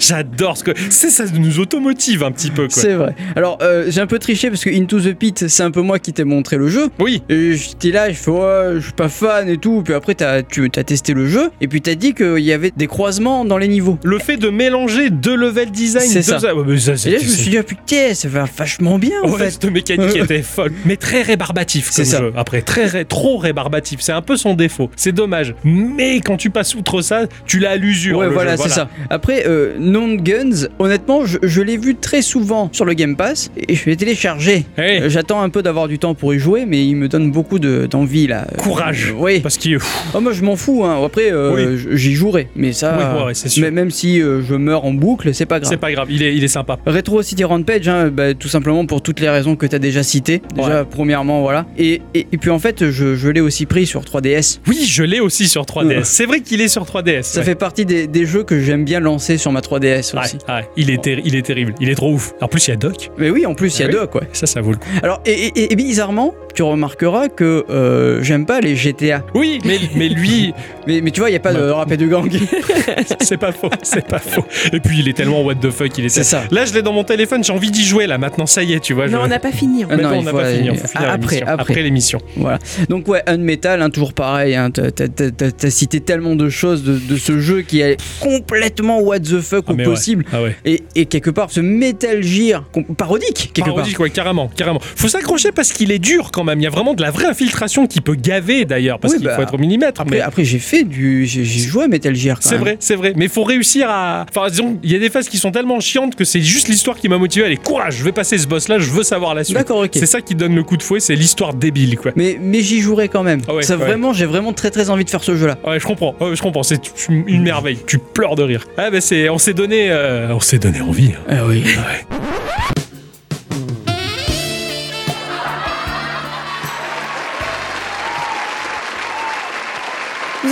J'adore 0.00 0.56
ce 0.56 0.64
que 0.64 0.72
c'est 0.90 1.10
ça 1.10 1.24
nous 1.34 1.58
automotive 1.60 2.22
un 2.24 2.30
petit 2.32 2.50
peu 2.50 2.68
quoi. 2.68 2.82
c'est 2.82 2.94
vrai. 2.94 3.14
Alors 3.36 3.58
euh, 3.62 3.86
j'ai 3.88 4.00
un 4.00 4.06
peu 4.06 4.18
triché 4.18 4.48
parce 4.50 4.64
que 4.64 4.70
Into 4.70 5.00
the 5.00 5.14
Pit, 5.14 5.48
c'est 5.48 5.62
un 5.62 5.70
peu 5.70 5.80
moi 5.82 5.98
qui 5.98 6.12
t'ai 6.12 6.24
montré 6.24 6.56
le 6.56 6.68
jeu. 6.68 6.88
Oui. 6.98 7.22
J'étais 7.28 7.90
là, 7.90 8.10
je 8.10 8.14
fais 8.16 8.30
ouais, 8.30 8.72
je 8.76 8.80
suis 8.80 8.92
pas 8.92 9.08
fan 9.08 9.48
et 9.48 9.56
tout. 9.58 9.82
Puis 9.84 9.94
après, 9.94 10.14
t'as, 10.14 10.42
tu 10.42 10.70
as 10.76 10.84
testé 10.84 11.14
le 11.14 11.26
jeu. 11.26 11.31
Et 11.60 11.68
puis 11.68 11.80
t'as 11.80 11.94
dit 11.94 12.14
qu'il 12.14 12.38
y 12.40 12.52
avait 12.52 12.72
des 12.76 12.86
croisements 12.86 13.44
dans 13.44 13.58
les 13.58 13.68
niveaux. 13.68 13.98
Le 14.04 14.18
fait 14.18 14.36
de 14.36 14.48
mélanger 14.48 15.10
deux 15.10 15.34
level 15.36 15.70
design, 15.70 16.06
C'est 16.08 16.18
deux- 16.26 16.38
ça. 16.38 16.52
Mais 16.54 16.72
Et 16.72 17.10
là, 17.14 17.18
je 17.20 17.24
me 17.24 17.30
suis 17.30 17.50
dit, 17.50 17.58
ah 17.58 17.62
putain, 17.62 18.14
ça 18.14 18.28
va 18.28 18.44
vachement 18.56 18.98
bien 18.98 19.16
en 19.22 19.30
Ouais, 19.30 19.38
fait. 19.38 19.50
cette 19.52 19.64
mécanique 19.70 20.16
était 20.16 20.42
folle, 20.42 20.72
mais 20.84 20.96
très 20.96 21.22
rébarbatif 21.22 21.86
comme 21.86 22.04
C'est 22.04 22.10
ça. 22.10 22.18
jeu. 22.18 22.32
Après, 22.36 22.62
très 22.62 22.86
ré- 22.86 23.04
trop 23.04 23.36
rébarbatif. 23.38 24.00
C'est 24.00 24.12
un 24.12 24.22
peu 24.22 24.36
son 24.36 24.54
défaut. 24.54 24.90
C'est 24.96 25.12
dommage. 25.12 25.54
Mais 25.64 26.20
quand 26.20 26.36
tu 26.36 26.50
passes 26.50 26.74
outre 26.74 27.00
ça, 27.02 27.26
tu 27.46 27.58
l'as 27.58 27.70
à 27.72 27.76
l'usure. 27.76 28.18
Ouais, 28.18 28.28
voilà, 28.28 28.56
c'est 28.56 28.68
ça. 28.68 28.88
Après, 29.10 29.44
euh, 29.46 29.76
Non 29.78 30.14
Guns, 30.14 30.68
honnêtement, 30.78 31.24
je, 31.24 31.38
je 31.42 31.62
l'ai 31.62 31.76
vu 31.76 31.94
très 31.94 32.22
souvent 32.22 32.68
sur 32.72 32.84
le 32.84 32.94
Game 32.94 33.16
Pass 33.16 33.50
et 33.56 33.74
je 33.74 33.86
l'ai 33.86 33.96
téléchargé. 33.96 34.64
Hey, 34.76 35.02
Euh, 35.02 35.08
J'attends 35.08 35.42
un 35.42 35.48
peu 35.50 35.62
d'avoir 35.62 35.88
du 35.88 35.98
temps 35.98 36.14
pour 36.14 36.32
y 36.34 36.38
jouer, 36.38 36.64
mais 36.66 36.84
il 36.86 36.96
me 36.96 37.08
donne 37.08 37.30
beaucoup 37.30 37.58
de- 37.58 37.86
d'envie 37.90 38.26
là. 38.26 38.46
Euh, 38.52 38.56
Courage. 38.56 39.12
oui. 39.16 39.40
Parce 39.40 39.56
qu'il 39.58 39.78
Oh, 40.14 40.20
moi, 40.20 40.32
je 40.32 40.42
m'en 40.42 40.56
fous. 40.56 40.84
Hein. 40.84 41.02
Après, 41.04 41.21
euh, 41.30 41.76
Oui. 41.76 41.86
j'y 41.96 42.14
jouerai, 42.14 42.48
mais 42.56 42.72
ça. 42.72 42.96
Oui, 42.98 43.20
ouais, 43.20 43.26
ouais, 43.26 43.32
mais 43.60 43.70
même 43.70 43.90
si 43.90 44.20
euh, 44.20 44.42
je 44.42 44.54
meurs 44.54 44.84
en 44.84 44.92
boucle, 44.92 45.34
c'est 45.34 45.46
pas 45.46 45.60
grave. 45.60 45.70
c'est 45.70 45.76
pas 45.78 45.92
grave. 45.92 46.08
Il 46.10 46.22
est, 46.22 46.34
il 46.36 46.42
est 46.44 46.48
sympa. 46.48 46.78
Retro 46.86 47.22
City 47.22 47.44
Rampage, 47.44 47.88
hein, 47.88 48.08
bah, 48.08 48.34
tout 48.34 48.48
simplement 48.48 48.84
pour 48.86 49.02
toutes 49.02 49.20
les 49.20 49.28
raisons 49.28 49.56
que 49.56 49.66
tu 49.66 49.74
as 49.76 49.78
déjà 49.78 50.02
citées. 50.02 50.42
Déjà, 50.54 50.84
premièrement, 50.84 51.42
voilà. 51.42 51.66
Et, 51.78 52.02
et, 52.14 52.26
et 52.32 52.36
puis 52.38 52.50
en 52.50 52.58
fait, 52.58 52.90
je, 52.90 53.14
je 53.14 53.28
l'ai 53.28 53.40
aussi 53.40 53.66
pris 53.66 53.86
sur 53.86 54.02
3DS. 54.02 54.58
Oui, 54.68 54.84
je 54.84 55.02
l'ai 55.02 55.20
aussi 55.20 55.48
sur 55.48 55.62
3DS. 55.64 55.86
Ouais. 55.86 56.00
C'est 56.04 56.26
vrai 56.26 56.40
qu'il 56.40 56.60
est 56.60 56.68
sur 56.68 56.84
3DS. 56.84 57.22
Ça 57.22 57.40
ouais. 57.40 57.44
fait 57.46 57.54
partie 57.54 57.84
des, 57.84 58.06
des 58.06 58.26
jeux 58.26 58.42
que 58.44 58.60
j'aime 58.60 58.84
bien 58.84 59.00
lancer 59.00 59.36
sur 59.38 59.52
ma 59.52 59.60
3DS 59.60 60.14
Ouais, 60.14 60.20
aussi. 60.22 60.36
ouais, 60.48 60.68
il, 60.76 60.90
est 60.90 61.06
il 61.24 61.34
est 61.36 61.42
terrible. 61.42 61.74
Il 61.80 61.88
est 61.90 61.94
trop 61.94 62.12
ouf. 62.12 62.32
En 62.40 62.48
plus, 62.48 62.66
il 62.66 62.70
y 62.70 62.74
a 62.74 62.76
Doc. 62.76 63.10
Mais 63.18 63.30
oui, 63.30 63.46
en 63.46 63.54
plus, 63.54 63.78
il 63.78 63.80
y 63.80 63.84
a 63.84 63.86
Ah 63.86 63.90
oui. 63.92 64.00
deux, 64.00 64.06
quoi. 64.06 64.22
Ça, 64.32 64.46
ça 64.46 64.60
vaut 64.60 64.72
le 64.72 64.76
coup. 64.78 64.88
Alors, 65.02 65.20
et, 65.26 65.32
et- 65.32 65.72
et 65.72 65.76
bizarrement, 65.76 66.34
tu 66.54 66.62
remarqueras 66.62 67.28
que 67.28 67.64
euh, 67.70 68.22
j'aime 68.22 68.46
pas 68.46 68.60
les 68.60 68.76
GTA. 68.76 69.24
Oui, 69.34 69.58
mais, 69.64 69.78
mais 69.96 70.08
lui, 70.08 70.52
Mais, 70.88 71.00
mais 71.00 71.11
tu 71.12 71.20
vois, 71.20 71.30
il 71.30 71.32
y 71.32 71.36
a 71.36 71.40
pas 71.40 71.52
de 71.52 71.60
rap 71.62 71.90
et 71.92 71.96
de 71.96 72.06
gang. 72.06 72.30
c'est 73.20 73.36
pas 73.36 73.52
faux, 73.52 73.70
c'est 73.82 74.06
pas 74.06 74.18
faux. 74.18 74.44
Et 74.72 74.80
puis 74.80 74.98
il 75.00 75.08
est 75.08 75.12
tellement 75.12 75.42
what 75.42 75.54
the 75.56 75.70
fuck, 75.70 75.96
il 75.98 76.06
est. 76.06 76.08
C'est 76.08 76.24
ça. 76.24 76.44
Là, 76.50 76.64
je 76.64 76.74
l'ai 76.74 76.82
dans 76.82 76.92
mon 76.92 77.04
téléphone, 77.04 77.42
j'ai 77.44 77.52
envie 77.52 77.70
d'y 77.70 77.84
jouer 77.84 78.06
là. 78.06 78.18
Maintenant, 78.18 78.46
ça 78.46 78.62
y 78.62 78.72
est, 78.72 78.80
tu 78.80 78.94
vois. 78.94 79.06
je- 79.06 79.12
Non, 79.12 79.20
on 79.22 79.26
n'a 79.28 79.38
pas 79.38 79.52
fini. 79.52 79.84
Ah 79.88 79.96
non, 79.96 80.10
on 80.14 80.22
n'a 80.22 80.32
pas 80.32 80.44
aller- 80.46 80.56
fini, 80.58 80.70
on 80.70 80.74
faut 80.74 80.88
finir 80.88 81.08
après, 81.10 81.36
l'émission. 81.36 81.46
après. 81.46 81.62
après 81.62 81.82
l'émission. 81.82 82.18
Voilà. 82.36 82.58
Donc 82.88 83.08
ouais, 83.08 83.22
Unmetal, 83.26 83.82
hein, 83.82 83.90
toujours 83.90 84.12
pareil. 84.12 84.54
Hein, 84.54 84.70
t'as, 84.70 85.70
cité 85.70 86.00
tellement 86.00 86.34
de 86.36 86.48
choses 86.48 86.82
de, 86.82 86.98
de 86.98 87.16
ce 87.16 87.38
jeu 87.38 87.62
qui 87.62 87.80
est 87.80 87.96
complètement 88.20 89.00
what 89.00 89.20
the 89.20 89.40
fuck 89.40 89.64
Ah, 89.68 89.72
au 89.72 89.76
ouais. 89.76 89.84
possible. 89.84 90.24
Ah 90.32 90.42
ouais. 90.42 90.56
Et, 90.64 90.82
et 90.94 91.06
quelque 91.06 91.30
part, 91.30 91.50
ce 91.50 91.60
Metal 91.60 92.22
Gear 92.22 92.64
parodique 92.96 93.50
quelque 93.54 93.66
Parodique, 93.66 93.98
ouais, 94.00 94.10
carrément, 94.10 94.48
carrément. 94.56 94.80
Faut 94.96 95.08
s'accrocher 95.08 95.52
parce 95.52 95.72
qu'il 95.72 95.90
est 95.92 95.98
dur 95.98 96.30
quand 96.32 96.44
même. 96.44 96.60
Il 96.60 96.64
y 96.64 96.66
a 96.66 96.70
vraiment 96.70 96.94
de 96.94 97.02
la 97.02 97.10
vraie 97.10 97.26
infiltration 97.26 97.86
qui 97.86 98.00
peut 98.00 98.14
gaver 98.14 98.64
d'ailleurs, 98.64 98.98
parce 98.98 99.14
Oui, 99.14 99.18
qu'il 99.20 99.26
bah, 99.28 99.36
faut 99.36 99.42
être 99.42 99.54
au 99.54 99.58
millimètre. 99.58 99.94
part. 99.94 100.06
Après, 100.06 100.16
mais- 100.16 100.22
après 100.22 100.44
j'ai 100.44 100.58
fait 100.58 100.84
du, 100.84 101.01
j'ai, 101.24 101.44
j'ai 101.44 101.68
joué 101.68 101.84
à 101.84 101.88
Metal 101.88 102.14
Gear. 102.14 102.38
C'est 102.40 102.56
vrai, 102.56 102.76
c'est 102.80 102.96
vrai. 102.96 103.12
Mais 103.16 103.28
faut 103.28 103.44
réussir 103.44 103.88
à. 103.88 104.26
Enfin, 104.28 104.48
disons, 104.48 104.78
il 104.82 104.90
y 104.90 104.94
a 104.94 104.98
des 104.98 105.10
phases 105.10 105.28
qui 105.28 105.38
sont 105.38 105.50
tellement 105.50 105.80
chiantes 105.80 106.14
que 106.14 106.24
c'est 106.24 106.40
juste 106.40 106.68
l'histoire 106.68 106.96
qui 106.96 107.08
m'a 107.08 107.18
motivé. 107.18 107.44
Allez, 107.44 107.56
courage, 107.56 107.96
je 107.96 108.04
vais 108.04 108.12
passer 108.12 108.38
ce 108.38 108.46
boss-là, 108.46 108.78
je 108.78 108.90
veux 108.90 109.02
savoir 109.02 109.34
la 109.34 109.44
suite. 109.44 109.56
D'accord, 109.56 109.78
ok. 109.78 109.90
C'est 109.94 110.06
ça 110.06 110.20
qui 110.20 110.34
donne 110.34 110.54
le 110.54 110.62
coup 110.62 110.76
de 110.76 110.82
fouet, 110.82 111.00
c'est 111.00 111.14
l'histoire 111.14 111.54
débile, 111.54 111.96
quoi. 111.96 112.12
Mais, 112.16 112.38
mais 112.40 112.60
j'y 112.60 112.80
jouerai 112.80 113.08
quand 113.08 113.22
même. 113.22 113.40
Ah 113.48 113.54
ouais, 113.54 113.62
ça 113.62 113.76
ouais. 113.76 113.84
vraiment, 113.84 114.12
j'ai 114.12 114.26
vraiment 114.26 114.52
très 114.52 114.70
très 114.70 114.90
envie 114.90 115.04
de 115.04 115.10
faire 115.10 115.24
ce 115.24 115.36
jeu-là. 115.36 115.58
Ouais, 115.66 115.80
je 115.80 115.86
comprends, 115.86 116.14
ouais, 116.20 116.34
je 116.34 116.42
comprends. 116.42 116.62
C'est 116.62 116.80
une 117.08 117.42
merveille. 117.42 117.78
Tu 117.86 117.98
pleures 117.98 118.36
de 118.36 118.42
rire. 118.42 118.66
Ah, 118.76 118.90
ben 118.90 119.00
c'est, 119.00 119.28
on 119.28 119.38
s'est 119.38 119.54
donné, 119.54 119.90
euh, 119.90 120.34
on 120.34 120.40
s'est 120.40 120.58
donné 120.58 120.80
envie. 120.80 121.12
Ah 121.28 121.46
oui. 121.46 121.62
Ouais. 121.64 122.31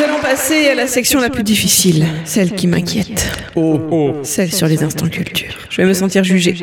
Nous 0.00 0.06
allons 0.06 0.22
passer 0.22 0.66
à 0.68 0.74
la 0.74 0.86
section 0.86 1.20
la 1.20 1.28
plus 1.28 1.42
difficile, 1.42 2.06
celle 2.24 2.52
qui 2.54 2.66
m'inquiète, 2.66 3.26
Oh. 3.54 3.78
Oh. 3.90 4.12
celle 4.22 4.50
sur 4.50 4.66
les 4.66 4.82
instants 4.82 5.08
culture. 5.10 5.52
Je 5.68 5.82
vais 5.82 5.86
me 5.86 5.92
sentir 5.92 6.24
jugé. 6.24 6.54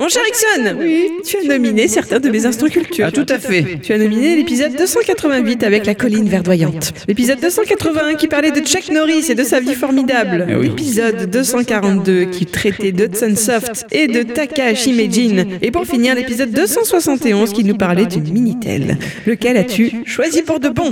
Mon 0.00 0.08
cher 0.08 0.22
Ixon, 0.28 0.76
oui, 0.80 1.06
tu 1.24 1.36
as 1.36 1.44
nominé 1.44 1.86
certains 1.86 2.18
de 2.18 2.28
mes 2.28 2.44
instants 2.44 2.66
culture. 2.66 3.04
Ah 3.06 3.12
tout 3.12 3.26
à 3.28 3.38
fait. 3.38 3.78
Tu 3.84 3.92
as 3.92 3.98
nominé 3.98 4.34
l'épisode 4.34 4.74
288 4.76 5.62
avec 5.62 5.86
la 5.86 5.94
colline 5.94 6.28
verdoyante. 6.28 6.92
L'épisode 7.06 7.38
281 7.40 8.14
qui 8.16 8.26
parlait 8.26 8.50
de 8.50 8.58
Chuck 8.66 8.90
Norris 8.90 9.26
et 9.30 9.36
de 9.36 9.44
sa 9.44 9.60
vie 9.60 9.76
formidable. 9.76 10.48
Oui. 10.58 10.66
L'épisode 10.70 11.30
242 11.30 12.24
qui 12.24 12.46
traitait 12.46 12.90
d'Hudson 12.90 13.36
Soft 13.36 13.86
et 13.92 14.08
de 14.08 14.24
Takahashi 14.24 14.92
Meijin. 14.92 15.44
Et 15.62 15.70
pour 15.70 15.86
finir, 15.86 16.16
l'épisode 16.16 16.50
271 16.50 17.52
qui 17.52 17.62
nous 17.62 17.76
parlait 17.76 18.06
du 18.06 18.20
Minitel. 18.20 18.98
Lequel 19.24 19.56
as-tu 19.56 19.92
choisi 20.04 20.42
pour 20.42 20.58
de 20.58 20.68
bon? 20.70 20.90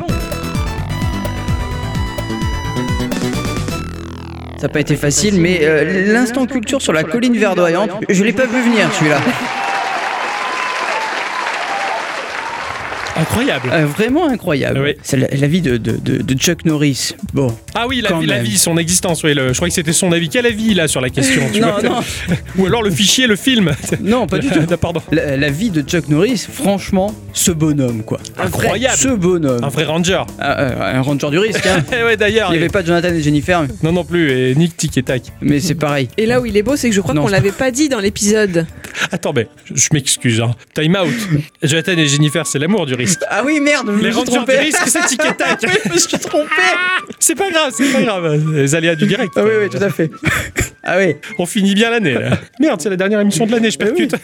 Ça 4.61 4.66
n'a 4.66 4.74
pas 4.74 4.80
été 4.80 4.94
facile, 4.94 5.40
mais 5.40 5.61
euh, 5.62 6.12
l'instant 6.12 6.44
culture 6.44 6.82
sur 6.82 6.92
la 6.92 7.02
colline 7.02 7.34
verdoyante, 7.34 7.92
je 8.11 8.22
l'ai 8.22 8.34
pas 8.34 8.44
vu 8.44 8.61
venir 8.61 8.92
celui-là. 8.92 9.16
Incroyable. 13.20 13.68
Euh, 13.72 13.86
vraiment 13.86 14.28
incroyable. 14.28 14.78
Ah 14.80 14.84
oui. 14.84 14.94
C'est 15.02 15.16
la, 15.16 15.28
la 15.28 15.46
vie 15.46 15.60
de, 15.60 15.76
de- 15.76 15.96
de- 15.96 16.22
de 16.22 16.34
Chuck 16.38 16.64
Norris. 16.64 17.14
Bon. 17.34 17.54
Ah 17.74 17.86
oui, 17.86 18.00
la, 18.00 18.18
vie- 18.18 18.26
la 18.26 18.36
même. 18.36 18.44
vie, 18.44 18.56
son 18.58 18.76
existence. 18.76 19.22
Oui, 19.22 19.34
le- 19.34 19.48
je 19.52 19.56
crois 19.56 19.68
que 19.68 19.74
c'était 19.74 19.92
son 19.92 20.10
avis. 20.12 20.28
Quel 20.28 20.46
avis 20.46 20.74
là 20.74 20.88
sur 20.88 21.00
la 21.00 21.10
question 21.10 21.42
tu 21.52 21.60
Non, 21.60 21.72
vois 21.72 21.82
non. 21.82 22.00
Ou 22.58 22.66
alors 22.66 22.82
le 22.82 22.90
fichier, 22.90 23.26
le 23.26 23.36
film. 23.36 23.72
Non, 24.00 24.26
pas 24.26 24.38
du 24.38 24.48
tout. 24.48 24.58
Ah, 24.70 24.76
Pardon. 24.76 25.02
La, 25.10 25.36
la 25.36 25.50
vie 25.50 25.70
de 25.70 25.82
Chuck 25.82 26.08
Norris, 26.08 26.46
franchement, 26.50 27.12
ce 27.32 27.50
bonhomme, 27.50 28.02
quoi. 28.04 28.18
Incroyable. 28.38 28.96
Ce 28.96 29.08
bonhomme. 29.08 29.64
Un 29.64 29.68
vrai 29.68 29.84
ranger. 29.84 30.22
Ah, 30.38 30.60
euh, 30.60 30.98
un 30.98 31.02
ranger 31.02 31.28
du 31.30 31.38
risque, 31.38 31.66
hein. 31.66 31.82
Eh 31.92 32.04
ouais, 32.04 32.16
d'ailleurs. 32.16 32.48
Il 32.50 32.52
n'y 32.52 32.58
et- 32.58 32.60
avait 32.62 32.68
pas 32.72 32.84
Jonathan 32.84 33.08
et 33.08 33.20
Jennifer, 33.20 33.64
Non, 33.82 33.92
non 33.92 34.04
plus. 34.04 34.30
Et 34.30 34.54
Nick, 34.54 34.76
Tic 34.76 34.96
et 34.98 35.02
Tac. 35.02 35.22
mais 35.42 35.60
c'est 35.60 35.74
pareil. 35.74 36.08
Et 36.16 36.26
là 36.26 36.40
où 36.40 36.46
il 36.46 36.56
est 36.56 36.62
beau, 36.62 36.76
c'est 36.76 36.88
que 36.88 36.94
je 36.94 37.00
crois 37.00 37.14
qu'on 37.14 37.28
l'avait 37.28 37.52
pas 37.52 37.70
dit 37.70 37.88
dans 37.88 38.00
l'épisode. 38.00 38.66
Attends, 39.12 39.32
mais 39.34 39.48
je 39.74 39.88
m'excuse. 39.92 40.40
Hein. 40.40 40.52
Time 40.74 40.96
out. 40.96 41.12
Jonathan 41.62 41.92
et 41.92 42.06
Jennifer, 42.06 42.46
c'est 42.46 42.58
l'amour 42.58 42.86
du 42.86 42.94
risque. 42.94 43.20
Ah 43.28 43.42
oui, 43.44 43.61
merde, 43.61 43.90
Les 44.00 44.11
rangers 44.11 44.44
du 44.46 44.56
risque, 44.58 44.82
c'est 44.86 45.04
Tic 45.06 45.20
et 45.24 45.34
Tac. 45.38 45.61
je 45.62 45.92
me 45.92 45.98
suis 45.98 46.18
trompé. 46.18 46.48
C'est 47.18 47.34
pas 47.34 47.50
grave, 47.50 47.72
c'est 47.76 47.92
pas 47.92 48.02
grave. 48.02 48.52
Les 48.54 48.74
aléas 48.74 48.94
du 48.94 49.06
direct. 49.06 49.32
Ah 49.36 49.42
oui, 49.44 49.50
oui, 49.62 49.68
tout 49.68 49.82
à 49.82 49.90
fait. 49.90 50.11
Ah 50.82 50.96
oui. 50.98 51.16
On 51.38 51.46
finit 51.46 51.74
bien 51.74 51.90
l'année. 51.90 52.14
là. 52.14 52.38
Merde, 52.61 52.80
c'est 52.80 52.90
la 52.90 52.96
dernière 52.96 53.20
émission 53.20 53.46
de 53.46 53.52
l'année, 53.52 53.70
je 53.70 53.78
percute. 53.78 54.14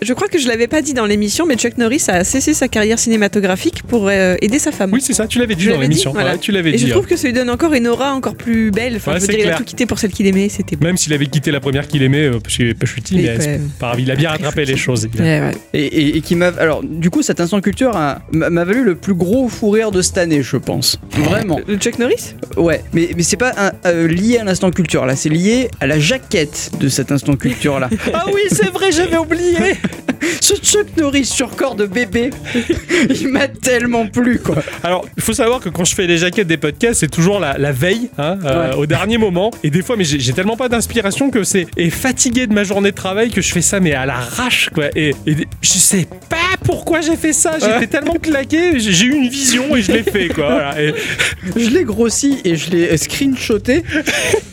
Je 0.00 0.12
crois 0.14 0.28
que 0.28 0.38
je 0.38 0.46
l'avais 0.46 0.68
pas 0.68 0.80
dit 0.80 0.94
dans 0.94 1.06
l'émission, 1.06 1.44
mais 1.44 1.56
Chuck 1.56 1.76
Norris 1.76 2.04
a 2.08 2.22
cessé 2.22 2.54
sa 2.54 2.68
carrière 2.68 2.98
cinématographique 2.98 3.82
pour 3.82 4.06
euh, 4.08 4.36
aider 4.40 4.58
sa 4.60 4.70
femme. 4.70 4.90
Oui, 4.92 5.00
c'est 5.02 5.12
ça, 5.12 5.26
tu 5.26 5.38
l'avais 5.40 5.56
dit 5.56 5.64
Je 5.64 5.70
dans 5.72 5.80
l'émission. 5.80 6.12
voilà. 6.12 6.32
Ouais, 6.32 6.38
tu 6.38 6.52
l'avais 6.52 6.70
Et 6.70 6.76
dit. 6.76 6.86
je 6.86 6.90
trouve 6.90 7.04
hein. 7.04 7.08
que 7.10 7.16
ça 7.16 7.26
lui 7.26 7.34
donne 7.34 7.50
encore 7.50 7.74
une 7.74 7.88
aura 7.88 8.12
encore 8.14 8.36
plus 8.36 8.70
belle. 8.70 8.94
Enfin, 8.96 9.12
Ouais, 9.12 9.16
je 9.16 9.22
veux 9.22 9.26
c'est 9.32 9.36
dire, 9.38 9.46
il 9.46 9.50
a 9.52 9.56
tout 9.56 9.64
quitté 9.64 9.86
pour 9.86 9.98
celle 9.98 10.12
qu'il 10.12 10.26
aimait, 10.26 10.48
c'était 10.48 10.76
beau. 10.76 10.86
Même 10.86 10.96
s'il 10.96 11.12
avait 11.14 11.26
quitté 11.26 11.50
la 11.50 11.58
première 11.60 11.88
qu'il 11.88 12.02
aimait, 12.04 12.26
euh, 12.28 12.38
parce 12.40 12.56
qu'il 12.56 12.68
est 12.68 12.74
pas 12.74 12.86
chutis, 12.86 13.16
Il 13.16 13.22
mais 13.22 13.60
pas- 13.80 13.94
il 13.98 14.10
a 14.10 14.14
bien 14.14 14.30
rattrapé 14.30 14.64
les 14.64 14.76
choses. 14.76 15.08
Ouais. 15.18 15.50
Et, 15.74 15.82
et- 15.84 16.16
et 16.16 16.20
qui 16.20 16.36
m'a. 16.36 16.46
Alors, 16.58 16.82
du 16.84 17.10
coup, 17.10 17.22
cet 17.22 17.40
instant 17.40 17.60
culture 17.60 17.96
a- 17.96 18.20
m'a 18.32 18.50
m'a 18.50 18.64
valu 18.64 18.84
le 18.84 18.94
plus 18.94 19.14
gros 19.14 19.48
fou 19.48 19.70
rire 19.70 19.90
de 19.90 20.00
cette 20.00 20.18
année, 20.18 20.42
je 20.42 20.56
pense. 20.56 20.98
Vraiment. 21.12 21.60
Le 21.66 21.76
Chuck 21.76 21.98
Norris? 21.98 22.34
Ouais, 22.56 22.82
mais, 22.92 23.10
mais 23.16 23.22
c'est 23.24 23.36
pas 23.36 23.52
un- 23.56 23.72
euh, 23.86 24.06
lié 24.06 24.38
à 24.38 24.44
l'instant 24.44 24.70
culture 24.70 25.04
là, 25.06 25.16
c'est 25.16 25.28
lié 25.28 25.68
à 25.80 25.86
la 25.88 25.98
jaquette 25.98 26.70
de 26.78 26.88
cet 26.88 27.10
instant 27.12 27.34
culture 27.36 27.80
là. 27.80 27.90
Ah 28.14 28.24
oui, 28.32 28.42
c'est 28.50 28.70
vrai, 28.70 28.92
j'avais 28.92 29.16
oublié. 29.16 29.56
Ce 30.40 30.54
Chuck 30.54 30.86
Norris 30.96 31.24
sur 31.26 31.56
corps 31.56 31.74
de 31.74 31.86
bébé, 31.86 32.30
il 33.20 33.28
m'a 33.28 33.48
tellement 33.48 34.06
plu 34.06 34.38
quoi. 34.38 34.56
Alors, 34.82 35.06
il 35.16 35.22
faut 35.22 35.32
savoir 35.32 35.60
que 35.60 35.68
quand 35.68 35.84
je 35.84 35.94
fais 35.94 36.06
les 36.06 36.18
jaquettes 36.18 36.46
des 36.46 36.56
podcasts, 36.56 37.00
c'est 37.00 37.10
toujours 37.10 37.38
la, 37.40 37.58
la 37.58 37.72
veille, 37.72 38.08
hein, 38.18 38.38
euh, 38.44 38.70
Ouais. 38.70 38.76
au 38.76 38.86
dernier 38.86 39.18
moment. 39.18 39.50
Et 39.62 39.70
des 39.70 39.82
fois, 39.82 39.96
mais 39.96 40.04
j'ai 40.04 40.32
tellement 40.32 40.56
pas 40.56 40.68
d'inspiration 40.68 41.30
que 41.30 41.44
c'est. 41.44 41.66
Et 41.76 41.90
fatigué 41.90 42.46
de 42.46 42.52
ma 42.54 42.64
journée 42.64 42.90
de 42.90 42.96
travail 42.96 43.30
que 43.30 43.40
je 43.42 43.52
fais 43.52 43.60
ça, 43.62 43.80
mais 43.80 43.92
à 43.94 44.06
l'arrache, 44.06 44.70
quoi. 44.74 44.86
Et, 44.96 45.10
et 45.26 45.36
je 45.60 45.68
sais 45.68 46.06
pas 46.28 46.36
pourquoi 46.64 47.00
j'ai 47.00 47.16
fait 47.16 47.32
ça. 47.32 47.54
J'étais 47.58 47.72
Ouais. 47.78 47.86
tellement 47.86 48.14
claqué, 48.14 48.78
j'ai 48.80 49.06
eu 49.06 49.12
une 49.14 49.28
vision 49.28 49.76
et 49.76 49.82
je 49.82 49.92
l'ai 49.92 50.02
fait, 50.02 50.28
quoi. 50.28 50.50
Voilà. 50.50 50.82
Et- 50.82 50.94
Je 51.56 51.70
l'ai 51.70 51.84
grossi 51.84 52.38
et 52.44 52.56
je 52.56 52.70
l'ai 52.70 52.96
screenshoté. 52.96 53.82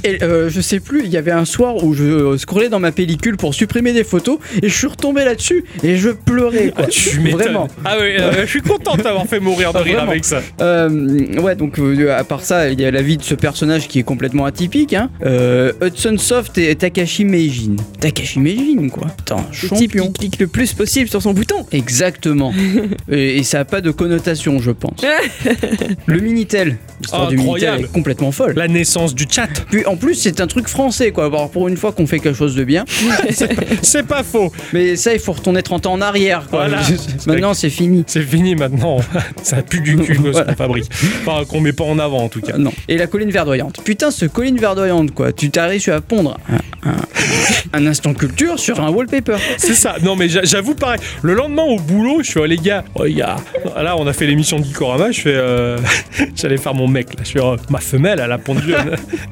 Et 0.03 0.23
euh, 0.23 0.49
je 0.49 0.61
sais 0.61 0.79
plus, 0.79 1.01
il 1.03 1.09
y 1.11 1.17
avait 1.17 1.31
un 1.31 1.45
soir 1.45 1.83
où 1.83 1.93
je 1.93 2.03
euh, 2.03 2.37
scrollais 2.37 2.69
dans 2.69 2.79
ma 2.79 2.91
pellicule 2.91 3.37
pour 3.37 3.53
supprimer 3.53 3.91
des 3.91 4.03
photos 4.03 4.37
et 4.61 4.69
je 4.69 4.73
suis 4.73 4.87
retombé 4.87 5.23
là-dessus 5.25 5.65
et 5.83 5.97
je 5.97 6.09
pleurais 6.09 6.69
quoi. 6.69 6.85
Ah, 6.85 6.87
tu. 6.89 7.19
Vraiment. 7.31 7.67
Ah 7.83 7.97
oui, 7.99 8.15
euh, 8.19 8.31
je 8.43 8.45
suis 8.49 8.61
content 8.61 8.95
d'avoir 8.95 9.25
fait 9.27 9.39
mourir 9.39 9.73
de 9.73 9.77
Ah, 9.79 9.81
rire 9.81 9.95
vraiment. 9.95 10.11
avec 10.11 10.23
ça. 10.25 10.41
Euh, 10.61 11.39
ouais, 11.41 11.55
donc 11.55 11.77
euh, 11.79 12.17
à 12.17 12.23
part 12.23 12.41
ça, 12.43 12.69
il 12.69 12.79
y 12.79 12.85
a 12.85 12.91
la 12.91 13.01
vie 13.01 13.17
de 13.17 13.23
ce 13.23 13.35
personnage 13.35 13.87
qui 13.87 13.99
est 13.99 14.03
complètement 14.03 14.45
atypique. 14.45 14.93
Hein. 14.93 15.09
Euh, 15.25 15.73
Hudson 15.81 16.15
Soft 16.17 16.57
et 16.57 16.75
Takashi 16.75 17.25
Meijin. 17.25 17.75
Takashi 17.99 18.39
Meijin, 18.39 18.89
quoi. 18.89 19.07
Attends, 19.19 19.45
Le 19.51 19.69
type 19.69 19.91
champion. 19.91 20.07
qui 20.11 20.19
clique 20.29 20.39
le 20.39 20.47
plus 20.47 20.73
possible 20.73 21.09
sur 21.09 21.21
son 21.21 21.33
bouton. 21.33 21.65
Exactement. 21.71 22.53
et, 23.11 23.37
et 23.37 23.43
ça 23.43 23.59
a 23.61 23.65
pas 23.65 23.81
de 23.81 23.91
connotation, 23.91 24.59
je 24.59 24.71
pense. 24.71 25.01
Le 26.05 26.19
Minitel. 26.19 26.77
L'histoire 27.01 27.27
du 27.27 27.35
Minitel 27.37 27.55
Incroyable. 27.55 27.83
est 27.85 27.91
complètement 27.93 28.31
folle. 28.31 28.53
La 28.55 28.67
naissance 28.67 29.13
du 29.15 29.25
chat. 29.29 29.49
Puis 29.69 29.85
en 29.85 29.95
plus, 29.97 30.15
c'est 30.15 30.39
un 30.39 30.47
truc 30.47 30.67
français, 30.67 31.11
quoi. 31.11 31.25
Alors 31.25 31.49
pour 31.49 31.67
une 31.67 31.77
fois 31.77 31.91
qu'on 31.91 32.07
fait 32.07 32.19
quelque 32.19 32.37
chose 32.37 32.55
de 32.55 32.63
bien. 32.63 32.85
C'est 33.81 34.05
pas 34.07 34.23
faux. 34.23 34.51
Mais 34.73 34.95
ça, 34.95 35.14
il 35.15 35.19
faut 35.21 35.31
retourner 35.33 35.61
30 35.63 35.85
ans 35.87 35.93
en 35.93 36.01
arrière, 36.01 36.47
quoi. 36.49 36.67
Voilà. 36.67 36.81
Maintenant, 37.27 37.53
c'est 37.53 37.69
fini. 37.69 38.03
C'est 38.07 38.21
fini 38.21 38.55
maintenant. 38.55 38.97
Ça 39.43 39.61
pue 39.61 39.81
du 39.81 39.97
cul 39.97 40.15
ce 40.33 40.41
qu'on 40.43 40.55
fabrique. 40.55 40.89
Enfin, 41.25 41.43
qu'on 41.45 41.59
met 41.61 41.73
pas 41.73 41.83
en 41.85 41.99
avant 41.99 42.19
en 42.23 42.29
tout 42.29 42.41
cas. 42.41 42.57
Non. 42.57 42.71
Et 42.87 42.97
la 42.97 43.07
colline 43.07 43.31
verdoyante. 43.31 43.79
Putain, 43.83 44.11
ce 44.11 44.25
colline 44.25 44.57
verdoyante, 44.57 45.11
quoi. 45.11 45.31
Tu 45.33 45.49
réussi 45.55 45.91
à 45.91 46.01
pondre 46.01 46.37
un, 46.49 46.89
un- 46.89 46.95
un 47.73 47.87
instant 47.87 48.13
culture 48.13 48.59
sur 48.59 48.79
un 48.81 48.89
wallpaper. 48.89 49.35
C'est 49.57 49.73
ça. 49.73 49.95
Non, 50.03 50.15
mais 50.15 50.29
j'a- 50.29 50.43
j'avoue, 50.43 50.75
pareil. 50.75 50.99
Le 51.21 51.33
lendemain 51.33 51.63
au 51.63 51.77
boulot, 51.79 52.19
je 52.23 52.29
suis, 52.31 52.39
oh 52.39 52.45
les 52.45 52.57
gars, 52.57 52.83
oh, 52.95 53.03
gars. 53.07 53.37
Là, 53.81 53.95
on 53.97 54.05
a 54.07 54.13
fait 54.13 54.27
l'émission 54.27 54.59
de 54.59 54.63
Gikorama. 54.65 55.11
Je 55.11 55.21
fais, 55.21 55.33
euh, 55.35 55.77
j'allais 56.35 56.57
faire 56.57 56.73
mon 56.73 56.87
mec. 56.87 57.13
Là. 57.15 57.21
Je 57.23 57.31
fais, 57.31 57.39
oh, 57.41 57.55
ma 57.69 57.79
femelle, 57.79 58.21
elle 58.23 58.31
a 58.31 58.37
pondu 58.37 58.73
un 58.75 58.85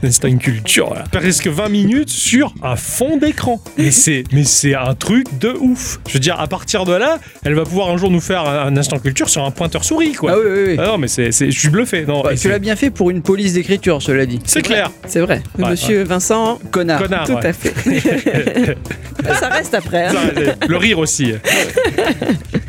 instant 0.05 0.35
culture. 0.37 0.93
Là. 0.93 1.03
Presque 1.11 1.47
20 1.47 1.69
minutes 1.69 2.09
sur 2.09 2.53
un 2.63 2.75
fond 2.75 3.17
d'écran. 3.17 3.61
Mais 3.77 3.91
c'est, 3.91 4.23
mais 4.31 4.43
c'est 4.43 4.75
un 4.75 4.93
truc 4.95 5.25
de 5.39 5.49
ouf. 5.59 5.72
Je 6.07 6.13
veux 6.13 6.19
dire, 6.19 6.39
à 6.39 6.47
partir 6.47 6.85
de 6.85 6.93
là, 6.93 7.19
elle 7.43 7.53
va 7.55 7.63
pouvoir 7.63 7.89
un 7.89 7.97
jour 7.97 8.09
nous 8.11 8.21
faire 8.21 8.47
un, 8.47 8.75
instant 8.77 8.99
culture 8.99 9.29
sur 9.29 9.43
un 9.43 9.51
pointeur 9.51 9.83
souris, 9.83 10.13
quoi. 10.13 10.31
Ah 10.33 10.37
oui, 10.39 10.45
oui, 10.51 10.63
oui. 10.67 10.75
Ah 10.79 10.87
non, 10.87 10.97
mais 10.97 11.07
c'est, 11.07 11.31
c'est- 11.31 11.51
je 11.51 11.59
suis 11.59 11.69
bluffé. 11.69 12.05
Non, 12.05 12.27
et 12.29 12.35
tu 12.35 12.49
l'as 12.49 12.59
bien 12.59 12.75
fait 12.75 12.89
pour 12.89 13.09
une 13.09 13.21
police 13.21 13.53
d'écriture, 13.53 14.01
cela 14.01 14.25
dit. 14.25 14.39
c'est 14.45 14.61
clair. 14.61 14.91
C'est 15.07 15.19
vrai. 15.19 15.41
Ouais, 15.57 15.69
Monsieur 15.71 16.03
Vincent, 16.03 16.59
Connard. 16.71 17.01
Connard. 17.01 17.25
tout 17.25 17.33
ouais. 17.33 17.45
à 17.45 17.53
fait. 17.53 18.75
ça 19.39 19.49
reste 19.49 19.73
après. 19.73 20.07
hein. 20.07 20.11
Ça, 20.13 20.19
c'est- 20.35 20.67
Le 20.67 20.77
rire 20.77 20.99
aussi. 20.99 21.33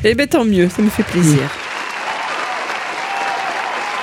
Eh 0.04 0.14
ben 0.14 0.26
tant 0.26 0.44
mieux, 0.44 0.68
ça 0.68 0.82
me 0.82 0.90
fait 0.90 1.02
plaisir. 1.02 1.40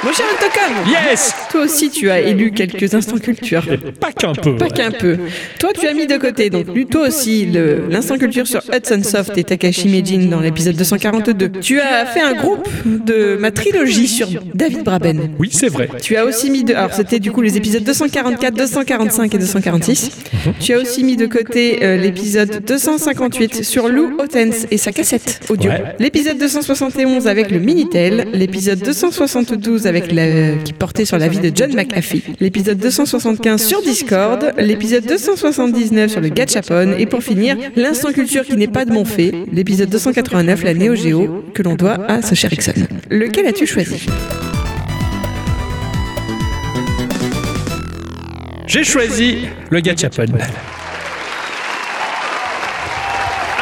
Mon 0.04 0.12
cher 0.14 0.26
Antocom 0.34 0.92
Yes 0.92 1.36
Toi 1.52 1.64
aussi, 1.64 1.90
tu 1.90 2.10
as 2.10 2.22
élu 2.22 2.52
quelques 2.52 2.94
instants 2.94 3.18
culture. 3.18 3.66
Pas 4.00 4.14
qu'un 4.14 4.34
peu. 4.34 4.56
Pas 4.56 4.70
qu'un 4.70 4.92
peu. 4.92 5.18
Toi, 5.60 5.72
tu 5.78 5.86
as 5.86 5.94
mis 5.94 6.08
de 6.08 6.16
côté, 6.16 6.50
donc 6.50 6.74
lui, 6.74 6.86
toi 6.86 7.08
aussi, 7.08 7.46
l'instant 7.90 8.18
culture 8.18 8.48
sur 8.48 8.62
Hudson 8.74 9.04
Soft 9.04 9.38
et 9.38 9.44
Takashi 9.44 9.90
Meijin 9.90 10.30
dans 10.30 10.40
l'épisode 10.40 10.76
242. 10.76 11.50
Tu 11.62 11.82
as 11.82 12.06
fait 12.06 12.22
un 12.22 12.34
groupe 12.34 12.70
de 12.86 13.36
ma 13.38 13.52
trilogie 13.52 14.08
sur 14.08 14.30
David 14.54 14.84
Braben. 14.84 15.32
Oui, 15.40 15.50
c'est 15.52 15.68
vrai. 15.68 15.90
Tu 16.02 16.16
as 16.16 16.26
aussi 16.26 16.50
mis 16.50 16.64
de. 16.64 16.74
Alors, 16.74 16.94
c'était 16.94 17.20
du 17.20 17.32
coup 17.32 17.42
les 17.42 17.58
épisodes 17.58 17.84
244, 17.84 18.56
245 18.56 19.36
et 19.36 19.38
246. 19.38 20.12
Tu 20.60 20.74
as 20.74 20.80
aussi 20.80 21.04
mis 21.04 21.18
de 21.18 21.26
côté 21.26 21.80
euh, 21.84 21.98
l'épisode 21.98 22.64
258 22.66 23.64
sur 23.66 23.90
Lou 23.90 24.18
Ottens 24.20 24.68
et 24.72 24.78
sa 24.78 24.92
cassette 24.94 25.42
audio. 25.50 25.70
Ouais. 25.70 25.84
L'épisode 26.00 26.38
271 26.38 27.28
avec 27.28 27.52
le 27.52 27.60
Minitel. 27.60 28.28
L'épisode 28.34 28.80
272 28.80 29.86
avec 29.86 30.12
la... 30.14 30.56
qui 30.64 30.72
portait 30.72 31.06
sur 31.06 31.18
la 31.18 31.28
vie 31.28 31.41
de 31.42 31.52
John 31.54 31.74
McAfee. 31.76 32.24
L'épisode 32.40 32.78
275 32.78 33.62
sur 33.62 33.82
Discord. 33.82 34.54
L'épisode 34.58 35.06
279 35.06 36.12
sur 36.12 36.22
le 36.22 36.30
Gachapon. 36.30 36.96
Et 36.98 37.06
pour 37.06 37.24
finir, 37.24 37.58
l'instant 37.76 38.12
culture 38.12 38.44
qui 38.46 38.56
n'est 38.56 38.68
pas 38.68 38.86
de 38.86 38.94
mon 38.94 39.06
fait. 39.06 39.34
L'épisode 39.52 39.90
289, 39.90 40.64
la 40.64 40.74
Neo 40.74 40.96
Geo, 40.96 41.44
que 41.54 41.64
l'on 41.64 41.76
doit 41.76 41.98
à 42.08 42.22
ce 42.22 42.36
cher 42.36 42.54
Ixon. 42.54 42.74
Lequel 43.10 43.48
as-tu 43.48 43.66
choisi? 43.66 44.06
J'ai 48.68 48.84
choisi 48.84 49.40
le 49.70 49.80
Gachapon. 49.82 50.26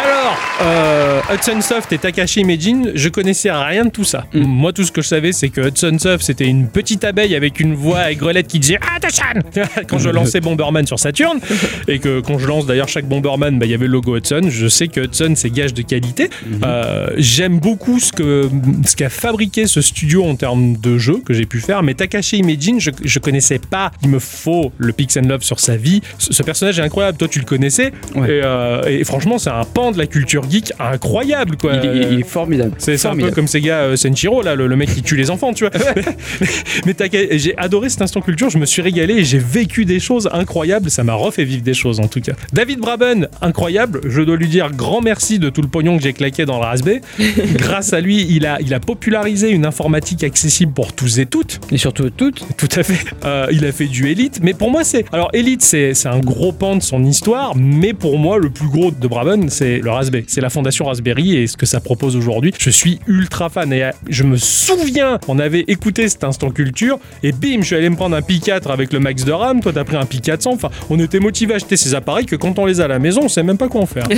Alors, 0.04 0.38
euh, 0.62 1.22
Hudson 1.34 1.62
Soft 1.62 1.92
et 1.94 1.98
Takashi 1.98 2.44
Meijin, 2.44 2.92
je 2.96 3.10
connaissais 3.10 3.52
rien 3.52 3.86
de 3.86 3.90
tout 3.90 4.04
ça. 4.04 4.26
Moi, 4.34 4.74
tout 4.74 4.84
ce 4.84 4.92
que 4.92 5.02
je 5.02 5.08
savais, 5.08 5.32
c'est 5.32 5.50
que 5.50 5.68
Hudson 5.68 5.98
Soft, 6.00 6.24
c'était 6.24 6.46
une 6.46 6.68
petite 6.68 7.04
abeille 7.04 7.36
avec 7.36 7.60
une 7.60 7.76
voix 7.76 8.12
aigrelette 8.12 8.48
qui 8.48 8.60
disait 8.60 8.80
Tachan 9.02 9.40
Quand 9.88 10.00
je 10.00 10.10
lançais 10.10 10.42
Bomberman 10.42 10.86
sur 10.86 11.00
Saturn, 11.00 11.40
et 11.88 12.00
que 12.00 12.20
quand 12.20 12.40
je 12.40 12.48
lance 12.48 12.66
d'ailleurs 12.66 12.88
chaque 12.88 13.06
Bomberman, 13.06 13.58
bah, 13.60 13.66
il 13.66 13.72
y 13.72 13.74
avait 13.74 13.86
le 13.86 13.94
logo 13.94 14.18
Hudson. 14.18 14.42
Je 14.50 14.68
sais 14.68 14.88
que 14.88 15.02
Hudson, 15.02 15.34
c'est 15.36 15.50
gage 15.50 15.74
de 15.74 15.82
qualité. 15.82 16.30
Euh, 16.64 17.10
J'aime 17.18 17.60
beaucoup 17.60 18.00
ce 18.00 18.96
qu'a 18.96 19.10
fabriqué 19.10 19.68
ce 19.68 19.82
studio 19.82 20.26
en 20.26 20.36
termes 20.36 20.78
de 20.78 20.98
jeu 20.98 21.22
que 21.26 21.34
j'ai 21.34 21.46
pu 21.46 21.60
faire, 21.60 21.84
mais 21.84 21.94
Takashi 21.94 22.44
Meijin, 22.44 22.80
je, 22.80 22.92
je 23.04 23.20
connaissais 23.20 23.60
pas. 23.60 23.92
Il 24.04 24.10
me 24.10 24.20
faut 24.20 24.72
le 24.78 24.94
Pix 24.94 25.18
and 25.18 25.28
Love 25.28 25.42
sur 25.44 25.60
sa 25.60 25.78
vie. 25.78 26.02
Ce, 26.18 26.34
ce 26.34 26.44
personnage 26.44 26.80
est 26.80 26.84
incroyable. 26.84 27.18
Toi, 27.18 27.28
tu 27.28 27.40
le 27.40 27.46
connaissais. 27.46 27.92
Ouais. 28.16 28.28
Et, 28.30 28.42
euh, 28.44 28.84
et 28.86 29.04
franchement, 29.04 29.38
c'est 29.38 29.50
un 29.50 29.64
pan 29.64 29.92
de 29.92 29.98
la 29.98 30.08
culture 30.08 30.46
geek 30.50 30.74
incroyable, 30.80 31.58
quoi. 31.58 31.74
Il, 31.76 31.86
est- 31.90 32.14
il 32.14 32.20
est 32.20 32.24
formidable. 32.24 32.74
C'est 32.78 33.04
un 33.06 33.16
peu 33.16 33.32
comme 33.32 33.48
ces 33.48 33.62
gars 33.62 33.80
euh, 33.82 33.96
Senshiro, 33.96 34.42
là, 34.42 34.56
le, 34.56 34.68
le 34.68 34.76
mec 34.76 34.94
qui 34.94 35.02
tue 35.02 35.16
les 35.16 35.30
enfants, 35.30 35.54
tu 35.54 35.66
vois. 35.66 35.74
mais 36.86 36.96
mais 37.00 37.38
j'ai 37.38 37.58
adoré 37.58 37.90
cet 37.90 38.02
instant 38.02 38.22
culture, 38.22 38.50
je 38.50 38.58
me 38.58 38.66
suis 38.66 38.82
régalé 38.82 39.16
et 39.16 39.24
j'ai 39.24 39.38
vécu 39.40 39.86
des 39.86 40.00
choses 40.00 40.30
incroyables. 40.32 40.90
Ça 40.90 41.04
m'a 41.04 41.14
refait 41.14 41.44
vivre 41.44 41.64
des 41.64 41.74
choses, 41.74 42.00
en 42.00 42.08
tout 42.08 42.22
cas. 42.22 42.34
David 42.54 42.80
Braben, 42.80 43.28
incroyable. 43.42 44.02
Je 44.08 44.22
dois 44.22 44.36
lui 44.38 44.48
dire 44.48 44.72
grand 44.72 45.02
merci 45.02 45.40
de 45.40 45.50
tout 45.50 45.62
le 45.62 45.68
pognon 45.68 45.98
que 45.98 46.04
j'ai 46.04 46.14
claqué 46.14 46.46
dans 46.46 46.58
le 46.60 46.66
Raspberry. 46.66 47.02
Grâce 47.56 47.94
à 47.94 48.02
lui, 48.02 48.26
il 48.30 48.46
a, 48.46 48.60
il 48.62 48.74
a 48.74 48.80
popularisé 48.80 49.50
une 49.52 49.66
informatique 49.66 50.24
accessible 50.24 50.74
pour 50.74 50.94
tous 50.94 51.20
et 51.20 51.26
toutes. 51.26 51.60
Et 51.72 51.78
surtout 51.78 52.10
toutes. 52.10 52.44
Tout 52.58 52.70
à 52.76 52.84
fait. 52.84 53.06
Euh, 53.26 53.48
il 53.52 53.66
a 53.66 53.72
fait 53.72 53.86
du 53.88 54.08
Elite, 54.10 54.40
mais 54.42 54.54
pour 54.54 54.72
moi, 54.72 54.84
c'est. 54.84 55.06
Alors, 55.12 55.30
Elite, 55.34 55.62
c'est 55.62 55.94
c'est 55.94 56.10
un 56.10 56.20
gros 56.20 56.52
pan 56.52 56.76
de 56.76 56.82
son 56.82 57.04
histoire, 57.04 57.56
mais 57.56 57.94
pour 57.94 58.18
moi, 58.18 58.38
le 58.38 58.50
plus 58.50 58.68
gros 58.68 58.92
de 58.92 59.08
Braben, 59.08 59.50
c'est 59.50 59.80
le 59.80 59.90
Raspberry. 59.90 60.26
C'est 60.40 60.44
la 60.44 60.50
fondation 60.50 60.86
Raspberry 60.86 61.36
et 61.36 61.48
ce 61.48 61.58
que 61.58 61.66
ça 61.66 61.82
propose 61.82 62.16
aujourd'hui. 62.16 62.54
Je 62.58 62.70
suis 62.70 63.02
ultra 63.08 63.50
fan 63.50 63.74
et 63.74 63.84
euh, 63.84 63.92
je 64.08 64.24
me 64.24 64.38
souviens, 64.38 65.20
on 65.28 65.38
avait 65.38 65.66
écouté 65.68 66.08
cet 66.08 66.24
instant 66.24 66.50
culture 66.50 66.98
et 67.24 67.34
bim, 67.34 67.58
je 67.60 67.66
suis 67.66 67.76
allé 67.76 67.90
me 67.90 67.98
prendre 67.98 68.16
un 68.16 68.22
Pi 68.22 68.40
4 68.40 68.72
avec 68.72 68.94
le 68.94 69.02
max 69.02 69.26
de 69.26 69.34
RAM. 69.34 69.60
Toi, 69.60 69.74
t'as 69.74 69.84
pris 69.84 69.98
un 69.98 70.06
Pi 70.06 70.22
400. 70.22 70.54
Enfin, 70.54 70.70
on 70.90 70.98
était 70.98 71.20
motivé 71.20 71.52
à 71.52 71.56
acheter 71.58 71.76
ces 71.76 71.94
appareils 71.94 72.26
que 72.26 72.38
quand 72.38 72.58
on 72.58 72.66
les 72.66 72.80
a 72.80 72.86
à 72.86 72.88
la 72.88 73.00
maison, 73.00 73.24
on 73.26 73.28
sait 73.28 73.44
même 73.44 73.58
pas 73.58 73.68
quoi 73.68 73.82
en 73.82 73.86
faire. 73.86 74.08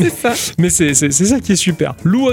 C'est 0.00 0.10
ça. 0.10 0.34
Mais 0.56 0.70
c'est 0.70 0.94
ça 0.94 1.40
qui 1.40 1.50
est 1.50 1.56
super. 1.56 1.96
Lou 2.04 2.28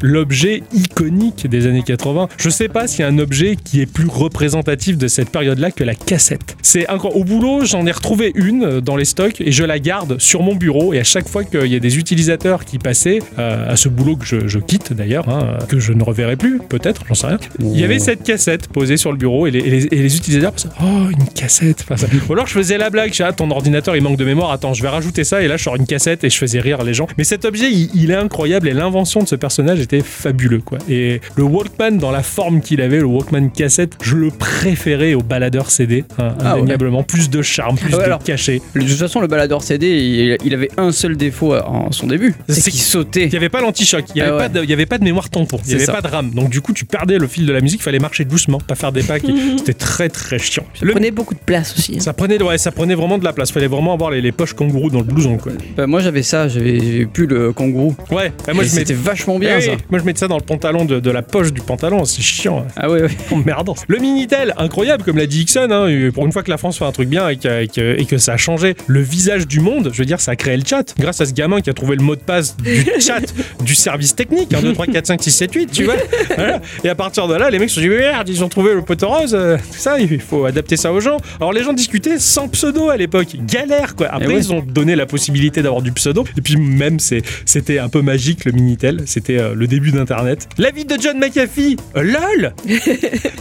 l'objet 0.00 0.62
iconique 0.72 1.48
des 1.48 1.66
années 1.66 1.82
80. 1.82 2.28
Je 2.36 2.48
sais 2.48 2.68
pas 2.68 2.86
s'il 2.86 3.00
y 3.00 3.02
a 3.02 3.08
un 3.08 3.18
objet 3.18 3.56
qui 3.56 3.80
est 3.80 3.86
plus 3.86 4.06
représentatif 4.06 4.96
de 4.96 5.08
cette 5.08 5.30
période-là 5.30 5.72
que 5.72 5.82
la 5.82 5.96
cassette. 5.96 6.56
C'est 6.62 6.88
incroyable. 6.88 7.20
Au 7.20 7.24
boulot, 7.24 7.64
j'en 7.64 7.86
ai 7.86 7.90
retrouvé 7.90 8.30
une 8.36 8.62
euh, 8.64 8.80
dans 8.80 8.94
les 8.94 9.04
stocks 9.04 9.40
et 9.40 9.50
je 9.50 9.64
la 9.64 9.80
garde 9.80 10.20
sur 10.20 10.44
mon 10.44 10.54
bureau. 10.54 10.92
Et 10.92 11.00
à 11.00 11.04
chaque 11.04 11.28
fois 11.28 11.42
qu'il 11.42 11.66
y 11.66 11.74
a 11.74 11.80
des 11.80 11.98
utilisateurs 11.98 12.66
qui 12.68 12.78
passaient, 12.78 13.18
euh, 13.38 13.72
à 13.72 13.76
ce 13.76 13.88
boulot 13.88 14.16
que 14.16 14.24
je, 14.26 14.46
je 14.48 14.58
quitte 14.58 14.92
d'ailleurs, 14.92 15.28
hein, 15.28 15.58
que 15.68 15.78
je 15.78 15.92
ne 15.92 16.02
reverrai 16.02 16.36
plus, 16.36 16.58
peut-être, 16.58 17.02
j'en 17.08 17.14
sais 17.14 17.26
rien, 17.26 17.38
il 17.60 17.78
y 17.78 17.84
avait 17.84 17.98
cette 17.98 18.22
cassette 18.22 18.68
posée 18.68 18.96
sur 18.96 19.10
le 19.12 19.18
bureau 19.18 19.46
et 19.46 19.50
les, 19.50 19.60
et 19.60 19.70
les- 19.70 19.84
et 19.86 20.02
les 20.02 20.16
utilisateurs 20.16 20.52
pensaient 20.52 20.68
Oh, 20.82 21.08
une 21.10 21.24
cassette 21.34 21.84
Enfin, 21.84 21.96
ça- 21.96 22.06
Ou 22.28 22.32
alors 22.32 22.46
je 22.46 22.52
faisais 22.52 22.78
la 22.78 22.90
blague, 22.90 23.12
je 23.14 23.22
ah, 23.22 23.32
ton 23.32 23.50
ordinateur 23.50 23.96
il 23.96 24.02
manque 24.02 24.16
de 24.18 24.24
mémoire, 24.24 24.50
attends, 24.52 24.74
je 24.74 24.82
vais 24.82 24.88
rajouter 24.88 25.24
ça 25.24 25.42
et 25.42 25.48
là 25.48 25.56
je 25.56 25.62
sors 25.64 25.76
une 25.76 25.86
cassette 25.86 26.24
et 26.24 26.30
je 26.30 26.36
faisais 26.38 26.60
rire 26.60 26.82
les 26.84 26.94
gens. 26.94 27.06
Mais 27.16 27.24
cet 27.24 27.44
objet 27.44 27.70
il, 27.70 27.90
il 27.94 28.10
est 28.10 28.14
incroyable 28.16 28.68
et 28.68 28.72
l'invention 28.72 29.22
de 29.22 29.28
ce 29.28 29.34
personnage 29.34 29.80
était 29.80 30.02
fabuleux 30.02 30.60
quoi. 30.60 30.78
Et 30.88 31.20
le 31.36 31.42
Walkman 31.44 31.92
dans 31.98 32.10
la 32.10 32.22
forme 32.22 32.60
qu'il 32.60 32.80
avait, 32.80 32.98
le 32.98 33.04
Walkman 33.06 33.48
cassette, 33.50 33.94
je 34.02 34.16
le 34.16 34.30
préférais 34.30 35.14
au 35.14 35.22
baladeur 35.22 35.70
CD, 35.70 36.04
hein, 36.18 36.34
Ah 36.40 36.54
ouais. 36.54 36.60
indéniablement. 36.60 37.02
Plus 37.02 37.30
de 37.30 37.42
charme, 37.42 37.76
plus 37.76 37.88
Ah 37.92 37.96
ouais, 37.96 38.02
de 38.02 38.06
alors, 38.06 38.22
cachet. 38.22 38.60
De 38.74 38.80
toute 38.80 38.90
façon, 38.92 39.20
le 39.20 39.26
baladeur 39.26 39.62
CD, 39.62 39.86
il, 39.88 40.36
il 40.44 40.54
avait 40.54 40.70
un 40.76 40.92
seul 40.92 41.16
défaut 41.16 41.54
en 41.54 41.92
son 41.92 42.06
début. 42.06 42.34
C'est 42.48 42.70
qu'il 42.70 42.80
sautait. 42.80 43.24
Il 43.24 43.30
n'y 43.30 43.36
avait 43.36 43.48
pas 43.48 43.60
l'anti-choc, 43.60 44.04
il 44.10 44.14
n'y 44.14 44.20
avait, 44.22 44.30
Ah 44.44 44.48
ouais. 44.54 44.64
il 44.64 44.72
avait 44.72 44.86
pas 44.86 44.98
de 44.98 45.04
mémoire 45.04 45.28
tampon, 45.28 45.58
il 45.64 45.68
n'y 45.68 45.74
avait 45.74 45.84
ça. 45.84 45.92
pas 45.92 46.00
de 46.00 46.08
RAM. 46.08 46.30
Donc 46.30 46.48
du 46.50 46.60
coup 46.60 46.72
tu 46.72 46.84
perdais 46.84 47.18
le 47.18 47.26
fil 47.26 47.44
de 47.46 47.52
la 47.52 47.60
musique, 47.60 47.80
il 47.80 47.82
fallait 47.82 47.98
marcher 47.98 48.24
doucement, 48.24 48.58
pas 48.58 48.74
faire 48.74 48.92
des 48.92 49.02
pas. 49.02 49.20
qui- 49.20 49.34
C'était 49.58 49.74
très 49.74 50.08
très 50.08 50.38
chiant. 50.38 50.64
Le- 50.80 50.92
Prenez 50.92 51.10
beaucoup 51.10 51.34
de 51.34 51.40
place 51.40 51.74
aussi. 51.76 51.96
hein. 51.96 52.00
Ça 52.00 52.12
prenait, 52.12 52.42
ouais, 52.42 52.56
ça 52.58 52.70
prenait 52.72 52.94
vraiment 52.94 53.18
de 53.18 53.24
la 53.24 53.32
place. 53.32 53.50
Fallait 53.52 53.66
vraiment 53.66 53.92
avoir 53.92 54.10
les, 54.10 54.20
les 54.20 54.32
poches 54.32 54.54
kangourou 54.54 54.90
dans 54.90 54.98
le 55.00 55.04
blouson, 55.04 55.36
quoi. 55.36 55.52
Bah, 55.76 55.86
moi, 55.86 56.00
j'avais 56.00 56.22
ça, 56.22 56.48
j'avais 56.48 57.06
plus 57.06 57.26
le 57.26 57.52
kangourou. 57.52 57.94
Ouais, 58.10 58.32
bah, 58.46 58.54
moi 58.54 58.64
C'était 58.64 58.94
vachement 58.94 59.38
bien 59.38 59.56
Eh 59.58 59.60
ça. 59.62 59.72
Moi 59.90 59.98
je 60.00 60.04
mets 60.04 60.14
ça 60.16 60.28
dans 60.28 60.36
le 60.38 60.42
pantalon 60.42 60.84
de, 60.84 61.00
de 61.00 61.10
la 61.10 61.22
poche 61.22 61.52
du 61.52 61.60
pantalon, 61.60 62.04
c'est 62.04 62.22
chiant. 62.22 62.60
hein. 62.66 62.72
Ah 62.76 62.90
ouais, 62.90 63.02
ouais. 63.02 63.08
Emmerdant. 63.30 63.74
Le 63.88 63.98
Minitel, 63.98 64.54
incroyable, 64.56 65.04
comme 65.04 65.16
l'a 65.18 65.26
dit 65.26 65.42
Ixon, 65.42 65.68
hein, 65.70 66.10
pour 66.14 66.24
une 66.26 66.32
fois 66.32 66.42
que 66.42 66.50
la 66.50 66.56
France 66.58 66.78
fait 66.78 66.84
un 66.84 66.92
truc 66.92 67.08
bien 67.08 67.28
et 67.28 67.36
que, 67.36 67.62
et 67.62 67.68
que- 67.68 68.00
et 68.00 68.04
que 68.06 68.16
ça 68.18 68.32
a 68.32 68.36
changé 68.36 68.74
le 68.86 69.00
visage 69.02 69.46
du 69.46 69.60
monde, 69.60 69.90
je 69.92 69.98
veux 69.98 70.04
dire, 70.06 70.20
ça 70.20 70.32
a 70.32 70.36
créé 70.36 70.56
le 70.56 70.64
chat. 70.64 70.94
Grâce 70.98 71.20
à 71.20 71.26
ce 71.26 71.32
gamin 71.32 71.60
qui 71.60 71.70
a 71.70 71.74
trouvé 71.74 71.96
le 71.96 72.02
mot 72.02 72.14
de 72.16 72.20
passe 72.20 72.37
du 72.42 72.84
chat 73.00 73.20
du 73.62 73.74
service 73.74 74.14
technique, 74.14 74.52
1, 74.54 74.60
2, 74.62 74.72
3, 74.72 74.86
4, 74.86 75.06
5, 75.06 75.22
6, 75.22 75.30
7, 75.30 75.54
8, 75.54 75.70
tu 75.72 75.84
vois. 75.84 75.94
Voilà. 76.36 76.60
Et 76.84 76.88
à 76.88 76.94
partir 76.94 77.28
de 77.28 77.34
là, 77.34 77.50
les 77.50 77.58
mecs 77.58 77.68
se 77.68 77.76
sont 77.76 77.80
dit, 77.80 77.88
merde, 77.88 78.28
ils 78.28 78.42
ont 78.44 78.48
trouvé 78.48 78.74
le 78.74 78.82
poteau 78.82 79.08
rose, 79.08 79.34
euh, 79.34 79.56
tout 79.56 79.78
ça, 79.78 79.98
il 79.98 80.20
faut 80.20 80.44
adapter 80.44 80.76
ça 80.76 80.92
aux 80.92 81.00
gens. 81.00 81.18
Alors 81.40 81.52
les 81.52 81.62
gens 81.62 81.72
discutaient 81.72 82.18
sans 82.18 82.48
pseudo 82.48 82.88
à 82.90 82.96
l'époque, 82.96 83.28
galère 83.46 83.94
quoi. 83.96 84.08
Après, 84.08 84.24
Eh 84.24 84.28
ouais. 84.34 84.38
ils 84.38 84.52
ont 84.52 84.60
donné 84.62 84.96
la 84.96 85.06
possibilité 85.06 85.62
d'avoir 85.62 85.82
du 85.82 85.92
pseudo, 85.92 86.24
et 86.36 86.40
puis 86.40 86.56
même, 86.56 86.98
c'était 87.00 87.78
un 87.78 87.88
peu 87.88 88.02
magique 88.02 88.44
le 88.44 88.52
Minitel, 88.52 89.02
c'était 89.06 89.38
euh, 89.38 89.54
le 89.54 89.66
début 89.66 89.90
d'Internet. 89.92 90.48
La 90.58 90.70
vie 90.70 90.84
de 90.84 90.96
John 91.00 91.18
McAfee, 91.18 91.76
euh, 91.96 92.02
lol 92.02 92.54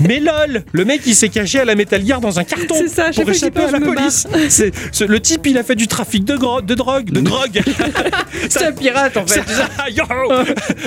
Mais 0.02 0.20
lol 0.20 0.64
Le 0.72 0.86
mec 0.86 1.02
il 1.06 1.16
s'est 1.16 1.30
caché 1.30 1.60
à 1.60 1.66
la 1.66 1.76
Metal 1.76 2.06
Gear 2.06 2.20
dans 2.22 2.40
un 2.40 2.44
carton 2.44 2.76
ça, 2.88 3.10
pour 3.16 3.30
échapper 3.30 3.62
à 3.62 3.72
la 3.72 3.80
police. 3.80 4.28
Ce- 4.50 5.04
le 5.04 5.20
type 5.20 5.46
il 5.48 5.58
a 5.58 5.64
fait 5.64 5.76
du 5.76 5.88
trafic 5.88 6.24
de, 6.24 6.34
de 6.62 6.76
drogue, 6.76 7.10
de 7.12 7.20
drogue. 7.22 7.62
Un 8.62 8.72
pirate 8.88 9.18
en 9.18 9.26
fait. 9.26 9.42
Yo 9.96 10.04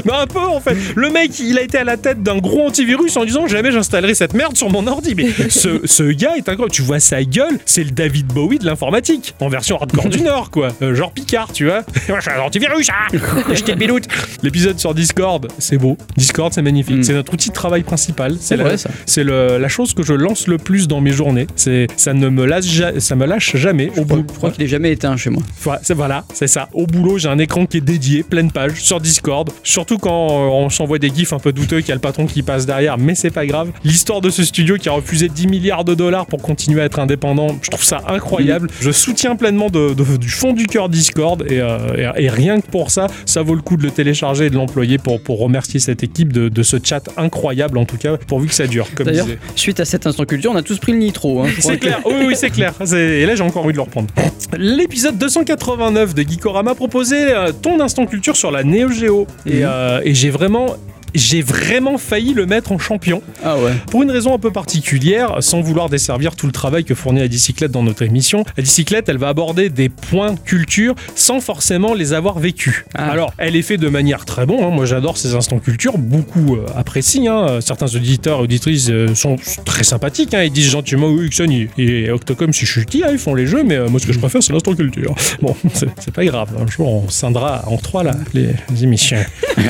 Mais 0.05 0.13
un 0.13 0.27
peu 0.27 0.39
en 0.41 0.61
fait. 0.61 0.77
Le 0.95 1.11
mec 1.11 1.39
il 1.41 1.59
a 1.59 1.63
été 1.63 1.79
à 1.79 1.85
la 1.85 1.97
tête 1.97 2.23
d'un 2.23 2.39
gros 2.39 2.67
antivirus 2.67 3.17
en 3.17 3.25
disant 3.25 3.47
jamais 3.47 3.73
j'installerai 3.73 4.15
cette 4.15 4.35
merde 4.35 4.57
sur 4.57 4.71
mon 4.71 4.87
ordi. 4.87 5.15
Mais 5.15 5.29
ce, 5.49 5.81
ce 5.85 6.03
gars 6.13 6.37
est 6.37 6.49
incroyable. 6.49 6.71
Tu 6.73 6.83
vois 6.83 7.01
sa 7.01 7.23
gueule, 7.25 7.59
c'est 7.67 7.85
le 7.85 7.91
David 7.91 8.27
Bowie 8.29 8.59
de 8.59 8.67
l'informatique 8.67 9.35
en 9.41 9.49
version 9.49 9.77
hardcore 9.81 10.09
du 10.09 10.21
Nord 10.23 10.51
quoi. 10.51 10.69
Euh, 10.83 10.95
genre 10.95 11.13
Picard 11.13 11.53
tu 11.53 11.67
vois. 11.67 11.83
Moi 12.09 12.19
je 12.21 12.31
suis 12.31 12.39
un 12.39 12.43
antivirus 12.43 12.89
hein. 12.91 13.19
J'étais 13.53 13.77
biloute. 13.77 14.05
L'épisode 14.43 14.79
sur 14.79 14.95
Discord 14.95 15.49
c'est 15.59 15.79
beau. 15.79 15.97
Discord 16.17 16.53
c'est 16.53 16.63
magnifique. 16.63 16.97
Mm. 16.99 17.03
C'est 17.03 17.15
notre 17.15 17.33
outil 17.35 17.49
de 17.51 17.55
travail 17.55 17.83
principal. 17.83 18.37
C'est 18.41 18.57
la- 18.57 18.65
vrai, 18.65 18.77
ça. 18.77 18.91
C'est 19.07 19.25
la 19.25 19.69
chose 19.69 19.95
que 19.95 20.03
je 20.03 20.15
lance 20.15 20.47
le 20.47 20.57
plus 20.59 20.89
dans 20.89 21.01
mes 21.01 21.13
journées. 21.13 21.47
C'est 21.57 21.87
ça 21.97 22.13
ne 22.15 22.29
me 22.29 22.45
lâche 22.47 22.65
ja- 22.67 22.99
ça 23.01 23.17
me 23.17 23.27
lâche 23.27 23.57
jamais 23.57 23.91
au 23.97 24.05
bout. 24.05 24.25
Je 24.29 24.37
crois 24.37 24.51
qu'il 24.51 24.65
est 24.65 24.69
jamais 24.69 24.93
éteint 24.93 25.17
chez 25.17 25.31
moi. 25.31 25.43
Voilà, 25.63 25.81
c'est 25.83 25.95
voilà, 25.95 26.25
c'est 26.35 26.47
ça. 26.47 26.69
Au 26.73 26.87
boulot, 26.87 27.19
j'ai 27.19 27.29
un 27.29 27.39
écran 27.39 27.67
qui 27.67 27.79
est 27.79 27.81
dédié, 27.91 28.23
pleine 28.23 28.53
page, 28.53 28.81
sur 28.83 29.01
Discord. 29.01 29.51
Surtout 29.65 29.99
quand 29.99 30.29
euh, 30.31 30.49
on 30.65 30.71
s'envoie 30.71 30.99
des 30.99 31.09
gifs 31.13 31.33
un 31.33 31.39
peu 31.41 31.53
douteux, 31.53 31.81
qu'il 31.81 31.89
y 31.89 31.93
a 31.93 31.97
le 31.97 32.01
patron 32.01 32.27
qui 32.27 32.43
passe 32.43 32.67
derrière, 32.67 32.99
mais 32.99 33.15
c'est 33.17 33.31
pas 33.31 33.47
grave. 33.47 33.71
L'histoire 33.85 34.21
de 34.21 34.31
ce 34.31 34.45
studio 34.45 34.77
qui 34.77 34.89
a 34.89 34.93
refusé 34.93 35.29
10 35.29 35.49
milliards 35.49 35.85
de 35.85 35.95
dollars 35.95 36.27
pour 36.27 36.41
continuer 36.41 36.81
à 36.83 36.85
être 36.85 37.01
indépendant, 37.01 37.49
je 37.63 37.71
trouve 37.71 37.83
ça 37.85 38.03
incroyable. 38.07 38.71
Je 38.81 38.91
soutiens 38.93 39.35
pleinement 39.35 39.71
de- 39.71 39.93
de- 39.95 40.17
du 40.17 40.29
fond 40.29 40.53
du 40.53 40.67
cœur 40.67 40.89
Discord 40.89 41.45
et, 41.51 41.61
euh, 41.61 42.13
et- 42.17 42.25
et 42.25 42.29
rien 42.29 42.61
que 42.61 42.67
pour 42.71 42.91
ça, 42.91 43.09
ça 43.27 43.43
vaut 43.43 43.55
le 43.57 43.63
coup 43.63 43.77
de 43.77 43.83
le 43.83 43.91
télécharger 43.91 44.47
et 44.47 44.51
de 44.51 44.55
l'employer 44.57 44.99
pour, 44.99 45.21
pour 45.21 45.41
remercier 45.41 45.81
cette 45.81 46.03
équipe 46.05 46.33
de, 46.33 46.49
de 46.49 46.63
ce 46.63 46.77
chat 46.83 47.09
incroyable, 47.17 47.77
en 47.79 47.85
tout 47.87 47.97
cas, 47.97 48.17
pourvu 48.29 48.47
que 48.49 48.55
ça 48.55 48.67
dure. 48.67 48.87
Comme 48.95 49.07
D'ailleurs, 49.07 49.27
disait. 49.27 49.39
suite 49.57 49.81
à 49.81 49.85
cet 49.85 50.07
instant 50.07 50.25
culture, 50.25 50.53
on 50.53 50.57
a 50.57 50.63
tous 50.63 50.79
pris 50.79 50.93
le 50.93 50.99
nitro. 50.99 51.43
hein. 51.43 51.49
C'est 51.59 51.79
clair, 51.79 52.01
oui, 52.07 52.15
oui, 52.29 52.35
c'est 52.37 52.51
clair. 52.51 52.73
Et 52.95 53.27
là, 53.27 53.35
j'ai 53.35 53.43
encore 53.43 53.65
envie 53.65 53.73
de 53.73 53.79
le 53.79 53.83
reprendre. 53.83 54.09
L'épisode 54.57 55.17
289 55.19 56.15
de 56.15 56.23
Geekorama 56.23 56.75
proposait 56.75 57.35
euh, 57.35 57.53
ton 57.53 57.80
instant 57.81 58.07
culture 58.07 58.37
sur 58.37 58.51
la 58.51 58.63
Neo 58.65 58.91
Geo. 58.91 59.27
Et, 59.47 59.61
Mhm. 59.61 59.63
euh, 59.65 60.01
et 60.05 60.15
j'ai 60.15 60.31
vraiment 60.31 60.77
j'ai 61.15 61.43
vraiment 61.43 61.99
failli 61.99 62.35
le 62.35 62.47
mettre 62.47 62.73
en 62.73 62.79
champion. 62.79 63.23
Ah 63.45 63.57
ouais. 63.59 63.73
Pour 63.91 64.03
une 64.03 64.11
raison 64.11 64.35
un 64.35 64.39
peu 64.39 64.51
particulière, 64.51 65.37
sans 65.41 65.61
vouloir 65.61 65.89
desservir 65.89 66.37
tout 66.37 66.47
le 66.47 66.53
travail 66.53 66.85
que 66.85 66.95
fournit 66.95 67.21
la 67.21 67.29
bicyclette 67.29 67.71
dans 67.73 67.83
notre 67.83 68.03
émission, 68.03 68.45
la 68.57 68.63
bicyclette, 68.63 69.09
elle 69.09 69.19
va 69.19 69.29
aborder 69.29 69.71
des 69.71 69.89
points 69.89 70.35
culture 70.37 70.95
sans 71.15 71.41
forcément 71.41 71.95
les 71.95 72.13
avoir 72.13 72.39
vécus. 72.39 72.85
Ah. 72.95 73.11
Alors, 73.11 73.33
elle 73.39 73.57
est 73.57 73.63
faite 73.63 73.81
de 73.81 73.89
manière 73.89 74.25
très 74.25 74.47
bon. 74.47 74.65
hein. 74.67 74.71
Moi, 74.71 74.87
j'adore 74.87 75.17
ces 75.17 75.35
instants 75.35 75.59
culture. 75.59 75.99
Beaucoup 75.99 76.57
euh, 76.57 76.67
apprécient. 76.77 77.47
hein. 77.47 77.61
Certains 77.61 77.87
auditeurs 77.95 78.41
et 78.41 78.43
auditrices 78.43 78.89
euh, 78.91 79.15
sont 79.15 79.37
très 79.65 79.85
sympathiques. 79.85 80.35
hein. 80.35 80.43
Ils 80.43 80.53
disent 80.53 80.71
gentiment 80.71 81.09
oui, 81.09 81.27
Ixon 81.27 81.49
et, 81.79 82.11
Octocom, 82.11 82.53
si 82.53 82.67
je 82.67 82.81
suis 82.81 83.03
hein, 83.05 83.09
ils 83.13 83.19
font 83.19 83.35
les 83.35 83.47
jeux, 83.47 83.63
mais 83.65 83.77
euh, 83.77 83.89
moi, 83.89 84.01
ce 84.01 84.07
que 84.07 84.13
je 84.13 84.19
préfère, 84.19 84.43
c'est 84.43 84.53
l'instant 84.53 84.75
culture. 84.75 85.15
Bon, 85.41 85.57
c'est 85.75 85.89
c'est 86.01 86.13
pas 86.13 86.25
grave. 86.25 86.51
Un 86.61 86.67
jour, 86.71 86.89
on 86.89 87.09
scindra 87.09 87.65
en 87.67 87.77
trois 87.79 88.03
là, 88.03 88.13
les, 88.35 88.49
les 88.71 88.85
émissions. 88.85 89.17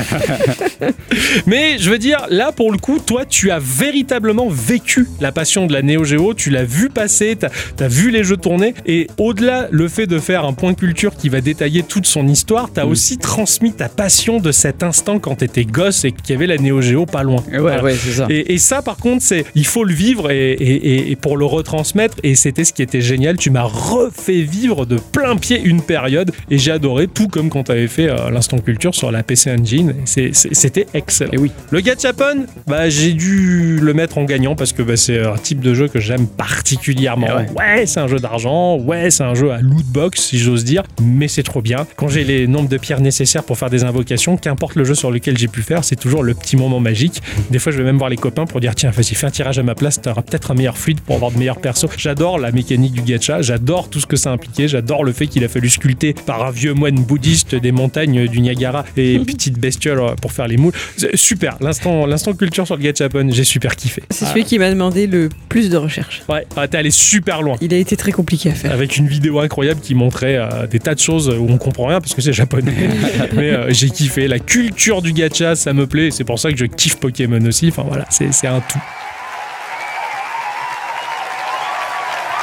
Mais 1.47 1.77
je 1.79 1.89
veux 1.89 1.97
dire, 1.97 2.25
là 2.29 2.51
pour 2.51 2.71
le 2.71 2.77
coup, 2.77 2.99
toi, 2.99 3.25
tu 3.25 3.51
as 3.51 3.59
véritablement 3.59 4.47
vécu 4.49 5.07
la 5.19 5.31
passion 5.31 5.65
de 5.67 5.73
la 5.73 5.81
Neo 5.81 6.03
Geo. 6.03 6.33
Tu 6.33 6.49
l'as 6.49 6.63
vu 6.63 6.89
passer, 6.89 7.35
t'as 7.37 7.49
as 7.85 7.87
vu 7.87 8.11
les 8.11 8.23
jeux 8.23 8.37
tourner. 8.37 8.73
Et 8.85 9.07
au-delà, 9.17 9.67
le 9.71 9.87
fait 9.87 10.07
de 10.07 10.19
faire 10.19 10.45
un 10.45 10.53
point 10.53 10.73
culture 10.73 11.15
qui 11.15 11.29
va 11.29 11.41
détailler 11.41 11.83
toute 11.83 12.05
son 12.05 12.27
histoire, 12.27 12.69
t'as 12.73 12.85
aussi 12.85 13.17
transmis 13.17 13.73
ta 13.73 13.89
passion 13.89 14.39
de 14.39 14.51
cet 14.51 14.83
instant 14.83 15.19
quand 15.19 15.35
t'étais 15.35 15.65
gosse 15.65 16.05
et 16.05 16.11
qu'il 16.11 16.33
y 16.33 16.37
avait 16.37 16.47
la 16.47 16.57
Neo 16.57 16.81
Geo 16.81 17.05
pas 17.05 17.23
loin. 17.23 17.43
Ouais, 17.51 17.59
Voilà. 17.59 17.83
ouais, 17.83 17.95
c'est 17.95 18.11
ça. 18.11 18.27
Et, 18.29 18.53
et 18.53 18.57
ça, 18.57 18.81
par 18.81 18.97
contre, 18.97 19.23
c'est 19.23 19.45
il 19.55 19.65
faut 19.65 19.83
le 19.83 19.93
vivre 19.93 20.31
et, 20.31 20.51
et- 20.53 20.95
et- 20.95 21.11
et 21.11 21.15
pour 21.15 21.37
le 21.37 21.45
retransmettre. 21.45 22.17
Et 22.23 22.35
c'était 22.35 22.63
ce 22.63 22.73
qui 22.73 22.81
était 22.81 23.01
génial. 23.01 23.37
Tu 23.37 23.49
m'as 23.49 23.63
refait 23.63 24.41
vivre 24.41 24.85
de 24.85 24.97
plein 24.97 25.35
pied 25.37 25.59
une 25.63 25.81
période 25.81 26.31
et 26.49 26.57
j'ai 26.57 26.71
adoré, 26.71 27.07
tout 27.07 27.27
comme 27.27 27.49
quand 27.49 27.63
tu 27.65 27.71
avais 27.71 27.87
fait 27.87 28.09
euh, 28.09 28.29
l'instant 28.29 28.57
culture 28.59 28.93
sur 28.95 29.11
la 29.11 29.23
PC 29.23 29.51
Engine. 29.51 29.93
C'était 30.05 30.85
excellent. 30.93 31.20
Et 31.31 31.37
oui. 31.37 31.51
Le 31.71 31.81
Gachapon, 31.81 32.45
bah, 32.67 32.89
j'ai 32.89 33.13
dû 33.13 33.79
le 33.79 33.93
mettre 33.93 34.17
en 34.17 34.23
gagnant 34.23 34.55
parce 34.55 34.73
que 34.73 34.81
bah, 34.81 34.97
c'est 34.97 35.25
un 35.25 35.37
type 35.37 35.59
de 35.59 35.73
jeu 35.73 35.87
que 35.87 35.99
j'aime 35.99 36.27
particulièrement. 36.27 37.27
Eh 37.27 37.51
Ouais, 37.57 37.85
c'est 37.85 37.99
un 37.99 38.07
jeu 38.07 38.19
d'argent, 38.19 38.77
ouais, 38.77 39.09
c'est 39.09 39.23
un 39.23 39.33
jeu 39.33 39.51
à 39.51 39.61
loot 39.61 39.85
box, 39.85 40.21
si 40.21 40.39
j'ose 40.39 40.63
dire, 40.63 40.83
mais 41.01 41.27
c'est 41.27 41.43
trop 41.43 41.61
bien. 41.61 41.85
Quand 41.95 42.07
j'ai 42.07 42.23
les 42.23 42.47
nombres 42.47 42.69
de 42.69 42.77
pierres 42.77 43.01
nécessaires 43.01 43.43
pour 43.43 43.57
faire 43.57 43.69
des 43.69 43.83
invocations, 43.83 44.37
qu'importe 44.37 44.75
le 44.75 44.83
jeu 44.83 44.95
sur 44.95 45.11
lequel 45.11 45.37
j'ai 45.37 45.47
pu 45.47 45.61
faire, 45.61 45.83
c'est 45.83 45.95
toujours 45.95 46.23
le 46.23 46.33
petit 46.33 46.55
moment 46.55 46.79
magique. 46.79 47.21
Des 47.49 47.59
fois, 47.59 47.71
je 47.71 47.77
vais 47.77 47.83
même 47.83 47.97
voir 47.97 48.09
les 48.09 48.17
copains 48.17 48.45
pour 48.45 48.59
dire 48.59 48.75
tiens, 48.75 48.91
vas-y, 48.91 49.15
fais 49.15 49.27
un 49.27 49.31
tirage 49.31 49.59
à 49.59 49.63
ma 49.63 49.75
place, 49.75 50.01
t'auras 50.01 50.21
peut-être 50.21 50.51
un 50.51 50.55
meilleur 50.55 50.77
fluide 50.77 51.01
pour 51.01 51.15
avoir 51.15 51.31
de 51.31 51.37
meilleurs 51.37 51.59
persos. 51.59 51.87
J'adore 51.97 52.39
la 52.39 52.51
mécanique 52.51 52.93
du 52.93 53.01
gacha, 53.01 53.41
j'adore 53.41 53.89
tout 53.89 53.99
ce 53.99 54.07
que 54.07 54.15
ça 54.15 54.31
impliquait, 54.31 54.67
j'adore 54.67 55.03
le 55.03 55.11
fait 55.11 55.27
qu'il 55.27 55.43
a 55.43 55.47
fallu 55.47 55.69
sculpter 55.69 56.13
par 56.13 56.45
un 56.45 56.51
vieux 56.51 56.73
moine 56.73 56.95
bouddhiste 56.95 57.55
des 57.55 57.71
montagnes 57.71 58.27
du 58.27 58.41
Niagara 58.41 58.85
et 58.97 59.19
petites 59.25 59.59
bestioles 59.59 60.15
pour 60.21 60.31
faire 60.31 60.47
les 60.47 60.57
moules. 60.57 60.73
C'est 61.11 61.17
Super, 61.17 61.57
l'instant 61.59 62.05
l'instant 62.05 62.33
culture 62.33 62.65
sur 62.65 62.77
le 62.77 62.83
gachapon, 62.83 63.29
j'ai 63.31 63.43
super 63.43 63.75
kiffé. 63.75 64.01
C'est 64.09 64.25
celui 64.25 64.45
qui 64.45 64.57
m'a 64.59 64.69
demandé 64.69 65.07
le 65.07 65.27
plus 65.49 65.69
de 65.69 65.75
recherche. 65.75 66.21
Ouais, 66.29 66.45
ah, 66.55 66.67
t'es 66.67 66.77
allé 66.77 66.91
super 66.91 67.41
loin. 67.41 67.57
Il 67.59 67.73
a 67.73 67.77
été 67.77 67.97
très 67.97 68.11
compliqué 68.11 68.49
à 68.49 68.53
faire. 68.53 68.71
Avec 68.71 68.95
une 68.95 69.07
vidéo 69.07 69.39
incroyable 69.39 69.81
qui 69.81 69.93
montrait 69.93 70.37
euh, 70.37 70.67
des 70.67 70.79
tas 70.79 70.95
de 70.95 70.99
choses 70.99 71.29
où 71.29 71.47
on 71.49 71.57
comprend 71.57 71.87
rien 71.87 71.99
parce 71.99 72.13
que 72.13 72.21
c'est 72.21 72.33
japonais. 72.33 72.73
Mais 73.33 73.51
euh, 73.51 73.73
j'ai 73.73 73.89
kiffé. 73.89 74.27
La 74.27 74.39
culture 74.39 75.01
du 75.01 75.11
gacha, 75.11 75.55
ça 75.55 75.73
me 75.73 75.85
plaît. 75.85 76.11
C'est 76.11 76.23
pour 76.23 76.39
ça 76.39 76.51
que 76.51 76.57
je 76.57 76.65
kiffe 76.65 76.97
Pokémon 76.97 77.43
aussi. 77.45 77.67
Enfin 77.69 77.83
voilà, 77.85 78.05
c'est 78.09 78.47
un 78.47 78.61
tout. 78.61 78.79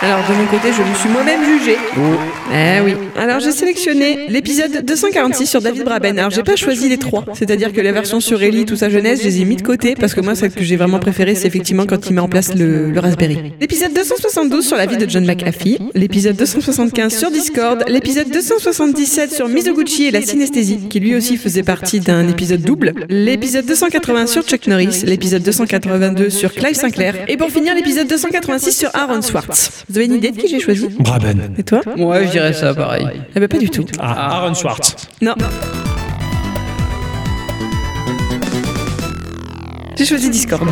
Alors 0.00 0.20
de 0.28 0.34
mon 0.34 0.46
côté, 0.46 0.68
je 0.72 0.80
me 0.80 0.94
suis 0.94 1.08
moi-même 1.08 1.44
jugé. 1.44 1.76
Eh 2.52 2.80
oui. 2.84 2.94
Alors 3.16 3.40
j'ai 3.40 3.50
sélectionné 3.50 4.26
l'épisode 4.28 4.84
246 4.84 5.46
sur 5.46 5.60
David 5.60 5.82
Braben. 5.82 6.16
Alors 6.18 6.30
j'ai 6.30 6.44
pas 6.44 6.54
choisi 6.54 6.88
les 6.88 6.98
trois, 6.98 7.24
c'est-à-dire 7.34 7.72
que 7.72 7.80
la 7.80 7.90
version 7.90 8.20
sur 8.20 8.40
Ellie, 8.40 8.64
tout 8.64 8.76
sa 8.76 8.90
jeunesse, 8.90 9.20
je 9.22 9.24
les 9.26 9.40
ai 9.40 9.44
mis 9.44 9.56
de 9.56 9.62
côté 9.62 9.96
parce 9.96 10.14
que 10.14 10.20
moi 10.20 10.36
celle 10.36 10.52
que 10.52 10.62
j'ai 10.62 10.76
vraiment 10.76 11.00
préférée, 11.00 11.34
c'est 11.34 11.48
effectivement 11.48 11.84
quand 11.84 12.08
il 12.08 12.14
met 12.14 12.20
en 12.20 12.28
place 12.28 12.54
le, 12.54 12.92
le 12.92 13.00
Raspberry. 13.00 13.52
L'épisode 13.60 13.92
272 13.92 14.64
sur 14.64 14.76
la 14.76 14.86
vie 14.86 14.98
de 14.98 15.10
John 15.10 15.26
McAfee, 15.26 15.78
l'épisode 15.96 16.36
275 16.36 17.18
sur 17.18 17.32
Discord, 17.32 17.82
l'épisode 17.88 18.30
277 18.30 19.32
sur 19.32 19.48
Mizoguchi 19.48 20.04
et 20.04 20.10
la 20.12 20.22
synesthésie, 20.22 20.78
qui 20.88 21.00
lui 21.00 21.16
aussi 21.16 21.36
faisait 21.36 21.64
partie 21.64 21.98
d'un 21.98 22.28
épisode 22.28 22.60
double, 22.60 22.92
l'épisode 23.08 23.66
280 23.66 24.26
sur 24.28 24.42
Chuck 24.44 24.68
Norris, 24.68 25.02
l'épisode 25.04 25.42
282 25.42 26.30
sur 26.30 26.52
Clive 26.52 26.74
Sinclair, 26.76 27.16
et 27.26 27.36
pour 27.36 27.50
finir 27.50 27.74
l'épisode 27.74 28.06
286 28.06 28.72
sur 28.78 28.90
Aaron 28.94 29.22
Swartz. 29.22 29.84
Vous 29.88 29.96
avez 29.96 30.06
une 30.06 30.14
idée 30.14 30.30
de 30.32 30.36
qui 30.38 30.48
j'ai 30.48 30.60
choisi 30.60 30.88
Braben. 30.98 31.54
Et 31.56 31.62
toi 31.62 31.80
Ouais, 31.96 32.26
je 32.26 32.30
dirais 32.32 32.52
ça 32.52 32.74
pareil. 32.74 33.06
Eh 33.34 33.40
ben 33.40 33.48
pas 33.48 33.58
du 33.58 33.70
tout. 33.70 33.84
Ah, 33.98 34.36
Aaron 34.38 34.54
Swartz. 34.54 35.08
Non. 35.22 35.34
J'ai 39.96 40.04
choisi 40.04 40.30
Discord. 40.30 40.68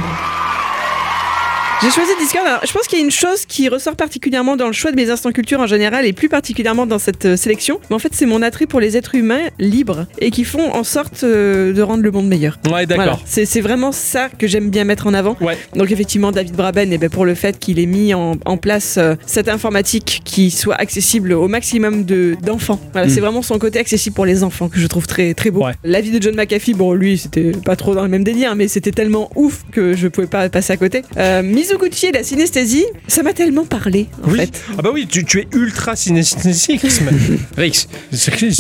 J'ai 1.86 1.92
choisi 1.92 2.10
Discord. 2.18 2.44
Alors, 2.44 2.60
je 2.66 2.72
pense 2.72 2.88
qu'il 2.88 2.98
y 2.98 3.02
a 3.02 3.04
une 3.04 3.12
chose 3.12 3.46
qui 3.46 3.68
ressort 3.68 3.94
particulièrement 3.94 4.56
dans 4.56 4.66
le 4.66 4.72
choix 4.72 4.90
de 4.90 4.96
mes 4.96 5.08
instants 5.08 5.30
culture 5.30 5.60
en 5.60 5.68
général 5.68 6.04
et 6.04 6.12
plus 6.12 6.28
particulièrement 6.28 6.84
dans 6.84 6.98
cette 6.98 7.26
euh, 7.26 7.36
sélection. 7.36 7.78
Mais 7.88 7.94
en 7.94 8.00
fait, 8.00 8.08
c'est 8.12 8.26
mon 8.26 8.42
attrait 8.42 8.66
pour 8.66 8.80
les 8.80 8.96
êtres 8.96 9.14
humains 9.14 9.42
libres 9.60 10.06
et 10.18 10.32
qui 10.32 10.42
font 10.42 10.72
en 10.74 10.82
sorte 10.82 11.22
euh, 11.22 11.72
de 11.72 11.80
rendre 11.82 12.02
le 12.02 12.10
monde 12.10 12.26
meilleur. 12.26 12.58
Ouais, 12.72 12.86
d'accord. 12.86 13.04
Voilà. 13.04 13.18
C'est 13.24 13.46
c'est 13.46 13.60
vraiment 13.60 13.92
ça 13.92 14.28
que 14.36 14.48
j'aime 14.48 14.68
bien 14.68 14.82
mettre 14.82 15.06
en 15.06 15.14
avant. 15.14 15.36
Ouais. 15.40 15.56
Donc 15.76 15.92
effectivement, 15.92 16.32
David 16.32 16.56
Braben, 16.56 16.92
eh 16.92 16.98
ben, 16.98 17.08
pour 17.08 17.24
le 17.24 17.36
fait 17.36 17.56
qu'il 17.60 17.78
ait 17.78 17.86
mis 17.86 18.14
en, 18.14 18.32
en 18.44 18.56
place 18.56 18.96
euh, 18.98 19.14
cette 19.24 19.48
informatique 19.48 20.22
qui 20.24 20.50
soit 20.50 20.74
accessible 20.74 21.34
au 21.34 21.46
maximum 21.46 22.04
de- 22.04 22.36
d'enfants. 22.42 22.80
Voilà, 22.92 23.06
Mm. 23.06 23.10
C'est 23.10 23.20
vraiment 23.20 23.42
son 23.42 23.58
côté 23.60 23.78
accessible 23.78 24.16
pour 24.16 24.26
les 24.26 24.42
enfants 24.42 24.68
que 24.68 24.80
je 24.80 24.86
trouve 24.88 25.06
très, 25.06 25.34
très 25.34 25.52
beau. 25.52 25.64
Ouais. 25.64 25.74
La 25.84 26.00
vie 26.00 26.10
de 26.10 26.20
John 26.20 26.34
McAfee, 26.34 26.74
bon, 26.74 26.94
lui, 26.94 27.16
c'était 27.16 27.52
pas 27.52 27.76
trop 27.76 27.94
dans 27.94 28.02
le 28.02 28.08
même 28.08 28.24
délire, 28.24 28.56
mais 28.56 28.66
c'était 28.66 28.90
tellement 28.90 29.30
ouf 29.36 29.62
que 29.70 29.94
je 29.94 30.08
pouvais 30.08 30.26
pas 30.26 30.48
passer 30.48 30.72
à 30.72 30.76
côté. 30.76 31.02
Euh, 31.16 31.42
Mizoguchi 31.76 32.06
et 32.06 32.12
la 32.12 32.22
synesthésie, 32.22 32.84
ça 33.08 33.22
m'a 33.22 33.32
tellement 33.32 33.64
parlé, 33.64 34.06
en 34.24 34.30
Oui. 34.30 34.38
fait. 34.38 34.62
Ah 34.78 34.82
bah 34.82 34.90
oui, 34.92 35.06
tu, 35.06 35.24
tu 35.24 35.40
es 35.40 35.46
ultra 35.52 35.96
synesthésique. 35.96 36.80
Rix. 37.56 37.88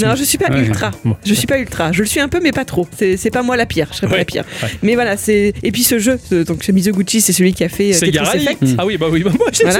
Non, 0.04 0.14
je 0.16 0.24
suis 0.24 0.38
pas 0.38 0.50
Ouais. 0.50 0.60
ultra. 0.60 0.90
Je 1.24 1.34
suis 1.34 1.46
pas 1.46 1.58
ultra. 1.58 1.92
Je 1.92 2.00
le 2.00 2.06
suis 2.06 2.20
un 2.20 2.28
peu, 2.28 2.40
mais 2.42 2.52
pas 2.52 2.64
trop. 2.64 2.86
C'est 2.98 3.30
pas 3.30 3.42
moi 3.42 3.56
la 3.56 3.66
pire. 3.66 3.88
Je 3.92 3.96
serais 3.96 4.08
pas 4.08 4.16
la 4.16 4.24
pire. 4.24 4.44
Ouais. 4.62 4.68
Mais 4.82 4.94
voilà, 4.94 5.16
c'est. 5.16 5.52
Et 5.62 5.72
puis 5.72 5.82
ce 5.82 5.98
jeu, 5.98 6.18
ce- 6.30 6.42
donc 6.44 6.62
ce 6.62 6.72
Mizoguchi, 6.72 7.20
c'est 7.20 7.32
celui 7.32 7.52
qui 7.52 7.64
a 7.64 7.68
fait 7.68 7.90
euh, 7.90 7.96
C'est. 7.98 8.08
Effect. 8.08 8.62
Ah 8.78 8.86
oui, 8.86 8.96
bah 8.96 9.06
oui, 9.10 9.22
bah 9.22 9.30
moi 9.36 9.48
j'ai 9.52 9.64
Voilà. 9.64 9.78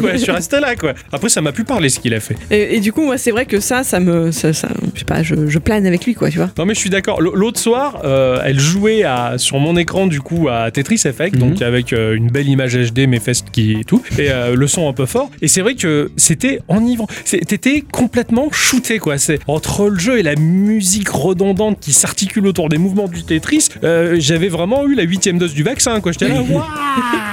quoi. 0.00 0.12
Je 0.12 0.16
suis 0.18 0.30
resté 0.30 0.60
là, 0.60 0.76
quoi. 0.76 0.94
Après, 1.12 1.28
ça 1.28 1.40
m'a 1.40 1.52
pu 1.52 1.64
parler 1.64 1.88
ce 1.88 1.98
qu'il 2.00 2.14
a 2.14 2.20
fait. 2.20 2.36
Et, 2.50 2.76
et 2.76 2.80
du 2.80 2.92
coup, 2.92 3.02
moi, 3.04 3.18
c'est 3.18 3.30
vrai 3.30 3.46
que 3.46 3.60
ça, 3.60 3.82
ça 3.84 4.00
me. 4.00 4.30
Ça, 4.32 4.52
ça- 4.52 4.68
je 4.94 5.00
sais 5.00 5.04
pas, 5.04 5.22
je, 5.22 5.34
je 5.48 5.58
plane 5.58 5.86
avec 5.86 6.04
lui, 6.04 6.14
quoi, 6.14 6.30
tu 6.30 6.38
vois. 6.38 6.50
Non 6.58 6.66
mais 6.66 6.74
je 6.74 6.78
suis 6.80 6.90
d'accord. 6.90 7.20
L'autre 7.20 7.60
soir, 7.60 8.00
euh, 8.04 8.40
elle 8.44 8.58
jouait 8.60 9.02
à, 9.04 9.34
sur 9.38 9.58
mon 9.58 9.76
écran 9.76 10.06
du 10.06 10.20
coup 10.20 10.48
à 10.48 10.70
Tetris 10.70 11.00
Effect, 11.04 11.36
donc 11.36 11.62
avec 11.62 11.92
euh, 11.92 12.14
une 12.14 12.28
belle 12.28 12.39
image 12.48 12.76
HD, 12.76 13.06
mes 13.06 13.20
fesses 13.20 13.42
qui 13.52 13.72
et 13.80 13.84
tout, 13.84 14.02
et 14.18 14.30
euh, 14.30 14.54
le 14.54 14.66
son 14.66 14.88
un 14.88 14.92
peu 14.92 15.06
fort. 15.06 15.30
Et 15.42 15.48
c'est 15.48 15.60
vrai 15.60 15.74
que 15.74 16.10
c'était 16.16 16.60
enivrant. 16.68 17.06
T'étais 17.24 17.82
complètement 17.92 18.48
shooté 18.52 18.98
quoi. 18.98 19.18
C'est 19.18 19.38
entre 19.46 19.88
le 19.88 19.98
jeu 19.98 20.18
et 20.18 20.22
la 20.22 20.34
musique 20.36 21.08
redondante 21.08 21.78
qui 21.80 21.92
s'articule 21.92 22.46
autour 22.46 22.68
des 22.68 22.78
mouvements 22.78 23.08
du 23.08 23.22
Tetris. 23.24 23.68
euh, 23.84 24.16
J'avais 24.18 24.48
vraiment 24.48 24.86
eu 24.86 24.94
la 24.94 25.02
huitième 25.02 25.38
dose 25.38 25.54
du 25.54 25.62
vaccin 25.62 26.00
quoi. 26.00 26.12
J'étais 26.12 26.28
là, 26.28 26.40
waouh, 26.50 26.62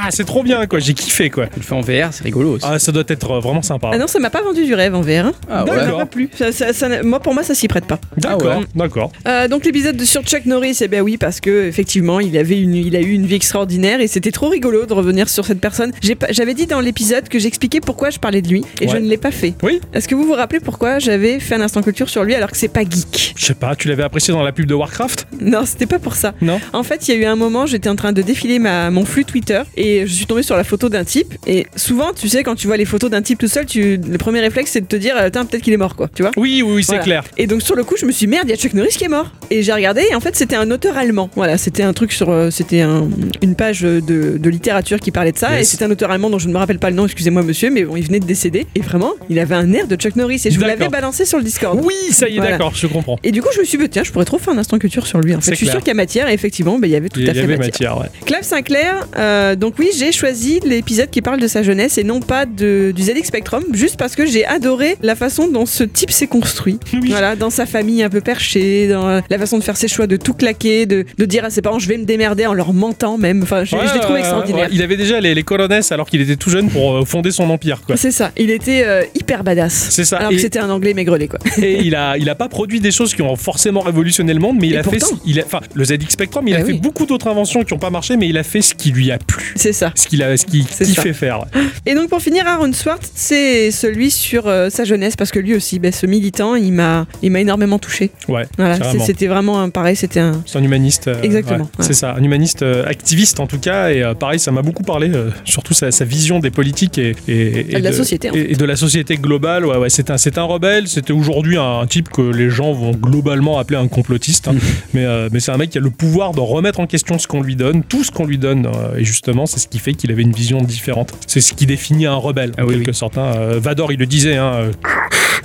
c'est 0.10 0.26
trop 0.26 0.44
bien 0.44 0.66
quoi. 0.68 0.80
J'ai 0.80 0.94
kiffé 0.94 1.30
quoi. 1.30 1.48
Tu 1.48 1.60
le 1.60 1.66
fais 1.66 1.76
en 1.76 1.82
VR, 1.82 2.12
c'est 2.14 2.24
rigolo 2.24 2.54
aussi. 2.54 2.66
Ah, 2.68 2.80
ça 2.80 2.92
doit 2.92 3.04
être 3.08 3.40
vraiment 3.40 3.62
sympa. 3.62 3.90
Ah 3.94 3.98
non, 3.98 4.08
ça 4.08 4.20
m'a 4.20 4.30
pas 4.30 4.42
vendu 4.42 4.66
du 4.66 4.74
rêve 4.74 4.96
en 4.96 5.02
VR. 5.02 5.28
hein. 5.28 5.34
Ah 5.50 5.66
ouais. 5.66 6.06
plus. 6.06 6.30
Ça- 6.38 6.52
ça- 6.52 6.74
ça- 6.74 7.04
moi, 7.04 7.20
pour 7.20 7.34
moi, 7.34 7.44
ça 7.44 7.54
s'y 7.56 7.68
prête 7.68 7.86
pas. 7.86 8.00
D'accord, 8.18 8.52
Ah 8.54 8.60
ouais. 8.60 8.66
d'accord. 8.76 9.12
Euh, 9.28 9.48
donc 9.48 9.66
l'épisode 9.66 9.98
de 9.98 10.06
sur 10.06 10.24
Chuck 10.24 10.46
Norris, 10.46 10.78
eh 10.82 10.88
ben 10.88 11.02
oui, 11.02 11.18
parce 11.18 11.40
que 11.40 11.66
effectivement, 11.68 12.20
il 12.20 12.38
avait 12.38 12.60
une, 12.60 12.76
il 12.76 12.96
a 12.96 13.02
eu 13.02 13.12
une 13.12 13.26
vie 13.26 13.36
extraordinaire 13.36 14.00
et 14.02 14.08
c'était 14.08 14.32
trop 14.32 14.50
rigolo 14.50 14.86
de 14.86 14.94
revenir 14.98 15.30
sur 15.30 15.46
cette 15.46 15.60
personne. 15.62 15.92
J'avais 16.30 16.54
dit 16.54 16.66
dans 16.68 16.80
l'épisode 16.82 17.30
que 17.30 17.40
j'expliquais 17.40 17.80
pourquoi 17.80 18.10
je 18.10 18.20
parlais 18.20 18.42
de 18.42 18.48
lui 18.50 18.64
et 18.82 18.86
Ouais. 18.88 18.92
je 18.94 18.98
ne 18.98 19.08
l'ai 19.08 19.18
pas 19.18 19.32
fait. 19.32 19.54
Oui. 19.64 19.80
Est-ce 19.94 20.08
que 20.08 20.16
vous 20.16 20.24
vous 20.26 20.34
rappelez 20.34 20.60
pourquoi 20.60 21.00
j'avais 21.00 21.40
fait 21.40 21.56
un 21.56 21.62
instant 21.62 21.82
culture 21.82 22.10
sur 22.10 22.24
lui 22.24 22.34
alors 22.36 22.50
que 22.52 22.58
c'est 22.58 22.68
pas 22.68 22.82
geek? 22.84 23.34
Je 23.36 23.46
sais 23.46 23.54
pas, 23.54 23.76
tu 23.76 23.88
l'avais 23.88 24.04
apprécié 24.04 24.34
dans 24.34 24.44
la 24.44 24.52
pub 24.52 24.66
de 24.66 24.74
Warcraft? 24.74 25.28
Non, 25.42 25.64
c'était 25.66 25.86
pas 25.86 26.00
pour 26.00 26.16
ça. 26.16 26.34
Non 26.42 26.60
En 26.74 26.84
fait, 26.84 27.08
il 27.08 27.14
y 27.16 27.18
a 27.18 27.22
eu 27.22 27.26
un 27.26 27.36
moment, 27.36 27.66
j'étais 27.66 27.90
en 27.90 27.96
train 27.96 28.12
de 28.14 28.22
défiler 28.22 28.60
ma, 28.60 28.90
mon 28.92 29.06
flux 29.06 29.26
Twitter 29.26 29.62
et 29.76 30.06
je 30.08 30.14
suis 30.14 30.26
tombée 30.26 30.44
sur 30.44 30.56
la 30.56 30.64
photo 30.64 30.90
d'un 30.90 31.04
type. 31.04 31.34
Et 31.46 31.68
souvent, 31.76 32.12
tu 32.14 32.28
sais, 32.30 32.44
quand 32.44 32.56
tu 32.56 32.68
vois 32.68 32.78
les 32.78 32.86
photos 32.86 33.10
d'un 33.10 33.22
type 33.22 33.40
tout 33.40 33.48
seul, 33.48 33.66
tu, 33.66 33.98
le 33.98 34.18
premier 34.18 34.40
réflexe 34.40 34.72
c'est 34.72 34.82
de 34.82 34.88
te 34.88 34.96
dire, 34.96 35.16
euh, 35.18 35.30
Tain, 35.30 35.46
peut-être 35.46 35.64
qu'il 35.64 35.74
est 35.74 35.78
mort, 35.78 35.96
quoi. 35.96 36.10
Tu 36.16 36.22
vois? 36.24 36.32
Oui, 36.38 36.62
oui, 36.66 36.74
oui, 36.76 36.84
c'est 36.84 36.94
Voilà. 36.94 37.04
clair. 37.04 37.24
Et 37.38 37.48
donc 37.48 37.62
sur 37.62 37.76
le 37.76 37.84
coup, 37.84 37.96
je 37.98 38.06
me 38.06 38.12
suis 38.12 38.26
dit, 38.26 38.32
merde, 38.32 38.46
il 38.48 38.52
y 38.52 38.54
a 38.54 38.58
Chuck 38.58 38.74
Norris 38.74 38.90
qui 38.98 39.04
est 39.04 39.10
mort. 39.10 39.32
Et 39.52 39.62
j'ai 39.64 39.74
regardé, 39.74 40.04
et 40.12 40.16
en 40.16 40.20
fait, 40.20 40.36
c'était 40.36 40.56
un 40.56 40.70
auteur 40.72 40.98
allemand. 40.98 41.30
Voilà, 41.36 41.58
c'était 41.58 41.84
un 41.84 41.94
truc 41.94 42.12
sur, 42.12 42.30
euh, 42.30 42.50
c'était 42.52 42.82
un- 42.82 43.08
une 43.42 43.56
page 43.56 43.82
de, 43.82 44.00
de 44.02 44.50
littérature 44.50 44.78
littérature 44.88 45.00
qui 45.00 45.12
parlait 45.12 45.32
de 45.32 45.38
ça. 45.38 45.52
Yes. 45.58 45.74
Et 45.74 45.78
c'est 45.78 45.84
un 45.84 45.92
auteur 45.92 46.12
allemand 46.12 46.30
dont 46.30 46.40
je 46.40 46.48
ne 46.48 46.54
me 46.54 46.58
rappelle 46.58 46.80
pas 46.80 46.90
le 46.90 46.96
nom, 46.96 47.06
excusez-moi 47.06 47.44
monsieur, 47.44 47.70
mais 47.70 47.84
bon, 47.84 47.96
il 47.96 48.04
venait 48.06 48.20
de 48.20 48.26
décéder. 48.26 48.66
Et 48.76 48.80
vraiment, 48.82 49.14
il 49.30 49.40
avait 49.40 49.56
un 49.56 49.72
air 49.74 49.88
de 49.88 49.96
Chuck 49.96 50.16
Norris. 50.16 50.42
Et 50.46 50.52
je 50.52 50.58
vous 50.60 50.66
l'avais 50.66 50.88
balancé 50.90 51.26
sur 51.26 51.38
le 51.38 51.44
Discord. 51.44 51.80
Oui, 51.84 51.94
ça 52.12 52.28
y 52.30 52.34
est, 52.34 52.38
Voilà. 52.38 52.52
d'accord, 52.52 52.74
je 52.76 52.88
comprends. 52.88 53.18
Et 53.24 53.32
du 53.32 53.42
coup, 53.42 53.50
je 53.54 53.60
me 53.60 53.66
suis 53.66 53.78
dit, 53.78 53.90
tiens, 53.90 54.04
je 54.04 54.12
pourrais 54.12 54.26
trop 54.26 54.38
faire 54.38 54.54
un 54.54 54.58
instant 54.58 54.78
culture 54.80 55.06
sur 55.08 55.20
lui. 55.20 55.36
En 55.36 55.42
fait, 55.42 55.52
je 55.52 55.56
suis 55.56 55.68
sûr 55.68 55.80
qu'il 55.80 55.88
y 55.90 55.92
a 55.92 55.94
matière. 55.96 56.30
Et 56.30 56.34
effectivement, 56.34 56.80
bah, 56.80 56.88
il 56.88 56.92
y 56.92 56.96
avait 56.96 57.10
tout 57.10 57.20
Il 57.20 57.30
à 57.30 57.34
fait 57.34 57.40
avait 57.42 57.58
matière. 57.58 57.96
matière, 57.96 57.98
ouais. 58.00 58.26
Clave 58.26 58.44
Sinclair, 58.44 59.08
euh, 59.18 59.56
donc 59.56 59.76
oui, 59.80 59.90
j'ai 59.98 60.12
choisi 60.12 60.60
l'épisode 60.66 61.10
qui 61.10 61.22
parle 61.22 61.40
de 61.40 61.48
sa 61.48 61.64
jeunesse 61.64 61.98
et 61.98 62.04
non 62.04 62.20
pas 62.20 62.46
de, 62.46 62.92
du 62.96 63.02
ZX 63.04 63.26
Spectrum, 63.26 63.64
juste 63.74 63.98
parce 63.98 64.16
que 64.16 64.26
j'ai 64.26 64.46
adoré 64.46 64.96
la 65.02 65.16
façon 65.16 65.48
dont 65.48 65.66
ce 65.66 65.84
type 65.84 66.12
s'est 66.12 66.28
construit. 66.28 66.80
Oui. 66.94 67.10
Voilà, 67.12 67.36
dans 67.36 67.52
sa 67.52 67.66
famille 67.68 68.02
un 68.02 68.10
peu 68.10 68.22
perchée, 68.22 68.88
dans 68.88 69.08
euh, 69.08 69.20
la 69.30 69.38
façon 69.38 69.60
de 69.60 69.64
faire 69.64 69.78
ses 69.78 69.88
choix, 69.88 70.08
de 70.08 70.18
tout 70.18 70.34
claquer, 70.34 70.86
de, 70.88 71.06
de 71.18 71.26
dire 71.26 71.46
à 71.46 71.50
ses 71.52 71.62
parents 71.62 71.78
je 71.80 71.88
vais 71.88 71.98
me 71.98 72.06
démerder 72.06 72.46
en 72.48 72.54
leur 72.54 72.74
mentant 72.74 73.18
même. 73.20 73.44
Enfin, 73.44 73.64
je, 73.66 73.76
Ouais, 73.76 73.84
je 73.88 73.94
l'ai 73.94 74.00
trouvé 74.00 74.20
extraordinaire. 74.20 74.70
ouais. 74.72 74.77
Il 74.78 74.84
avait 74.84 74.98
déjà 74.98 75.20
les, 75.20 75.34
les 75.34 75.44
colones 75.44 75.68
alors 75.92 76.08
qu'il 76.10 76.22
était 76.22 76.36
tout 76.36 76.50
jeune 76.50 76.70
pour 76.70 76.98
euh, 76.98 77.04
fonder 77.06 77.32
son 77.32 77.50
empire, 77.50 77.82
quoi. 77.86 77.98
C'est 77.98 78.12
ça, 78.12 78.32
il 78.38 78.50
était 78.52 78.84
euh, 78.86 79.04
hyper 79.16 79.44
badass. 79.44 79.88
C'est 79.90 80.06
ça. 80.06 80.18
Alors 80.18 80.32
Et- 80.32 80.36
que 80.36 80.42
c'était 80.42 80.60
un 80.60 80.70
anglais 80.70 80.94
maigrelet 80.94 81.28
quoi. 81.28 81.40
Et 81.62 81.82
il 81.84 81.96
a, 81.96 82.18
il 82.18 82.30
a 82.30 82.36
pas 82.36 82.48
produit 82.48 82.80
des 82.80 82.92
choses 82.92 83.14
qui 83.14 83.22
ont 83.22 83.36
forcément 83.36 83.82
révolutionné 83.82 84.34
le 84.34 84.40
monde, 84.40 84.58
mais 84.62 84.68
il 84.68 84.74
Et 84.76 84.78
a 84.78 84.84
fait, 84.84 84.98
pourtant. 85.00 85.20
il 85.26 85.40
a, 85.40 85.44
enfin, 85.46 85.60
le 85.74 85.84
ZX 85.84 86.10
Spectrum, 86.10 86.48
il 86.48 86.56
a 86.56 86.60
Eh 86.62 86.64
fait 86.66 86.74
beaucoup 86.74 87.06
d'autres 87.06 87.28
inventions 87.28 87.64
qui 87.64 87.74
ont 87.74 87.80
pas 87.80 87.90
marché, 87.90 88.16
mais 88.18 88.28
il 88.28 88.38
a 88.38 88.44
fait 88.44 88.62
ce 88.62 88.74
qui 88.76 88.92
lui 88.92 89.12
a 89.12 89.18
plu, 89.18 89.54
C'est 89.56 89.74
ça. 89.74 89.92
ce 89.96 90.08
qu'il 90.08 90.22
a, 90.24 90.38
ce 90.38 90.46
qu'il 90.46 90.66
C'est 90.70 90.86
kiffait 90.86 91.14
ça. 91.14 91.20
faire. 91.20 91.46
Et 91.86 91.96
donc 91.96 92.10
pour 92.10 92.22
finir, 92.22 92.48
Aaron 92.48 92.72
Swart, 92.74 93.00
c'est 93.16 93.72
celui 93.72 94.12
sur 94.12 94.48
euh, 94.48 94.70
sa 94.70 94.84
jeunesse 94.86 95.16
parce 95.16 95.32
que 95.32 95.40
lui 95.40 95.56
aussi, 95.56 95.80
ben, 95.80 95.92
ce 95.92 96.06
militant, 96.06 96.56
il 96.56 96.72
m'a, 96.72 97.08
il 97.24 97.32
m'a 97.32 97.40
énormément 97.42 97.80
touché. 97.80 98.12
Ouais. 98.28 98.46
Voilà, 98.58 98.78
Carrément. 98.78 99.00
c'est- 99.00 99.06
c'était 99.08 99.28
vraiment 99.28 99.60
un, 99.62 99.70
pareil, 99.70 99.96
c'était 99.96 100.20
un. 100.20 100.42
C'est 100.46 100.58
un 100.60 100.64
humaniste. 100.64 101.08
euh, 101.08 101.22
Exactement, 101.24 101.58
ouais, 101.66 101.80
ouais. 101.80 101.86
C'est 101.86 101.94
ça, 101.94 102.14
un 102.18 102.24
humaniste 102.24 102.62
euh, 102.62 102.86
activiste 102.86 103.40
en 103.40 103.48
tout 103.48 103.60
cas, 103.60 103.90
et 103.92 104.04
euh, 104.04 104.14
pareil, 104.14 104.40
ça 104.40 104.52
m'a 104.52 104.62
beaucoup 104.68 104.84
parlé, 104.84 105.10
euh, 105.14 105.30
surtout 105.46 105.74
sa, 105.74 105.92
sa 105.92 106.04
vision 106.06 106.40
des 106.40 106.52
politiques 106.52 106.98
et, 106.98 107.16
et, 107.28 107.76
et 107.76 107.80
de 107.80 107.84
la 107.84 107.94
société, 107.94 108.30
en 108.30 108.34
et, 108.34 108.52
et 108.52 108.56
de 108.56 108.66
la 108.66 108.76
société 108.76 109.16
globale. 109.16 109.66
Ouais, 109.66 109.78
ouais, 109.78 109.90
c'est 109.90 110.10
un, 110.12 110.18
c'est 110.18 110.38
un 110.38 110.44
rebelle. 110.44 110.88
C'était 110.90 111.14
aujourd'hui 111.14 111.58
un, 111.58 111.86
type 111.88 112.10
que 112.10 112.22
les 112.22 112.50
gens 112.50 112.74
vont 112.74 112.92
globalement 112.92 113.60
appeler 113.60 113.80
un 113.80 113.88
complotiste, 113.88 114.50
hein. 114.50 114.54
Mm. 114.54 114.60
mais, 114.94 115.06
euh, 115.06 115.30
mais 115.32 115.40
c'est 115.40 115.52
un 115.52 115.58
mec 115.58 115.70
qui 115.70 115.78
a 115.78 115.82
le 115.82 115.90
pouvoir 115.90 116.34
de 116.34 116.42
remettre 116.42 116.80
en 116.82 116.88
question 116.88 117.18
ce 117.18 117.28
qu'on 117.28 117.42
lui 117.42 117.56
donne, 117.56 117.84
tout 117.84 118.04
ce 118.04 118.12
qu'on 118.12 118.26
lui 118.26 118.38
donne, 118.38 118.66
euh, 118.68 118.98
et 118.98 119.06
justement, 119.06 119.46
c'est 119.46 119.60
ce 119.60 119.68
qui 119.68 119.80
fait 119.80 119.94
qu'il 119.94 120.12
avait 120.12 120.24
une 120.24 120.34
vision 120.34 120.62
différente. 120.62 121.14
C'est 121.28 121.40
ce 121.42 121.54
qui 121.54 121.66
définit 121.66 122.06
un 122.06 122.16
rebelle, 122.16 122.50
en 122.52 122.64
Ah 122.64 122.66
oui, 122.66 122.76
quelque 122.76 122.92
sorte. 122.92 123.18
hein. 123.18 123.34
Euh, 123.38 123.60
Vador, 123.62 123.92
il 123.94 124.00
le 124.00 124.06
disait. 124.06 124.36
Hein, 124.36 124.52
euh, 124.54 124.72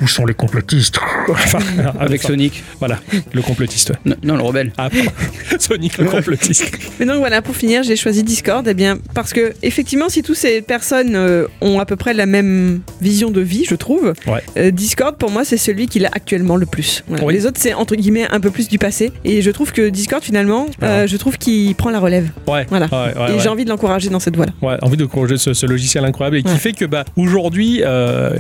où 0.01 0.09
sont 0.09 0.25
les 0.27 0.35
complotistes? 0.35 0.99
Enfin, 1.29 1.59
Avec 2.01 2.21
enfin, 2.25 2.29
Sonic. 2.33 2.65
Voilà, 2.81 2.99
le 3.33 3.43
complotiste. 3.43 3.91
ouais. 3.91 3.97
Non, 4.05 4.17
non, 4.25 4.37
le 4.37 4.43
rebelle. 4.43 4.73
Ah. 4.77 4.89
Sonic 5.61 5.99
le 5.99 6.07
complotiste. 6.07 6.69
Mais 6.99 7.07
donc 7.07 7.19
voilà, 7.19 7.43
pour 7.43 7.55
finir, 7.55 7.83
j'ai 7.85 7.95
choisi 7.95 8.25
Discord, 8.25 8.67
eh 8.67 8.75
bien 8.75 8.99
parce 9.15 9.33
que 9.33 9.53
effectivement, 9.63 10.09
si 10.09 10.23
toutes 10.23 10.37
ces 10.37 10.63
personnes 10.63 11.15
euh, 11.15 11.47
ont 11.61 11.79
à 11.81 11.87
peu 11.87 11.97
près 11.97 12.15
la 12.15 12.27
même 12.27 12.81
vision 13.01 13.31
de 13.31 13.41
vie, 13.41 13.65
je 13.69 13.75
trouve, 13.75 14.13
Ouais. 14.27 14.43
euh, 14.57 14.71
Discord 14.71 15.17
pour 15.17 15.31
moi 15.31 15.45
c'est 15.45 15.57
celui 15.57 15.87
qui 15.87 15.99
l'a 15.99 16.09
actuellement 16.13 16.57
le 16.57 16.67
plus. 16.67 17.05
Voilà. 17.09 17.25
Oui. 17.25 17.35
Les 17.35 17.47
autres 17.47 17.59
c'est 17.61 17.75
entre 17.75 17.95
guillemets 17.97 18.27
un 18.31 18.41
peu 18.41 18.51
plus 18.51 18.69
du 18.69 18.79
passé, 18.79 19.13
et 19.25 19.43
je 19.43 19.51
trouve 19.51 19.73
que 19.73 19.89
Discord 19.89 20.23
finalement, 20.23 20.67
pas 20.81 20.87
euh, 20.87 21.07
je 21.07 21.17
trouve 21.17 21.39
qu'il 21.39 21.75
prend 21.75 21.91
la 21.91 22.01
relève. 22.01 22.29
Ouais. 22.47 22.67
Voilà. 22.69 22.87
Ouais, 22.93 23.35
et 23.37 23.39
j'ai 23.41 23.49
envie 23.49 23.65
de 23.65 23.71
l'encourager 23.71 24.09
dans 24.09 24.21
cette 24.21 24.37
voie-là. 24.37 24.53
Ouais, 24.63 24.77
envie 24.83 24.97
de 24.97 25.05
corriger 25.05 25.37
ce, 25.39 25.53
ce 25.55 25.67
logiciel 25.67 26.05
incroyable 26.05 26.37
et 26.39 26.43
qui 26.43 26.57
fait 26.57 26.73
que 26.73 26.85
bah, 26.85 27.05
aujourd'hui, 27.17 27.83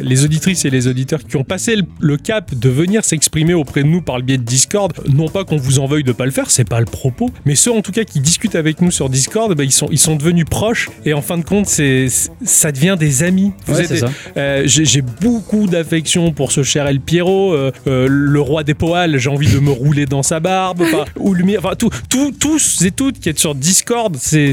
les 0.02 0.24
auditrices 0.24 0.64
et 0.64 0.70
les 0.70 0.86
auditeurs 0.88 1.20
qui 1.24 1.36
ont 1.36 1.44
passé 1.44 1.76
le, 1.76 1.82
le 2.00 2.16
cap 2.16 2.54
de 2.54 2.68
venir 2.68 3.04
s'exprimer 3.04 3.54
auprès 3.54 3.82
de 3.82 3.88
nous 3.88 4.02
par 4.02 4.16
le 4.18 4.24
biais 4.24 4.38
de 4.38 4.42
Discord, 4.42 4.92
non 5.12 5.28
pas 5.28 5.44
qu'on 5.44 5.56
vous 5.56 5.78
en 5.78 5.86
veuille 5.86 6.04
de 6.04 6.12
pas 6.12 6.24
le 6.24 6.30
faire, 6.30 6.50
c'est 6.50 6.68
pas 6.68 6.80
le 6.80 6.86
propos, 6.86 7.30
mais 7.44 7.54
ceux 7.54 7.72
en 7.72 7.82
tout 7.82 7.92
cas 7.92 8.04
qui 8.04 8.20
discutent 8.20 8.54
avec 8.54 8.80
nous 8.80 8.90
sur 8.90 9.08
Discord, 9.08 9.54
bah, 9.54 9.64
ils, 9.64 9.72
sont, 9.72 9.88
ils 9.90 9.98
sont 9.98 10.16
devenus 10.16 10.44
proches 10.44 10.61
et 11.04 11.12
en 11.14 11.22
fin 11.22 11.38
de 11.38 11.44
compte, 11.44 11.66
c'est, 11.66 12.06
ça 12.44 12.72
devient 12.72 12.96
des 12.98 13.22
amis. 13.22 13.52
Vous 13.66 13.74
Ouais, 13.74 13.82
êtes 13.84 14.04
euh, 14.36 14.62
j'ai, 14.66 15.02
beaucoup 15.02 15.66
d'affection 15.66 16.32
pour 16.32 16.52
ce 16.52 16.62
cher 16.62 16.86
El 16.86 17.00
Piero, 17.00 17.52
euh, 17.52 17.72
euh, 17.86 18.06
le 18.08 18.40
roi 18.40 18.62
des 18.64 18.74
poils, 18.74 19.18
j'ai 19.18 19.28
envie 19.30 19.52
de 19.52 19.58
me 19.58 19.70
rouler 19.70 20.06
dans 20.06 20.22
sa 20.22 20.40
barbe, 20.40 20.82
enfin, 20.82 21.04
ou 21.18 21.34
mi- 21.34 21.56
enfin 21.58 21.72
tout, 21.78 21.90
tout- 22.08 22.32
tous 22.38 22.82
et 22.84 22.90
toutes 22.90 23.18
qui 23.20 23.28
êtes 23.28 23.38
sur 23.38 23.54
Discord, 23.54 24.16
c'est, 24.18 24.52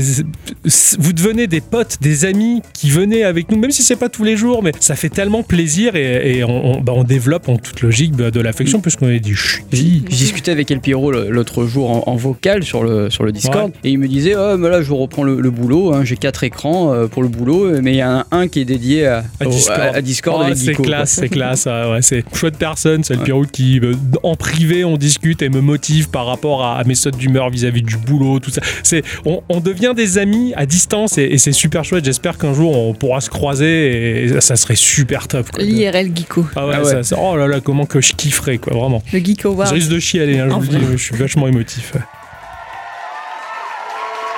vous 1.00 1.14
devenez 1.14 1.48
des 1.48 1.62
potes, 1.62 1.98
des 2.02 2.26
amis 2.26 2.62
qui 2.74 2.90
venaient 2.90 3.24
avec 3.24 3.52
nous, 3.52 3.58
même 3.60 3.72
si 3.72 3.84
c'est 3.84 3.96
pas 3.96 4.10
tous 4.10 4.24
les 4.24 4.36
jours, 4.38 4.64
mais 4.64 4.72
ça 4.80 4.96
fait 4.96 5.10
tellement 5.10 5.44
plaisir 5.44 5.96
et, 5.96 6.38
et 6.38 6.44
on, 6.44 6.78
on- 6.78 6.82
bah, 6.82 6.94
on 6.96 7.04
développe 7.04 7.50
en 7.50 7.58
toute 7.58 7.82
logique 7.82 8.16
bah, 8.16 8.32
de 8.32 8.40
l'affection 8.40 8.80
puisqu'on 8.82 9.10
est 9.10 9.20
dit 9.20 9.36
chut. 9.36 9.64
J'ai 9.72 9.80
j'ai 9.84 10.00
discuté 10.18 10.52
avec 10.52 10.72
El 10.72 10.80
Piro 10.80 11.12
le- 11.12 11.30
l'autre 11.30 11.66
jour 11.66 11.90
en, 11.90 12.12
en 12.12 12.16
vocal 12.16 12.64
sur 12.64 12.84
le, 12.84 13.10
sur 13.10 13.24
le 13.24 13.32
Discord 13.32 13.72
et 13.84 13.90
il 13.92 14.00
me 14.00 14.08
disait 14.08 14.36
oh, 14.38 14.58
mais 14.58 14.70
là 14.70 14.82
je 14.82 14.92
reprends 14.94 15.24
le, 15.24 15.40
le 15.40 15.52
boulot, 15.52 15.94
hein, 15.94 15.99
j'ai 16.04 16.18
quatre 16.18 16.44
écrans 16.44 16.94
euh, 16.94 17.08
pour 17.08 17.22
le 17.24 17.30
boulot, 17.30 17.82
mais 17.82 17.94
il 17.94 17.98
y 17.98 18.04
en 18.04 18.20
a 18.20 18.28
un 18.32 18.48
qui 18.48 18.60
est 18.62 18.66
dédié 18.66 19.06
à, 19.08 19.24
À 19.40 19.46
au- 19.48 19.50
Discord, 19.50 19.80
à- 19.80 19.96
à 19.96 20.02
Discord 20.02 20.38
Oh, 20.42 20.44
avec 20.46 20.58
c'est 20.58 20.74
classe, 20.74 21.12
c'est 21.12 21.30
classe. 21.30 21.68
ah 21.68 21.90
ouais, 21.92 22.02
c'est 22.02 22.24
chouette 22.36 22.58
personne, 22.58 23.04
c'est 23.04 23.14
le 23.14 23.20
Ouais. 23.20 23.26
Pierrot 23.26 23.46
qui, 23.46 23.80
euh, 23.80 23.94
en 24.24 24.36
privé, 24.36 24.84
on 24.86 24.98
discute 24.98 25.42
et 25.42 25.50
me 25.50 25.62
motive 25.62 26.10
par 26.10 26.26
rapport 26.26 26.64
à, 26.64 26.78
à 26.78 26.84
mes 26.84 26.96
sautes 26.96 27.18
d'humeur 27.18 27.50
vis-à-vis 27.50 27.82
du 27.82 27.98
boulot, 27.98 28.40
tout 28.40 28.52
ça. 28.52 28.62
C'est, 28.84 29.04
on, 29.26 29.42
on 29.50 29.60
devient 29.60 29.94
des 29.96 30.18
amis 30.18 30.54
à 30.56 30.66
distance 30.66 31.18
et, 31.18 31.24
et 31.24 31.38
c'est 31.38 31.52
super 31.52 31.84
chouette. 31.84 32.06
J'espère 32.06 32.38
qu'un 32.38 32.54
jour 32.54 32.78
on 32.78 32.94
pourra 32.94 33.22
se 33.22 33.30
croiser 33.30 34.24
et 34.26 34.42
ça 34.42 34.56
serait 34.56 34.76
super 34.76 35.28
top. 35.28 35.50
quoi. 35.52 35.64
L'IRL 35.64 36.12
Geeko, 36.16 36.46
Ah 36.56 36.68
ouais, 36.68 36.74
Ah 36.78 36.84
ouais. 36.84 36.92
ça- 36.92 37.04
ça- 37.04 37.16
oh 37.20 37.36
là 37.38 37.48
là, 37.48 37.60
comment 37.62 37.86
que 37.86 38.02
je 38.02 38.14
kifferais, 38.14 38.58
quoi, 38.58 38.74
vraiment. 38.74 39.02
le 39.14 39.20
Geeko 39.20 39.42
Je 39.42 39.48
Award. 39.56 39.72
risque 39.74 39.90
de 39.90 40.00
chialer, 40.00 40.40
hein, 40.40 40.48
je 40.50 40.54
vous 40.56 40.62
le 40.62 40.68
dis, 40.68 40.86
je 40.94 40.98
suis 40.98 41.16
vachement 41.16 41.48
émotif. 41.48 41.94
ouais. 41.96 42.02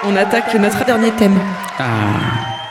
On 0.04 0.16
attaque 0.16 0.54
notre 0.56 0.84
dernier 0.86 1.12
thème, 1.12 1.38
Ah, 1.80 1.84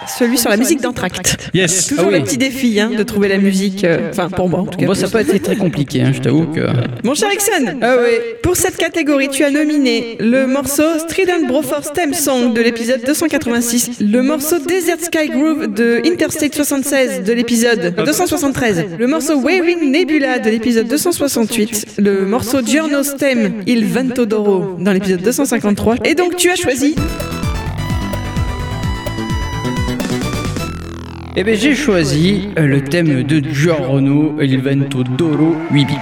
celui 0.09 0.39
sur 0.39 0.51
la 0.51 0.57
musique 0.57 0.81
d'Entracte. 0.81 1.37
Yes! 1.55 1.87
Toujours 1.89 2.07
Ah 2.07 2.13
oui. 2.13 2.19
le 2.19 2.25
petit 2.25 2.39
défi 2.39 2.81
hein, 2.81 2.91
de 2.97 3.03
trouver 3.03 3.29
la 3.29 3.39
musique, 3.39 3.85
euh, 3.85 4.11
enfin 4.11 4.29
pour 4.29 4.49
moi 4.49 4.61
en 4.61 4.67
tout 4.67 4.79
cas. 4.79 4.87
moi 4.87 4.95
ça 4.95 5.03
n'a 5.07 5.09
pas 5.13 5.23
été 5.23 5.39
très 5.41 5.57
compliqué, 5.57 6.03
hein, 6.03 6.13
je 6.15 6.21
t'avoue 6.21 6.47
que. 6.47 6.61
Mon 7.05 7.15
cher 7.15 7.29
Ixon, 7.33 7.79
Ah 7.83 7.97
oui. 8.01 8.17
pour 8.43 8.57
cette 8.57 8.77
catégorie, 8.77 9.29
tu 9.29 9.45
as 9.45 9.51
nominé 9.51 10.17
le 10.21 10.47
morceau 10.47 10.99
Strident 10.99 11.47
Broforce 11.47 11.93
Theme 11.93 12.15
Song 12.15 12.53
de 12.55 12.61
l'épisode 12.61 13.03
286, 13.07 14.01
le 14.01 14.23
morceau 14.23 14.59
Desert 14.59 15.01
Sky 15.01 15.29
Groove 15.29 15.73
de 15.73 16.01
Interstate 16.07 16.55
76 16.55 17.23
de 17.25 17.33
l'épisode 17.33 17.95
273, 17.97 18.85
le 18.99 19.07
morceau 19.07 19.39
Waving 19.41 19.91
Nebula 19.91 20.39
de 20.39 20.51
l'épisode 20.51 20.87
268, 20.89 21.87
le 21.99 22.25
morceau 22.27 22.61
Giorno's 22.65 23.17
Theme 23.17 23.63
Il 23.67 23.85
Vento 23.87 24.27
d'Oro 24.27 24.77
dans 24.79 24.93
l'épisode 24.93 25.23
253, 25.23 25.97
et 26.05 26.15
donc 26.15 26.37
tu 26.37 26.51
as 26.51 26.57
choisi 26.57 26.95
Eh 31.37 31.45
bien 31.45 31.55
j'ai 31.55 31.75
choisi 31.75 32.49
euh, 32.59 32.67
le 32.67 32.83
thème 32.83 33.23
de 33.23 33.41
Giorno 33.53 34.37
Il 34.41 34.61
Vento 34.61 35.05
d'Oro 35.05 35.57
8 35.71 35.85
bip. 35.85 35.97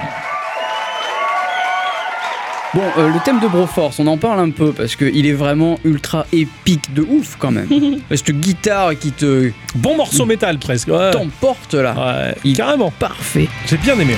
Bon, 2.74 2.82
euh, 2.98 3.08
le 3.08 3.18
thème 3.24 3.40
de 3.40 3.48
Broforce, 3.48 3.98
on 3.98 4.06
en 4.06 4.18
parle 4.18 4.40
un 4.40 4.50
peu 4.50 4.72
parce 4.72 4.94
qu'il 4.94 5.26
est 5.26 5.32
vraiment 5.32 5.78
ultra 5.84 6.26
épique 6.32 6.92
de 6.94 7.02
ouf 7.02 7.36
quand 7.38 7.50
même. 7.50 7.68
Cette 8.10 8.30
guitare 8.30 8.98
qui 8.98 9.12
te 9.12 9.50
Bon 9.74 9.96
morceau 9.96 10.26
métal 10.26 10.58
presque. 10.58 10.88
Ouais. 10.88 11.10
t'emporte 11.10 11.74
là. 11.74 11.94
Ouais, 11.94 12.34
Il- 12.44 12.56
carrément. 12.56 12.90
Parfait. 12.98 13.48
J'ai 13.66 13.76
bien 13.78 13.98
aimé. 13.98 14.14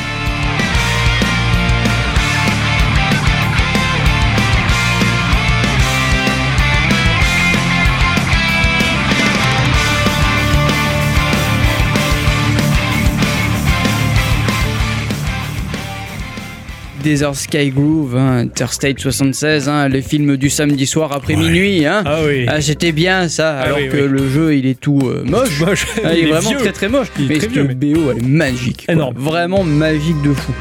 Desert 17.02 17.34
Sky 17.34 17.70
Groove, 17.70 18.16
hein, 18.16 18.38
Interstate 18.38 18.98
76, 19.00 19.68
hein, 19.68 19.88
les 19.88 20.02
films 20.02 20.36
du 20.36 20.50
samedi 20.50 20.86
soir 20.86 21.12
après 21.12 21.34
Ouais. 21.34 21.42
minuit. 21.42 21.86
Hein. 21.86 22.02
Ah 22.04 22.20
oui. 22.26 22.44
Ah, 22.48 22.60
c'était 22.60 22.92
bien 22.92 23.28
ça, 23.28 23.58
Ah 23.58 23.62
alors 23.64 23.78
oui, 23.78 23.88
que 23.88 23.96
oui. 23.96 24.08
le 24.08 24.28
jeu 24.28 24.54
il 24.56 24.66
est 24.66 24.78
tout 24.78 25.00
euh, 25.04 25.22
moche. 25.24 25.60
Moche. 25.60 25.86
Ah, 26.04 26.14
il, 26.14 26.24
est, 26.24 26.30
vraiment 26.30 26.50
vieux. 26.50 26.58
très 26.58 26.72
très 26.72 26.88
moche. 26.88 27.08
Il 27.18 27.28
mais 27.28 27.40
cette 27.40 27.54
mais- 27.56 27.74
BO 27.74 28.10
elle 28.10 28.18
est 28.18 28.26
magique. 28.26 28.86
quoi. 28.92 29.10
Vraiment 29.14 29.64
magique 29.64 30.20
de 30.22 30.32
fou. 30.32 30.52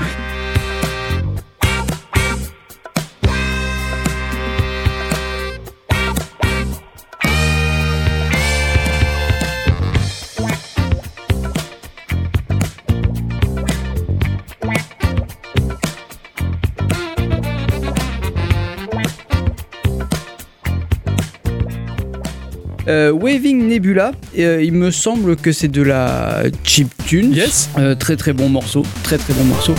Euh, 22.89 23.11
Waving 23.11 23.67
Nebula, 23.67 24.13
euh, 24.39 24.63
il 24.63 24.73
me 24.73 24.89
semble 24.89 25.35
que 25.35 25.51
c'est 25.51 25.67
de 25.67 25.83
la 25.83 26.43
chiptune. 26.63 27.33
Yes. 27.33 27.69
Euh, 27.77 27.93
très 27.93 28.15
très 28.15 28.33
bon 28.33 28.49
morceau, 28.49 28.83
très 29.03 29.17
très 29.17 29.33
bon 29.33 29.43
morceau. 29.43 29.75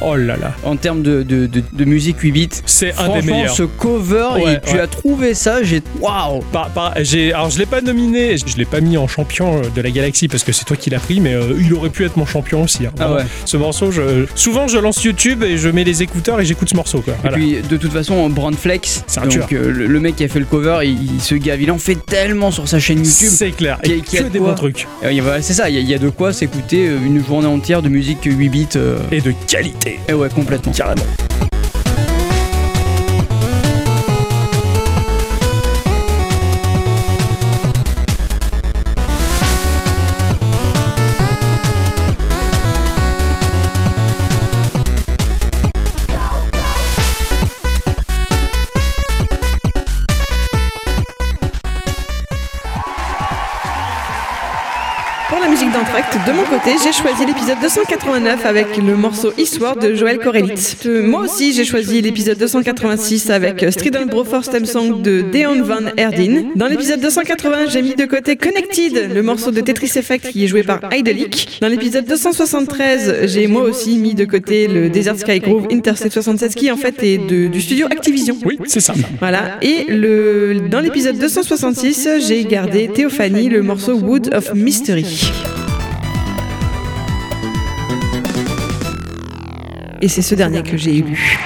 Oh 0.00 0.16
là 0.16 0.36
là. 0.36 0.52
en 0.64 0.76
termes 0.76 1.02
de, 1.02 1.22
de, 1.22 1.46
de- 1.46 1.62
de 1.72 1.84
musique 1.84 2.18
8 2.20 2.32
bits, 2.32 2.48
C'est 2.66 2.94
un 2.98 3.08
des 3.20 3.22
meilleurs. 3.22 3.54
ce 3.54 3.62
cover, 3.64 4.28
Ouais, 4.42 4.54
et 4.54 4.58
tu 4.66 4.74
ouais. 4.74 4.80
as 4.80 4.86
trouvé 4.86 5.34
ça, 5.34 5.62
j'ai. 5.62 5.82
Waouh! 6.00 6.42
J'ai, 7.00 7.32
alors 7.32 7.50
je 7.50 7.58
l'ai 7.58 7.66
pas 7.66 7.80
nominé, 7.80 8.36
je 8.38 8.56
l'ai 8.56 8.64
pas 8.64 8.80
mis 8.80 8.96
en 8.96 9.06
champion 9.08 9.58
euh, 9.58 9.62
de 9.74 9.80
la 9.80 9.90
galaxie 9.90 10.28
parce 10.28 10.44
que 10.44 10.52
c'est 10.52 10.64
toi 10.64 10.76
qui 10.76 10.90
l'as 10.90 10.98
pris, 11.00 11.20
mais 11.20 11.34
euh, 11.34 11.54
il 11.60 11.72
aurait 11.74 11.90
pu 11.90 12.04
être 12.04 12.16
mon 12.16 12.26
champion 12.26 12.62
aussi. 12.62 12.86
hein. 12.86 12.92
Ah 12.98 13.14
ouais. 13.14 13.22
Ce 13.44 13.56
morceau, 13.56 13.90
je, 13.90 14.26
souvent 14.34 14.68
je 14.68 14.78
lance 14.78 15.02
YouTube 15.02 15.42
et 15.42 15.56
je 15.58 15.68
mets 15.68 15.84
les 15.84 16.02
écouteurs 16.02 16.40
et 16.40 16.44
j'écoute 16.44 16.68
ce 16.70 16.76
morceau. 16.76 17.00
Quoi. 17.00 17.14
Voilà. 17.22 17.36
Et 17.38 17.40
puis 17.40 17.56
de 17.68 17.76
toute 17.76 17.92
façon, 17.92 18.28
Brand 18.28 18.54
Flex, 18.54 19.04
C'est 19.06 19.20
un 19.20 19.26
donc 19.26 19.52
euh, 19.52 19.70
le, 19.72 19.86
le 19.86 20.00
mec 20.00 20.16
qui 20.16 20.24
a 20.24 20.28
fait 20.28 20.38
le 20.40 20.44
cover, 20.44 20.80
il, 20.84 21.14
il- 21.14 21.20
ce 21.20 21.34
gars, 21.34 21.56
il 21.56 21.70
en 21.70 21.78
fait 21.78 21.94
tellement 22.06 22.50
sur 22.50 22.66
sa 22.68 22.78
chaîne 22.78 22.98
YouTube. 22.98 23.28
c'est 23.30 23.50
clair. 23.50 23.78
Et 23.84 24.00
qui 24.00 24.18
a 24.18 24.20
que 24.20 24.24
de 24.26 24.30
des 24.30 24.38
bons 24.40 24.54
trucs. 24.54 24.86
Il 25.08 25.12
y 25.16 25.22
c'est 25.42 25.52
ça, 25.54 25.68
il 25.68 25.74
y, 25.74 25.78
a- 25.78 25.80
il 25.80 25.88
y 25.88 25.94
a 25.94 25.98
de 25.98 26.08
quoi 26.08 26.32
s'écouter 26.32 26.88
euh, 26.88 26.98
une 27.04 27.24
journée 27.24 27.46
entière 27.46 27.82
de 27.82 27.88
musique 27.88 28.18
8 28.24 28.48
bits. 28.48 28.66
euh, 28.76 28.98
Et 29.12 29.20
de 29.20 29.32
qualité. 29.46 30.00
et 30.08 30.14
ouais, 30.14 30.28
complètement. 30.28 30.72
Carrément. 30.72 31.02
De 56.30 56.36
mon 56.36 56.44
côté, 56.44 56.76
j'ai 56.84 56.92
choisi 56.92 57.26
l'épisode 57.26 57.56
289 57.60 58.46
avec 58.46 58.76
le 58.76 58.94
morceau 58.94 59.32
Histoire 59.36 59.76
de 59.76 59.94
Joël 59.94 60.18
Corelitz. 60.18 60.76
Moi 60.84 61.22
aussi, 61.22 61.52
j'ai 61.52 61.64
choisi 61.64 62.00
l'épisode 62.02 62.38
286 62.38 63.30
avec 63.30 63.64
Strident 63.70 64.06
Broforce 64.06 64.48
Theme 64.50 64.64
Song 64.66 65.02
de 65.02 65.22
Deon 65.22 65.62
Van 65.62 65.80
Erdin. 65.96 66.44
Dans 66.54 66.66
l'épisode 66.68 67.00
280, 67.00 67.66
j'ai 67.70 67.82
mis 67.82 67.94
de 67.96 68.04
côté 68.04 68.36
Connected, 68.36 69.12
le 69.12 69.22
morceau 69.22 69.50
de 69.50 69.60
Tetris 69.60 69.90
Effect 69.96 70.28
qui 70.30 70.44
est 70.44 70.46
joué 70.46 70.62
par 70.62 70.80
Idolic. 70.94 71.58
Dans 71.60 71.68
l'épisode 71.68 72.04
273, 72.04 73.26
j'ai 73.26 73.46
moi 73.48 73.62
aussi 73.62 73.96
mis 73.96 74.14
de 74.14 74.24
côté 74.24 74.68
le 74.68 74.88
Desert 74.88 75.18
Sky 75.18 75.40
Groove 75.40 75.66
Intercept 75.72 76.12
76 76.12 76.54
qui 76.54 76.70
en 76.70 76.76
fait 76.76 77.02
est 77.02 77.18
de- 77.18 77.48
du 77.48 77.60
studio 77.60 77.86
Activision. 77.90 78.36
Oui, 78.44 78.58
c'est 78.66 78.80
ça. 78.80 78.94
Voilà. 79.18 79.58
Et 79.62 79.86
le, 79.88 80.60
dans 80.70 80.80
l'épisode 80.80 81.18
266, 81.18 82.08
j'ai 82.28 82.44
gardé 82.44 82.88
Théophanie, 82.94 83.48
le 83.48 83.62
morceau 83.62 83.94
Wood 83.94 84.32
of 84.32 84.54
Mystery. 84.54 85.04
Et 90.00 90.08
c'est 90.08 90.22
ce 90.22 90.34
dernier 90.34 90.62
que 90.62 90.76
j'ai 90.76 90.96
élu. 90.96 91.38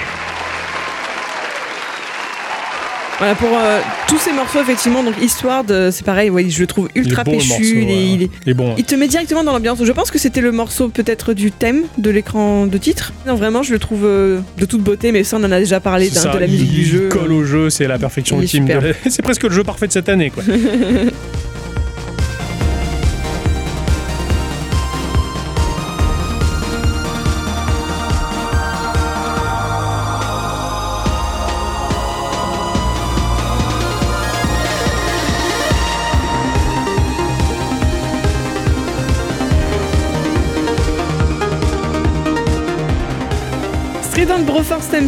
Voilà, 3.17 3.33
pour 3.35 3.47
euh, 3.57 3.79
tous 4.09 4.17
ces 4.17 4.33
morceaux, 4.33 4.59
effectivement, 4.61 5.01
donc 5.01 5.13
Histoire 5.21 5.63
de. 5.63 5.89
C'est 5.89 6.03
pareil, 6.05 6.29
ouais, 6.29 6.49
je 6.49 6.59
le 6.59 6.67
trouve 6.67 6.89
ultra 6.95 7.23
il 7.25 7.31
péchu. 7.37 7.47
morceau, 7.47 7.63
il, 7.63 7.77
est- 7.77 7.85
ouais. 7.85 7.93
il 8.13 8.23
est- 8.23 8.29
Il 8.45 8.49
est 8.51 8.53
bon. 8.53 8.75
il 8.77 8.83
te 8.83 8.93
met 8.95 9.07
directement 9.07 9.41
dans 9.43 9.53
l'ambiance. 9.53 9.79
Je 9.81 9.91
pense 9.93 10.11
que 10.11 10.19
c'était 10.19 10.41
le 10.41 10.51
morceau 10.51 10.89
peut-être 10.89 11.31
du 11.33 11.49
thème 11.49 11.83
de 11.97 12.09
l'écran 12.09 12.65
de 12.65 12.77
titre. 12.77 13.13
Non, 13.25 13.35
vraiment, 13.35 13.63
je 13.63 13.71
le 13.71 13.79
trouve 13.79 14.03
euh, 14.03 14.41
de 14.57 14.65
toute 14.65 14.81
beauté, 14.81 15.13
mais 15.13 15.23
ça, 15.23 15.37
on 15.37 15.43
en 15.45 15.51
a 15.53 15.59
déjà 15.59 15.79
parlé 15.79 16.09
ça, 16.09 16.33
de 16.33 16.39
la 16.39 16.47
musique 16.47 16.69
il 16.69 16.75
du 16.75 16.85
jeu. 16.85 17.07
colle 17.09 17.31
au 17.31 17.45
jeu, 17.45 17.69
c'est 17.69 17.87
la 17.87 17.97
perfection 17.97 18.41
ultime. 18.41 18.65
de 18.65 18.93
C'est 19.09 19.21
presque 19.21 19.43
le 19.43 19.51
jeu 19.51 19.63
parfait 19.63 19.87
de 19.87 19.93
cette 19.93 20.09
année, 20.09 20.29
quoi. 20.29 20.43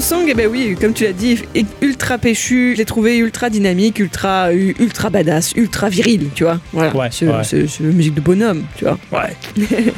Song, 0.02 0.26
eh 0.28 0.34
ben 0.34 0.48
oui, 0.52 0.76
comme 0.80 0.94
tu 0.94 1.04
l'as 1.06 1.14
dit, 1.14 1.40
est 1.56 1.66
ultra 1.82 2.18
péchu. 2.18 2.72
Je 2.74 2.78
l'ai 2.80 2.86
trouvé 2.86 3.18
ultra 3.18 3.50
dynamique, 3.50 4.00
ultra, 4.00 4.52
u- 4.54 4.76
ultra 4.80 5.10
badass, 5.10 5.54
ultra 5.56 5.88
viril, 5.90 6.30
tu 6.36 6.44
vois. 6.44 6.60
Voilà. 6.74 6.96
Ouais, 6.96 7.08
c'est 7.12 7.26
ouais. 7.28 7.44
c'est- 7.44 7.68
c'est 7.68 7.84
une 7.84 7.94
musique 7.94 8.16
de 8.16 8.22
bonhomme, 8.22 8.64
tu 8.76 8.86
vois. 8.86 8.98
Ouais. 9.12 9.34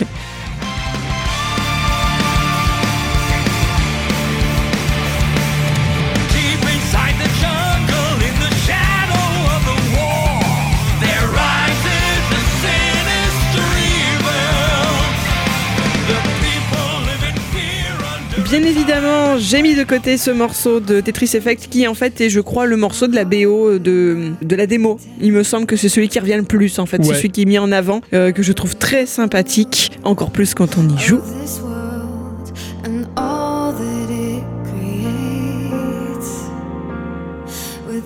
Bien 18.50 18.64
évidemment, 18.64 19.19
j'ai 19.40 19.62
mis 19.62 19.76
de 19.76 19.84
côté 19.84 20.18
ce 20.18 20.32
morceau 20.32 20.80
de 20.80 21.00
Tetris 21.02 21.32
Effect 21.34 21.68
qui 21.70 21.88
en 21.88 21.94
fait 21.94 22.20
est, 22.22 22.30
je 22.30 22.42
crois, 22.42 22.66
le 22.66 22.78
morceau 22.78 23.08
de 23.08 23.16
la 23.16 23.26
BO 23.26 23.80
de, 23.80 24.34
de 24.42 24.56
la 24.56 24.68
démo. 24.68 25.00
Il 25.22 25.32
me 25.32 25.44
semble 25.44 25.66
que 25.66 25.76
c'est 25.76 25.90
celui 25.90 26.10
qui 26.10 26.20
revient 26.20 26.38
le 26.38 26.44
plus 26.44 26.80
en 26.80 26.86
fait. 26.86 27.04
C'est 27.04 27.16
celui 27.16 27.30
qui 27.30 27.44
est 27.44 27.46
mis 27.46 27.58
en 27.58 27.72
avant, 27.72 28.02
euh, 28.14 28.32
que 28.32 28.44
je 28.44 28.54
trouve 28.54 28.76
très 28.76 29.06
sympathique, 29.06 29.92
encore 30.04 30.32
plus 30.32 30.54
quand 30.54 30.78
on 30.78 30.88
y 30.90 30.98
joue. 30.98 31.22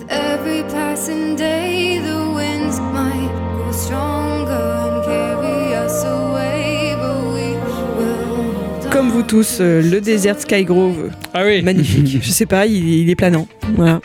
Every 0.10 0.64
passing 0.64 1.36
day, 1.36 1.63
Comme 9.04 9.12
vous 9.12 9.24
tous, 9.24 9.58
euh, 9.60 9.82
le 9.82 10.00
Desert 10.00 10.40
Skygrove, 10.40 11.10
Ah 11.34 11.44
oui. 11.46 11.62
magnifique. 11.62 12.20
je 12.24 12.30
sais 12.32 12.46
pas, 12.46 12.66
il, 12.66 12.88
il 13.02 13.10
est 13.10 13.16
planant. 13.16 13.50
Voilà. 13.76 14.00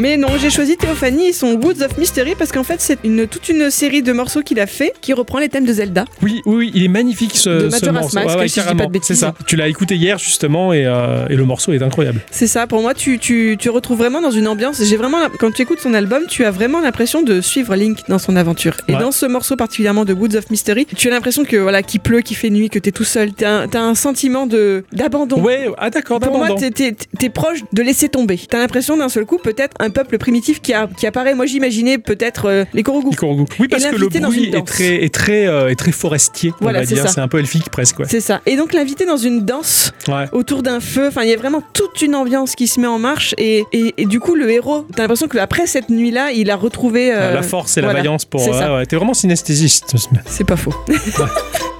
Mais 0.00 0.16
non, 0.16 0.26
j'ai 0.40 0.50
choisi 0.50 0.76
Théophanie 0.76 1.28
et 1.28 1.32
son 1.32 1.52
Woods 1.52 1.82
of 1.84 1.96
Mystery 1.98 2.34
parce 2.36 2.50
qu'en 2.50 2.64
fait, 2.64 2.80
c'est 2.80 2.98
une, 3.04 3.28
toute 3.28 3.48
une 3.48 3.70
série 3.70 4.02
de 4.02 4.12
morceaux 4.12 4.42
qu'il 4.42 4.58
a 4.58 4.66
fait 4.66 4.92
qui 5.00 5.12
reprend 5.12 5.38
les 5.38 5.48
thèmes 5.48 5.64
de 5.64 5.72
Zelda. 5.72 6.04
Oui, 6.20 6.42
oui, 6.46 6.54
oui, 6.56 6.70
il 6.74 6.82
est 6.82 6.88
magnifique 6.88 7.36
ce, 7.36 7.48
De 7.66 7.70
ce 7.70 7.90
morceau. 7.90 8.14
Mask, 8.18 8.28
Ouais, 8.30 8.36
ouais, 8.42 8.48
si 8.48 8.56
je 8.56 8.60
dis 8.62 8.66
pas 8.66 8.72
de 8.72 8.78
carrément. 8.78 8.90
bêtises. 8.90 9.06
C'est 9.06 9.14
ça. 9.14 9.34
Tu 9.46 9.54
l'as 9.54 9.68
écouté 9.68 9.94
hier 9.94 10.18
justement 10.18 10.72
et, 10.72 10.84
euh, 10.84 11.28
et 11.30 11.36
le 11.36 11.44
morceau 11.44 11.72
est 11.72 11.80
incroyable. 11.82 12.20
C'est 12.32 12.48
ça, 12.48 12.66
pour 12.66 12.82
moi, 12.82 12.92
tu, 12.92 13.20
tu, 13.20 13.56
tu 13.56 13.70
retrouves 13.70 13.98
vraiment 13.98 14.20
dans 14.20 14.32
une 14.32 14.48
ambiance. 14.48 14.82
J'ai 14.82 14.96
vraiment, 14.96 15.18
quand 15.38 15.52
tu 15.52 15.62
écoutes 15.62 15.78
son 15.78 15.94
album, 15.94 16.24
tu 16.28 16.44
as 16.44 16.50
vraiment 16.50 16.80
l'impression 16.80 17.22
de 17.22 17.40
suivre 17.40 17.76
Link 17.76 17.98
dans 18.08 18.18
son 18.18 18.34
aventure. 18.34 18.76
Et 18.88 18.94
Ouais. 18.94 18.98
dans 19.00 19.12
ce 19.12 19.26
morceau 19.26 19.54
particulièrement 19.54 20.04
de 20.04 20.12
Woods 20.12 20.34
of 20.34 20.50
Mystery, 20.50 20.86
tu 20.86 21.06
as 21.06 21.12
l'impression 21.12 21.44
que 21.44 21.56
voilà, 21.56 21.84
qu'il 21.84 22.00
pleut, 22.00 22.20
qu'il 22.22 22.36
fait 22.36 22.50
nuit, 22.50 22.68
que 22.68 22.80
t'es 22.80 22.90
tout 22.90 23.04
seul. 23.04 23.32
T'as 23.32 23.62
un, 23.62 23.68
t'as 23.68 23.80
un 23.82 23.94
sentiment 23.94 24.46
de 24.48 24.82
d'abandon. 24.92 25.40
Ouais, 25.40 25.68
ah 25.78 25.90
d'accord, 25.90 26.18
Pour 26.18 26.36
moi, 26.36 26.48
d'abandon. 26.48 26.60
t'es, 26.60 26.72
t'es- 26.92 26.96
t'es 27.16 27.28
proche 27.30 27.60
de 27.72 27.82
laisser 27.82 28.08
tomber. 28.08 28.40
T'as 28.50 28.58
l'impression 28.58 28.96
d'un 28.96 29.08
seul 29.08 29.24
coup, 29.24 29.38
peut-être 29.38 29.76
un 29.84 29.90
peuple 29.90 30.18
primitif 30.18 30.60
qui, 30.60 30.72
a- 30.72 30.88
qui 30.96 31.06
apparaît. 31.06 31.34
Moi, 31.34 31.46
j'imaginais 31.46 31.98
peut-être 31.98 32.46
euh, 32.46 32.64
les 32.74 32.82
Korogu. 32.82 33.08
Ikorugu. 33.12 33.44
Oui, 33.60 33.68
parce 33.68 33.84
que 33.84 33.96
le 33.96 34.08
bruit 34.08 34.50
est 34.54 34.66
très, 34.66 35.04
est 35.04 35.14
très, 35.14 35.46
euh, 35.46 35.68
est 35.70 35.74
très 35.76 35.92
forestier, 35.92 36.50
on 36.60 36.64
Voilà, 36.64 36.80
va 36.80 36.86
c'est 36.86 36.94
dire. 36.94 37.08
C'est 37.08 37.20
un 37.20 37.28
peu 37.28 37.38
elfique 37.38 37.70
presque. 37.70 37.98
Ouais. 38.00 38.06
C'est 38.08 38.20
ça. 38.20 38.40
Et 38.46 38.56
donc 38.56 38.72
l'inviter 38.72 39.06
dans 39.06 39.16
une 39.16 39.44
danse 39.44 39.92
Ouais. 40.08 40.26
autour 40.32 40.62
d'un 40.62 40.80
feu. 40.80 41.06
Enfin, 41.08 41.22
il 41.22 41.30
y 41.30 41.32
a 41.32 41.36
vraiment 41.36 41.62
toute 41.72 42.02
une 42.02 42.14
ambiance 42.14 42.54
qui 42.54 42.66
se 42.66 42.80
met 42.80 42.86
en 42.86 42.98
marche. 42.98 43.34
Et, 43.38 43.64
et, 43.72 43.94
et 43.98 44.06
du 44.06 44.20
coup, 44.20 44.34
le 44.34 44.50
héros, 44.50 44.86
t'as 44.94 45.02
l'impression 45.02 45.28
que 45.28 45.38
après 45.38 45.66
cette 45.66 45.88
nuit-là, 45.90 46.32
il 46.32 46.50
a 46.50 46.56
retrouvé 46.56 47.12
euh, 47.12 47.34
la 47.34 47.42
force 47.42 47.76
et 47.76 47.80
la 47.80 47.92
vaillance 47.92 48.24
pour. 48.24 48.46
Ouais, 48.46 48.86
T'es 48.86 48.96
vraiment 48.96 49.14
synesthésiste. 49.14 49.94
C'est 50.26 50.44
pas 50.44 50.56
faux. 50.56 50.74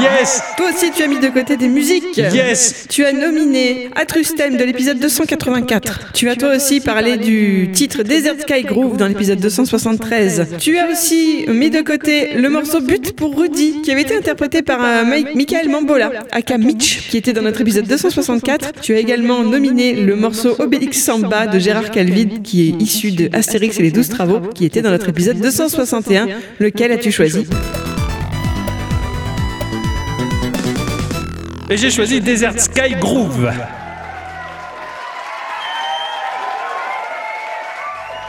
Yes 0.00 0.42
Toi 0.56 0.66
aussi, 0.74 0.90
tu 0.90 1.02
as 1.02 1.06
mis 1.06 1.18
de 1.18 1.28
côté 1.28 1.56
des 1.56 1.68
musiques. 1.68 2.16
Yes 2.16 2.86
Tu 2.88 3.04
as 3.04 3.12
nominé 3.12 3.88
Atrus 3.96 4.34
Theme 4.34 4.56
de 4.56 4.64
l'épisode 4.64 4.98
284. 4.98 6.12
Tu 6.14 6.28
as 6.28 6.36
toi 6.36 6.56
aussi 6.56 6.80
parlé 6.80 7.16
du 7.16 7.70
titre 7.72 8.02
Desert 8.02 8.34
Sky 8.40 8.62
Groove 8.62 8.96
dans 8.96 9.06
l'épisode 9.06 9.38
273. 9.40 10.46
Tu 10.58 10.78
as 10.78 10.88
aussi 10.90 11.44
mis 11.48 11.70
de 11.70 11.80
côté 11.80 12.34
le 12.34 12.48
morceau 12.48 12.80
But 12.80 13.12
pour 13.12 13.38
Rudy, 13.38 13.80
qui 13.82 13.90
avait 13.90 14.02
été 14.02 14.16
interprété 14.16 14.62
par 14.62 14.80
euh, 14.84 15.04
Mike- 15.04 15.34
Michael 15.34 15.68
Mambola, 15.68 16.10
aka 16.32 16.58
Mitch, 16.58 17.08
qui 17.08 17.16
était 17.16 17.32
dans 17.32 17.42
notre 17.42 17.60
épisode 17.60 17.86
264. 17.86 18.72
Tu 18.82 18.94
as 18.94 18.98
également 18.98 19.42
nominé 19.42 19.94
le 19.94 20.16
morceau 20.16 20.56
Obélix 20.58 20.98
Samba 21.02 21.46
de 21.46 21.58
Gérard 21.58 21.90
Calvin, 21.90 22.40
qui 22.42 22.68
est 22.68 22.82
issu 22.82 23.12
de 23.12 23.28
Astérix 23.32 23.78
et 23.78 23.82
les 23.82 23.90
12 23.90 24.08
travaux, 24.08 24.40
qui 24.54 24.64
était 24.64 24.82
dans 24.82 24.90
notre 24.90 25.08
épisode 25.08 25.38
261. 25.40 26.28
Lequel 26.58 26.92
as-tu 26.92 27.10
choisi? 27.12 27.46
Et 31.70 31.76
j'ai 31.76 31.90
choisi 31.90 32.20
Desert 32.20 32.60
Sky 32.60 32.96
Groove. 32.98 33.48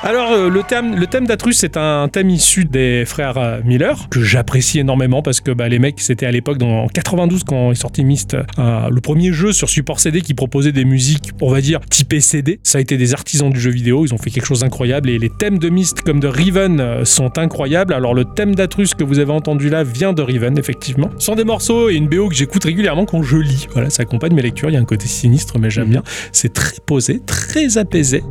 Alors, 0.04 0.32
euh, 0.32 0.50
le 0.50 0.64
thème, 0.64 0.96
le 0.96 1.06
thème 1.06 1.28
d'Atrus, 1.28 1.60
c'est 1.60 1.78
un 1.78 2.08
thème 2.08 2.32
issu 2.32 2.66
des 2.66 3.06
frères 3.06 3.38
euh, 3.38 3.60
Miller, 3.64 4.10
que 4.10 4.24
j'apprécie 4.24 4.80
énormément 4.80 5.22
parce 5.22 5.42
que 5.42 5.52
bah, 5.52 5.70
les 5.70 5.78
mecs, 5.78 6.02
c'était 6.02 6.26
à 6.26 6.32
l'époque, 6.32 6.58
dans 6.58 6.88
92, 6.88 7.44
quand 7.44 7.72
est 7.72 7.76
sorti 7.76 8.04
Myst, 8.04 8.34
euh, 8.34 8.90
le 8.90 9.00
premier 9.00 9.32
jeu 9.32 9.54
sur 9.54 9.70
support 9.70 10.00
CD 10.00 10.22
qui 10.22 10.34
proposait 10.34 10.72
des 10.72 10.86
musiques, 10.86 11.30
on 11.40 11.52
va 11.52 11.62
dire, 11.62 11.82
typées 11.82 12.20
CD. 12.20 12.60
Ça 12.64 12.80
a 12.80 12.82
été 12.82 12.98
des 12.98 13.14
artisans 13.14 13.52
du 13.52 13.60
jeu 13.60 13.70
vidéo, 13.70 14.04
ils 14.04 14.12
ont 14.12 14.18
fait 14.18 14.32
quelque 14.32 14.48
chose 14.48 14.62
d'incroyable 14.62 15.08
et 15.08 15.20
les 15.20 15.30
thèmes 15.30 15.60
de 15.60 15.70
Myst 15.70 16.02
comme 16.02 16.20
de 16.20 16.28
Riven 16.28 17.06
sont 17.06 17.38
incroyables. 17.38 17.94
Alors, 17.94 18.16
le 18.16 18.26
thème 18.26 18.56
d'Atrus 18.56 18.96
que 18.96 19.04
vous 19.04 19.20
avez 19.20 19.34
entendu 19.34 19.70
là 19.70 19.84
vient 19.84 20.14
de 20.14 20.24
Riven, 20.24 20.58
effectivement. 20.58 21.12
Sont 21.20 21.36
des 21.36 21.44
morceaux 21.44 21.92
et 21.92 21.94
une 21.94 22.08
BO 22.08 22.28
que 22.30 22.36
j'écoute 22.36 22.64
régulièrement 22.64 23.06
quand 23.06 23.22
je 23.22 23.38
lis. 23.38 23.68
Voilà, 23.74 23.92
ça 23.92 24.02
accompagne 24.02 24.34
mes 24.34 24.42
lectures, 24.42 24.72
il 24.72 24.74
y 24.74 24.78
a 24.78 24.82
un 24.82 24.86
côté 24.86 25.06
sinistre, 25.06 25.60
mais 25.60 25.70
j'aime 25.70 25.90
bien. 25.90 26.02
C'est 26.32 26.54
très 26.54 26.78
posé, 26.88 27.22
très 27.24 27.78
apaisé. 27.78 28.24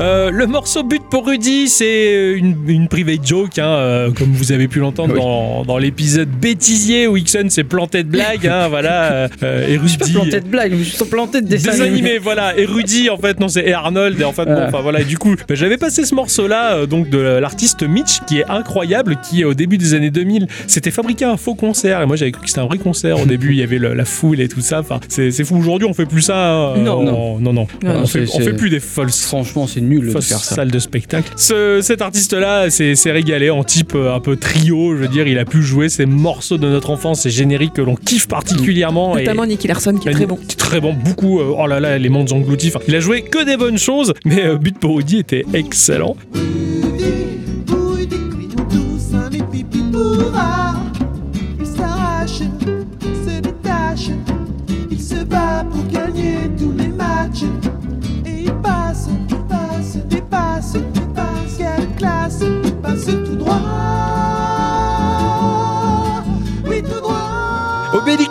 Euh, 0.00 0.30
le 0.30 0.46
morceau 0.46 0.82
but 0.82 1.02
pour 1.10 1.26
Rudy, 1.26 1.68
c'est 1.68 2.32
une, 2.32 2.56
une 2.68 2.88
private 2.88 3.26
joke, 3.26 3.58
hein, 3.58 3.66
euh, 3.66 4.10
comme 4.10 4.32
vous 4.32 4.50
avez 4.50 4.66
pu 4.66 4.78
l'entendre 4.78 5.12
Oui. 5.12 5.20
dans, 5.20 5.62
dans 5.64 5.76
l'épisode 5.76 6.28
bêtisier 6.30 7.06
où 7.06 7.18
Ixon 7.18 7.50
s'est 7.50 7.64
planté 7.64 8.02
de 8.02 8.08
blague. 8.08 8.46
Hein, 8.46 8.68
voilà, 8.70 9.12
euh, 9.12 9.28
euh, 9.42 9.68
et 9.68 9.78
Je 9.78 9.86
suis 9.86 9.98
pas 9.98 10.06
Rudy. 10.06 10.14
planté 10.16 10.40
de 10.40 10.46
blague, 10.48 10.72
je 10.78 10.82
suis 10.84 11.04
planté 11.04 11.42
de 11.42 11.48
dessin 11.48 11.72
Des 11.72 11.80
animés, 11.82 12.16
voilà. 12.18 12.56
Et 12.58 12.64
Rudy, 12.64 13.10
en 13.10 13.18
fait, 13.18 13.38
non, 13.40 13.48
c'est 13.48 13.70
Arnold. 13.74 14.18
Et 14.18 14.24
en 14.24 14.32
fait, 14.32 14.46
bon, 14.46 14.62
enfin 14.68 14.80
voilà. 14.80 15.02
Et 15.02 15.04
du 15.04 15.18
coup, 15.18 15.34
bah, 15.46 15.54
j'avais 15.54 15.76
passé 15.76 16.06
ce 16.06 16.14
morceau-là, 16.14 16.76
euh, 16.76 16.86
donc 16.86 17.10
de 17.10 17.18
l'artiste 17.18 17.82
Mitch, 17.82 18.20
qui 18.26 18.38
est 18.38 18.46
incroyable, 18.48 19.18
qui 19.28 19.44
au 19.44 19.52
début 19.52 19.76
des 19.76 19.92
années 19.92 20.10
2000, 20.10 20.46
s'était 20.66 20.90
fabriqué 20.90 21.26
un 21.26 21.36
faux 21.36 21.54
concert. 21.54 22.00
Et 22.00 22.06
moi, 22.06 22.16
j'avais 22.16 22.32
cru 22.32 22.40
que 22.42 22.48
c'était 22.48 22.60
un 22.60 22.66
vrai 22.66 22.78
concert. 22.78 23.20
Au 23.20 23.26
début, 23.26 23.50
il 23.50 23.58
y 23.58 23.62
avait 23.62 23.76
le- 23.78 23.92
la 23.92 24.06
foule 24.06 24.40
et 24.40 24.48
tout 24.48 24.62
ça. 24.62 24.80
Enfin, 24.80 24.98
c'est 25.08 25.30
fou. 25.44 25.56
Aujourd'hui, 25.58 25.86
on 25.86 25.92
fait 25.92 26.06
plus 26.06 26.22
ça. 26.22 26.38
hein. 26.52 26.76
Non. 26.78 27.00
On- 27.00 27.38
non, 27.38 27.52
non. 27.52 27.66
Non, 27.82 28.00
on, 28.02 28.06
fait, 28.06 28.24
on 28.32 28.56
plus 28.56 28.70
des 28.70 28.80
folles 28.80 29.10
Franchement, 29.10 29.66
c'est 29.66 29.80
nul 29.90 30.06
de 30.06 30.10
faire 30.20 30.22
ça. 30.22 30.54
salle 30.56 30.70
de 30.70 30.78
spectacle. 30.78 31.30
Ce- 31.36 31.80
cet 31.82 32.02
artiste-là 32.02 32.70
s'est 32.70 32.94
régalé 33.10 33.50
en 33.50 33.64
type 33.64 33.92
euh, 33.94 34.14
un 34.14 34.20
peu 34.20 34.36
trio. 34.36 34.94
Je 34.96 35.02
veux 35.02 35.08
dire, 35.08 35.26
il 35.26 35.38
a 35.38 35.44
pu 35.44 35.62
jouer 35.62 35.88
ces 35.88 36.06
morceaux 36.06 36.58
de 36.58 36.68
notre 36.68 36.90
enfance, 36.90 37.22
ces 37.22 37.30
génériques 37.30 37.74
que 37.74 37.82
l'on 37.82 37.94
kiffe 37.96 38.28
particulièrement. 38.28 39.16
et- 39.18 39.22
Notamment 39.22 39.46
Nicky 39.46 39.68
Larson, 39.68 39.94
qui 39.98 40.08
est 40.08 40.12
très 40.12 40.26
bon. 40.26 40.38
Très 40.56 40.80
bon, 40.80 40.92
beaucoup. 40.94 41.40
euh, 41.40 41.54
oh 41.58 41.66
là 41.66 41.80
là, 41.80 41.98
les 41.98 42.08
mondes 42.08 42.32
engloutis. 42.32 42.68
Enfin, 42.68 42.80
il 42.88 42.94
a 42.94 43.00
joué 43.00 43.22
que 43.22 43.44
des 43.44 43.56
bonnes 43.56 43.78
choses, 43.78 44.12
mais 44.24 44.44
euh, 44.44 44.56
But 44.56 44.78
pour 44.78 44.92
Woody 44.92 45.18
était 45.18 45.44
excellent. 45.54 46.16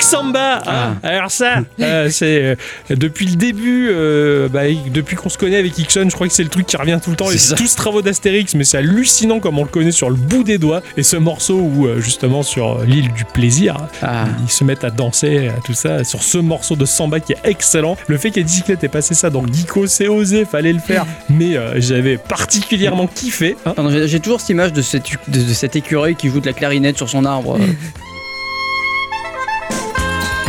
Samba 0.10 0.62
hein. 0.66 0.96
Alors 1.04 1.32
ça, 1.32 1.58
euh, 1.80 2.10
c'est 2.10 2.44
euh, 2.44 2.96
depuis 2.96 3.26
le 3.28 3.36
début, 3.36 3.90
euh, 3.92 4.48
bah, 4.50 4.64
depuis 4.94 5.16
qu'on 5.16 5.30
se 5.30 5.38
connaît 5.38 5.58
avec 5.58 5.78
Ixon, 5.78 6.08
je 6.10 6.16
crois 6.16 6.28
que 6.28 6.34
c'est 6.34 6.44
le 6.44 6.50
truc 6.50 6.66
qui 6.66 6.78
revient 6.78 7.00
tout 7.04 7.12
le 7.12 7.16
temps. 7.16 7.28
Ça. 7.30 7.56
tous 7.56 7.68
ce 7.68 7.76
travaux 7.76 8.02
d'Astérix, 8.02 8.56
mais 8.56 8.64
c'est 8.64 8.78
hallucinant 8.78 9.40
comme 9.40 9.60
on 9.60 9.64
le 9.64 9.70
connaît 9.70 9.92
sur 9.92 10.10
le 10.10 10.16
bout 10.16 10.44
des 10.44 10.58
doigts. 10.58 10.82
Et 10.98 11.04
ce 11.04 11.16
morceau 11.18 11.56
où, 11.60 11.88
justement, 12.00 12.44
sur 12.44 12.80
l'île 12.84 13.12
du 13.14 13.24
plaisir, 13.26 13.78
Ah. 14.02 14.26
ils 14.44 14.52
se 14.52 14.64
mettent 14.64 14.84
à 14.84 14.90
danser, 14.90 15.52
tout 15.66 15.74
ça, 15.74 16.04
sur 16.04 16.24
ce 16.24 16.38
morceau 16.38 16.76
de 16.76 16.86
Samba 16.86 17.20
qui 17.20 17.34
est 17.34 17.40
excellent. 17.44 17.96
Le 18.08 18.18
fait 18.18 18.32
qu'Edicyclette 18.32 18.84
ait 18.84 18.88
passé 18.90 19.14
ça 19.14 19.30
dans 19.30 19.46
Geeko, 19.46 19.88
c'est 19.88 20.08
osé, 20.08 20.46
fallait 20.46 20.74
le 20.74 20.80
faire. 20.80 21.06
Mais 21.30 21.56
j'avais 21.78 22.18
particulièrement 22.18 23.08
kiffé. 23.08 23.56
hein. 23.66 23.74
J'ai- 23.90 24.08
J'ai 24.08 24.20
toujours 24.20 24.40
cette 24.42 24.50
image 24.50 24.74
de, 24.74 24.82
cette, 24.82 25.06
de, 25.28 25.40
de 25.42 25.54
cet 25.54 25.76
écureuil 25.76 26.16
qui 26.16 26.30
joue 26.30 26.40
de 26.40 26.46
la 26.48 26.54
clarinette 26.54 26.98
sur 26.98 27.08
son 27.10 27.26
arbre. 27.26 27.58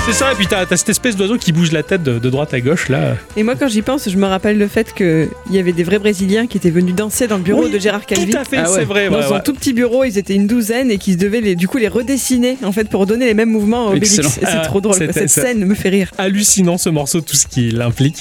C'est 0.07 0.13
ça, 0.17 0.33
et 0.33 0.35
puis 0.35 0.47
t'as 0.49 0.67
cette 0.77 0.89
espèce 0.89 1.15
d'oiseau 1.15 1.37
qui 1.37 1.53
bouge 1.53 1.71
la 1.71 1.83
tête 1.85 2.03
de, 2.03 2.19
de 2.19 2.31
droite 2.31 2.53
à 2.53 2.61
gauche 2.61 2.89
là. 2.89 3.17
Et 3.37 3.43
moi, 3.45 3.55
quand 3.55 3.69
j'y 3.69 3.83
pense, 3.83 4.09
je 4.09 4.17
me 4.17 4.27
rappelle 4.27 4.59
le 4.59 4.67
fait 4.67 4.93
qu'il 4.93 5.29
y 5.53 5.59
avait 5.59 5.73
des 5.73 5.85
vrais 5.85 5.99
Brésiliens 6.01 6.47
qui 6.49 6.57
étaient 6.57 6.71
venus 6.71 6.95
danser 6.97 7.29
dans 7.29 7.37
le 7.37 7.43
bureau 7.45 7.65
Oui, 7.65 7.71
de 7.71 7.79
Gérard 7.79 8.05
Calvi. 8.07 8.33
Tout 8.33 8.39
à 8.39 8.45
fait, 8.45 8.57
Ah 8.57 8.71
ouais. 8.71 8.79
c'est 8.81 8.85
vrai. 8.85 9.09
Dans 9.09 9.19
ouais, 9.19 9.23
son 9.29 9.35
ouais. 9.35 9.43
tout 9.45 9.53
petit 9.53 9.73
bureau, 9.73 10.03
ils 10.03 10.19
étaient 10.19 10.35
une 10.35 10.49
douzaine 10.49 10.91
et 10.91 10.99
qui 10.99 11.17
devaient 11.17 11.41
les, 11.41 11.55
du 11.55 11.69
coup 11.69 11.79
les 11.79 11.87
redessiner 11.87 12.57
en 12.65 12.73
fait 12.73 12.89
pour 12.89 13.07
donner 13.07 13.27
les 13.27 13.35
mêmes 13.35 13.51
mouvements 13.51 13.87
à 13.87 13.91
Obélix. 13.91 14.19
Excellent. 14.19 14.29
Et 14.43 14.47
c'est 14.53 14.59
Ah, 14.59 14.65
trop 14.65 14.81
drôle. 14.81 14.97
Cette 14.97 15.29
scène 15.29 15.65
me 15.65 15.75
fait 15.75 15.91
rire. 15.91 16.11
hallucinant 16.19 16.77
ce 16.79 16.89
morceau, 16.89 17.21
tout 17.21 17.37
ce 17.37 17.47
qu'il 17.47 17.81
implique. 17.81 18.17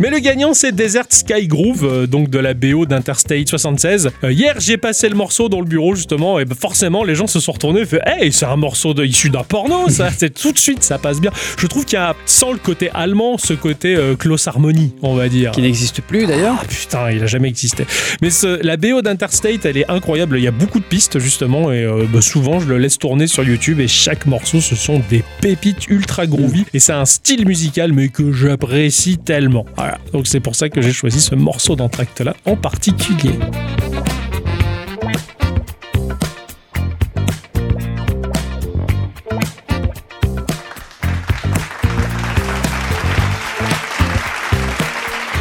Mais 0.00 0.10
le 0.10 0.20
gagnant, 0.20 0.54
c'est 0.54 0.70
Desert 0.72 1.06
Sky 1.08 1.48
Groove, 1.48 1.84
euh, 1.84 2.06
donc 2.06 2.30
de 2.30 2.38
la 2.38 2.54
BO 2.54 2.86
d'Interstate 2.86 3.48
76. 3.48 4.10
Euh, 4.22 4.30
hier, 4.32 4.54
j'ai 4.60 4.76
passé 4.76 5.08
le 5.08 5.16
morceau 5.16 5.48
dans 5.48 5.58
le 5.58 5.66
bureau, 5.66 5.96
justement, 5.96 6.38
et 6.38 6.44
bah, 6.44 6.54
forcément, 6.58 7.02
les 7.02 7.16
gens 7.16 7.26
se 7.26 7.40
sont 7.40 7.50
retournés 7.50 7.80
et 7.80 7.84
fait 7.86 8.00
Hey, 8.06 8.32
c'est 8.32 8.46
un 8.46 8.54
morceau 8.54 8.94
de, 8.94 9.04
issu 9.04 9.28
d'un 9.28 9.42
porno, 9.42 9.88
ça 9.88 10.10
C'est 10.16 10.32
tout 10.32 10.52
de 10.52 10.58
suite, 10.58 10.84
ça 10.84 10.98
passe 10.98 11.20
bien. 11.20 11.32
Je 11.58 11.66
trouve 11.66 11.84
qu'il 11.84 11.94
y 11.98 12.00
a, 12.02 12.14
sans 12.26 12.52
le 12.52 12.58
côté 12.58 12.90
allemand, 12.94 13.38
ce 13.38 13.54
côté 13.54 13.96
euh, 13.96 14.14
close 14.14 14.46
harmonie, 14.46 14.94
on 15.02 15.14
va 15.16 15.28
dire. 15.28 15.50
qui 15.50 15.62
n'existe 15.62 16.00
plus 16.02 16.26
d'ailleurs. 16.26 16.54
Ah 16.60 16.64
putain, 16.68 17.10
il 17.10 17.22
a 17.24 17.26
jamais 17.26 17.48
existé. 17.48 17.84
Mais 18.22 18.30
ce- 18.30 18.64
la 18.64 18.76
BO 18.76 19.02
d'Interstate, 19.02 19.64
elle 19.66 19.78
est 19.78 19.90
incroyable. 19.90 20.38
Il 20.38 20.44
y 20.44 20.48
a 20.48 20.52
beaucoup 20.52 20.78
de 20.78 20.84
pistes 20.84 21.18
justement, 21.18 21.72
et 21.72 21.82
euh, 21.82 22.04
bah, 22.12 22.20
souvent 22.20 22.60
je 22.60 22.66
le 22.68 22.78
laisse 22.78 22.98
tourner 22.98 23.26
sur 23.26 23.42
YouTube. 23.42 23.80
Et 23.80 23.88
chaque 23.88 24.26
morceau, 24.26 24.60
ce 24.60 24.76
sont 24.76 25.02
des 25.10 25.24
pépites 25.40 25.88
ultra 25.88 26.26
groovy. 26.28 26.64
Et 26.72 26.78
c'est 26.78 26.92
un 26.92 27.04
style 27.04 27.46
musical, 27.48 27.92
mais 27.92 28.10
que 28.10 28.32
j'apprécie 28.32 29.18
tellement. 29.18 29.66
Voilà. 29.88 30.04
Donc 30.12 30.26
c'est 30.26 30.40
pour 30.40 30.54
ça 30.54 30.68
que 30.68 30.82
j'ai 30.82 30.92
choisi 30.92 31.18
ce 31.18 31.34
morceau 31.34 31.74
d'entracte 31.74 32.20
là 32.20 32.34
en 32.44 32.56
particulier. 32.56 33.30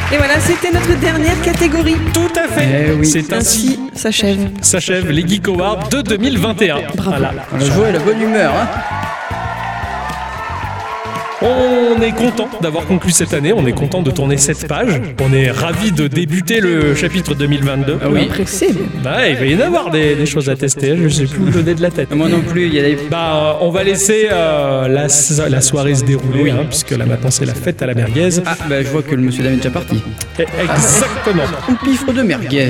Et 0.09 0.17
voilà, 0.17 0.39
c'était 0.39 0.71
notre 0.71 0.97
dernière 0.97 1.41
catégorie. 1.41 1.97
Tout 2.13 2.21
à 2.39 2.47
fait. 2.47 2.87
Eh 2.89 2.91
oui. 2.93 3.05
C'est 3.05 3.33
ainsi 3.33 3.77
s'achève. 3.93 4.49
s'achève 4.61 5.11
les 5.11 5.27
Geek 5.27 5.49
Awards 5.49 5.89
de 5.89 6.01
2021. 6.01 6.77
Voilà. 6.95 7.33
On 7.51 7.57
a 7.57 7.65
joué 7.65 7.87
à 7.87 7.91
la 7.91 7.99
bonne 7.99 8.21
humeur. 8.21 8.53
Hein. 8.55 9.06
On 11.39 12.01
est 12.01 12.13
content 12.13 12.47
d'avoir 12.61 12.85
conclu 12.87 13.11
cette 13.11 13.31
année, 13.33 13.53
on 13.53 13.67
est 13.67 13.71
content 13.71 14.01
de 14.01 14.09
tourner 14.09 14.37
cette 14.37 14.67
page, 14.67 14.99
on 15.21 15.31
est 15.31 15.51
ravi 15.51 15.91
de 15.91 16.07
débuter 16.07 16.59
le 16.59 16.95
chapitre 16.95 17.35
2022. 17.35 17.99
Ah 18.01 18.07
oui. 18.09 18.25
Pressé, 18.25 18.67
même. 18.69 18.87
Bah, 19.03 19.27
il 19.29 19.35
va 19.35 19.45
y 19.45 19.55
en 19.55 19.59
avoir 19.67 19.91
des, 19.91 20.15
des 20.15 20.25
choses 20.25 20.49
à 20.49 20.55
tester, 20.55 20.97
je 20.97 21.07
sais 21.09 21.25
plus 21.25 21.43
où 21.43 21.49
donner 21.51 21.75
de 21.75 21.81
la 21.83 21.91
tête. 21.91 22.09
Moi 22.15 22.27
non 22.27 22.41
plus, 22.41 22.65
il 22.65 22.73
y 22.73 22.79
a 22.79 22.83
des... 22.83 22.97
Bah, 23.11 23.35
euh, 23.61 23.65
on 23.65 23.69
va 23.69 23.83
laisser 23.83 24.27
euh, 24.31 24.87
la, 24.87 25.09
so- 25.09 25.47
la 25.47 25.61
soirée 25.61 25.93
se 25.93 26.05
dérouler, 26.05 26.49
hein, 26.49 26.65
puisque 26.67 26.91
là 26.91 27.05
maintenant 27.05 27.29
c'est 27.29 27.45
la 27.45 27.53
fête 27.53 27.83
à 27.83 27.85
la 27.85 27.93
merguez. 27.93 28.29
Ah, 28.47 28.55
bah 28.67 28.81
je 28.81 28.87
vois 28.87 29.03
que 29.03 29.13
le 29.13 29.21
monsieur 29.21 29.43
dame 29.43 29.53
est 29.53 29.57
déjà 29.57 29.69
parti. 29.69 30.01
Et- 30.39 30.41
Exactement. 30.63 31.43
Un 31.69 31.75
piffre 31.85 32.13
de 32.13 32.21
merguez. 32.23 32.69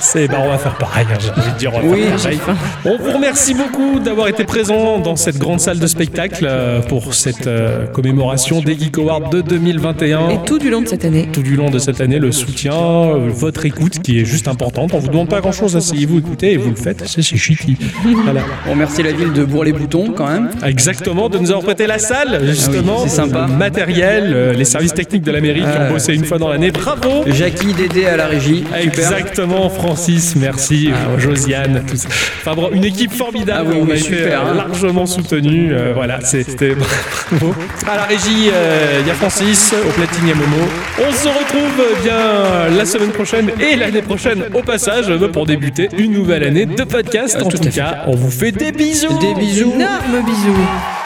C'est, 0.00 0.28
bah, 0.28 0.38
on 0.44 0.48
va 0.48 0.58
faire 0.58 0.76
pareil, 0.78 1.06
hein, 1.12 1.18
j'ai 1.20 1.30
envie 1.32 1.52
de 1.52 1.58
dire. 1.58 1.72
on 1.74 1.80
va 1.80 1.86
Oui, 1.88 2.02
faire 2.04 2.16
pareil. 2.16 2.38
On 2.84 2.96
vous 2.98 3.12
remercie 3.14 3.54
beaucoup 3.54 3.98
d'avoir 3.98 4.28
été 4.28 4.44
présent 4.44 4.98
dans 5.00 5.16
cette 5.16 5.38
grande 5.38 5.58
salle 5.58 5.80
de 5.80 5.86
spectacle 5.88 6.46
euh, 6.48 6.80
pour 6.82 7.14
cette 7.14 7.47
euh, 7.48 7.86
commémoration 7.86 8.60
des 8.60 8.78
Geek 8.78 8.98
Awards 8.98 9.30
de 9.30 9.40
2021. 9.40 10.28
Et 10.30 10.38
tout 10.46 10.58
du 10.58 10.70
long 10.70 10.82
de 10.82 10.88
cette 10.88 11.04
année. 11.04 11.28
tout 11.32 11.42
du 11.42 11.56
long 11.56 11.70
de 11.70 11.78
cette 11.78 12.00
année, 12.00 12.18
le 12.18 12.30
soutien, 12.32 12.72
euh, 12.74 13.28
votre 13.28 13.64
écoute 13.66 14.00
qui 14.02 14.20
est 14.20 14.24
juste 14.24 14.48
importante. 14.48 14.92
On 14.94 14.98
vous 14.98 15.08
demande 15.08 15.28
pas 15.28 15.40
grand 15.40 15.52
chose, 15.52 15.76
asseyez-vous, 15.76 16.18
écoutez 16.18 16.52
et 16.52 16.56
vous 16.56 16.70
le 16.70 16.76
faites. 16.76 17.02
C'est 17.06 17.22
c'est 17.22 17.36
chiqui. 17.36 17.76
Voilà. 18.24 18.42
On 18.66 18.72
remercie 18.72 19.02
la 19.02 19.12
ville 19.12 19.32
de 19.32 19.44
Bourg-les-Boutons 19.44 20.12
quand 20.16 20.28
même. 20.28 20.50
Exactement, 20.64 21.28
de 21.28 21.38
nous 21.38 21.48
avoir 21.50 21.64
prêté 21.64 21.86
la 21.86 21.98
salle, 21.98 22.40
justement. 22.46 22.96
Ah 22.98 23.02
oui, 23.02 23.08
c'est 23.08 23.16
sympa. 23.16 23.46
Le 23.48 23.54
matériel, 23.56 24.32
euh, 24.34 24.52
les 24.52 24.64
services 24.64 24.94
techniques 24.94 25.22
de 25.24 25.32
la 25.32 25.40
mairie 25.40 25.60
qui 25.60 25.66
ont 25.66 25.86
Ah. 25.88 25.90
bossé 25.92 26.14
une 26.14 26.24
fois 26.24 26.38
dans 26.38 26.48
l'année. 26.48 26.70
Bravo! 26.70 27.24
Jackie, 27.26 27.72
Dédé 27.74 28.06
à 28.06 28.16
la 28.16 28.26
régie. 28.26 28.64
Super. 28.64 28.82
Exactement, 28.82 29.68
Francis, 29.70 30.34
merci, 30.36 30.88
euh, 30.90 31.18
Josiane, 31.18 31.82
tout 31.88 31.96
ça. 31.96 32.08
Enfin 32.40 32.54
bon, 32.54 32.70
une 32.72 32.84
équipe 32.84 33.12
formidable, 33.12 33.68
Ah 33.70 33.74
oui, 33.76 33.84
on 33.86 33.90
a 33.90 33.94
été 33.96 34.14
euh, 34.22 34.38
hein. 34.38 34.54
largement 34.54 35.06
soutenu, 35.06 35.70
euh, 35.72 35.92
voilà, 35.94 36.20
c'était 36.22 36.74
bravo. 37.38 37.54
À 37.86 37.96
la 37.96 38.04
régie, 38.04 38.50
euh, 38.52 38.98
il 39.00 39.06
y 39.06 39.10
a 39.10 39.14
Francis, 39.14 39.72
au 39.72 39.90
platine 39.92 40.20
il 40.22 40.28
y 40.28 40.32
a 40.32 40.34
Momo. 40.34 40.68
On 40.98 41.12
se 41.12 41.28
retrouve 41.28 42.02
bien 42.02 42.76
la 42.76 42.84
semaine 42.84 43.10
prochaine 43.10 43.50
et 43.60 43.76
l'année 43.76 44.02
prochaine 44.02 44.44
au 44.54 44.62
passage 44.62 45.10
euh, 45.10 45.28
pour 45.28 45.46
débuter 45.46 45.88
une 45.96 46.12
nouvelle 46.12 46.44
année 46.44 46.66
de 46.66 46.84
podcast. 46.84 47.36
Ah, 47.40 47.44
en 47.44 47.48
tout 47.48 47.58
cas, 47.58 48.04
on 48.06 48.16
vous 48.16 48.30
fait 48.30 48.52
des 48.52 48.72
bisous. 48.72 49.18
Des 49.18 49.34
bisous. 49.34 49.72
Énorme 49.74 50.24
bisous. 50.24 50.97